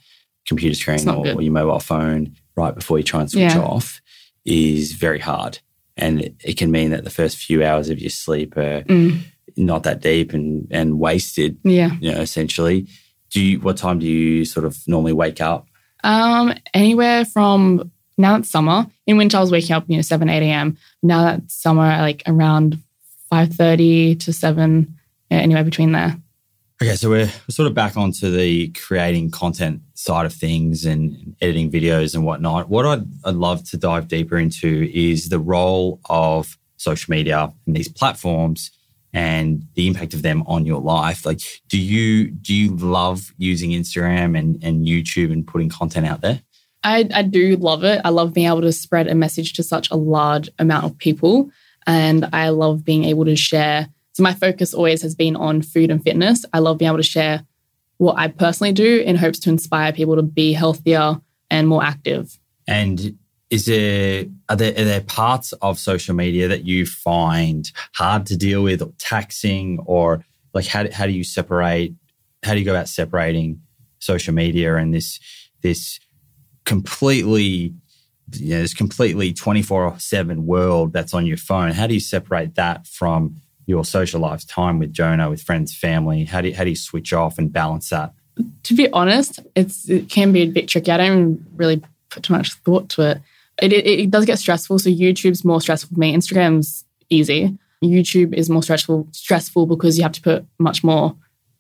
computer 0.47 0.75
screen 0.75 1.09
or, 1.09 1.27
or 1.27 1.43
your 1.43 1.53
mobile 1.53 1.81
phone 1.81 2.37
right 2.57 2.75
before 2.75 2.99
you 2.99 3.05
try 3.05 3.21
and 3.21 3.31
switch 3.31 3.43
Yeah. 3.55 3.61
off 3.61 4.01
is 4.45 4.93
very 4.93 5.19
hard, 5.19 5.59
and 5.97 6.21
it, 6.21 6.35
it 6.45 6.57
can 6.59 6.71
mean 6.71 6.91
that 6.91 7.05
the 7.05 7.11
first 7.11 7.37
few 7.37 7.65
hours 7.65 7.89
of 7.91 7.99
your 7.99 8.11
sleep 8.11 8.57
are 8.57 8.83
Mm. 8.83 9.21
not 9.57 9.83
that 9.85 10.01
deep 10.01 10.33
and 10.35 10.67
and 10.71 10.99
wasted. 10.99 11.59
Yeah. 11.65 11.97
You 12.01 12.13
know, 12.13 12.21
essentially. 12.21 12.89
Do 13.31 13.43
you? 13.43 13.61
What 13.61 13.77
time 13.77 13.99
do 13.99 14.07
you 14.07 14.45
sort 14.47 14.65
of 14.65 14.77
normally 14.87 15.13
wake 15.13 15.41
up? 15.43 15.67
Um, 16.05 16.55
anywhere 16.73 17.25
from 17.27 17.91
now 18.19 18.37
it's 18.37 18.51
summer. 18.51 18.87
In 19.07 19.17
winter, 19.17 19.39
I 19.39 19.41
was 19.41 19.51
waking 19.51 19.75
up, 19.75 19.85
you 19.89 19.97
know, 19.97 20.03
seven, 20.03 20.29
eight 20.29 20.43
a.m. 20.43 20.77
Now 21.03 21.25
that's 21.25 21.55
summer, 21.55 21.87
like 21.99 22.23
around 22.27 22.79
five 23.31 23.55
thirty 23.55 24.15
to 24.17 24.33
seven, 24.33 24.99
yeah, 25.31 25.39
anywhere 25.39 25.65
between 25.65 25.93
there. 25.93 26.17
Okay, 26.81 26.95
so 26.95 27.09
we're, 27.09 27.27
we're 27.27 27.51
sort 27.51 27.67
of 27.67 27.75
back 27.75 27.97
onto 27.97 28.31
the 28.31 28.69
creating 28.69 29.33
content 29.33 29.83
side 29.95 30.27
of 30.27 30.33
things 30.33 30.85
and 30.85 31.35
editing 31.41 31.73
videos 31.73 32.15
and 32.15 32.25
whatnot. 32.25 32.69
What 32.69 32.87
I'd, 32.87 33.05
I'd 33.25 33.35
love 33.35 33.69
to 33.71 33.77
dive 33.77 34.07
deeper 34.07 34.39
into 34.39 34.89
is 34.95 35.29
the 35.29 35.41
role 35.41 35.99
of 36.09 36.57
social 36.77 37.11
media 37.11 37.53
and 37.67 37.75
these 37.75 37.89
platforms 37.89 38.71
and 39.13 39.67
the 39.75 39.89
impact 39.89 40.15
of 40.15 40.23
them 40.23 40.45
on 40.47 40.67
your 40.67 40.81
life. 40.81 41.27
Like, 41.27 41.41
do 41.69 41.81
you 41.81 42.31
do 42.31 42.55
you 42.55 42.77
love 42.77 43.35
using 43.39 43.71
Instagram 43.71 44.39
and, 44.39 44.63
and 44.63 44.87
YouTube 44.87 45.33
and 45.33 45.45
putting 45.45 45.69
content 45.69 46.07
out 46.07 46.21
there? 46.21 46.43
I, 46.83 47.09
I 47.13 47.23
do 47.23 47.57
love 47.57 47.85
it. 47.85 48.01
I 48.05 48.11
love 48.11 48.33
being 48.33 48.47
able 48.47 48.61
to 48.63 48.73
spread 48.73 49.09
a 49.09 49.15
message 49.15 49.55
to 49.55 49.63
such 49.63 49.91
a 49.91 49.97
large 49.97 50.49
amount 50.59 50.85
of 50.85 50.99
people. 50.99 51.51
And 51.87 52.29
I 52.33 52.51
love 52.51 52.85
being 52.85 53.05
able 53.05 53.25
to 53.25 53.37
share. 53.37 53.89
So, 54.13 54.23
my 54.23 54.35
focus 54.35 54.75
always 54.75 55.03
has 55.03 55.15
been 55.15 55.37
on 55.37 55.63
food 55.63 55.91
and 55.91 56.03
fitness. 56.03 56.45
I 56.53 56.59
love 56.59 56.79
being 56.79 56.89
able 56.89 56.99
to 56.99 57.03
share 57.03 57.45
what 57.99 58.19
I 58.19 58.29
personally 58.29 58.73
do 58.73 59.01
in 59.01 59.17
hopes 59.17 59.39
to 59.41 59.51
inspire 59.51 59.93
people 59.93 60.17
to 60.17 60.23
be 60.23 60.53
healthier 60.53 61.21
and 61.51 61.69
more 61.69 61.83
active. 61.83 62.39
And 62.67 63.19
is 63.51 63.67
there 63.67 64.27
are 64.49 64.57
there 64.57 64.73
are 64.73 64.85
there 64.85 65.01
parts 65.01 65.53
of 65.55 65.79
social 65.79 66.15
media 66.15 66.49
that 66.49 66.65
you 66.65 66.85
find 66.87 67.71
hard 67.95 68.27
to 68.27 68.37
deal 68.37 68.63
with 68.63 68.83
or 68.83 68.93
taxing 68.99 69.79
or 69.87 70.25
like 70.53 70.67
how 70.67 70.91
how 70.93 71.07
do 71.07 71.13
you 71.13 71.25
separate 71.25 71.95
how 72.43 72.53
do 72.53 72.59
you 72.59 72.65
go 72.65 72.73
about 72.73 72.89
separating 72.89 73.61
social 74.01 74.35
media 74.35 74.77
and 74.77 74.93
this 74.93 75.19
this 75.63 75.99
completely 76.69 77.75
you 78.33 78.51
know, 78.51 78.61
this 78.61 78.75
completely 78.75 79.33
24/7 79.33 80.45
world 80.45 80.93
that's 80.93 81.15
on 81.15 81.25
your 81.27 81.39
phone 81.39 81.73
how 81.73 81.87
do 81.87 81.95
you 81.95 82.01
separate 82.01 82.55
that 82.57 82.87
from 82.87 83.37
your 83.67 83.85
social 83.85 84.21
life 84.21 84.47
time 84.47 84.79
with 84.79 84.93
Jonah 84.93 85.31
with 85.31 85.43
friends 85.43 85.75
family 85.75 86.25
how 86.25 86.41
do 86.43 86.49
you, 86.49 86.55
how 86.55 86.65
do 86.65 86.71
you 86.71 86.77
switch 86.77 87.13
off 87.13 87.39
and 87.39 87.53
balance 87.53 87.89
that 87.89 88.13
to 88.65 88.75
be 88.75 88.91
honest, 88.93 89.41
it's 89.55 89.89
it 89.89 90.09
can 90.09 90.33
be 90.33 90.43
a 90.43 90.47
bit 90.47 90.69
tricky. 90.69 90.91
I 90.91 90.97
don't 90.97 91.45
really 91.55 91.83
put 92.11 92.23
too 92.23 92.33
much 92.33 92.53
thought 92.55 92.89
to 92.91 93.03
it. 93.03 93.21
It, 93.61 93.73
it, 93.73 93.87
it 93.87 94.11
does 94.11 94.25
get 94.25 94.39
stressful. 94.39 94.79
So 94.79 94.91
YouTube's 94.91 95.45
more 95.45 95.61
stressful 95.61 95.95
for 95.95 96.01
me. 96.01 96.15
Instagram's 96.15 96.85
easy. 97.11 97.59
YouTube 97.83 98.35
is 98.35 98.51
more 98.51 98.63
stressful 98.63 99.09
stressful 99.13 99.67
because 99.67 99.97
you 99.97 100.03
have 100.03 100.13
to 100.13 100.23
put 100.23 100.47
much 100.59 100.83
more 100.83 101.17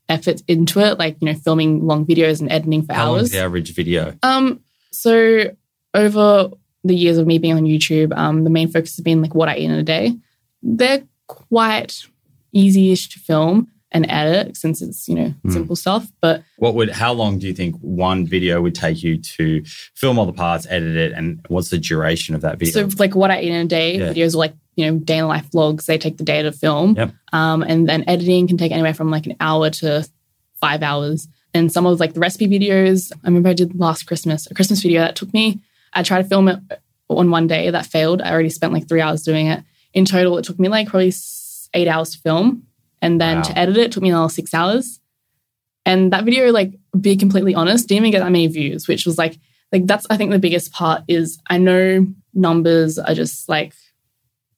effort 0.09 0.43
into 0.49 0.81
it, 0.81 0.99
like 0.99 1.17
you 1.21 1.27
know, 1.27 1.35
filming 1.35 1.87
long 1.87 2.07
videos 2.07 2.41
and 2.41 2.51
editing 2.51 2.83
for 2.83 2.95
how 2.95 3.07
long 3.07 3.17
is 3.17 3.23
hours. 3.23 3.31
the 3.33 3.39
average 3.39 3.75
video 3.75 4.15
Um, 4.23 4.61
so 4.93 5.45
over 5.95 6.51
the 6.85 6.95
years 6.95 7.19
of 7.19 7.27
me 7.27 7.39
being 7.39 7.55
on 7.55 7.65
YouTube, 7.65 8.17
um, 8.17 8.45
the 8.45 8.51
main 8.51 8.69
focus 8.69 8.97
has 8.97 9.03
been 9.03 9.21
like 9.23 9.35
what 9.35 9.49
I 9.49 9.57
eat 9.57 9.65
in 9.65 9.71
a 9.73 9.83
day. 9.83 10.17
They're 10.63 11.03
quite 11.27 12.05
easy-ish 12.53 13.09
to 13.11 13.19
film 13.19 13.69
and 13.91 14.05
edit 14.11 14.55
since 14.57 14.83
it's 14.83 15.09
you 15.09 15.15
know 15.15 15.35
Mm. 15.47 15.53
simple 15.53 15.77
stuff, 15.77 16.11
but 16.21 16.43
What 16.59 16.75
would 16.75 16.91
how 16.91 17.13
long 17.13 17.39
do 17.39 17.47
you 17.47 17.55
think 17.55 17.75
one 17.81 18.27
video 18.27 18.61
would 18.61 18.75
take 18.75 19.03
you 19.03 19.17
to 19.17 19.63
film 19.95 20.19
all 20.19 20.27
the 20.27 20.33
parts, 20.33 20.67
edit 20.69 20.95
it, 20.97 21.13
and 21.13 21.41
what's 21.49 21.71
the 21.71 21.79
duration 21.79 22.35
of 22.35 22.43
that 22.43 22.59
video? 22.59 22.87
So 22.89 22.97
like 22.99 23.15
what 23.15 23.31
I 23.31 23.41
eat 23.41 23.49
in 23.51 23.61
a 23.61 23.65
day, 23.65 23.97
Yeah. 23.99 24.13
videos 24.13 24.35
are 24.35 24.39
like, 24.39 24.55
you 24.77 24.87
know, 24.87 24.99
day 24.99 25.19
in 25.19 25.27
life 25.27 25.51
vlogs, 25.51 25.87
they 25.87 25.97
take 25.99 26.19
the 26.19 26.25
day 26.25 26.43
to 26.43 26.53
film. 26.53 26.97
Yep. 26.97 27.15
Um, 27.33 27.63
and 27.63 27.89
then 27.89 28.05
editing 28.07 28.47
can 28.47 28.59
take 28.59 28.73
anywhere 28.73 28.95
from 28.95 29.11
like 29.11 29.27
an 29.27 29.37
hour 29.41 29.71
to 29.71 30.07
five 30.61 30.83
hours. 30.83 31.27
And 31.55 31.73
some 31.73 31.87
of 31.87 31.99
like 32.01 32.15
the 32.15 32.21
recipe 32.21 32.47
videos, 32.47 33.11
I 33.25 33.27
remember 33.27 33.49
I 33.49 33.55
did 33.55 33.79
last 33.79 34.07
Christmas, 34.07 34.47
a 34.51 34.55
Christmas 34.55 34.83
video 34.83 35.01
that 35.01 35.17
took 35.17 35.33
me, 35.33 35.61
I 35.93 36.03
tried 36.03 36.23
to 36.23 36.29
film 36.29 36.49
it 36.49 36.59
on 37.09 37.31
one 37.31 37.47
day 37.47 37.71
that 37.71 37.87
failed. 37.87 38.21
I 38.21 38.31
already 38.31 38.51
spent 38.51 38.73
like 38.73 38.87
three 38.89 39.01
hours 39.01 39.23
doing 39.23 39.47
it. 39.47 39.65
In 39.95 40.05
total, 40.05 40.37
it 40.39 40.45
took 40.45 40.59
me 40.59 40.69
like 40.69 40.89
probably 40.89 41.13
eight 41.75 41.89
hours 41.89 42.11
to 42.11 42.19
film. 42.19 42.65
And 43.01 43.21
then 43.21 43.37
Wow. 43.39 43.43
to 43.45 43.59
edit 43.59 43.77
it, 43.77 43.93
took 43.93 44.03
me 44.03 44.11
another 44.11 44.29
six 44.29 44.53
hours. 44.53 45.01
And 45.87 46.13
that 46.13 46.25
video, 46.25 46.53
like, 46.53 46.75
be 47.01 47.17
completely 47.17 47.55
honest, 47.55 47.89
didn't 47.89 48.03
even 48.03 48.11
get 48.11 48.21
that 48.21 48.31
many 48.33 48.47
views, 48.49 48.87
which 48.89 49.07
was 49.07 49.17
like, 49.17 49.39
like 49.73 49.87
that's 49.87 50.07
I 50.11 50.17
think 50.17 50.31
the 50.31 50.39
biggest 50.39 50.73
part 50.73 51.03
is 51.09 51.39
I 51.49 51.57
know 51.59 52.07
numbers 52.35 52.99
are 52.99 53.15
just 53.15 53.49
like 53.49 53.73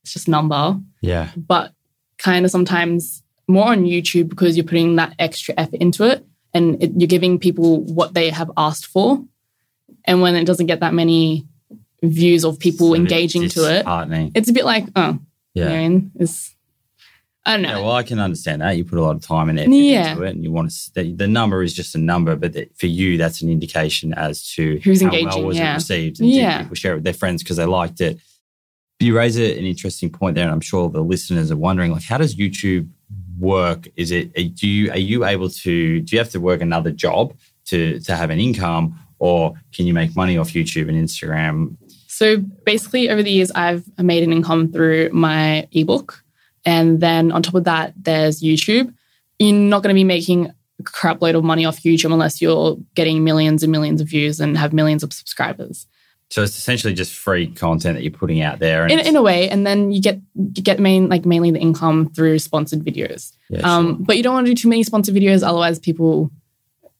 it's 0.03 0.13
just 0.13 0.29
number, 0.29 0.79
Yeah. 1.03 1.31
but 1.37 1.73
kind 2.19 2.45
of 2.45 2.51
sometimes 2.51 3.23
more 3.47 3.67
on 3.69 3.85
YouTube 3.85 4.29
because 4.29 4.57
you're 4.57 4.65
putting 4.65 4.97
that 4.97 5.15
extra 5.19 5.55
effort 5.59 5.75
into 5.81 6.05
it 6.05 6.25
and 6.55 6.83
it, 6.83 6.93
you're 6.97 7.07
giving 7.09 7.39
people 7.39 7.83
what 7.85 8.15
they 8.15 8.31
have 8.31 8.51
asked 8.57 8.87
for. 8.87 9.25
And 10.05 10.21
when 10.23 10.35
it 10.35 10.45
doesn't 10.45 10.67
get 10.67 10.81
that 10.81 10.95
many 10.95 11.47
views 12.03 12.45
of 12.45 12.59
people 12.59 12.95
engaging 12.95 13.49
to 13.51 13.61
it, 13.65 13.85
it's 14.35 14.49
a 14.49 14.53
bit 14.53 14.65
like, 14.65 14.85
oh, 14.97 15.19
Yeah. 15.55 15.81
you 15.83 15.89
know, 15.89 15.97
I 15.97 16.23
it's 16.23 16.55
I 17.47 17.53
don't 17.55 17.63
know. 17.63 17.71
Yeah, 17.71 17.77
well, 17.87 17.93
I 17.93 18.03
can 18.03 18.19
understand 18.19 18.61
that. 18.61 18.77
You 18.77 18.85
put 18.85 18.99
a 18.99 19.03
lot 19.03 19.17
of 19.17 19.23
time 19.23 19.49
and 19.49 19.59
effort 19.59 19.71
Yeah. 19.73 20.11
into 20.13 20.23
it, 20.25 20.35
and 20.35 20.45
you 20.45 20.53
want 20.53 20.71
to. 20.71 20.91
The, 20.95 21.13
the 21.13 21.27
number 21.27 21.63
is 21.63 21.73
just 21.73 21.95
a 21.95 21.99
number, 21.99 22.37
but 22.37 22.53
that 22.53 22.77
for 22.79 22.87
you, 22.87 23.17
that's 23.17 23.41
an 23.41 23.49
indication 23.49 24.13
as 24.13 24.47
to 24.55 24.79
Who's 24.85 25.01
how 25.01 25.07
engaging, 25.07 25.29
well 25.29 25.45
was 25.47 25.57
yeah. 25.57 25.73
it 25.73 25.75
received, 25.77 26.21
and 26.21 26.29
Yeah. 26.31 26.59
did 26.59 26.65
people 26.65 26.75
share 26.77 26.93
it 26.93 26.97
with 26.97 27.05
their 27.05 27.15
friends 27.15 27.43
because 27.43 27.57
they 27.57 27.65
liked 27.65 28.01
it. 28.03 28.19
You 29.01 29.17
raise 29.17 29.39
a, 29.39 29.59
an 29.59 29.65
interesting 29.65 30.11
point 30.11 30.35
there, 30.35 30.45
and 30.45 30.53
I'm 30.53 30.61
sure 30.61 30.91
the 30.91 31.01
listeners 31.03 31.51
are 31.51 31.57
wondering, 31.57 31.93
like, 31.93 32.03
how 32.03 32.19
does 32.19 32.37
YouTube 32.37 32.89
work? 33.41 33.89
Is 33.97 34.11
it 34.11 34.33
do 34.55 34.69
you 34.69 34.91
are 34.91 34.99
you 34.99 35.25
able 35.25 35.49
to 35.49 36.01
do 36.01 36.17
you 36.17 36.19
have 36.19 36.31
to 36.31 36.41
work 36.41 36.61
another 36.61 36.91
job 36.91 37.35
to 37.67 37.99
to 38.01 38.17
have 38.17 38.31
an 38.31 38.39
income, 38.39 38.99
or 39.19 39.55
can 39.73 39.87
you 39.87 39.95
make 39.95 40.15
money 40.15 40.39
off 40.39 40.51
YouTube 40.51 40.89
and 40.89 40.97
Instagram? 40.97 41.77
So 42.07 42.37
basically, 42.37 43.09
over 43.09 43.23
the 43.23 43.31
years, 43.31 43.51
I've 43.53 43.85
made 43.99 44.23
an 44.23 44.33
income 44.33 44.73
through 44.73 45.11
my 45.11 45.67
ebook. 45.73 46.23
And 46.67 47.01
then 47.01 47.33
on 47.33 47.43
top 47.43 47.55
of 47.55 47.65
that, 47.65 47.95
there's 47.97 48.43
YouTube. 48.43 48.93
You're 49.39 49.55
not 49.55 49.83
going 49.83 49.95
to 49.95 49.99
be 49.99 50.05
making 50.05 50.53
a 50.79 50.83
crap 50.83 51.23
load 51.23 51.35
of 51.35 51.45
money 51.45 51.65
off 51.65 51.83
YouTube 51.83 52.13
unless 52.13 52.43
you're 52.43 52.77
getting 52.95 53.25
millions 53.25 53.63
and 53.63 53.73
millions 53.73 54.01
of 54.03 54.09
views 54.09 54.41
and 54.41 54.59
have 54.59 54.75
millions 54.75 55.03
of 55.03 55.13
subscribers. 55.13 55.87
So 56.31 56.43
it's 56.45 56.57
essentially 56.57 56.95
just 56.95 57.13
free 57.15 57.49
content 57.49 57.97
that 57.97 58.03
you're 58.03 58.13
putting 58.13 58.41
out 58.41 58.61
there. 58.61 58.85
And 58.85 58.93
In, 58.93 59.01
in 59.01 59.17
a 59.17 59.23
way, 59.23 59.49
and 59.49 59.67
then 59.67 59.91
you 59.91 60.01
get 60.01 60.21
you 60.37 60.63
get 60.63 60.79
main 60.79 61.09
like 61.09 61.27
mainly 61.27 61.51
the 61.51 61.59
income 61.59 62.09
through 62.15 62.39
sponsored 62.39 62.85
videos. 62.85 63.33
yeah, 63.49 63.61
Um, 63.63 63.97
sure. 63.97 63.97
But 64.07 64.17
you 64.17 64.23
don't 64.23 64.35
want 64.35 64.47
to 64.47 64.53
do 64.55 64.63
too 64.63 64.69
many 64.69 64.83
sponsored 64.85 65.15
videos, 65.15 65.43
otherwise 65.47 65.79
people 65.81 66.31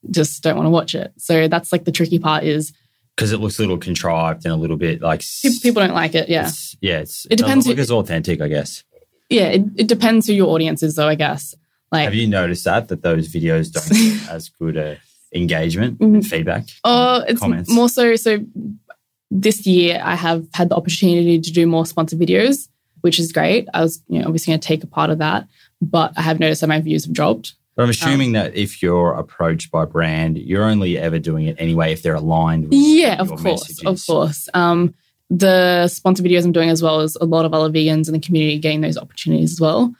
just 0.09 0.43
don't 0.43 0.55
want 0.55 0.65
to 0.65 0.69
watch 0.71 0.95
it. 0.95 1.13
So 1.17 1.47
that's 1.47 1.71
like 1.71 1.85
the 1.85 1.91
tricky 1.91 2.19
part 2.19 2.43
is 2.43 2.73
because 3.15 3.31
it 3.31 3.39
looks 3.39 3.57
a 3.59 3.61
little 3.61 3.77
contrived 3.77 4.45
and 4.45 4.53
a 4.53 4.57
little 4.57 4.77
bit 4.77 5.01
like 5.01 5.21
people 5.61 5.81
don't 5.81 5.93
like 5.93 6.15
it. 6.15 6.27
Yeah. 6.27 6.47
It's, 6.47 6.75
yeah, 6.81 6.99
it's, 6.99 7.27
It 7.29 7.35
depends 7.37 7.67
Look 7.67 7.77
who- 7.77 7.81
as 7.83 7.91
authentic, 7.91 8.41
I 8.41 8.47
guess. 8.47 8.83
Yeah. 9.29 9.47
It, 9.49 9.61
it 9.77 9.87
depends 9.87 10.27
who 10.27 10.33
your 10.33 10.49
audience 10.49 10.81
is, 10.83 10.95
though, 10.95 11.07
I 11.07 11.15
guess. 11.15 11.53
Like, 11.91 12.05
Have 12.05 12.15
you 12.15 12.27
noticed 12.27 12.63
that 12.65 12.87
that 12.87 13.01
those 13.03 13.27
videos 13.31 13.71
don't 13.71 13.87
get 14.19 14.29
as 14.29 14.49
good 14.49 14.75
a 14.77 14.97
engagement 15.35 15.99
and 15.99 16.25
feedback? 16.25 16.65
Oh, 16.83 17.23
it's 17.27 17.39
comments? 17.39 17.69
more 17.69 17.87
so. 17.89 18.15
So 18.15 18.39
this 19.31 19.65
year, 19.65 19.99
I 20.03 20.15
have 20.15 20.45
had 20.53 20.69
the 20.69 20.75
opportunity 20.75 21.39
to 21.39 21.51
do 21.51 21.65
more 21.65 21.85
sponsored 21.85 22.19
videos, 22.19 22.67
which 22.99 23.17
is 23.17 23.31
great. 23.31 23.67
I 23.73 23.81
was, 23.81 24.03
you 24.07 24.19
know, 24.19 24.25
obviously 24.25 24.51
going 24.51 24.59
to 24.59 24.67
take 24.67 24.83
a 24.83 24.87
part 24.87 25.09
of 25.09 25.17
that, 25.19 25.47
but 25.81 26.11
I 26.17 26.21
have 26.21 26.39
noticed 26.39 26.61
that 26.61 26.67
my 26.67 26.81
views 26.81 27.05
have 27.05 27.13
dropped. 27.13 27.53
But 27.75 27.83
I'm 27.83 27.85
Um, 27.87 27.91
assuming 27.91 28.33
that 28.33 28.53
if 28.55 28.83
you're 28.83 29.13
approached 29.13 29.71
by 29.71 29.85
brand, 29.85 30.37
you're 30.37 30.65
only 30.65 30.97
ever 30.97 31.17
doing 31.17 31.45
it 31.45 31.55
anyway 31.57 31.93
if 31.93 32.03
they're 32.03 32.15
aligned 32.15 32.65
with 32.65 32.73
Yeah, 32.73 33.15
of 33.21 33.29
course, 33.29 33.43
messages. 33.43 33.83
of 33.85 34.05
course. 34.05 34.49
Um, 34.53 34.93
the 35.29 35.87
sponsored 35.87 36.25
videos 36.25 36.43
I'm 36.43 36.51
doing 36.51 36.69
as 36.69 36.83
well 36.83 36.99
as 36.99 37.15
a 37.15 37.25
lot 37.25 37.45
of 37.45 37.53
other 37.53 37.69
vegans 37.73 38.07
in 38.07 38.13
the 38.13 38.19
community 38.19 38.59
getting 38.59 38.81
those 38.81 38.97
opportunities 38.97 39.53
as 39.53 39.61
well, 39.61 39.95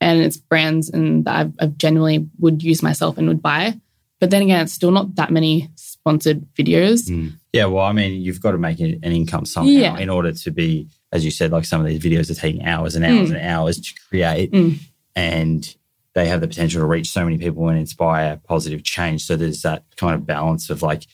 and 0.00 0.20
it's 0.20 0.36
brands 0.36 0.88
and 0.88 1.24
that 1.24 1.34
I've, 1.34 1.52
I've 1.58 1.76
genuinely 1.76 2.28
would 2.38 2.62
use 2.62 2.84
myself 2.84 3.18
and 3.18 3.26
would 3.26 3.42
buy. 3.42 3.74
But 4.20 4.30
then 4.30 4.42
again, 4.42 4.62
it's 4.62 4.72
still 4.72 4.92
not 4.92 5.16
that 5.16 5.32
many 5.32 5.68
sponsored 6.10 6.46
videos. 6.54 7.10
Mm. 7.10 7.32
Yeah, 7.52 7.64
well, 7.66 7.84
I 7.84 7.92
mean, 7.92 8.22
you've 8.22 8.40
got 8.40 8.52
to 8.52 8.58
make 8.58 8.78
an 8.78 9.00
income 9.02 9.44
somehow 9.44 9.70
Yeah. 9.72 9.98
in 9.98 10.08
order 10.08 10.32
to 10.32 10.50
be, 10.52 10.86
as 11.10 11.24
you 11.24 11.32
said, 11.32 11.50
like 11.50 11.64
some 11.64 11.80
of 11.80 11.86
these 11.88 11.98
videos 12.00 12.30
are 12.30 12.34
taking 12.34 12.64
hours 12.64 12.94
and 12.94 13.04
hours 13.04 13.30
and 13.30 13.40
hours 13.40 13.80
to 13.80 13.92
create, 14.08 14.52
Mm. 14.52 14.78
and 15.16 15.74
they 16.14 16.28
have 16.28 16.40
the 16.40 16.46
potential 16.46 16.80
to 16.80 16.86
reach 16.86 17.08
so 17.10 17.24
many 17.24 17.38
people 17.38 17.68
and 17.68 17.76
inspire 17.78 18.38
positive 18.46 18.84
change. 18.84 19.24
So 19.24 19.34
there's 19.36 19.62
that 19.62 19.82
kind 19.96 20.14
of 20.14 20.24
balance 20.26 20.70
of 20.70 20.80
like, 20.80 21.06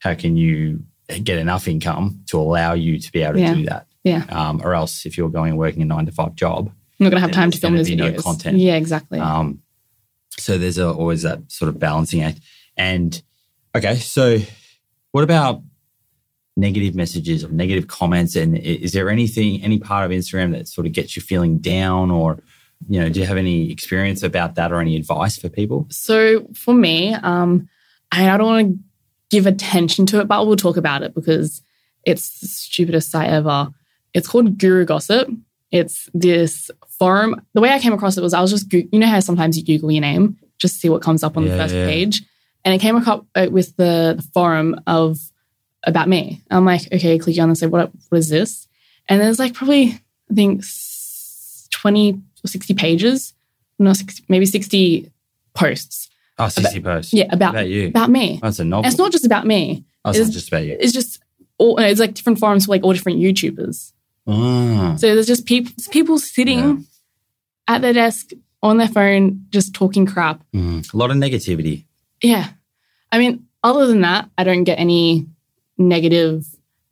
how 0.00 0.14
can 0.14 0.36
you 0.36 0.82
get 1.22 1.38
enough 1.38 1.68
income 1.68 2.20
to 2.30 2.38
allow 2.40 2.72
you 2.74 2.98
to 2.98 3.12
be 3.12 3.22
able 3.22 3.34
to 3.34 3.40
Yeah. 3.40 3.54
do 3.54 3.64
that? 3.66 3.86
Yeah, 4.02 4.24
Um, 4.30 4.60
or 4.64 4.74
else, 4.74 5.06
if 5.06 5.16
you're 5.16 5.30
going 5.30 5.50
and 5.50 5.58
working 5.58 5.82
a 5.82 5.84
nine 5.84 6.06
to 6.06 6.12
five 6.12 6.34
job, 6.34 6.66
I'm 6.98 7.04
not 7.04 7.10
gonna 7.10 7.20
have 7.20 7.30
time 7.30 7.52
to 7.52 7.58
film 7.58 7.74
gonna 7.74 7.84
these 7.84 7.96
no 7.96 8.10
videos. 8.10 8.22
content. 8.24 8.58
Yeah, 8.58 8.74
exactly. 8.76 9.20
um, 9.20 9.60
so 10.38 10.58
there's 10.58 10.78
a, 10.78 10.90
always 10.90 11.22
that 11.22 11.40
sort 11.48 11.68
of 11.68 11.78
balancing 11.78 12.22
act. 12.22 12.40
And 12.76 13.22
okay, 13.74 13.96
so 13.96 14.38
what 15.12 15.24
about 15.24 15.62
negative 16.56 16.94
messages 16.94 17.44
or 17.44 17.48
negative 17.48 17.88
comments? 17.88 18.36
And 18.36 18.56
is 18.56 18.92
there 18.92 19.10
anything, 19.10 19.62
any 19.62 19.78
part 19.78 20.04
of 20.04 20.16
Instagram 20.16 20.52
that 20.52 20.68
sort 20.68 20.86
of 20.86 20.92
gets 20.92 21.16
you 21.16 21.22
feeling 21.22 21.58
down, 21.58 22.10
or 22.10 22.42
you 22.88 23.00
know, 23.00 23.08
do 23.08 23.20
you 23.20 23.26
have 23.26 23.36
any 23.36 23.70
experience 23.70 24.22
about 24.22 24.54
that 24.54 24.72
or 24.72 24.80
any 24.80 24.96
advice 24.96 25.36
for 25.36 25.48
people? 25.48 25.86
So 25.90 26.46
for 26.54 26.74
me, 26.74 27.14
um, 27.14 27.68
I, 28.12 28.36
don't 28.36 28.46
want 28.46 28.68
to 28.68 28.78
give 29.30 29.46
attention 29.46 30.06
to 30.06 30.20
it, 30.20 30.28
but 30.28 30.46
we'll 30.46 30.56
talk 30.56 30.76
about 30.76 31.02
it 31.02 31.14
because 31.14 31.62
it's 32.04 32.40
the 32.40 32.46
stupidest 32.46 33.10
site 33.10 33.28
ever. 33.28 33.68
It's 34.14 34.26
called 34.26 34.58
Guru 34.58 34.84
Gossip. 34.84 35.28
It's 35.70 36.08
this 36.14 36.70
forum. 36.98 37.40
The 37.54 37.60
way 37.60 37.70
I 37.70 37.78
came 37.78 37.92
across 37.92 38.16
it 38.16 38.22
was 38.22 38.34
I 38.34 38.40
was 38.40 38.50
just, 38.50 38.72
you 38.72 38.88
know 38.92 39.06
how 39.06 39.20
sometimes 39.20 39.56
you 39.56 39.64
Google 39.64 39.92
your 39.92 40.00
name 40.00 40.36
just 40.60 40.80
see 40.80 40.88
what 40.88 41.02
comes 41.02 41.24
up 41.24 41.36
on 41.36 41.44
Yeah, 41.44 41.52
the 41.52 41.56
first 41.56 41.74
yeah. 41.74 41.86
page, 41.86 42.22
and 42.64 42.74
it 42.74 42.78
came 42.80 42.96
up 42.96 43.26
uh, 43.34 43.48
with 43.50 43.76
the, 43.76 44.14
the 44.16 44.28
forum 44.34 44.80
of 44.86 45.18
about 45.84 46.08
me. 46.08 46.42
I'm 46.50 46.64
like, 46.64 46.92
okay, 46.92 47.18
click 47.18 47.38
on 47.38 47.48
and 47.48 47.56
say, 47.58 47.66
what 47.66 47.90
what 48.08 48.18
is 48.18 48.28
this? 48.28 48.68
And 49.08 49.20
there's 49.20 49.38
like 49.38 49.54
probably 49.54 50.00
I 50.30 50.34
think 50.34 50.62
twenty 51.70 52.12
or 52.44 52.48
sixty 52.48 52.74
pages, 52.74 53.34
no, 53.78 53.92
60, 53.92 54.24
maybe 54.28 54.46
sixty 54.46 55.10
posts. 55.54 56.08
Oh, 56.38 56.48
60 56.48 56.80
posts. 56.80 57.12
Yeah, 57.12 57.26
about 57.30 57.50
about 57.50 57.68
you. 57.68 57.88
about 57.88 58.08
me. 58.10 58.38
That's 58.42 58.58
a 58.60 58.64
novel. 58.64 58.84
And 58.86 58.92
it's 58.92 58.98
not 58.98 59.12
just 59.12 59.26
about 59.26 59.46
me. 59.46 59.84
oh, 60.06 60.10
it's 60.10 60.30
just 60.30 60.48
about 60.48 60.64
you. 60.64 60.76
It's 60.80 60.92
just 60.92 61.20
all 61.58 61.78
it's 61.78 62.00
like 62.00 62.14
different 62.14 62.38
forums 62.38 62.64
for 62.64 62.70
like 62.72 62.82
all 62.82 62.92
different 62.94 63.18
YouTubers. 63.18 63.92
Ah, 64.26 64.96
So 64.96 65.14
there's 65.14 65.26
just 65.26 65.44
people 65.44 65.72
people 65.90 66.18
sitting 66.18 66.58
Yeah. 66.58 66.76
at 67.74 67.82
their 67.82 67.92
desk 67.92 68.30
on 68.62 68.78
their 68.78 68.88
phone 68.88 69.44
just 69.50 69.74
talking 69.74 70.06
crap. 70.06 70.42
mm. 70.54 70.92
A 70.92 70.96
lot 70.96 71.10
of 71.10 71.16
negativity. 71.18 71.84
Yeah. 72.22 72.48
I 73.12 73.18
mean, 73.18 73.46
other 73.62 73.86
than 73.86 74.02
that, 74.02 74.30
I 74.38 74.44
don't 74.44 74.64
get 74.64 74.78
any 74.78 75.26
negative, 75.78 76.46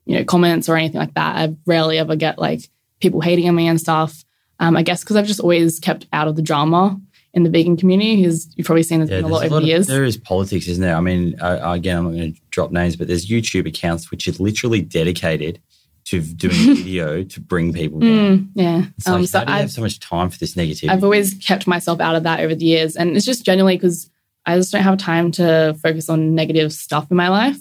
you 0.06 0.16
know, 0.18 0.24
comments 0.24 0.68
or 0.68 0.76
anything 0.76 0.98
like 1.00 1.14
that. 1.14 1.36
I 1.36 1.54
rarely 1.66 1.98
ever 1.98 2.16
get 2.16 2.38
like 2.38 2.68
people 3.00 3.20
hating 3.20 3.48
on 3.48 3.54
me 3.54 3.68
and 3.68 3.80
stuff. 3.80 4.24
Um, 4.60 4.76
I 4.76 4.82
guess 4.82 5.02
because 5.04 5.16
I've 5.16 5.26
just 5.26 5.40
always 5.40 5.78
kept 5.78 6.06
out 6.12 6.26
of 6.28 6.34
the 6.36 6.42
drama 6.42 7.00
in 7.34 7.42
the 7.44 7.50
vegan 7.50 7.76
community. 7.76 8.16
Because 8.16 8.48
you've 8.56 8.66
probably 8.66 8.82
seen 8.82 9.00
this 9.00 9.10
Yeah, 9.10 9.18
in 9.18 9.24
a 9.24 9.28
lot 9.28 9.40
there's 9.40 9.52
over 9.52 9.60
the 9.60 9.64
of- 9.66 9.68
years. 9.68 9.86
there 9.86 10.04
is 10.04 10.16
politics, 10.16 10.66
isn't 10.66 10.82
there? 10.82 10.96
I 10.96 11.00
mean, 11.00 11.36
I, 11.40 11.76
again, 11.76 11.98
I'm 11.98 12.04
not 12.04 12.10
going 12.14 12.34
to 12.34 12.40
drop 12.50 12.72
names, 12.72 12.96
but 12.96 13.06
there's 13.06 13.26
YouTube 13.28 13.68
accounts 13.68 14.10
which 14.10 14.26
are 14.26 14.32
literally 14.42 14.80
dedicated 14.80 15.60
to 16.06 16.20
doing 16.22 16.54
video 16.76 17.22
to 17.22 17.40
bring 17.40 17.72
people 17.72 18.00
down. 18.00 18.08
Mm, 18.38 18.48
yeah. 18.54 18.82
It's 18.96 19.06
like, 19.06 19.16
Um, 19.16 19.26
so 19.26 19.40
I've 19.40 19.48
have 19.60 19.70
so 19.70 19.82
much 19.82 20.00
time 20.00 20.30
for 20.30 20.38
this 20.38 20.54
negativity? 20.54 20.88
I've 20.88 21.04
always 21.04 21.34
kept 21.34 21.66
myself 21.66 22.00
out 22.00 22.16
of 22.16 22.22
that 22.24 22.40
over 22.40 22.54
the 22.54 22.64
years. 22.64 22.96
And 22.96 23.14
it's 23.16 23.26
just 23.26 23.44
generally 23.44 23.76
because 23.76 24.10
I 24.48 24.56
just 24.56 24.72
don't 24.72 24.82
have 24.82 24.96
time 24.96 25.30
to 25.32 25.76
focus 25.82 26.08
on 26.08 26.34
negative 26.34 26.72
stuff 26.72 27.10
in 27.10 27.18
my 27.18 27.28
life. 27.28 27.58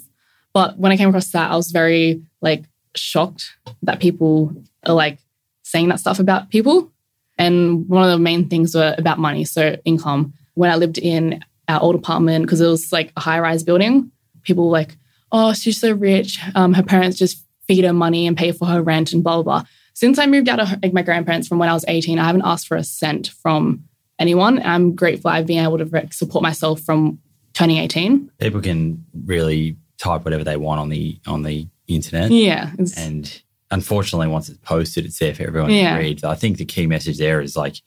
But 0.53 0.79
when 0.79 0.93
I 0.93 0.95
came 0.95 1.09
across 1.09 1.29
that, 1.31 1.51
I 1.51 1.55
was 1.57 1.71
very 1.71 2.23
like 2.41 2.63
shocked 2.95 3.57
that 3.83 3.99
people 3.99 4.55
are 4.85 4.93
like 4.93 5.19
saying 5.63 5.89
that 5.89 5.99
stuff 5.99 6.19
about 6.19 6.49
people. 6.49 6.89
And 7.37 7.89
one 7.89 8.03
of 8.03 8.09
the 8.09 8.23
main 8.23 8.47
things 8.47 8.73
were 8.73 8.95
about 8.97 9.19
money, 9.19 9.43
so 9.43 9.75
income. 9.83 10.33
When 10.53 10.71
I 10.71 10.77
lived 10.77 10.97
in 10.97 11.43
our 11.67 11.81
old 11.81 11.95
apartment, 11.95 12.45
because 12.45 12.61
it 12.61 12.67
was 12.67 12.93
like 12.93 13.11
a 13.17 13.19
high 13.19 13.41
rise 13.41 13.63
building, 13.63 14.09
people 14.43 14.67
were 14.67 14.71
like, 14.71 14.95
oh, 15.29 15.51
she's 15.51 15.81
so 15.81 15.91
rich. 15.91 16.39
Um, 16.55 16.73
her 16.73 16.83
parents 16.83 17.17
just 17.17 17.43
feed 17.67 17.83
her 17.83 17.91
money 17.91 18.27
and 18.27 18.37
pay 18.37 18.53
for 18.53 18.65
her 18.65 18.81
rent 18.81 19.11
and 19.11 19.25
blah, 19.25 19.41
blah, 19.41 19.43
blah. 19.43 19.63
Since 19.93 20.19
I 20.19 20.25
moved 20.25 20.47
out 20.47 20.61
of 20.61 20.69
like, 20.81 20.93
my 20.93 21.01
grandparents 21.01 21.49
from 21.49 21.59
when 21.59 21.67
I 21.67 21.73
was 21.73 21.83
18, 21.85 22.17
I 22.17 22.23
haven't 22.23 22.45
asked 22.45 22.67
for 22.67 22.77
a 22.77 22.83
cent 22.83 23.27
from 23.27 23.83
anyone. 24.19 24.61
I'm 24.63 24.95
grateful 24.95 25.29
I've 25.31 25.45
been 25.47 25.63
able 25.63 25.77
to 25.77 26.07
support 26.11 26.41
myself 26.43 26.81
from 26.81 27.19
turning 27.53 27.77
18. 27.77 28.31
People 28.39 28.61
can 28.61 29.05
really 29.25 29.77
type 29.97 30.23
whatever 30.25 30.43
they 30.43 30.57
want 30.57 30.79
on 30.79 30.89
the 30.89 31.19
on 31.25 31.43
the 31.43 31.67
internet, 31.87 32.29
Yeah. 32.31 32.71
and 32.97 33.41
unfortunately, 33.71 34.27
once 34.27 34.49
it's 34.49 34.59
posted, 34.59 35.05
it's 35.05 35.17
there 35.19 35.33
for 35.33 35.43
everyone 35.43 35.71
Yeah. 35.71 35.95
to 35.95 35.99
read. 36.01 36.23
I 36.23 36.35
think 36.35 36.57
the 36.57 36.65
key 36.65 36.85
message 36.87 37.17
there 37.17 37.41
is 37.41 37.55
like 37.55 37.77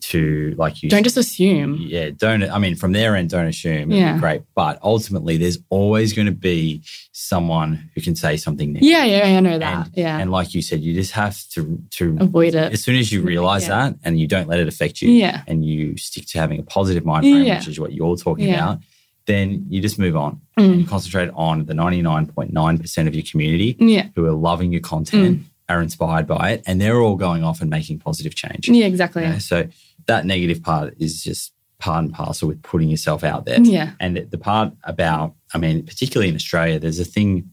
to 0.00 0.54
like 0.58 0.82
you 0.82 0.90
don't 0.90 1.02
just 1.04 1.16
assume. 1.16 1.76
yeah, 1.80 2.10
don't. 2.10 2.42
I 2.42 2.58
mean, 2.58 2.76
from 2.76 2.92
their 2.92 3.16
end, 3.16 3.30
don't 3.30 3.46
assume. 3.46 3.90
Yeah. 3.90 4.18
great, 4.18 4.42
but 4.54 4.78
ultimately, 4.82 5.36
there's 5.36 5.58
always 5.70 6.12
going 6.12 6.26
to 6.26 6.32
be 6.32 6.82
someone 7.12 7.90
who 7.94 8.00
can 8.02 8.14
say 8.14 8.36
something 8.36 8.74
negative. 8.74 8.88
Yeah, 8.90 9.04
yeah, 9.04 9.36
I 9.36 9.40
know 9.40 9.58
that. 9.58 9.86
And, 9.86 9.96
yeah. 9.96 10.18
and 10.18 10.30
like 10.30 10.54
you 10.54 10.60
said, 10.62 10.80
you 10.80 10.92
just 10.94 11.12
have 11.12 11.36
to 11.54 11.82
to 11.92 12.16
Avoid 12.20 12.54
it. 12.54 12.72
as 12.72 12.82
soon 12.82 12.96
as 12.96 13.10
you 13.10 13.22
realize 13.22 13.62
Yeah. 13.68 13.88
that 13.90 13.98
and 14.04 14.20
you 14.20 14.26
don't 14.26 14.48
let 14.48 14.60
it 14.60 14.68
affect 14.68 15.00
you, 15.00 15.10
Yeah. 15.10 15.42
and 15.46 15.64
you 15.64 15.96
stick 15.96 16.26
to 16.28 16.38
having 16.38 16.58
a 16.60 16.62
positive 16.62 17.04
mind 17.04 17.24
frame, 17.24 17.44
Yeah. 17.44 17.58
which 17.58 17.68
is 17.68 17.80
what 17.80 17.92
you're 17.92 18.16
talking 18.16 18.48
Yeah. 18.48 18.54
about, 18.54 18.80
then 19.26 19.66
you 19.70 19.80
just 19.80 19.98
move 19.98 20.16
on. 20.16 20.40
Mm. 20.58 20.80
You 20.80 20.86
concentrate 20.86 21.30
on 21.34 21.64
the 21.66 21.74
99.9% 21.74 23.08
of 23.08 23.14
your 23.14 23.24
community 23.24 23.76
Yeah. 23.80 24.08
who 24.14 24.24
are 24.26 24.32
loving 24.32 24.72
your 24.72 24.82
content, 24.82 25.42
are 25.68 25.82
inspired 25.82 26.26
by 26.26 26.50
it, 26.52 26.62
and 26.66 26.80
they're 26.80 27.00
all 27.00 27.16
going 27.16 27.42
off 27.42 27.60
and 27.60 27.68
making 27.70 27.98
positive 27.98 28.34
change. 28.34 28.68
Yeah, 28.68 28.86
exactly. 28.86 29.24
Okay, 29.24 29.38
So 29.40 29.68
that 30.06 30.24
negative 30.24 30.62
part 30.62 30.94
is 30.98 31.22
just 31.22 31.52
part 31.78 32.04
and 32.04 32.12
parcel 32.14 32.48
with 32.48 32.62
putting 32.62 32.88
yourself 32.88 33.24
out 33.24 33.44
there. 33.44 33.60
Yeah. 33.60 33.92
And 34.00 34.16
the 34.30 34.38
part 34.38 34.72
about, 34.84 35.34
I 35.52 35.58
mean, 35.58 35.84
particularly 35.84 36.28
in 36.28 36.34
Australia, 36.36 36.78
there's 36.78 37.00
a 37.00 37.04
thing 37.04 37.50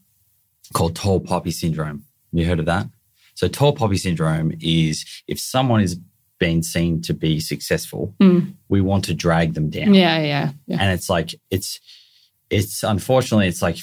called 0.73 0.95
tall 0.95 1.19
poppy 1.19 1.51
syndrome. 1.51 2.03
You 2.31 2.45
heard 2.45 2.59
of 2.59 2.65
that? 2.67 2.87
So 3.35 3.47
tall 3.47 3.73
poppy 3.73 3.97
syndrome 3.97 4.53
is 4.61 5.05
if 5.27 5.39
someone 5.39 5.81
is 5.81 5.99
being 6.39 6.61
seen 6.63 7.01
to 7.01 7.13
be 7.13 7.39
successful, 7.39 8.13
Mm. 8.19 8.53
we 8.69 8.79
want 8.81 9.05
to 9.05 9.13
drag 9.13 9.53
them 9.55 9.69
down. 9.69 9.93
Yeah, 9.93 10.19
yeah, 10.19 10.51
yeah. 10.67 10.77
And 10.79 10.91
it's 10.93 11.09
like 11.09 11.35
it's 11.49 11.79
it's 12.49 12.83
unfortunately 12.83 13.47
it's 13.47 13.61
like 13.61 13.77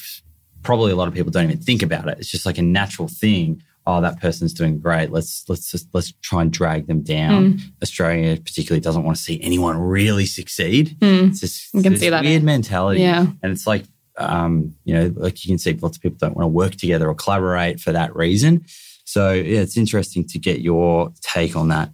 probably 0.62 0.92
a 0.92 0.96
lot 0.96 1.08
of 1.08 1.14
people 1.14 1.30
don't 1.32 1.44
even 1.50 1.60
think 1.60 1.82
about 1.82 2.08
it. 2.08 2.18
It's 2.18 2.30
just 2.30 2.46
like 2.46 2.58
a 2.58 2.62
natural 2.62 3.08
thing. 3.08 3.62
Oh, 3.90 4.00
that 4.00 4.20
person's 4.20 4.54
doing 4.54 4.78
great. 4.78 5.10
Let's 5.10 5.44
let's 5.48 5.70
just 5.70 5.88
let's 5.92 6.12
try 6.22 6.42
and 6.42 6.52
drag 6.52 6.86
them 6.86 7.02
down. 7.02 7.54
Mm. 7.54 7.60
Australia 7.82 8.36
particularly 8.36 8.80
doesn't 8.80 9.02
want 9.02 9.16
to 9.16 9.22
see 9.22 9.40
anyone 9.42 9.76
really 9.78 10.26
succeed. 10.26 10.96
Mm. 11.00 11.30
It's 11.30 11.40
just 11.40 11.74
You 11.74 11.82
can 11.82 11.96
see 11.96 12.08
that, 12.08 12.22
weird 12.22 12.42
eh? 12.42 12.44
mentality. 12.44 13.00
Yeah. 13.00 13.26
And 13.42 13.52
it's 13.52 13.66
like 13.66 13.84
um, 14.16 14.74
you 14.84 14.94
know, 14.94 15.12
like 15.16 15.44
you 15.44 15.48
can 15.48 15.58
see 15.58 15.72
lots 15.72 15.96
of 15.96 16.02
people 16.02 16.18
don't 16.20 16.36
want 16.36 16.44
to 16.44 16.48
work 16.48 16.76
together 16.76 17.08
or 17.08 17.14
collaborate 17.14 17.80
for 17.80 17.90
that 17.90 18.14
reason. 18.14 18.64
So 19.04 19.32
yeah, 19.32 19.60
it's 19.60 19.76
interesting 19.76 20.24
to 20.28 20.38
get 20.38 20.60
your 20.60 21.12
take 21.20 21.56
on 21.56 21.68
that. 21.68 21.90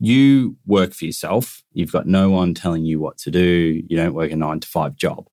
You 0.00 0.56
work 0.66 0.92
for 0.92 1.04
yourself. 1.04 1.62
You've 1.72 1.92
got 1.92 2.06
no 2.06 2.30
one 2.30 2.54
telling 2.54 2.84
you 2.84 2.98
what 2.98 3.18
to 3.18 3.30
do. 3.30 3.82
You 3.86 3.96
don't 3.96 4.14
work 4.14 4.32
a 4.32 4.36
nine 4.36 4.58
to 4.58 4.66
five 4.66 4.96
job. 4.96 5.28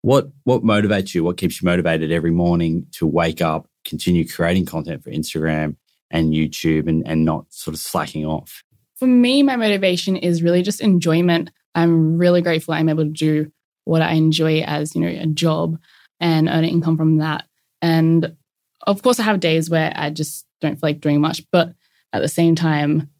What 0.00 0.28
what 0.44 0.62
motivates 0.62 1.14
you? 1.14 1.24
What 1.24 1.36
keeps 1.36 1.60
you 1.60 1.66
motivated 1.66 2.10
every 2.10 2.30
morning 2.30 2.86
to 2.92 3.06
wake 3.06 3.42
up, 3.42 3.68
continue 3.84 4.26
creating 4.28 4.66
content 4.66 5.02
for 5.04 5.10
Instagram 5.10 5.76
and 6.10 6.32
YouTube 6.32 6.88
and, 6.88 7.06
and 7.06 7.24
not 7.24 7.46
sort 7.50 7.74
of 7.74 7.80
slacking 7.80 8.24
off? 8.24 8.62
For 8.96 9.06
me, 9.06 9.42
my 9.42 9.56
motivation 9.56 10.16
is 10.16 10.42
really 10.42 10.62
just 10.62 10.80
enjoyment. 10.80 11.50
I'm 11.74 12.16
really 12.18 12.42
grateful 12.42 12.74
I'm 12.74 12.88
able 12.88 13.04
to 13.04 13.10
do 13.10 13.50
what 13.84 14.02
I 14.02 14.12
enjoy 14.12 14.60
as, 14.60 14.94
you 14.94 15.00
know, 15.00 15.08
a 15.08 15.26
job 15.26 15.78
and 16.20 16.48
earn 16.48 16.64
income 16.64 16.96
from 16.96 17.18
that. 17.18 17.44
And 17.82 18.36
of 18.86 19.02
course, 19.02 19.18
I 19.18 19.24
have 19.24 19.40
days 19.40 19.68
where 19.68 19.92
I 19.94 20.10
just 20.10 20.46
don't 20.60 20.74
feel 20.74 20.88
like 20.88 21.00
doing 21.00 21.20
much, 21.20 21.42
but 21.50 21.74
at 22.12 22.22
the 22.22 22.28
same 22.28 22.54
time, 22.54 23.10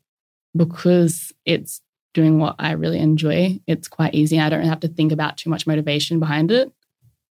because 0.57 1.33
it's 1.45 1.81
doing 2.15 2.39
what 2.39 2.55
I 2.59 2.73
really 2.73 3.01
enjoy, 3.01 3.61
it's 3.67 3.89
quite 3.89 4.15
easy. 4.15 4.39
I 4.39 4.49
don't 4.49 4.65
have 4.65 4.81
to 4.81 4.89
think 4.89 5.11
about 5.11 5.37
too 5.37 5.51
much 5.51 5.67
motivation 5.67 6.21
behind 6.21 6.53
it. 6.53 6.73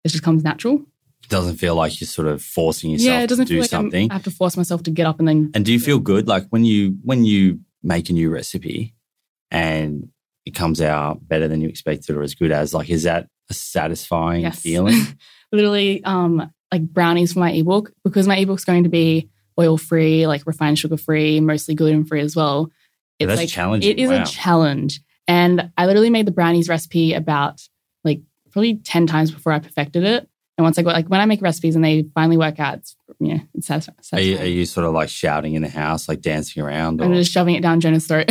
It 0.04 0.08
just 0.08 0.22
comes 0.22 0.44
natural. 0.44 0.84
It 1.26 1.30
doesn't 1.30 1.56
feel 1.56 1.74
like 1.74 2.00
you're 2.00 2.06
sort 2.06 2.28
of 2.28 2.40
forcing 2.40 2.90
yourself 2.92 3.06
yeah, 3.08 3.20
it 3.22 3.26
doesn't 3.26 3.46
to 3.46 3.48
do 3.48 3.54
feel 3.56 3.62
like 3.62 3.72
I'm- 3.72 3.82
something. 3.84 4.10
I 4.10 4.14
have 4.14 4.22
to 4.24 4.30
force 4.30 4.56
myself 4.56 4.84
to 4.84 4.92
get 4.92 5.06
up 5.06 5.18
and 5.18 5.26
then 5.26 5.50
And 5.54 5.64
do 5.64 5.72
you 5.72 5.80
feel 5.80 5.98
good? 5.98 6.28
Like 6.28 6.46
when 6.50 6.64
you 6.64 6.96
when 7.02 7.24
you 7.24 7.60
make 7.82 8.08
a 8.10 8.12
new 8.12 8.30
recipe 8.30 8.94
and 9.50 10.08
it 10.44 10.54
comes 10.54 10.80
out 10.80 11.26
better 11.26 11.48
than 11.48 11.60
you 11.60 11.68
expected 11.68 12.16
or 12.16 12.22
as 12.22 12.34
good 12.36 12.52
as, 12.52 12.72
like 12.72 12.88
is 12.90 13.02
that 13.02 13.28
a 13.50 13.54
satisfying 13.54 14.42
Yes. 14.42 14.60
feeling? 14.60 14.94
literally 15.52 16.02
um 16.04 16.50
like 16.72 16.82
brownies 16.82 17.32
for 17.32 17.40
my 17.40 17.50
ebook 17.52 17.92
because 18.04 18.26
my 18.28 18.38
ebook's 18.38 18.64
going 18.64 18.84
to 18.84 18.88
be 18.90 19.28
oil 19.58 19.76
free, 19.78 20.26
like 20.26 20.46
refined 20.46 20.78
sugar 20.78 20.96
free, 20.96 21.40
mostly 21.40 21.74
gluten 21.74 22.04
free 22.04 22.20
as 22.20 22.36
well. 22.36 22.70
Yeah, 23.18 23.26
that's 23.26 23.40
like 23.40 23.48
challenging. 23.48 23.90
it 23.90 23.98
is 23.98 24.10
Wow. 24.10 24.22
a 24.22 24.26
challenge. 24.26 25.00
And 25.26 25.70
I 25.76 25.86
literally 25.86 26.10
made 26.10 26.26
the 26.26 26.30
brownies 26.32 26.68
recipe 26.68 27.14
about 27.14 27.62
like 28.04 28.20
probably 28.52 28.76
10 28.76 29.06
times 29.08 29.30
before 29.32 29.52
I 29.52 29.58
perfected 29.58 30.04
it. 30.04 30.28
And 30.58 30.64
once 30.64 30.78
I 30.78 30.82
go, 30.82 30.88
like 30.90 31.08
when 31.08 31.20
I 31.20 31.26
make 31.26 31.42
recipes 31.42 31.74
and 31.76 31.84
they 31.84 32.04
finally 32.14 32.38
work 32.38 32.58
out, 32.58 32.74
it's 32.78 32.96
you 33.20 33.34
know, 33.34 33.40
it's 33.54 33.68
satisfi- 33.68 34.12
Are 34.14 34.20
you, 34.20 34.38
are 34.38 34.44
you 34.46 34.64
sort 34.64 34.86
of 34.86 34.94
like 34.94 35.08
shouting 35.10 35.54
in 35.54 35.62
the 35.62 35.68
house, 35.68 36.08
like 36.08 36.22
dancing 36.22 36.62
around? 36.62 37.02
I'm 37.02 37.12
Or? 37.12 37.14
just 37.16 37.30
shoving 37.32 37.54
it 37.56 37.60
down 37.62 37.80
Jonah's 37.80 38.06
throat. 38.06 38.24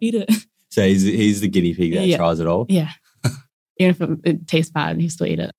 Eat 0.00 0.14
it. 0.16 0.30
So 0.70 0.82
he's, 0.86 1.02
he's 1.02 1.40
the 1.40 1.48
guinea 1.48 1.72
pig 1.74 1.94
that 1.94 2.06
Yeah. 2.06 2.16
tries 2.16 2.40
it 2.40 2.46
all. 2.48 2.66
Yeah. 2.68 2.90
Even 3.78 3.90
if 3.90 4.00
it, 4.00 4.18
it 4.24 4.48
tastes 4.48 4.72
bad, 4.72 5.00
he 5.00 5.08
still 5.08 5.26
eat 5.28 5.38
it. 5.38 5.52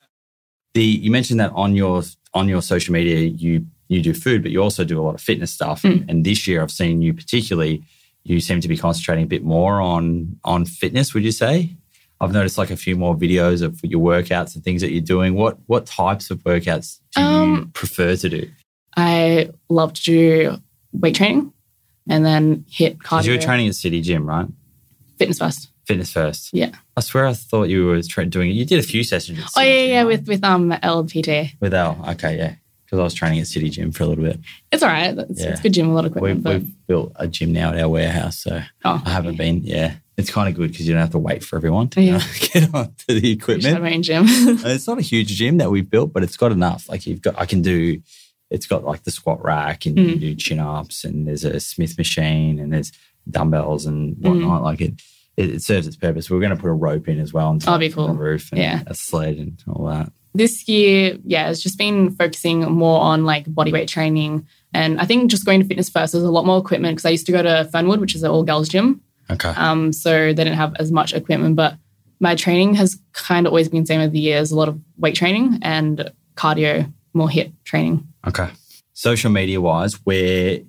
The 0.73 0.83
you 0.83 1.09
mentioned 1.11 1.39
that 1.39 1.51
on 1.53 1.73
your 1.75 2.03
on 2.33 2.49
your 2.49 2.61
social 2.61 2.91
media 2.93 3.19
you 3.19 3.65
you 3.87 4.01
do 4.01 4.13
food, 4.13 4.41
but 4.41 4.51
you 4.51 4.61
also 4.61 4.83
do 4.83 4.99
a 4.99 5.03
lot 5.03 5.15
of 5.15 5.21
fitness 5.21 5.53
stuff. 5.53 5.83
Mm. 5.83 6.09
And 6.09 6.25
this 6.25 6.47
year 6.47 6.61
I've 6.61 6.71
seen 6.71 7.01
you 7.01 7.13
particularly, 7.13 7.83
you 8.23 8.39
seem 8.41 8.59
to 8.59 8.67
be 8.67 8.75
concentrating 8.75 9.23
a 9.23 9.27
bit 9.27 9.43
more 9.43 9.79
on 9.79 10.37
on 10.43 10.65
fitness. 10.65 11.13
Would 11.13 11.23
you 11.23 11.31
say? 11.31 11.77
I've 12.21 12.31
noticed 12.31 12.57
like 12.57 12.71
a 12.71 12.77
few 12.77 12.95
more 12.95 13.15
videos 13.15 13.61
of 13.61 13.79
your 13.83 13.99
workouts 14.01 14.55
and 14.55 14.63
things 14.63 14.81
that 14.81 14.91
you're 14.91 15.01
doing. 15.01 15.33
What 15.35 15.57
what 15.67 15.85
types 15.85 16.31
of 16.31 16.39
workouts 16.43 16.99
do 17.15 17.21
you 17.21 17.27
Um, 17.27 17.71
prefer 17.73 18.15
to 18.15 18.29
do? 18.29 18.49
I 18.97 19.49
love 19.69 19.93
to 19.93 20.01
do 20.03 20.57
weight 20.93 21.15
training 21.15 21.51
and 22.09 22.25
then 22.25 22.65
HIIT 22.71 22.97
cardio. 22.99 23.25
you 23.25 23.31
were 23.33 23.37
training 23.41 23.67
at 23.67 23.75
City 23.75 24.01
Gym, 24.01 24.25
right? 24.25 24.47
fitness 25.17 25.39
first. 25.39 25.69
Fitness 25.87 26.11
first. 26.11 26.49
Yeah. 26.51 26.71
I 26.97 27.01
swear 27.01 27.25
I 27.27 27.33
thought 27.33 27.69
you 27.69 27.85
were 27.85 28.01
tra- 28.01 28.25
doing 28.25 28.49
it. 28.49 28.53
You 28.53 28.65
did 28.65 28.79
a 28.79 28.83
few 28.83 29.03
sessions. 29.03 29.39
At 29.39 29.49
Oh 29.57 29.61
yeah, 29.61 29.73
Gym, 29.85 29.89
yeah, 29.91 29.97
right? 29.99 30.07
with 30.07 30.27
with 30.27 30.43
um 30.43 30.71
LPT. 30.71 31.51
with 31.59 31.73
L, 31.73 32.03
Okay, 32.11 32.37
yeah. 32.37 32.55
Because 32.85 32.99
I 32.99 33.03
was 33.03 33.13
training 33.13 33.39
at 33.39 33.47
City 33.47 33.69
Gym 33.69 33.91
for 33.91 34.03
a 34.03 34.07
little 34.07 34.23
bit. 34.23 34.39
It's 34.71 34.83
all 34.83 34.89
right. 34.89 35.17
It's, 35.17 35.41
Yeah. 35.41 35.49
it's 35.51 35.61
good 35.61 35.73
gym, 35.73 35.89
a 35.89 35.93
lot 35.93 36.05
of 36.05 36.11
We've, 36.15 36.31
equipment. 36.37 36.43
but, 36.43 36.53
we've 36.61 36.87
built 36.87 37.11
a 37.15 37.27
gym 37.27 37.51
now 37.51 37.71
at 37.73 37.79
our 37.79 37.89
warehouse, 37.89 38.39
so 38.39 38.61
oh, 38.85 39.01
I 39.05 39.09
haven't 39.09 39.37
been. 39.37 39.61
Yeah, 39.63 39.95
it's 40.17 40.29
kind 40.31 40.47
of 40.49 40.55
good 40.55 40.71
because 40.71 40.87
you 40.87 40.93
don't 40.93 41.01
have 41.01 41.11
to 41.11 41.19
wait 41.19 41.43
for 41.43 41.55
everyone 41.57 41.89
to 41.89 42.01
Yeah. 42.01 42.21
get 42.53 42.73
on 42.73 42.93
to 43.07 43.07
the 43.07 43.15
I 43.15 43.19
just 43.19 43.23
have 43.23 43.23
equipment. 43.25 43.81
my 43.83 43.93
own 43.93 44.01
gym. 44.03 44.23
It's 44.27 44.87
not 44.87 44.97
a 44.97 45.01
huge 45.01 45.29
gym 45.29 45.57
that 45.57 45.71
we've 45.71 45.89
built, 45.89 46.13
but 46.13 46.23
it's 46.23 46.37
got 46.37 46.51
enough. 46.51 46.87
Like 46.89 47.05
you've 47.05 47.21
got, 47.21 47.35
I 47.39 47.45
can 47.45 47.61
do. 47.61 48.01
It's 48.51 48.67
got 48.67 48.83
like 48.85 49.03
the 49.03 49.11
squat 49.11 49.43
rack, 49.43 49.85
and 49.85 49.97
you 49.97 50.05
Mm. 50.05 50.09
can 50.11 50.19
do 50.19 50.35
chin 50.35 50.59
ups, 50.59 51.03
and 51.03 51.27
there's 51.27 51.43
a 51.43 51.59
Smith 51.59 51.97
machine, 51.97 52.59
and 52.59 52.71
there's 52.71 52.91
dumbbells 53.29 53.85
and 53.85 54.15
Mm. 54.17 54.21
whatnot. 54.27 54.63
Like 54.63 54.81
it, 54.81 54.93
it, 55.35 55.49
it 55.49 55.63
serves 55.63 55.87
its 55.87 55.95
purpose. 55.97 56.29
We're 56.29 56.39
going 56.39 56.55
to 56.55 56.61
put 56.61 56.69
a 56.69 56.73
rope 56.73 57.07
in 57.07 57.19
as 57.19 57.33
well 57.33 57.49
and 57.49 57.61
Oh, 57.67 57.77
be 57.77 57.85
tie 57.87 57.91
it 57.91 57.93
from 57.93 58.05
cool. 58.05 58.13
the 58.13 58.19
roof, 58.19 58.51
and 58.51 58.61
Yeah. 58.61 58.83
a 58.87 58.93
sled 58.95 59.37
and 59.37 59.61
all 59.67 59.85
that. 59.87 60.11
this 60.33 60.67
year, 60.67 61.17
yeah, 61.25 61.49
it's 61.49 61.61
just 61.63 61.77
been 61.77 62.11
focusing 62.11 62.59
more 62.71 62.99
on 63.01 63.23
like 63.25 63.45
body 63.53 63.71
weight 63.71 63.87
training. 63.87 64.45
And 64.73 64.99
I 64.99 65.05
think 65.05 65.31
just 65.31 65.45
going 65.45 65.61
to 65.61 65.65
fitness 65.65 65.89
first, 65.89 66.11
there's 66.11 66.25
a 66.25 66.29
lot 66.31 66.45
more 66.45 66.59
equipment 66.59 66.95
because 66.97 67.05
I 67.05 67.09
used 67.11 67.25
to 67.27 67.31
go 67.31 67.41
to 67.41 67.67
Fernwood, 67.71 68.01
which 68.01 68.15
is 68.15 68.23
an 68.23 68.29
all 68.31 68.43
girls 68.43 68.67
gym. 68.69 68.99
Okay. 69.29 69.49
Um, 69.49 69.91
so 69.91 70.27
they 70.27 70.43
didn't 70.43 70.57
have 70.57 70.75
as 70.77 70.91
much 70.91 71.13
equipment, 71.13 71.55
but 71.55 71.77
my 72.19 72.35
training 72.35 72.75
has 72.75 72.99
kind 73.13 73.45
of 73.45 73.51
always 73.51 73.69
been 73.69 73.85
same 73.85 74.01
over 74.01 74.09
the 74.09 74.19
years, 74.19 74.51
a 74.51 74.55
lot 74.55 74.67
of 74.67 74.79
weight 74.97 75.15
training 75.15 75.59
and 75.61 76.11
cardio, 76.35 76.91
more 77.13 77.27
HIIT 77.27 77.53
training. 77.63 78.07
Okay. 78.27 78.49
Social 78.93 79.31
media 79.31 79.59
wise, 79.59 79.93
where 80.05 80.59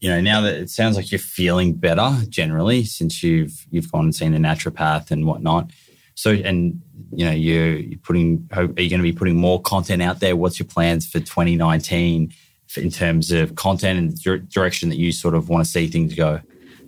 you 0.00 0.08
know 0.08 0.20
now 0.20 0.40
that 0.40 0.54
it 0.54 0.70
sounds 0.70 0.96
like 0.96 1.10
you're 1.10 1.18
feeling 1.18 1.74
better 1.74 2.10
generally 2.28 2.84
since 2.84 3.22
you've 3.22 3.66
you've 3.70 3.90
gone 3.90 4.04
and 4.04 4.14
seen 4.14 4.32
the 4.32 4.38
naturopath 4.38 5.10
and 5.10 5.26
whatnot. 5.26 5.70
So 6.14 6.32
and 6.32 6.82
you 7.12 7.24
know 7.24 7.32
you're, 7.32 7.76
you're 7.76 7.98
putting. 7.98 8.48
Are 8.52 8.64
you 8.64 8.90
going 8.90 8.90
to 8.90 9.02
be 9.02 9.12
putting 9.12 9.36
more 9.36 9.60
content 9.62 10.02
out 10.02 10.20
there? 10.20 10.36
What's 10.36 10.58
your 10.58 10.66
plans 10.66 11.06
for 11.06 11.20
2019 11.20 12.32
for- 12.66 12.80
in 12.80 12.90
terms 12.90 13.30
of 13.30 13.54
content 13.54 13.98
and 13.98 14.22
dir- 14.22 14.38
direction 14.38 14.90
that 14.90 14.98
you 14.98 15.12
sort 15.12 15.34
of 15.34 15.48
want 15.48 15.64
to 15.64 15.70
see 15.70 15.86
things 15.86 16.14
go? 16.14 16.40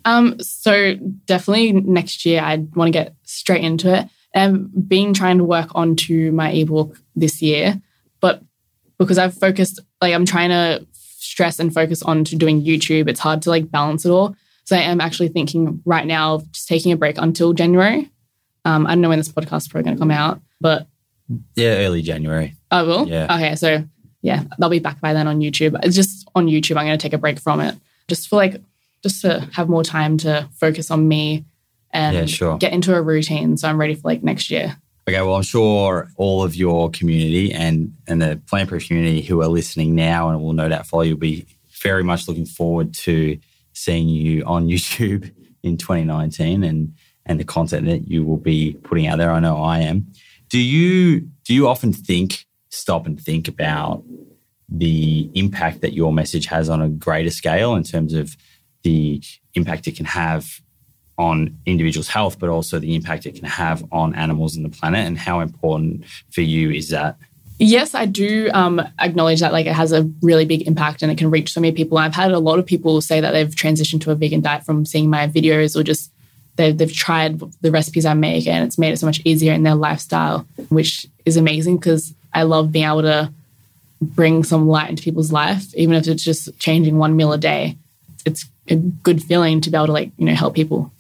Um, 0.05 0.39
so 0.41 0.95
definitely 1.25 1.73
next 1.73 2.25
year 2.27 2.43
I'd 2.43 2.75
want 2.75 2.89
to 2.89 2.99
get 2.99 3.15
straight 3.25 3.63
into 3.63 3.95
it. 3.95 4.09
I've 4.35 4.89
been 4.89 5.13
trying 5.15 5.39
to 5.39 5.45
work 5.45 5.69
onto 5.75 6.33
my 6.33 6.51
ebook 6.51 6.99
this 7.15 7.43
year, 7.43 7.81
but 8.21 8.43
because 8.99 9.19
I've 9.19 9.35
focused, 9.35 9.81
like 10.01 10.15
I'm 10.15 10.25
trying 10.25 10.51
to 10.51 10.87
stress 10.93 11.59
and 11.59 11.73
focus 11.73 12.03
on 12.03 12.25
to 12.25 12.37
doing 12.37 12.63
YouTube, 12.65 13.09
it's 13.09 13.21
hard 13.21 13.43
to 13.43 13.51
like 13.51 13.71
balance 13.71 14.05
it 14.05 14.11
all. 14.11 14.35
So 14.65 14.77
I 14.77 14.81
am 14.81 15.01
actually 15.01 15.29
thinking 15.29 15.83
right 15.85 16.07
now 16.07 16.35
of 16.37 16.53
just 16.53 16.69
taking 16.69 16.93
a 16.93 16.97
break 16.97 17.19
until 17.19 17.53
January. 17.53 18.11
Um, 18.65 18.87
I 18.87 18.91
don't 18.91 19.01
know 19.01 19.09
when 19.09 19.19
this 19.19 19.29
podcast 19.29 19.63
is 19.63 19.69
probably 19.69 19.85
going 19.85 19.97
to 19.97 20.01
come 20.01 20.11
out, 20.11 20.41
but 20.61 20.87
Yeah, 21.57 21.79
early 21.79 22.03
January. 22.03 22.55
I 22.71 22.83
will. 22.83 23.09
Yeah. 23.09 23.35
Okay, 23.35 23.57
so 23.57 23.85
yeah, 24.23 24.45
they'll 24.59 24.69
be 24.71 24.79
back 24.79 25.01
by 25.01 25.13
then 25.13 25.27
on 25.27 25.41
YouTube. 25.41 25.79
It's 25.83 25.97
just 25.97 26.29
on 26.35 26.47
YouTube. 26.47 26.77
I'm 26.77 26.87
going 26.87 26.99
to 26.99 27.03
take 27.03 27.13
a 27.13 27.19
break 27.19 27.41
from 27.41 27.61
it, 27.61 27.77
just 28.09 28.29
for 28.29 28.37
like, 28.37 28.63
just 29.03 29.23
to 29.23 29.49
have 29.53 29.69
more 29.69 29.83
time 29.85 30.17
to 30.19 30.49
focus 30.55 30.91
on 30.91 31.09
me 31.09 31.45
and 31.93 32.17
Yeah, 32.17 32.27
sure. 32.27 32.59
get 32.59 32.73
into 32.73 32.95
a 32.95 33.03
routine. 33.03 33.57
So 33.57 33.69
I'm 33.69 33.79
ready 33.79 33.95
for 33.95 34.03
like 34.09 34.23
next 34.23 34.51
year. 34.51 34.77
Okay, 35.09 35.21
well, 35.21 35.35
I'm 35.35 35.43
sure 35.43 36.09
all 36.17 36.45
of 36.45 36.55
your 36.55 36.89
community 36.91 37.53
and 37.53 37.93
and 38.07 38.23
the 38.23 38.41
plant 38.47 38.69
proof 38.69 38.87
community 38.87 39.21
who 39.21 39.43
are 39.43 39.49
listening 39.49 39.95
now 39.95 40.29
and 40.31 40.41
will 40.41 40.53
no 40.53 40.69
doubt 40.69 40.87
follow 40.87 41.03
you 41.03 41.15
will 41.15 41.21
be 41.21 41.47
very 41.83 42.05
much 42.05 42.29
looking 42.29 42.47
forward 42.47 42.95
to 42.95 43.39
seeing 43.73 44.09
you 44.09 44.45
on 44.45 44.69
YouTube 44.69 45.33
in 45.63 45.77
2019 45.77 46.63
and 46.63 46.95
and 47.27 47.39
the 47.39 47.45
content 47.45 47.87
that 47.87 48.09
you 48.09 48.25
will 48.25 48.37
be 48.37 48.75
putting 48.85 49.07
out 49.07 49.19
there. 49.19 49.31
I 49.31 49.41
know 49.41 49.63
I 49.63 49.81
am. 49.81 50.07
Do 50.49 50.59
you 50.59 51.21
do 51.45 51.53
you 51.55 51.67
often 51.69 51.93
think 51.93 52.47
stop 52.71 53.07
and 53.07 53.21
think 53.21 53.49
about 53.49 54.05
the 54.69 55.31
impact 55.35 55.81
that 55.83 55.93
your 55.93 56.13
message 56.13 56.47
has 56.47 56.69
on 56.71 56.81
a 56.81 56.89
greater 56.89 57.31
scale 57.31 57.75
in 57.75 57.83
terms 57.83 58.15
of 58.15 58.37
the 58.83 59.23
impact 59.55 59.87
it 59.87 59.97
can 59.97 60.07
have 60.07 60.61
on 61.19 61.57
individuals' 61.67 62.09
health, 62.09 62.39
but 62.39 62.49
also 62.49 62.79
the 62.79 62.95
impact 62.95 63.27
it 63.27 63.35
can 63.35 63.45
have 63.45 63.85
on 63.93 64.15
animals 64.15 64.57
and 64.57 64.65
the 64.65 64.69
planet, 64.69 65.07
and 65.07 65.19
how 65.19 65.41
important 65.41 66.05
for 66.31 66.41
you 66.41 66.71
is 66.71 66.89
that? 66.89 67.17
Yes, 67.59 67.95
I 67.95 68.07
do 68.07 68.51
um, 68.55 68.83
acknowledge 68.99 69.41
that 69.41 69.53
like 69.53 69.67
it 69.67 69.75
has 69.75 69.93
a 69.93 70.11
really 70.21 70.45
big 70.45 70.67
impact 70.67 71.03
and 71.03 71.13
it 71.13 71.19
can 71.19 71.31
reach 71.31 71.53
so 71.53 71.61
many 71.61 71.73
people. 71.73 71.97
I've 71.99 72.15
had 72.15 72.33
a 72.33 72.41
lot 72.41 72.59
of 72.59 72.67
people 72.67 73.01
say 73.01 73.21
that 73.21 73.31
they've 73.31 73.55
transitioned 73.55 74.01
to 74.03 74.11
a 74.11 74.17
vegan 74.17 74.41
diet 74.41 74.65
from 74.65 74.85
seeing 74.85 75.09
my 75.09 75.29
videos 75.29 75.79
or 75.79 75.85
just 75.85 76.11
they've, 76.57 76.77
they've 76.77 76.93
tried 76.93 77.41
the 77.61 77.71
recipes 77.71 78.05
I 78.05 78.15
make 78.15 78.49
and 78.49 78.65
it's 78.65 78.79
made 78.79 78.93
it 78.93 78.99
so 78.99 79.07
much 79.07 79.21
easier 79.25 79.53
in 79.53 79.63
their 79.63 79.77
lifestyle, 79.77 80.41
which 80.71 81.07
is 81.25 81.37
amazing 81.37 81.77
because 81.77 82.13
I 82.33 82.43
love 82.43 82.73
being 82.73 82.87
able 82.87 83.03
to 83.03 83.33
bring 84.01 84.43
some 84.43 84.67
light 84.67 84.91
into 84.91 85.05
people's 85.05 85.31
life, 85.31 85.73
even 85.77 85.95
if 85.95 86.09
it's 86.09 86.25
just 86.25 86.59
changing 86.59 86.99
one 86.99 87.17
meal 87.17 87.33
a 87.33 87.39
day. 87.39 87.77
It's 88.25 88.47
a 88.69 88.77
good 88.77 89.23
feeling 89.23 89.61
to 89.61 89.71
be 89.71 89.77
able 89.77 89.87
to 89.87 89.93
like, 89.93 90.13
you 90.17 90.27
know, 90.27 90.35
help 90.35 90.55
people. 90.55 90.93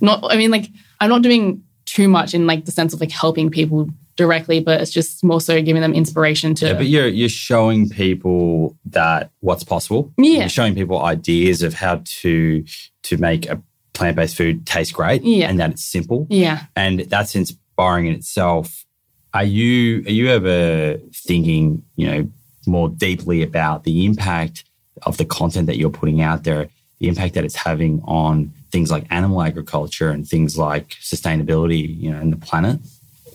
Not, 0.00 0.24
I 0.30 0.36
mean, 0.36 0.50
like, 0.50 0.68
I'm 1.00 1.10
not 1.10 1.22
doing 1.22 1.62
too 1.84 2.08
much 2.08 2.34
in 2.34 2.46
like 2.46 2.64
the 2.64 2.72
sense 2.72 2.94
of 2.94 3.00
like 3.00 3.10
helping 3.10 3.50
people 3.50 3.88
directly, 4.16 4.60
but 4.60 4.80
it's 4.80 4.90
just 4.90 5.24
more 5.24 5.40
so 5.40 5.60
giving 5.60 5.82
them 5.82 5.92
inspiration 5.92 6.54
to. 6.56 6.66
Yeah, 6.66 6.74
but 6.74 6.86
you're 6.86 7.08
you're 7.08 7.28
showing 7.28 7.88
people 7.88 8.76
that 8.86 9.30
what's 9.40 9.64
possible. 9.64 10.12
Yeah. 10.16 10.40
You're 10.40 10.48
showing 10.48 10.74
people 10.74 11.02
ideas 11.02 11.62
of 11.62 11.74
how 11.74 12.02
to 12.22 12.64
to 13.04 13.16
make 13.18 13.48
a 13.48 13.60
plant 13.92 14.16
based 14.16 14.36
food 14.36 14.66
taste 14.66 14.94
great. 14.94 15.22
Yeah. 15.22 15.48
And 15.48 15.60
that 15.60 15.72
it's 15.72 15.84
simple. 15.84 16.26
yeah. 16.30 16.64
And 16.76 17.00
that's 17.00 17.34
inspiring 17.34 18.06
in 18.06 18.14
itself. 18.14 18.84
Are 19.32 19.44
you 19.44 20.00
are 20.06 20.12
you 20.12 20.28
ever 20.28 20.98
thinking, 21.12 21.82
you 21.96 22.06
know, 22.06 22.30
more 22.66 22.88
deeply 22.88 23.42
about 23.42 23.84
the 23.84 24.06
impact 24.06 24.64
of 25.02 25.16
the 25.16 25.24
content 25.24 25.66
that 25.66 25.76
you're 25.76 25.90
putting 25.90 26.22
out 26.22 26.44
there, 26.44 26.68
the 27.04 27.10
impact 27.10 27.34
that 27.34 27.44
it's 27.44 27.54
having 27.54 28.02
on 28.04 28.50
things 28.72 28.90
like 28.90 29.06
animal 29.10 29.42
agriculture 29.42 30.08
and 30.08 30.26
things 30.26 30.56
like 30.56 30.90
sustainability, 31.00 32.00
you 32.00 32.10
know, 32.10 32.18
and 32.18 32.32
the 32.32 32.36
planet? 32.36 32.80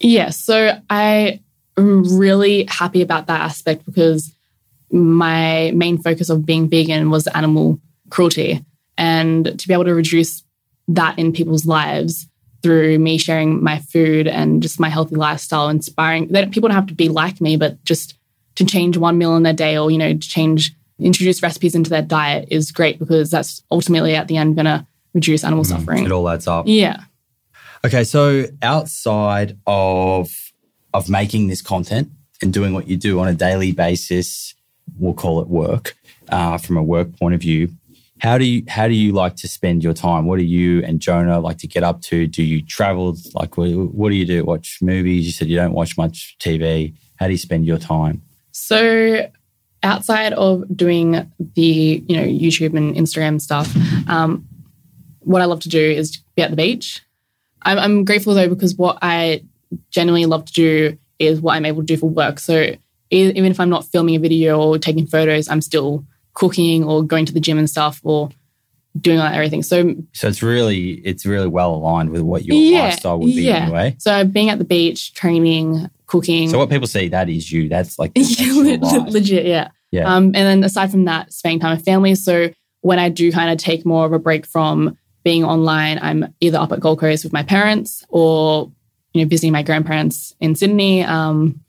Yeah, 0.01 0.31
so 0.31 0.79
I 0.89 1.39
am 1.77 2.17
really 2.17 2.65
happy 2.67 3.01
about 3.01 3.27
that 3.27 3.41
aspect 3.41 3.85
because 3.85 4.33
my 4.91 5.71
main 5.75 5.99
focus 5.99 6.29
of 6.29 6.45
being 6.45 6.67
vegan 6.67 7.11
was 7.11 7.27
animal 7.27 7.79
cruelty. 8.09 8.65
And 8.97 9.59
to 9.59 9.67
be 9.67 9.73
able 9.73 9.85
to 9.85 9.93
reduce 9.93 10.43
that 10.87 11.19
in 11.19 11.31
people's 11.31 11.65
lives 11.65 12.27
through 12.63 12.97
me 12.97 13.17
sharing 13.19 13.63
my 13.63 13.79
food 13.79 14.27
and 14.27 14.63
just 14.63 14.79
my 14.79 14.89
healthy 14.89 15.15
lifestyle, 15.15 15.69
inspiring 15.69 16.27
that 16.29 16.51
people 16.51 16.69
don't 16.69 16.75
have 16.75 16.87
to 16.87 16.95
be 16.95 17.07
like 17.07 17.39
me, 17.39 17.55
but 17.55 17.83
just 17.85 18.15
to 18.55 18.65
change 18.65 18.97
one 18.97 19.17
meal 19.17 19.37
in 19.37 19.43
their 19.43 19.53
day 19.53 19.77
or, 19.77 19.91
you 19.91 19.97
know, 19.97 20.13
to 20.13 20.19
change, 20.19 20.73
introduce 20.99 21.41
recipes 21.41 21.75
into 21.75 21.89
their 21.89 22.01
diet 22.01 22.47
is 22.51 22.71
great 22.71 22.99
because 22.99 23.29
that's 23.29 23.63
ultimately 23.71 24.15
at 24.15 24.27
the 24.27 24.37
end 24.37 24.55
going 24.55 24.65
to 24.65 24.85
reduce 25.13 25.43
animal 25.43 25.63
suffering. 25.63 26.05
It 26.05 26.11
all 26.11 26.29
adds 26.29 26.47
up. 26.47 26.65
Yeah. 26.67 27.03
Okay, 27.85 28.03
so 28.03 28.45
outside 28.61 29.57
of 29.65 30.29
of 30.93 31.09
making 31.09 31.47
this 31.47 31.61
content 31.61 32.09
and 32.41 32.51
doing 32.51 32.73
what 32.73 32.87
you 32.87 32.97
do 32.97 33.19
on 33.19 33.27
a 33.27 33.33
daily 33.33 33.71
basis, 33.71 34.55
we'll 34.97 35.13
call 35.13 35.41
it 35.41 35.47
work. 35.47 35.95
Uh, 36.29 36.59
from 36.59 36.77
a 36.77 36.83
work 36.83 37.17
point 37.17 37.33
of 37.33 37.41
view, 37.41 37.69
how 38.19 38.37
do 38.37 38.45
you 38.45 38.63
how 38.67 38.87
do 38.87 38.93
you 38.93 39.11
like 39.13 39.35
to 39.37 39.47
spend 39.47 39.83
your 39.83 39.93
time? 39.93 40.25
What 40.25 40.37
do 40.37 40.43
you 40.43 40.83
and 40.83 40.99
Jonah 40.99 41.39
like 41.39 41.57
to 41.59 41.67
get 41.67 41.83
up 41.83 42.01
to? 42.03 42.27
Do 42.27 42.43
you 42.43 42.61
travel? 42.61 43.15
Like, 43.33 43.57
what, 43.57 43.69
what 43.69 44.09
do 44.09 44.15
you 44.15 44.25
do? 44.25 44.43
Watch 44.43 44.79
movies? 44.81 45.25
You 45.25 45.31
said 45.31 45.47
you 45.47 45.55
don't 45.55 45.73
watch 45.73 45.97
much 45.97 46.37
TV. 46.39 46.93
How 47.15 47.25
do 47.25 47.31
you 47.31 47.37
spend 47.37 47.65
your 47.65 47.77
time? 47.77 48.21
So 48.51 49.27
outside 49.83 50.33
of 50.33 50.63
doing 50.75 51.31
the 51.55 52.03
you 52.07 52.15
know 52.15 52.23
YouTube 52.25 52.75
and 52.75 52.95
Instagram 52.95 53.39
stuff, 53.41 53.73
um, 54.07 54.47
what 55.19 55.41
I 55.41 55.45
love 55.45 55.61
to 55.61 55.69
do 55.69 55.79
is 55.79 56.17
be 56.35 56.41
at 56.41 56.49
the 56.49 56.55
beach. 56.55 57.01
I'm, 57.61 57.77
I'm 57.77 58.05
grateful 58.05 58.33
though 58.33 58.49
because 58.49 58.75
what 58.75 58.97
I 59.01 59.43
genuinely 59.91 60.25
love 60.25 60.45
to 60.45 60.53
do 60.53 60.97
is 61.19 61.41
what 61.41 61.55
I'm 61.55 61.65
able 61.65 61.81
to 61.81 61.85
do 61.85 61.97
for 61.97 62.09
work. 62.09 62.39
So 62.39 62.75
even 63.11 63.51
if 63.51 63.59
I'm 63.59 63.69
not 63.69 63.85
filming 63.85 64.15
a 64.15 64.19
video 64.19 64.59
or 64.59 64.77
taking 64.77 65.07
photos, 65.07 65.49
I'm 65.49 65.61
still 65.61 66.05
cooking 66.33 66.83
or 66.83 67.03
going 67.03 67.25
to 67.25 67.33
the 67.33 67.39
gym 67.39 67.57
and 67.57 67.69
stuff 67.69 67.99
or 68.03 68.29
doing 68.99 69.17
like 69.19 69.33
everything. 69.33 69.63
So 69.63 69.95
So 70.13 70.27
it's 70.27 70.41
really 70.41 70.93
it's 71.05 71.25
really 71.25 71.47
well 71.47 71.73
aligned 71.73 72.09
with 72.09 72.21
what 72.21 72.45
your 72.45 72.55
Yeah, 72.55 72.81
lifestyle 72.85 73.19
would 73.19 73.27
be 73.27 73.43
yeah. 73.43 73.57
anyway. 73.57 73.95
so 73.99 74.23
being 74.25 74.49
at 74.49 74.57
the 74.57 74.65
beach, 74.65 75.13
training, 75.13 75.89
cooking. 76.07 76.49
So 76.49 76.57
what 76.57 76.69
people 76.69 76.87
see 76.87 77.07
that 77.09 77.29
is 77.29 77.51
you. 77.51 77.69
That's 77.69 77.99
like 77.99 78.11
Yeah, 78.15 78.53
le- 78.53 79.09
legit, 79.09 79.45
yeah. 79.45 79.69
Yeah. 79.91 80.13
Um, 80.13 80.25
and 80.25 80.35
then 80.35 80.63
aside 80.63 80.91
from 80.91 81.05
that, 81.05 81.33
spending 81.33 81.59
time 81.59 81.75
with 81.75 81.85
family. 81.85 82.13
So 82.15 82.49
when 82.81 82.99
I 82.99 83.09
do 83.09 83.31
kind 83.31 83.51
of 83.51 83.57
take 83.57 83.85
more 83.85 84.05
of 84.05 84.13
a 84.13 84.19
break 84.19 84.45
from 84.45 84.97
being 85.23 85.43
online, 85.43 85.99
I'm 86.01 86.33
either 86.39 86.57
up 86.57 86.71
at 86.71 86.79
Gold 86.79 86.99
Coast 86.99 87.23
with 87.23 87.33
my 87.33 87.43
parents 87.43 88.03
or 88.09 88.71
you 89.13 89.23
know 89.23 89.27
visiting 89.29 89.51
my 89.51 89.63
grandparents 89.63 90.33
in 90.39 90.55
Sydney. 90.55 91.03
Um, 91.03 91.61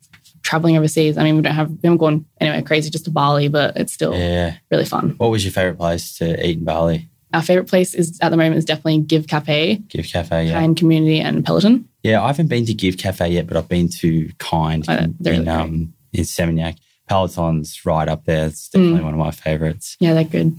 traveling 0.42 0.76
overseas. 0.76 1.18
I 1.18 1.22
mean, 1.22 1.36
we 1.36 1.42
don't 1.42 1.54
have 1.54 1.70
we 1.70 1.78
haven't 1.84 1.98
gone 1.98 2.24
anywhere 2.40 2.62
crazy, 2.62 2.90
just 2.90 3.04
to 3.04 3.10
Bali, 3.10 3.48
but 3.48 3.76
it's 3.76 3.92
still 3.92 4.14
yeah. 4.14 4.56
really 4.70 4.84
fun. 4.86 5.14
What 5.18 5.30
was 5.30 5.44
your 5.44 5.52
favorite 5.52 5.76
place 5.76 6.16
to 6.18 6.46
eat 6.46 6.58
in 6.58 6.64
Bali? 6.64 7.09
Our 7.32 7.42
favorite 7.42 7.68
place 7.68 7.94
is 7.94 8.18
at 8.20 8.30
the 8.30 8.36
moment 8.36 8.56
is 8.56 8.64
definitely 8.64 8.98
Give 9.02 9.26
Cafe, 9.26 9.76
Give 9.88 10.04
Cafe, 10.04 10.46
yeah. 10.46 10.52
Kind 10.60 10.76
Community, 10.76 11.20
and 11.20 11.44
Peloton. 11.44 11.88
Yeah, 12.02 12.22
I 12.22 12.28
haven't 12.28 12.48
been 12.48 12.66
to 12.66 12.74
Give 12.74 12.96
Cafe 12.98 13.28
yet, 13.30 13.46
but 13.46 13.56
I've 13.56 13.68
been 13.68 13.88
to 14.00 14.30
Kind 14.38 14.86
Oh, 14.88 14.96
in, 14.96 15.14
they're 15.20 15.34
in, 15.34 15.40
really 15.44 15.50
um, 15.52 15.92
in 16.12 16.24
Seminyak. 16.24 16.76
Peloton's 17.08 17.84
right 17.84 18.08
up 18.08 18.24
there. 18.24 18.46
It's 18.46 18.68
definitely 18.68 19.00
Mm. 19.00 19.04
one 19.04 19.14
of 19.14 19.18
my 19.18 19.30
favorites. 19.30 19.96
Yeah, 20.00 20.14
they're 20.14 20.24
good. 20.24 20.56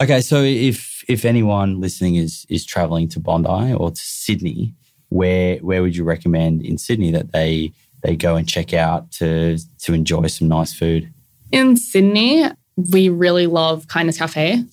Okay, 0.00 0.20
so 0.20 0.42
if 0.42 1.04
if 1.08 1.24
anyone 1.24 1.80
listening 1.80 2.16
is 2.16 2.46
is 2.48 2.64
traveling 2.64 3.08
to 3.10 3.20
Bondi 3.20 3.72
or 3.74 3.90
to 3.90 4.00
Sydney, 4.00 4.74
where 5.08 5.56
where 5.58 5.82
would 5.82 5.94
you 5.96 6.04
recommend 6.04 6.62
in 6.62 6.78
Sydney 6.78 7.10
that 7.12 7.32
they 7.32 7.72
they 8.02 8.16
go 8.16 8.34
and 8.36 8.48
check 8.48 8.72
out 8.74 9.10
to 9.12 9.58
to 9.82 9.92
enjoy 9.94 10.26
some 10.26 10.48
nice 10.48 10.72
food? 10.72 11.08
In 11.52 11.76
Sydney, 11.76 12.44
we 12.76 13.08
really 13.08 13.46
love 13.46 13.86
Kindness 13.86 14.18
Cafe. 14.18 14.64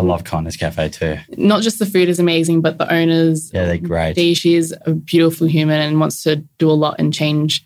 I 0.00 0.02
love 0.02 0.24
Kindness 0.24 0.56
Cafe 0.56 0.88
too. 0.88 1.16
Not 1.36 1.62
just 1.62 1.78
the 1.78 1.86
food 1.86 2.08
is 2.08 2.18
amazing, 2.18 2.60
but 2.62 2.78
the 2.78 2.92
owners 2.92 3.50
Yeah, 3.52 3.66
they're 3.66 3.78
great. 3.78 4.14
Dee, 4.14 4.34
she's 4.34 4.72
a 4.86 4.92
beautiful 4.94 5.46
human 5.46 5.80
and 5.80 6.00
wants 6.00 6.22
to 6.24 6.36
do 6.58 6.70
a 6.70 6.72
lot 6.72 6.96
and 6.98 7.12
change, 7.12 7.64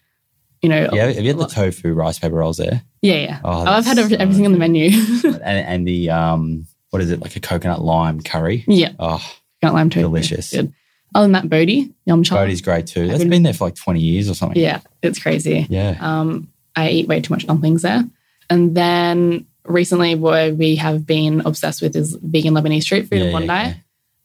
you 0.63 0.69
know. 0.69 0.89
Yeah, 0.93 1.07
have 1.07 1.23
you 1.25 1.29
had 1.29 1.39
the 1.39 1.47
tofu 1.47 1.93
rice 1.95 2.19
paper 2.19 2.35
rolls 2.37 2.57
there? 2.59 2.83
yeah, 3.03 3.15
yeah. 3.17 3.41
Oh, 3.45 3.65
I've 3.65 3.85
had 3.85 3.97
so 3.99 4.17
everything 4.19 4.47
on 4.47 4.53
the 4.53 4.59
menu. 4.59 4.91
and, 5.25 5.37
and 5.45 5.87
the 5.87 6.11
um, 6.11 6.67
what 6.91 7.03
is 7.03 7.11
it 7.11 7.21
like 7.21 7.37
a 7.37 7.41
coconut 7.41 7.83
lime 7.83 8.21
curry? 8.23 8.65
yeah, 8.67 8.93
Oh, 8.99 9.19
coconut 9.63 9.75
lime 9.75 9.91
tofu. 9.91 10.03
Delicious. 10.03 10.51
Good. 10.53 10.73
Other 11.15 11.25
than 11.27 11.33
that, 11.33 11.49
Bodhi, 11.49 11.93
yum 12.07 12.23
cha. 12.25 12.35
Bodhi's 12.35 12.61
great 12.61 12.87
too. 12.89 13.07
That's 13.07 13.21
been- 13.21 13.31
been 13.31 13.43
there 13.45 13.53
for 13.55 13.65
like 13.67 13.77
twenty 13.77 14.01
years 14.01 14.29
or 14.29 14.35
something. 14.35 14.61
Yeah, 14.61 14.81
it's 15.03 15.21
crazy. 15.21 15.67
yeah. 15.71 15.97
Um, 16.01 16.49
I 16.75 16.89
eat 16.91 17.07
way 17.07 17.21
too 17.21 17.33
much 17.33 17.47
dumplings 17.47 17.83
there. 17.83 18.03
And 18.51 18.75
then 18.77 19.47
recently, 19.67 20.15
what 20.15 20.57
we 20.57 20.77
have 20.77 21.07
been 21.07 21.41
obsessed 21.45 21.83
with 21.83 21.97
is 21.97 22.15
vegan 22.23 22.55
Lebanese 22.55 22.83
street 22.83 23.09
food 23.09 23.19
Yeah, 23.21 23.25
in 23.27 23.33
Bondi. 23.33 23.47
yeah, 23.47 23.75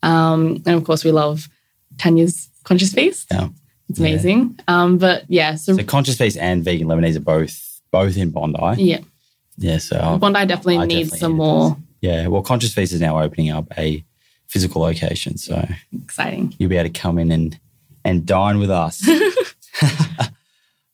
Um, 0.03 0.61
and 0.65 0.75
of 0.75 0.83
course, 0.83 1.03
we 1.03 1.11
love 1.11 1.47
Tanya's 1.97 2.49
Conscious 2.63 2.93
Feast. 2.93 3.27
Yeah. 3.31 3.49
It's 3.89 3.99
Yeah. 3.99 4.07
amazing. 4.07 4.59
Um, 4.67 4.97
but 4.97 5.23
yeah, 5.29 5.55
so, 5.55 5.75
So 5.75 5.83
Conscious 5.83 6.17
Feast 6.17 6.37
and 6.37 6.63
Vegan 6.63 6.87
Lemonade 6.87 7.15
are 7.15 7.19
both 7.21 7.65
both 7.91 8.15
in 8.17 8.29
Bondi. 8.29 8.83
yeah, 8.83 8.99
Yeah. 9.57 9.79
So 9.79 9.97
I'll- 9.97 10.19
Bondi 10.19 10.45
definitely 10.45 10.77
I 10.77 10.85
needs 10.85 11.09
definitely 11.09 11.19
some 11.19 11.31
more 11.33 11.77
yeah. 12.01 12.27
Well, 12.27 12.41
Conscious 12.43 12.73
Feast 12.73 12.93
is 12.93 13.01
now 13.01 13.19
opening 13.21 13.49
up 13.49 13.65
a 13.77 14.03
physical 14.47 14.81
location, 14.81 15.37
so 15.37 15.67
exciting. 16.03 16.53
you'll 16.59 16.69
be 16.69 16.77
able 16.77 16.89
to 16.89 16.99
come 16.99 17.17
in 17.19 17.31
and 17.31 17.57
and 18.05 18.25
dine 18.25 18.59
with 18.59 18.69
us. 18.69 19.01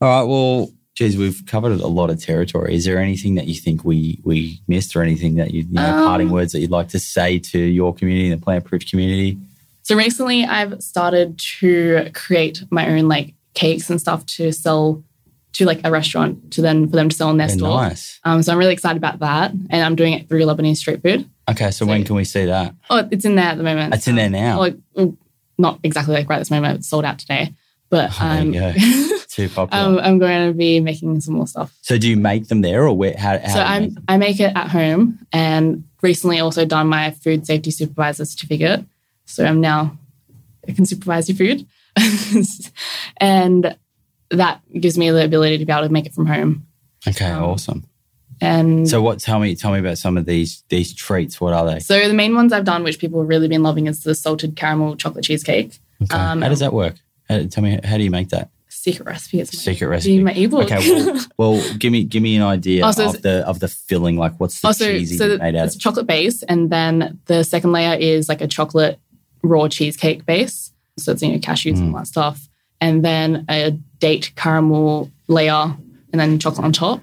All 0.01 0.09
right. 0.09 0.23
Well, 0.23 0.71
geez, 0.95 1.17
we've 1.17 1.43
covered 1.45 1.79
a 1.79 1.87
lot 1.87 2.09
of 2.09 2.21
territory. 2.23 2.73
Is 2.73 2.85
there 2.85 2.97
anything 2.99 3.35
that 3.35 3.47
you 3.47 3.55
think 3.55 3.83
we 3.83 4.19
we 4.23 4.61
missed, 4.67 4.95
or 4.95 5.01
anything 5.03 5.35
that 5.35 5.51
you, 5.53 5.61
you 5.63 5.73
know, 5.73 5.85
Um, 5.97 6.05
parting 6.05 6.29
words 6.31 6.51
that 6.53 6.59
you'd 6.61 6.71
like 6.71 6.89
to 6.89 6.99
say 6.99 7.39
to 7.39 7.59
your 7.59 7.93
community, 7.93 8.29
the 8.29 8.37
plant 8.37 8.65
proof 8.65 8.89
community? 8.89 9.37
So 9.83 9.95
recently, 9.95 10.45
I've 10.45 10.81
started 10.81 11.37
to 11.59 12.09
create 12.13 12.63
my 12.71 12.89
own 12.89 13.07
like 13.07 13.33
cakes 13.53 13.89
and 13.89 13.99
stuff 14.01 14.25
to 14.25 14.51
sell 14.51 15.03
to 15.53 15.65
like 15.65 15.79
a 15.85 15.91
restaurant 15.91 16.51
to 16.51 16.61
then 16.61 16.89
for 16.89 16.95
them 16.97 17.07
to 17.07 17.15
sell 17.15 17.29
in 17.29 17.37
their 17.37 17.47
Yeah, 17.47 17.53
store. 17.55 17.77
nice. 17.81 18.19
Um, 18.25 18.41
so 18.43 18.51
I'm 18.51 18.57
really 18.57 18.73
excited 18.73 18.97
about 18.97 19.19
that, 19.19 19.51
and 19.51 19.83
I'm 19.83 19.95
doing 19.95 20.13
it 20.13 20.27
through 20.27 20.41
Lebanese 20.41 20.77
street 20.77 21.01
food. 21.01 21.29
Okay. 21.49 21.71
So 21.71 21.85
when 21.85 22.03
can 22.03 22.15
we 22.15 22.23
see 22.25 22.45
that? 22.45 22.73
Oh, 22.89 23.07
it's 23.11 23.23
in 23.25 23.35
there 23.35 23.45
at 23.45 23.57
the 23.57 23.63
moment. 23.63 23.93
It's 23.93 24.07
in 24.07 24.15
there 24.15 24.29
now. 24.29 24.57
Like, 24.59 24.75
mm, 24.97 25.15
not 25.57 25.79
exactly 25.83 26.13
like 26.15 26.27
right 26.27 26.37
at 26.37 26.39
this 26.39 26.51
moment. 26.51 26.79
It's 26.79 26.87
sold 26.89 27.05
out 27.05 27.19
today, 27.19 27.53
but 27.89 28.09
Oh, 28.19 28.25
um, 28.25 28.51
go. 28.51 28.73
Too 29.35 29.49
popular. 29.49 29.83
um, 29.83 29.99
I'm 29.99 30.17
going 30.17 30.47
to 30.47 30.53
be 30.53 30.79
making 30.79 31.19
some 31.19 31.33
more 31.33 31.45
stuff. 31.45 31.75
so 31.81 31.97
do 31.97 32.07
you 32.07 32.15
make 32.15 32.47
them 32.47 32.61
there, 32.61 32.83
or 32.87 32.95
where? 32.95 33.15
How? 33.17 33.37
how 33.37 33.53
so 33.53 33.59
I'm 33.59 33.81
make? 33.81 33.93
I 34.07 34.17
make 34.17 34.39
it 34.39 34.53
at 34.55 34.69
home, 34.69 35.19
and 35.33 35.83
recently 36.01 36.39
also 36.39 36.63
done 36.63 36.87
my 36.87 37.11
food 37.11 37.45
safety 37.45 37.69
supervisor 37.71 38.23
certificate. 38.23 38.85
So 39.25 39.43
I'm 39.43 39.59
now 39.59 39.97
I 40.65 40.71
can 40.71 40.85
supervise 40.85 41.27
your 41.27 41.35
food, 41.35 41.67
and 43.17 43.75
that 44.31 44.61
gives 44.79 44.97
me 44.97 45.11
the 45.11 45.25
ability 45.25 45.57
to 45.57 45.65
be 45.65 45.71
able 45.73 45.83
to 45.83 45.91
make 45.91 46.05
it 46.05 46.13
from 46.13 46.27
home. 46.27 46.65
Okay. 47.05 47.25
um, 47.25 47.43
awesome. 47.43 47.83
And 48.39 48.87
So 48.87 49.01
what? 49.01 49.19
Tell 49.19 49.39
me, 49.39 49.53
tell 49.57 49.73
me 49.73 49.79
about 49.79 49.97
some 49.97 50.17
of 50.17 50.25
these 50.25 50.63
these 50.69 50.93
treats. 50.93 51.41
What 51.41 51.51
are 51.51 51.65
they? 51.65 51.79
so 51.79 52.07
the 52.07 52.13
main 52.13 52.35
ones 52.35 52.53
I've 52.53 52.63
done, 52.63 52.83
which 52.83 52.99
people 52.99 53.19
have 53.19 53.27
really 53.27 53.49
been 53.49 53.63
loving, 53.63 53.87
is 53.87 54.03
the 54.03 54.15
salted 54.15 54.55
caramel 54.55 54.95
chocolate 54.95 55.25
cheesecake. 55.25 55.77
Okay. 56.03 56.15
Um, 56.15 56.41
how 56.41 56.47
does 56.47 56.59
that 56.59 56.71
work? 56.71 56.95
How, 57.27 57.43
tell 57.43 57.65
me, 57.65 57.81
how 57.83 57.97
do 57.97 58.03
you 58.03 58.11
make 58.11 58.29
that? 58.29 58.49
Secret 58.85 59.05
recipe. 59.07 59.39
It's 59.39 59.53
my, 59.55 59.73
Secret 59.73 59.87
recipe. 59.87 60.23
My 60.23 60.31
ebook. 60.33 60.71
Okay, 60.71 60.77
well, 60.89 61.25
well, 61.37 61.77
give 61.79 61.91
me 61.91 62.03
give 62.03 62.21
me 62.21 62.35
an 62.35 62.43
idea 62.43 62.85
Oh, 62.85 62.91
so 62.91 63.09
of 63.09 63.21
the 63.23 63.45
of 63.47 63.59
the 63.59 63.67
filling. 63.67 64.15
Like, 64.17 64.33
what's 64.39 64.61
the 64.61 64.67
also, 64.67 64.85
cheesy 64.85 65.17
so 65.17 65.37
made 65.37 65.55
out 65.55 65.65
it's 65.65 65.75
of? 65.75 65.81
chocolate 65.81 66.05
base, 66.07 66.43
and 66.43 66.69
then 66.69 67.19
the 67.25 67.43
second 67.43 67.71
layer 67.71 67.95
is 67.97 68.29
like 68.29 68.41
a 68.41 68.47
chocolate 68.47 68.99
raw 69.41 69.67
cheesecake 69.67 70.25
base. 70.25 70.71
So 70.99 71.11
it's 71.13 71.21
you 71.23 71.31
know 71.31 71.39
cashews 71.39 71.77
and 71.79 71.93
all 71.93 71.99
that 71.99 72.07
stuff, 72.07 72.47
and 72.79 73.03
then 73.03 73.45
a 73.49 73.71
date 73.99 74.31
caramel 74.35 75.09
layer, 75.27 75.51
and 76.11 76.19
then 76.21 76.37
chocolate 76.39 76.63
on 76.65 76.71
top. 76.71 77.01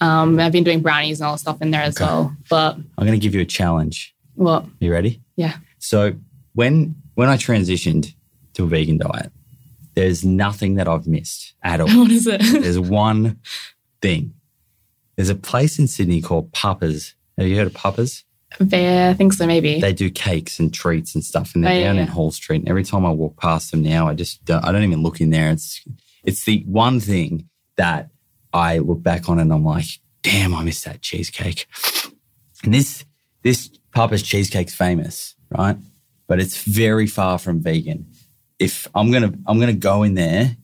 Um, 0.00 0.38
I've 0.38 0.52
been 0.52 0.64
doing 0.64 0.82
brownies 0.82 1.20
and 1.20 1.26
all 1.28 1.34
that 1.34 1.38
stuff 1.40 1.62
in 1.62 1.70
there 1.70 1.82
as 1.82 1.96
Okay. 1.96 2.04
well. 2.04 2.36
But 2.50 2.76
I'm 2.98 3.06
going 3.06 3.18
to 3.18 3.22
give 3.24 3.34
you 3.34 3.40
a 3.40 3.46
challenge. 3.46 4.14
what? 4.34 4.66
You 4.80 4.92
ready? 4.92 5.22
Yeah. 5.36 5.56
So 5.78 6.14
when 6.52 6.94
when 7.14 7.28
I 7.30 7.36
transitioned 7.38 8.12
to 8.54 8.64
a 8.64 8.66
vegan 8.66 8.98
diet, 8.98 9.32
there's 9.94 10.24
nothing 10.24 10.74
that 10.74 10.88
I've 10.88 11.06
missed 11.06 11.54
at 11.62 11.80
all. 11.80 11.88
What 11.96 12.10
is 12.10 12.26
it? 12.26 12.40
There's 12.40 12.78
one 12.78 13.40
thing. 14.02 14.34
There's 15.16 15.28
a 15.30 15.34
place 15.34 15.78
in 15.78 15.86
Sydney 15.86 16.20
called 16.20 16.52
Papa's. 16.52 17.14
Have 17.38 17.46
you 17.46 17.56
heard 17.56 17.66
of 17.68 17.74
Papa's? 17.74 18.24
yeah, 18.60 19.08
I 19.10 19.14
think 19.14 19.32
so. 19.32 19.46
Maybe. 19.46 19.80
They 19.80 19.92
do 19.92 20.10
cakes 20.10 20.58
and 20.60 20.72
treats 20.72 21.14
and 21.14 21.24
stuff, 21.24 21.54
and 21.54 21.64
they're 21.64 21.72
Oh, 21.72 21.76
yeah, 21.76 21.84
down 21.84 21.98
in. 21.98 22.06
Hall 22.06 22.30
Street. 22.30 22.60
And 22.60 22.68
every 22.68 22.84
time 22.84 23.04
I 23.04 23.10
walk 23.10 23.36
past 23.36 23.70
them 23.72 23.82
now, 23.82 24.06
I 24.08 24.14
just 24.14 24.44
don't, 24.44 24.64
I 24.64 24.70
don't 24.72 24.84
even 24.84 25.02
look 25.02 25.20
in 25.20 25.30
there. 25.30 25.50
It's 25.50 25.82
it's 26.22 26.44
the 26.44 26.62
one 26.66 27.00
thing 27.00 27.48
that 27.76 28.10
I 28.52 28.78
look 28.78 29.02
back 29.02 29.28
on 29.28 29.38
and 29.40 29.52
I'm 29.52 29.64
like, 29.64 29.86
damn, 30.22 30.54
I 30.54 30.62
miss 30.62 30.82
that 30.84 31.02
cheesecake. 31.02 31.66
And 32.62 32.72
this 32.72 33.04
this 33.42 33.70
Papa's 33.92 34.22
cheesecake's 34.22 34.74
famous, 34.74 35.34
right? 35.50 35.76
But 36.26 36.40
it's 36.40 36.62
very 36.64 37.06
far 37.06 37.38
from 37.38 37.60
vegan. 37.60 38.06
If 38.58 38.86
I'm 38.94 39.10
gonna 39.10 39.32
I'm 39.46 39.58
gonna 39.60 39.72
go 39.72 40.02
in 40.02 40.14
there 40.14 40.56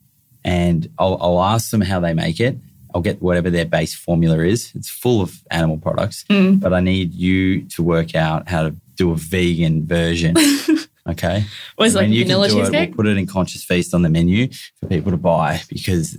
and 0.44 0.88
I'll, 0.98 1.18
I'll 1.20 1.42
ask 1.42 1.70
them 1.70 1.80
how 1.80 2.00
they 2.00 2.14
make 2.14 2.40
it. 2.40 2.56
I'll 2.94 3.02
get 3.02 3.20
whatever 3.22 3.50
their 3.50 3.66
base 3.66 3.94
formula 3.94 4.38
is. 4.40 4.72
It's 4.74 4.88
full 4.90 5.20
of 5.22 5.40
animal 5.50 5.78
products, 5.78 6.24
Mm. 6.28 6.60
but 6.60 6.72
I 6.72 6.80
need 6.80 7.14
you 7.14 7.62
to 7.68 7.82
work 7.82 8.14
out 8.14 8.48
how 8.48 8.62
to 8.64 8.74
do 8.96 9.12
a 9.12 9.16
vegan 9.16 9.86
version. 9.86 10.34
okay. 11.08 11.44
What 11.76 11.86
is 11.86 11.94
it, 11.94 11.98
And 12.02 12.08
like 12.10 12.16
you 12.18 12.24
vanilla 12.24 12.48
can 12.48 12.56
do 12.56 12.62
it. 12.62 12.64
cheesecake? 12.66 12.88
We'll 12.90 12.96
put 12.96 13.06
it 13.06 13.16
in 13.16 13.26
Conscious 13.26 13.62
Feast 13.64 13.94
on 13.94 14.02
the 14.02 14.08
menu 14.08 14.48
for 14.80 14.86
people 14.88 15.10
to 15.12 15.16
buy 15.16 15.60
because 15.68 16.18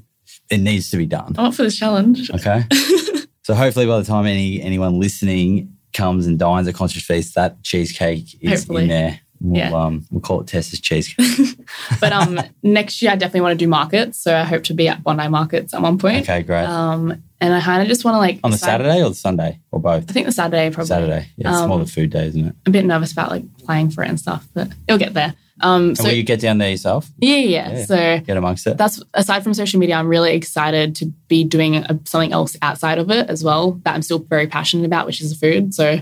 it 0.50 0.58
needs 0.60 0.90
to 0.92 0.98
be 0.98 1.06
done. 1.06 1.36
I'm 1.38 1.46
up 1.48 1.54
for 1.56 1.64
this 1.64 1.78
challenge. 1.78 2.30
Okay. 2.32 2.64
so 3.44 3.54
hopefully 3.54 3.86
by 3.86 3.98
the 4.00 4.06
time 4.06 4.26
any 4.26 4.62
anyone 4.62 5.00
listening 5.00 5.76
comes 5.94 6.26
and 6.28 6.38
dines 6.40 6.68
at 6.68 6.76
Conscious 6.76 7.04
Feast, 7.04 7.36
that 7.36 7.62
cheesecake 7.64 8.38
is 8.42 8.62
Hopefully. 8.62 8.84
in 8.84 8.90
there. 8.90 9.20
We'll, 9.44 9.58
Yeah. 9.58 9.74
um, 9.74 10.06
we'll 10.12 10.22
call 10.22 10.42
it 10.42 10.48
Tessa's 10.48 10.80
cheesecake. 10.80 11.58
But 12.00 12.14
um, 12.14 12.40
next 12.64 13.02
year 13.02 13.12
I 13.12 13.16
definitely 13.16 13.42
want 13.42 13.58
to 13.60 13.66
do 13.66 13.68
markets, 13.70 14.20
so 14.20 14.36
I 14.36 14.44
hope 14.44 14.64
to 14.66 14.74
be 14.74 14.88
at 14.88 15.04
Bondi 15.04 15.28
markets 15.30 15.74
at 15.74 15.82
one 15.82 15.98
point. 15.98 16.24
okay, 16.24 16.44
great. 16.44 16.66
Um, 16.66 17.24
and 17.40 17.54
I 17.54 17.60
kind 17.62 17.82
of 17.82 17.88
just 17.88 18.04
want 18.06 18.16
to 18.16 18.20
like 18.20 18.40
On 18.44 18.52
the 18.52 18.58
decide- 18.58 18.68
Saturday 18.68 19.02
or 19.04 19.10
the 19.10 19.16
Sunday 19.16 19.60
or 19.72 19.80
both? 19.80 20.10
I 20.10 20.14
think 20.14 20.26
the 20.28 20.32
Saturday 20.32 20.70
probably. 20.70 20.88
Saturday. 20.88 21.28
Yeah, 21.38 21.50
it's 21.52 21.68
more 21.68 21.80
Um, 21.80 21.86
the 21.86 21.92
food 21.92 22.12
day, 22.12 22.28
isn't 22.28 22.40
it? 22.46 22.56
I'm 22.66 22.70
a 22.70 22.72
bit 22.72 22.86
nervous 22.86 23.12
about 23.12 23.32
like 23.32 23.44
applying 23.60 23.90
for 23.90 24.04
it 24.04 24.10
and 24.10 24.20
stuff, 24.20 24.48
but 24.54 24.70
it'll 24.88 25.00
get 25.00 25.14
there. 25.16 25.34
Um, 25.62 25.90
And 25.90 25.98
so 25.98 26.04
will 26.06 26.12
you 26.14 26.24
get 26.24 26.40
down 26.40 26.58
there 26.60 26.70
yourself? 26.72 27.10
yeah, 27.20 27.36
yeah, 27.38 27.72
Yeah. 27.72 27.86
So 27.86 28.20
Get 28.20 28.38
amongst 28.38 28.68
it? 28.68 28.78
that's 28.78 29.02
aside 29.14 29.44
from 29.44 29.54
social 29.54 29.80
media, 29.80 29.96
I'm 29.96 30.08
really 30.08 30.34
excited 30.34 30.96
to 30.98 31.06
be 31.28 31.44
doing 31.44 31.76
a, 31.78 32.00
something 32.06 32.32
else 32.34 32.58
outside 32.62 32.98
of 33.00 33.10
it 33.12 33.30
as 33.30 33.44
well 33.44 33.80
that 33.86 33.94
I'm 33.96 34.02
still 34.02 34.20
very 34.20 34.48
passionate 34.48 34.86
about, 34.86 35.06
which 35.08 35.22
is 35.22 35.36
food. 35.38 35.74
So 35.74 36.02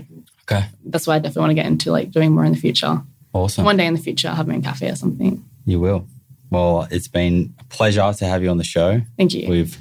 Okay. 0.50 0.64
that's 0.86 1.06
why 1.06 1.16
I 1.16 1.18
definitely 1.20 1.40
want 1.40 1.50
to 1.50 1.54
get 1.54 1.66
into 1.66 1.90
like 1.92 2.10
doing 2.10 2.32
more 2.32 2.44
in 2.44 2.52
the 2.52 2.58
future. 2.58 3.02
Awesome. 3.32 3.64
One 3.64 3.76
day 3.76 3.86
in 3.86 3.94
the 3.94 4.00
future, 4.00 4.28
I'll 4.28 4.34
have 4.34 4.48
my 4.48 4.54
own 4.54 4.62
cafe 4.62 4.90
or 4.90 4.96
something. 4.96 5.44
You 5.66 5.80
will. 5.80 6.06
Well, 6.50 6.88
it's 6.90 7.08
been 7.08 7.54
a 7.60 7.64
pleasure 7.64 8.12
to 8.12 8.24
have 8.26 8.42
you 8.42 8.50
on 8.50 8.58
the 8.58 8.64
show. 8.64 9.00
Thank 9.16 9.34
you. 9.34 9.48
We've, 9.48 9.78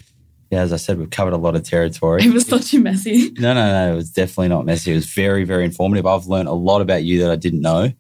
yeah, 0.52 0.62
as 0.62 0.72
I 0.72 0.78
said, 0.78 1.00
we've 1.00 1.10
covered 1.10 1.34
a 1.34 1.38
lot 1.38 1.56
of 1.56 1.64
territory. 1.64 2.22
it 2.26 2.34
was 2.34 2.50
not 2.50 2.62
too 2.62 2.80
messy. 2.80 3.32
No, 3.40 3.54
no, 3.54 3.72
no. 3.72 3.94
It 3.94 3.96
was 3.96 4.12
definitely 4.12 4.50
not 4.50 4.66
messy. 4.66 4.92
It 4.92 4.96
was 4.96 5.08
very, 5.08 5.44
very 5.44 5.66
informative. 5.66 6.06
I've 6.06 6.28
learned 6.28 6.48
a 6.48 6.54
lot 6.54 6.82
about 6.82 7.04
you 7.04 7.22
that 7.22 7.32
I 7.32 7.36
didn't 7.36 7.62
know. 7.62 7.92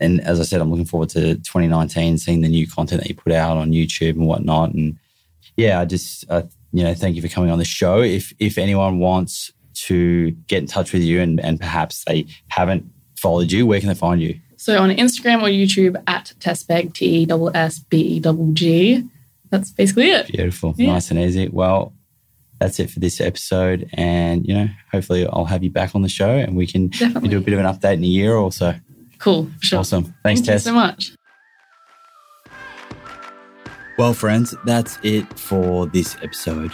And 0.00 0.20
as 0.22 0.40
I 0.40 0.44
said, 0.44 0.60
I'm 0.60 0.70
looking 0.70 0.86
forward 0.86 1.10
to 1.10 1.34
2019, 1.34 2.18
seeing 2.18 2.40
the 2.40 2.48
new 2.48 2.66
content 2.66 3.02
that 3.02 3.08
you 3.08 3.14
put 3.14 3.32
out 3.32 3.56
on 3.56 3.72
YouTube 3.72 4.12
and 4.12 4.26
whatnot. 4.26 4.72
And 4.72 4.96
yeah, 5.56 5.80
I 5.80 5.84
just, 5.84 6.24
uh, 6.30 6.44
you 6.72 6.82
know, 6.82 6.94
thank 6.94 7.16
you 7.16 7.22
for 7.22 7.28
coming 7.28 7.50
on 7.50 7.58
the 7.58 7.64
show. 7.64 8.00
If 8.00 8.32
if 8.38 8.56
anyone 8.56 8.98
wants 9.00 9.52
to 9.74 10.30
get 10.30 10.58
in 10.58 10.66
touch 10.66 10.92
with 10.92 11.02
you 11.02 11.20
and, 11.20 11.40
and 11.40 11.60
perhaps 11.60 12.04
they 12.06 12.26
haven't 12.48 12.90
followed 13.18 13.52
you, 13.52 13.66
where 13.66 13.80
can 13.80 13.88
they 13.88 13.94
find 13.94 14.22
you? 14.22 14.38
So 14.62 14.78
on 14.80 14.90
Instagram 14.90 15.42
or 15.42 15.48
YouTube 15.48 16.00
at 16.06 16.34
Tessbeg, 16.38 16.94
T 16.94 17.24
E 17.24 17.26
S 17.52 17.80
B 17.80 17.98
E 18.00 18.52
G. 18.52 19.08
That's 19.50 19.72
basically 19.72 20.10
it. 20.10 20.28
Beautiful, 20.28 20.72
Yeah. 20.78 20.92
nice 20.92 21.10
and 21.10 21.18
easy. 21.18 21.48
Well, 21.48 21.92
that's 22.60 22.78
it 22.78 22.88
for 22.88 23.00
this 23.00 23.20
episode. 23.20 23.90
And, 23.94 24.46
you 24.46 24.54
know, 24.54 24.68
hopefully 24.92 25.26
I'll 25.26 25.46
have 25.46 25.64
you 25.64 25.70
back 25.70 25.96
on 25.96 26.02
the 26.02 26.08
show 26.08 26.30
and 26.30 26.54
we 26.54 26.68
can 26.68 26.86
Definitely. 26.86 27.30
do 27.30 27.38
a 27.38 27.40
bit 27.40 27.54
of 27.54 27.58
an 27.58 27.66
update 27.66 27.94
in 27.94 28.04
a 28.04 28.06
year 28.06 28.36
or 28.36 28.52
so. 28.52 28.72
Cool. 29.18 29.50
Sure. 29.58 29.80
Awesome. 29.80 30.14
Thanks, 30.22 30.42
Thank 30.42 30.44
Tess. 30.46 30.62
so 30.62 30.72
much. 30.72 31.10
Well, 33.98 34.14
friends, 34.14 34.54
that's 34.64 34.96
it 35.02 35.26
for 35.40 35.86
this 35.86 36.16
episode. 36.22 36.72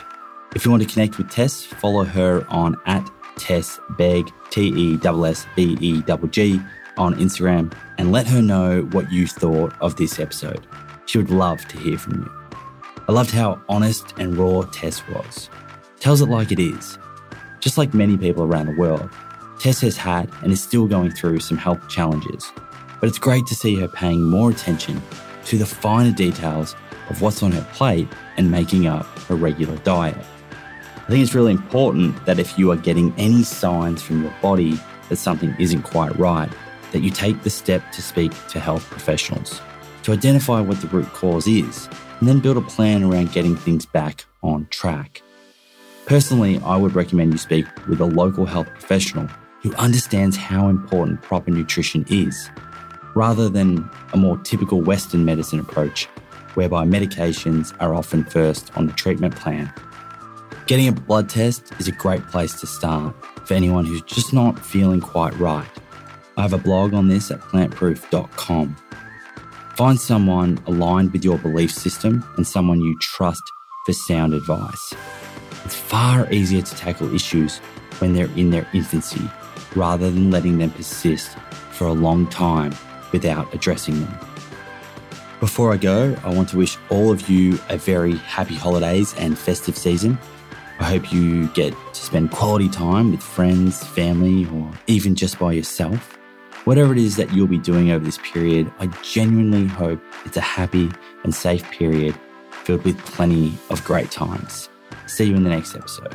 If 0.54 0.66
you 0.66 0.70
want 0.70 0.82
to 0.82 0.88
connect 0.92 1.16
with 1.16 1.30
Tess, 1.30 1.62
follow 1.64 2.04
her 2.04 2.44
on 2.50 2.76
at 2.84 3.08
Tess 3.38 3.80
Begg, 3.96 4.30
T 4.50 4.68
E 4.76 4.98
S 5.02 5.06
S 5.24 5.46
B 5.56 5.78
E 5.80 6.02
G 6.02 6.16
G, 6.30 6.60
on 6.98 7.14
Instagram 7.14 7.72
and 7.96 8.12
let 8.12 8.26
her 8.26 8.42
know 8.42 8.82
what 8.92 9.10
you 9.10 9.26
thought 9.26 9.72
of 9.80 9.96
this 9.96 10.18
episode. 10.18 10.66
She 11.06 11.18
would 11.18 11.30
love 11.30 11.66
to 11.68 11.78
hear 11.78 11.96
from 11.96 12.22
you. 12.22 12.32
I 13.08 13.12
loved 13.12 13.30
how 13.30 13.60
honest 13.68 14.12
and 14.18 14.36
raw 14.36 14.62
Tess 14.72 15.06
was. 15.08 15.48
Tells 16.00 16.20
it 16.20 16.28
like 16.28 16.52
it 16.52 16.58
is. 16.58 16.98
Just 17.60 17.78
like 17.78 17.94
many 17.94 18.16
people 18.16 18.44
around 18.44 18.66
the 18.66 18.76
world, 18.76 19.08
Tess 19.58 19.80
has 19.80 19.96
had 19.96 20.30
and 20.42 20.52
is 20.52 20.62
still 20.62 20.86
going 20.86 21.10
through 21.10 21.40
some 21.40 21.56
health 21.56 21.88
challenges, 21.88 22.52
but 23.00 23.08
it's 23.08 23.18
great 23.18 23.46
to 23.46 23.54
see 23.54 23.74
her 23.76 23.88
paying 23.88 24.22
more 24.22 24.50
attention 24.50 25.02
to 25.46 25.58
the 25.58 25.66
finer 25.66 26.12
details 26.12 26.76
of 27.10 27.22
what's 27.22 27.42
on 27.42 27.52
her 27.52 27.66
plate 27.72 28.08
and 28.36 28.50
making 28.50 28.86
up 28.86 29.06
her 29.20 29.34
regular 29.34 29.76
diet. 29.78 30.16
I 30.96 31.10
think 31.10 31.22
it's 31.22 31.34
really 31.34 31.52
important 31.52 32.24
that 32.26 32.38
if 32.38 32.58
you 32.58 32.70
are 32.70 32.76
getting 32.76 33.14
any 33.16 33.42
signs 33.42 34.02
from 34.02 34.22
your 34.22 34.34
body 34.42 34.78
that 35.08 35.16
something 35.16 35.56
isn't 35.58 35.82
quite 35.82 36.16
right, 36.18 36.50
that 36.92 37.02
you 37.02 37.10
take 37.10 37.42
the 37.42 37.50
step 37.50 37.82
to 37.92 38.02
speak 38.02 38.32
to 38.48 38.60
health 38.60 38.84
professionals 38.90 39.60
to 40.02 40.12
identify 40.12 40.60
what 40.60 40.80
the 40.80 40.86
root 40.88 41.06
cause 41.12 41.46
is 41.46 41.88
and 42.20 42.28
then 42.28 42.40
build 42.40 42.56
a 42.56 42.62
plan 42.62 43.04
around 43.04 43.32
getting 43.32 43.54
things 43.54 43.84
back 43.84 44.24
on 44.42 44.66
track. 44.70 45.22
Personally, 46.06 46.58
I 46.64 46.76
would 46.76 46.94
recommend 46.94 47.32
you 47.32 47.38
speak 47.38 47.66
with 47.86 48.00
a 48.00 48.06
local 48.06 48.46
health 48.46 48.68
professional 48.68 49.26
who 49.62 49.74
understands 49.74 50.36
how 50.36 50.68
important 50.68 51.20
proper 51.20 51.50
nutrition 51.50 52.06
is, 52.08 52.48
rather 53.14 53.48
than 53.48 53.88
a 54.12 54.16
more 54.16 54.38
typical 54.38 54.80
Western 54.80 55.24
medicine 55.24 55.60
approach 55.60 56.06
whereby 56.54 56.84
medications 56.84 57.74
are 57.78 57.94
often 57.94 58.24
first 58.24 58.76
on 58.76 58.86
the 58.86 58.92
treatment 58.94 59.36
plan. 59.36 59.72
Getting 60.66 60.88
a 60.88 60.92
blood 60.92 61.28
test 61.28 61.72
is 61.78 61.88
a 61.88 61.92
great 61.92 62.26
place 62.28 62.58
to 62.60 62.66
start 62.66 63.14
for 63.46 63.54
anyone 63.54 63.84
who's 63.84 64.02
just 64.02 64.32
not 64.32 64.58
feeling 64.58 65.00
quite 65.00 65.38
right. 65.38 65.68
I 66.38 66.42
have 66.42 66.52
a 66.52 66.58
blog 66.58 66.94
on 66.94 67.08
this 67.08 67.32
at 67.32 67.40
plantproof.com. 67.40 68.76
Find 69.74 69.98
someone 69.98 70.62
aligned 70.68 71.12
with 71.12 71.24
your 71.24 71.36
belief 71.36 71.72
system 71.72 72.24
and 72.36 72.46
someone 72.46 72.80
you 72.80 72.96
trust 73.00 73.42
for 73.84 73.92
sound 73.92 74.34
advice. 74.34 74.94
It's 75.64 75.74
far 75.74 76.32
easier 76.32 76.62
to 76.62 76.76
tackle 76.76 77.12
issues 77.12 77.58
when 77.98 78.14
they're 78.14 78.30
in 78.36 78.50
their 78.50 78.68
infancy 78.72 79.28
rather 79.74 80.12
than 80.12 80.30
letting 80.30 80.58
them 80.58 80.70
persist 80.70 81.36
for 81.72 81.88
a 81.88 81.92
long 81.92 82.28
time 82.28 82.72
without 83.10 83.52
addressing 83.52 83.98
them. 83.98 84.18
Before 85.40 85.72
I 85.72 85.76
go, 85.76 86.16
I 86.22 86.32
want 86.32 86.50
to 86.50 86.56
wish 86.56 86.78
all 86.88 87.10
of 87.10 87.28
you 87.28 87.58
a 87.68 87.76
very 87.76 88.14
happy 88.14 88.54
holidays 88.54 89.12
and 89.18 89.36
festive 89.36 89.76
season. 89.76 90.16
I 90.78 90.84
hope 90.84 91.12
you 91.12 91.48
get 91.48 91.74
to 91.94 92.00
spend 92.00 92.30
quality 92.30 92.68
time 92.68 93.10
with 93.10 93.24
friends, 93.24 93.82
family, 93.82 94.46
or 94.46 94.70
even 94.86 95.16
just 95.16 95.36
by 95.40 95.50
yourself. 95.50 96.17
Whatever 96.68 96.92
it 96.92 96.98
is 96.98 97.16
that 97.16 97.32
you'll 97.32 97.46
be 97.46 97.56
doing 97.56 97.90
over 97.92 98.04
this 98.04 98.18
period, 98.18 98.70
I 98.78 98.88
genuinely 99.02 99.66
hope 99.66 100.02
it's 100.26 100.36
a 100.36 100.42
happy 100.42 100.90
and 101.24 101.34
safe 101.34 101.64
period 101.70 102.14
filled 102.50 102.84
with 102.84 102.98
plenty 103.06 103.56
of 103.70 103.82
great 103.84 104.10
times. 104.10 104.68
See 105.06 105.24
you 105.24 105.34
in 105.34 105.44
the 105.44 105.48
next 105.48 105.74
episode. 105.74 106.14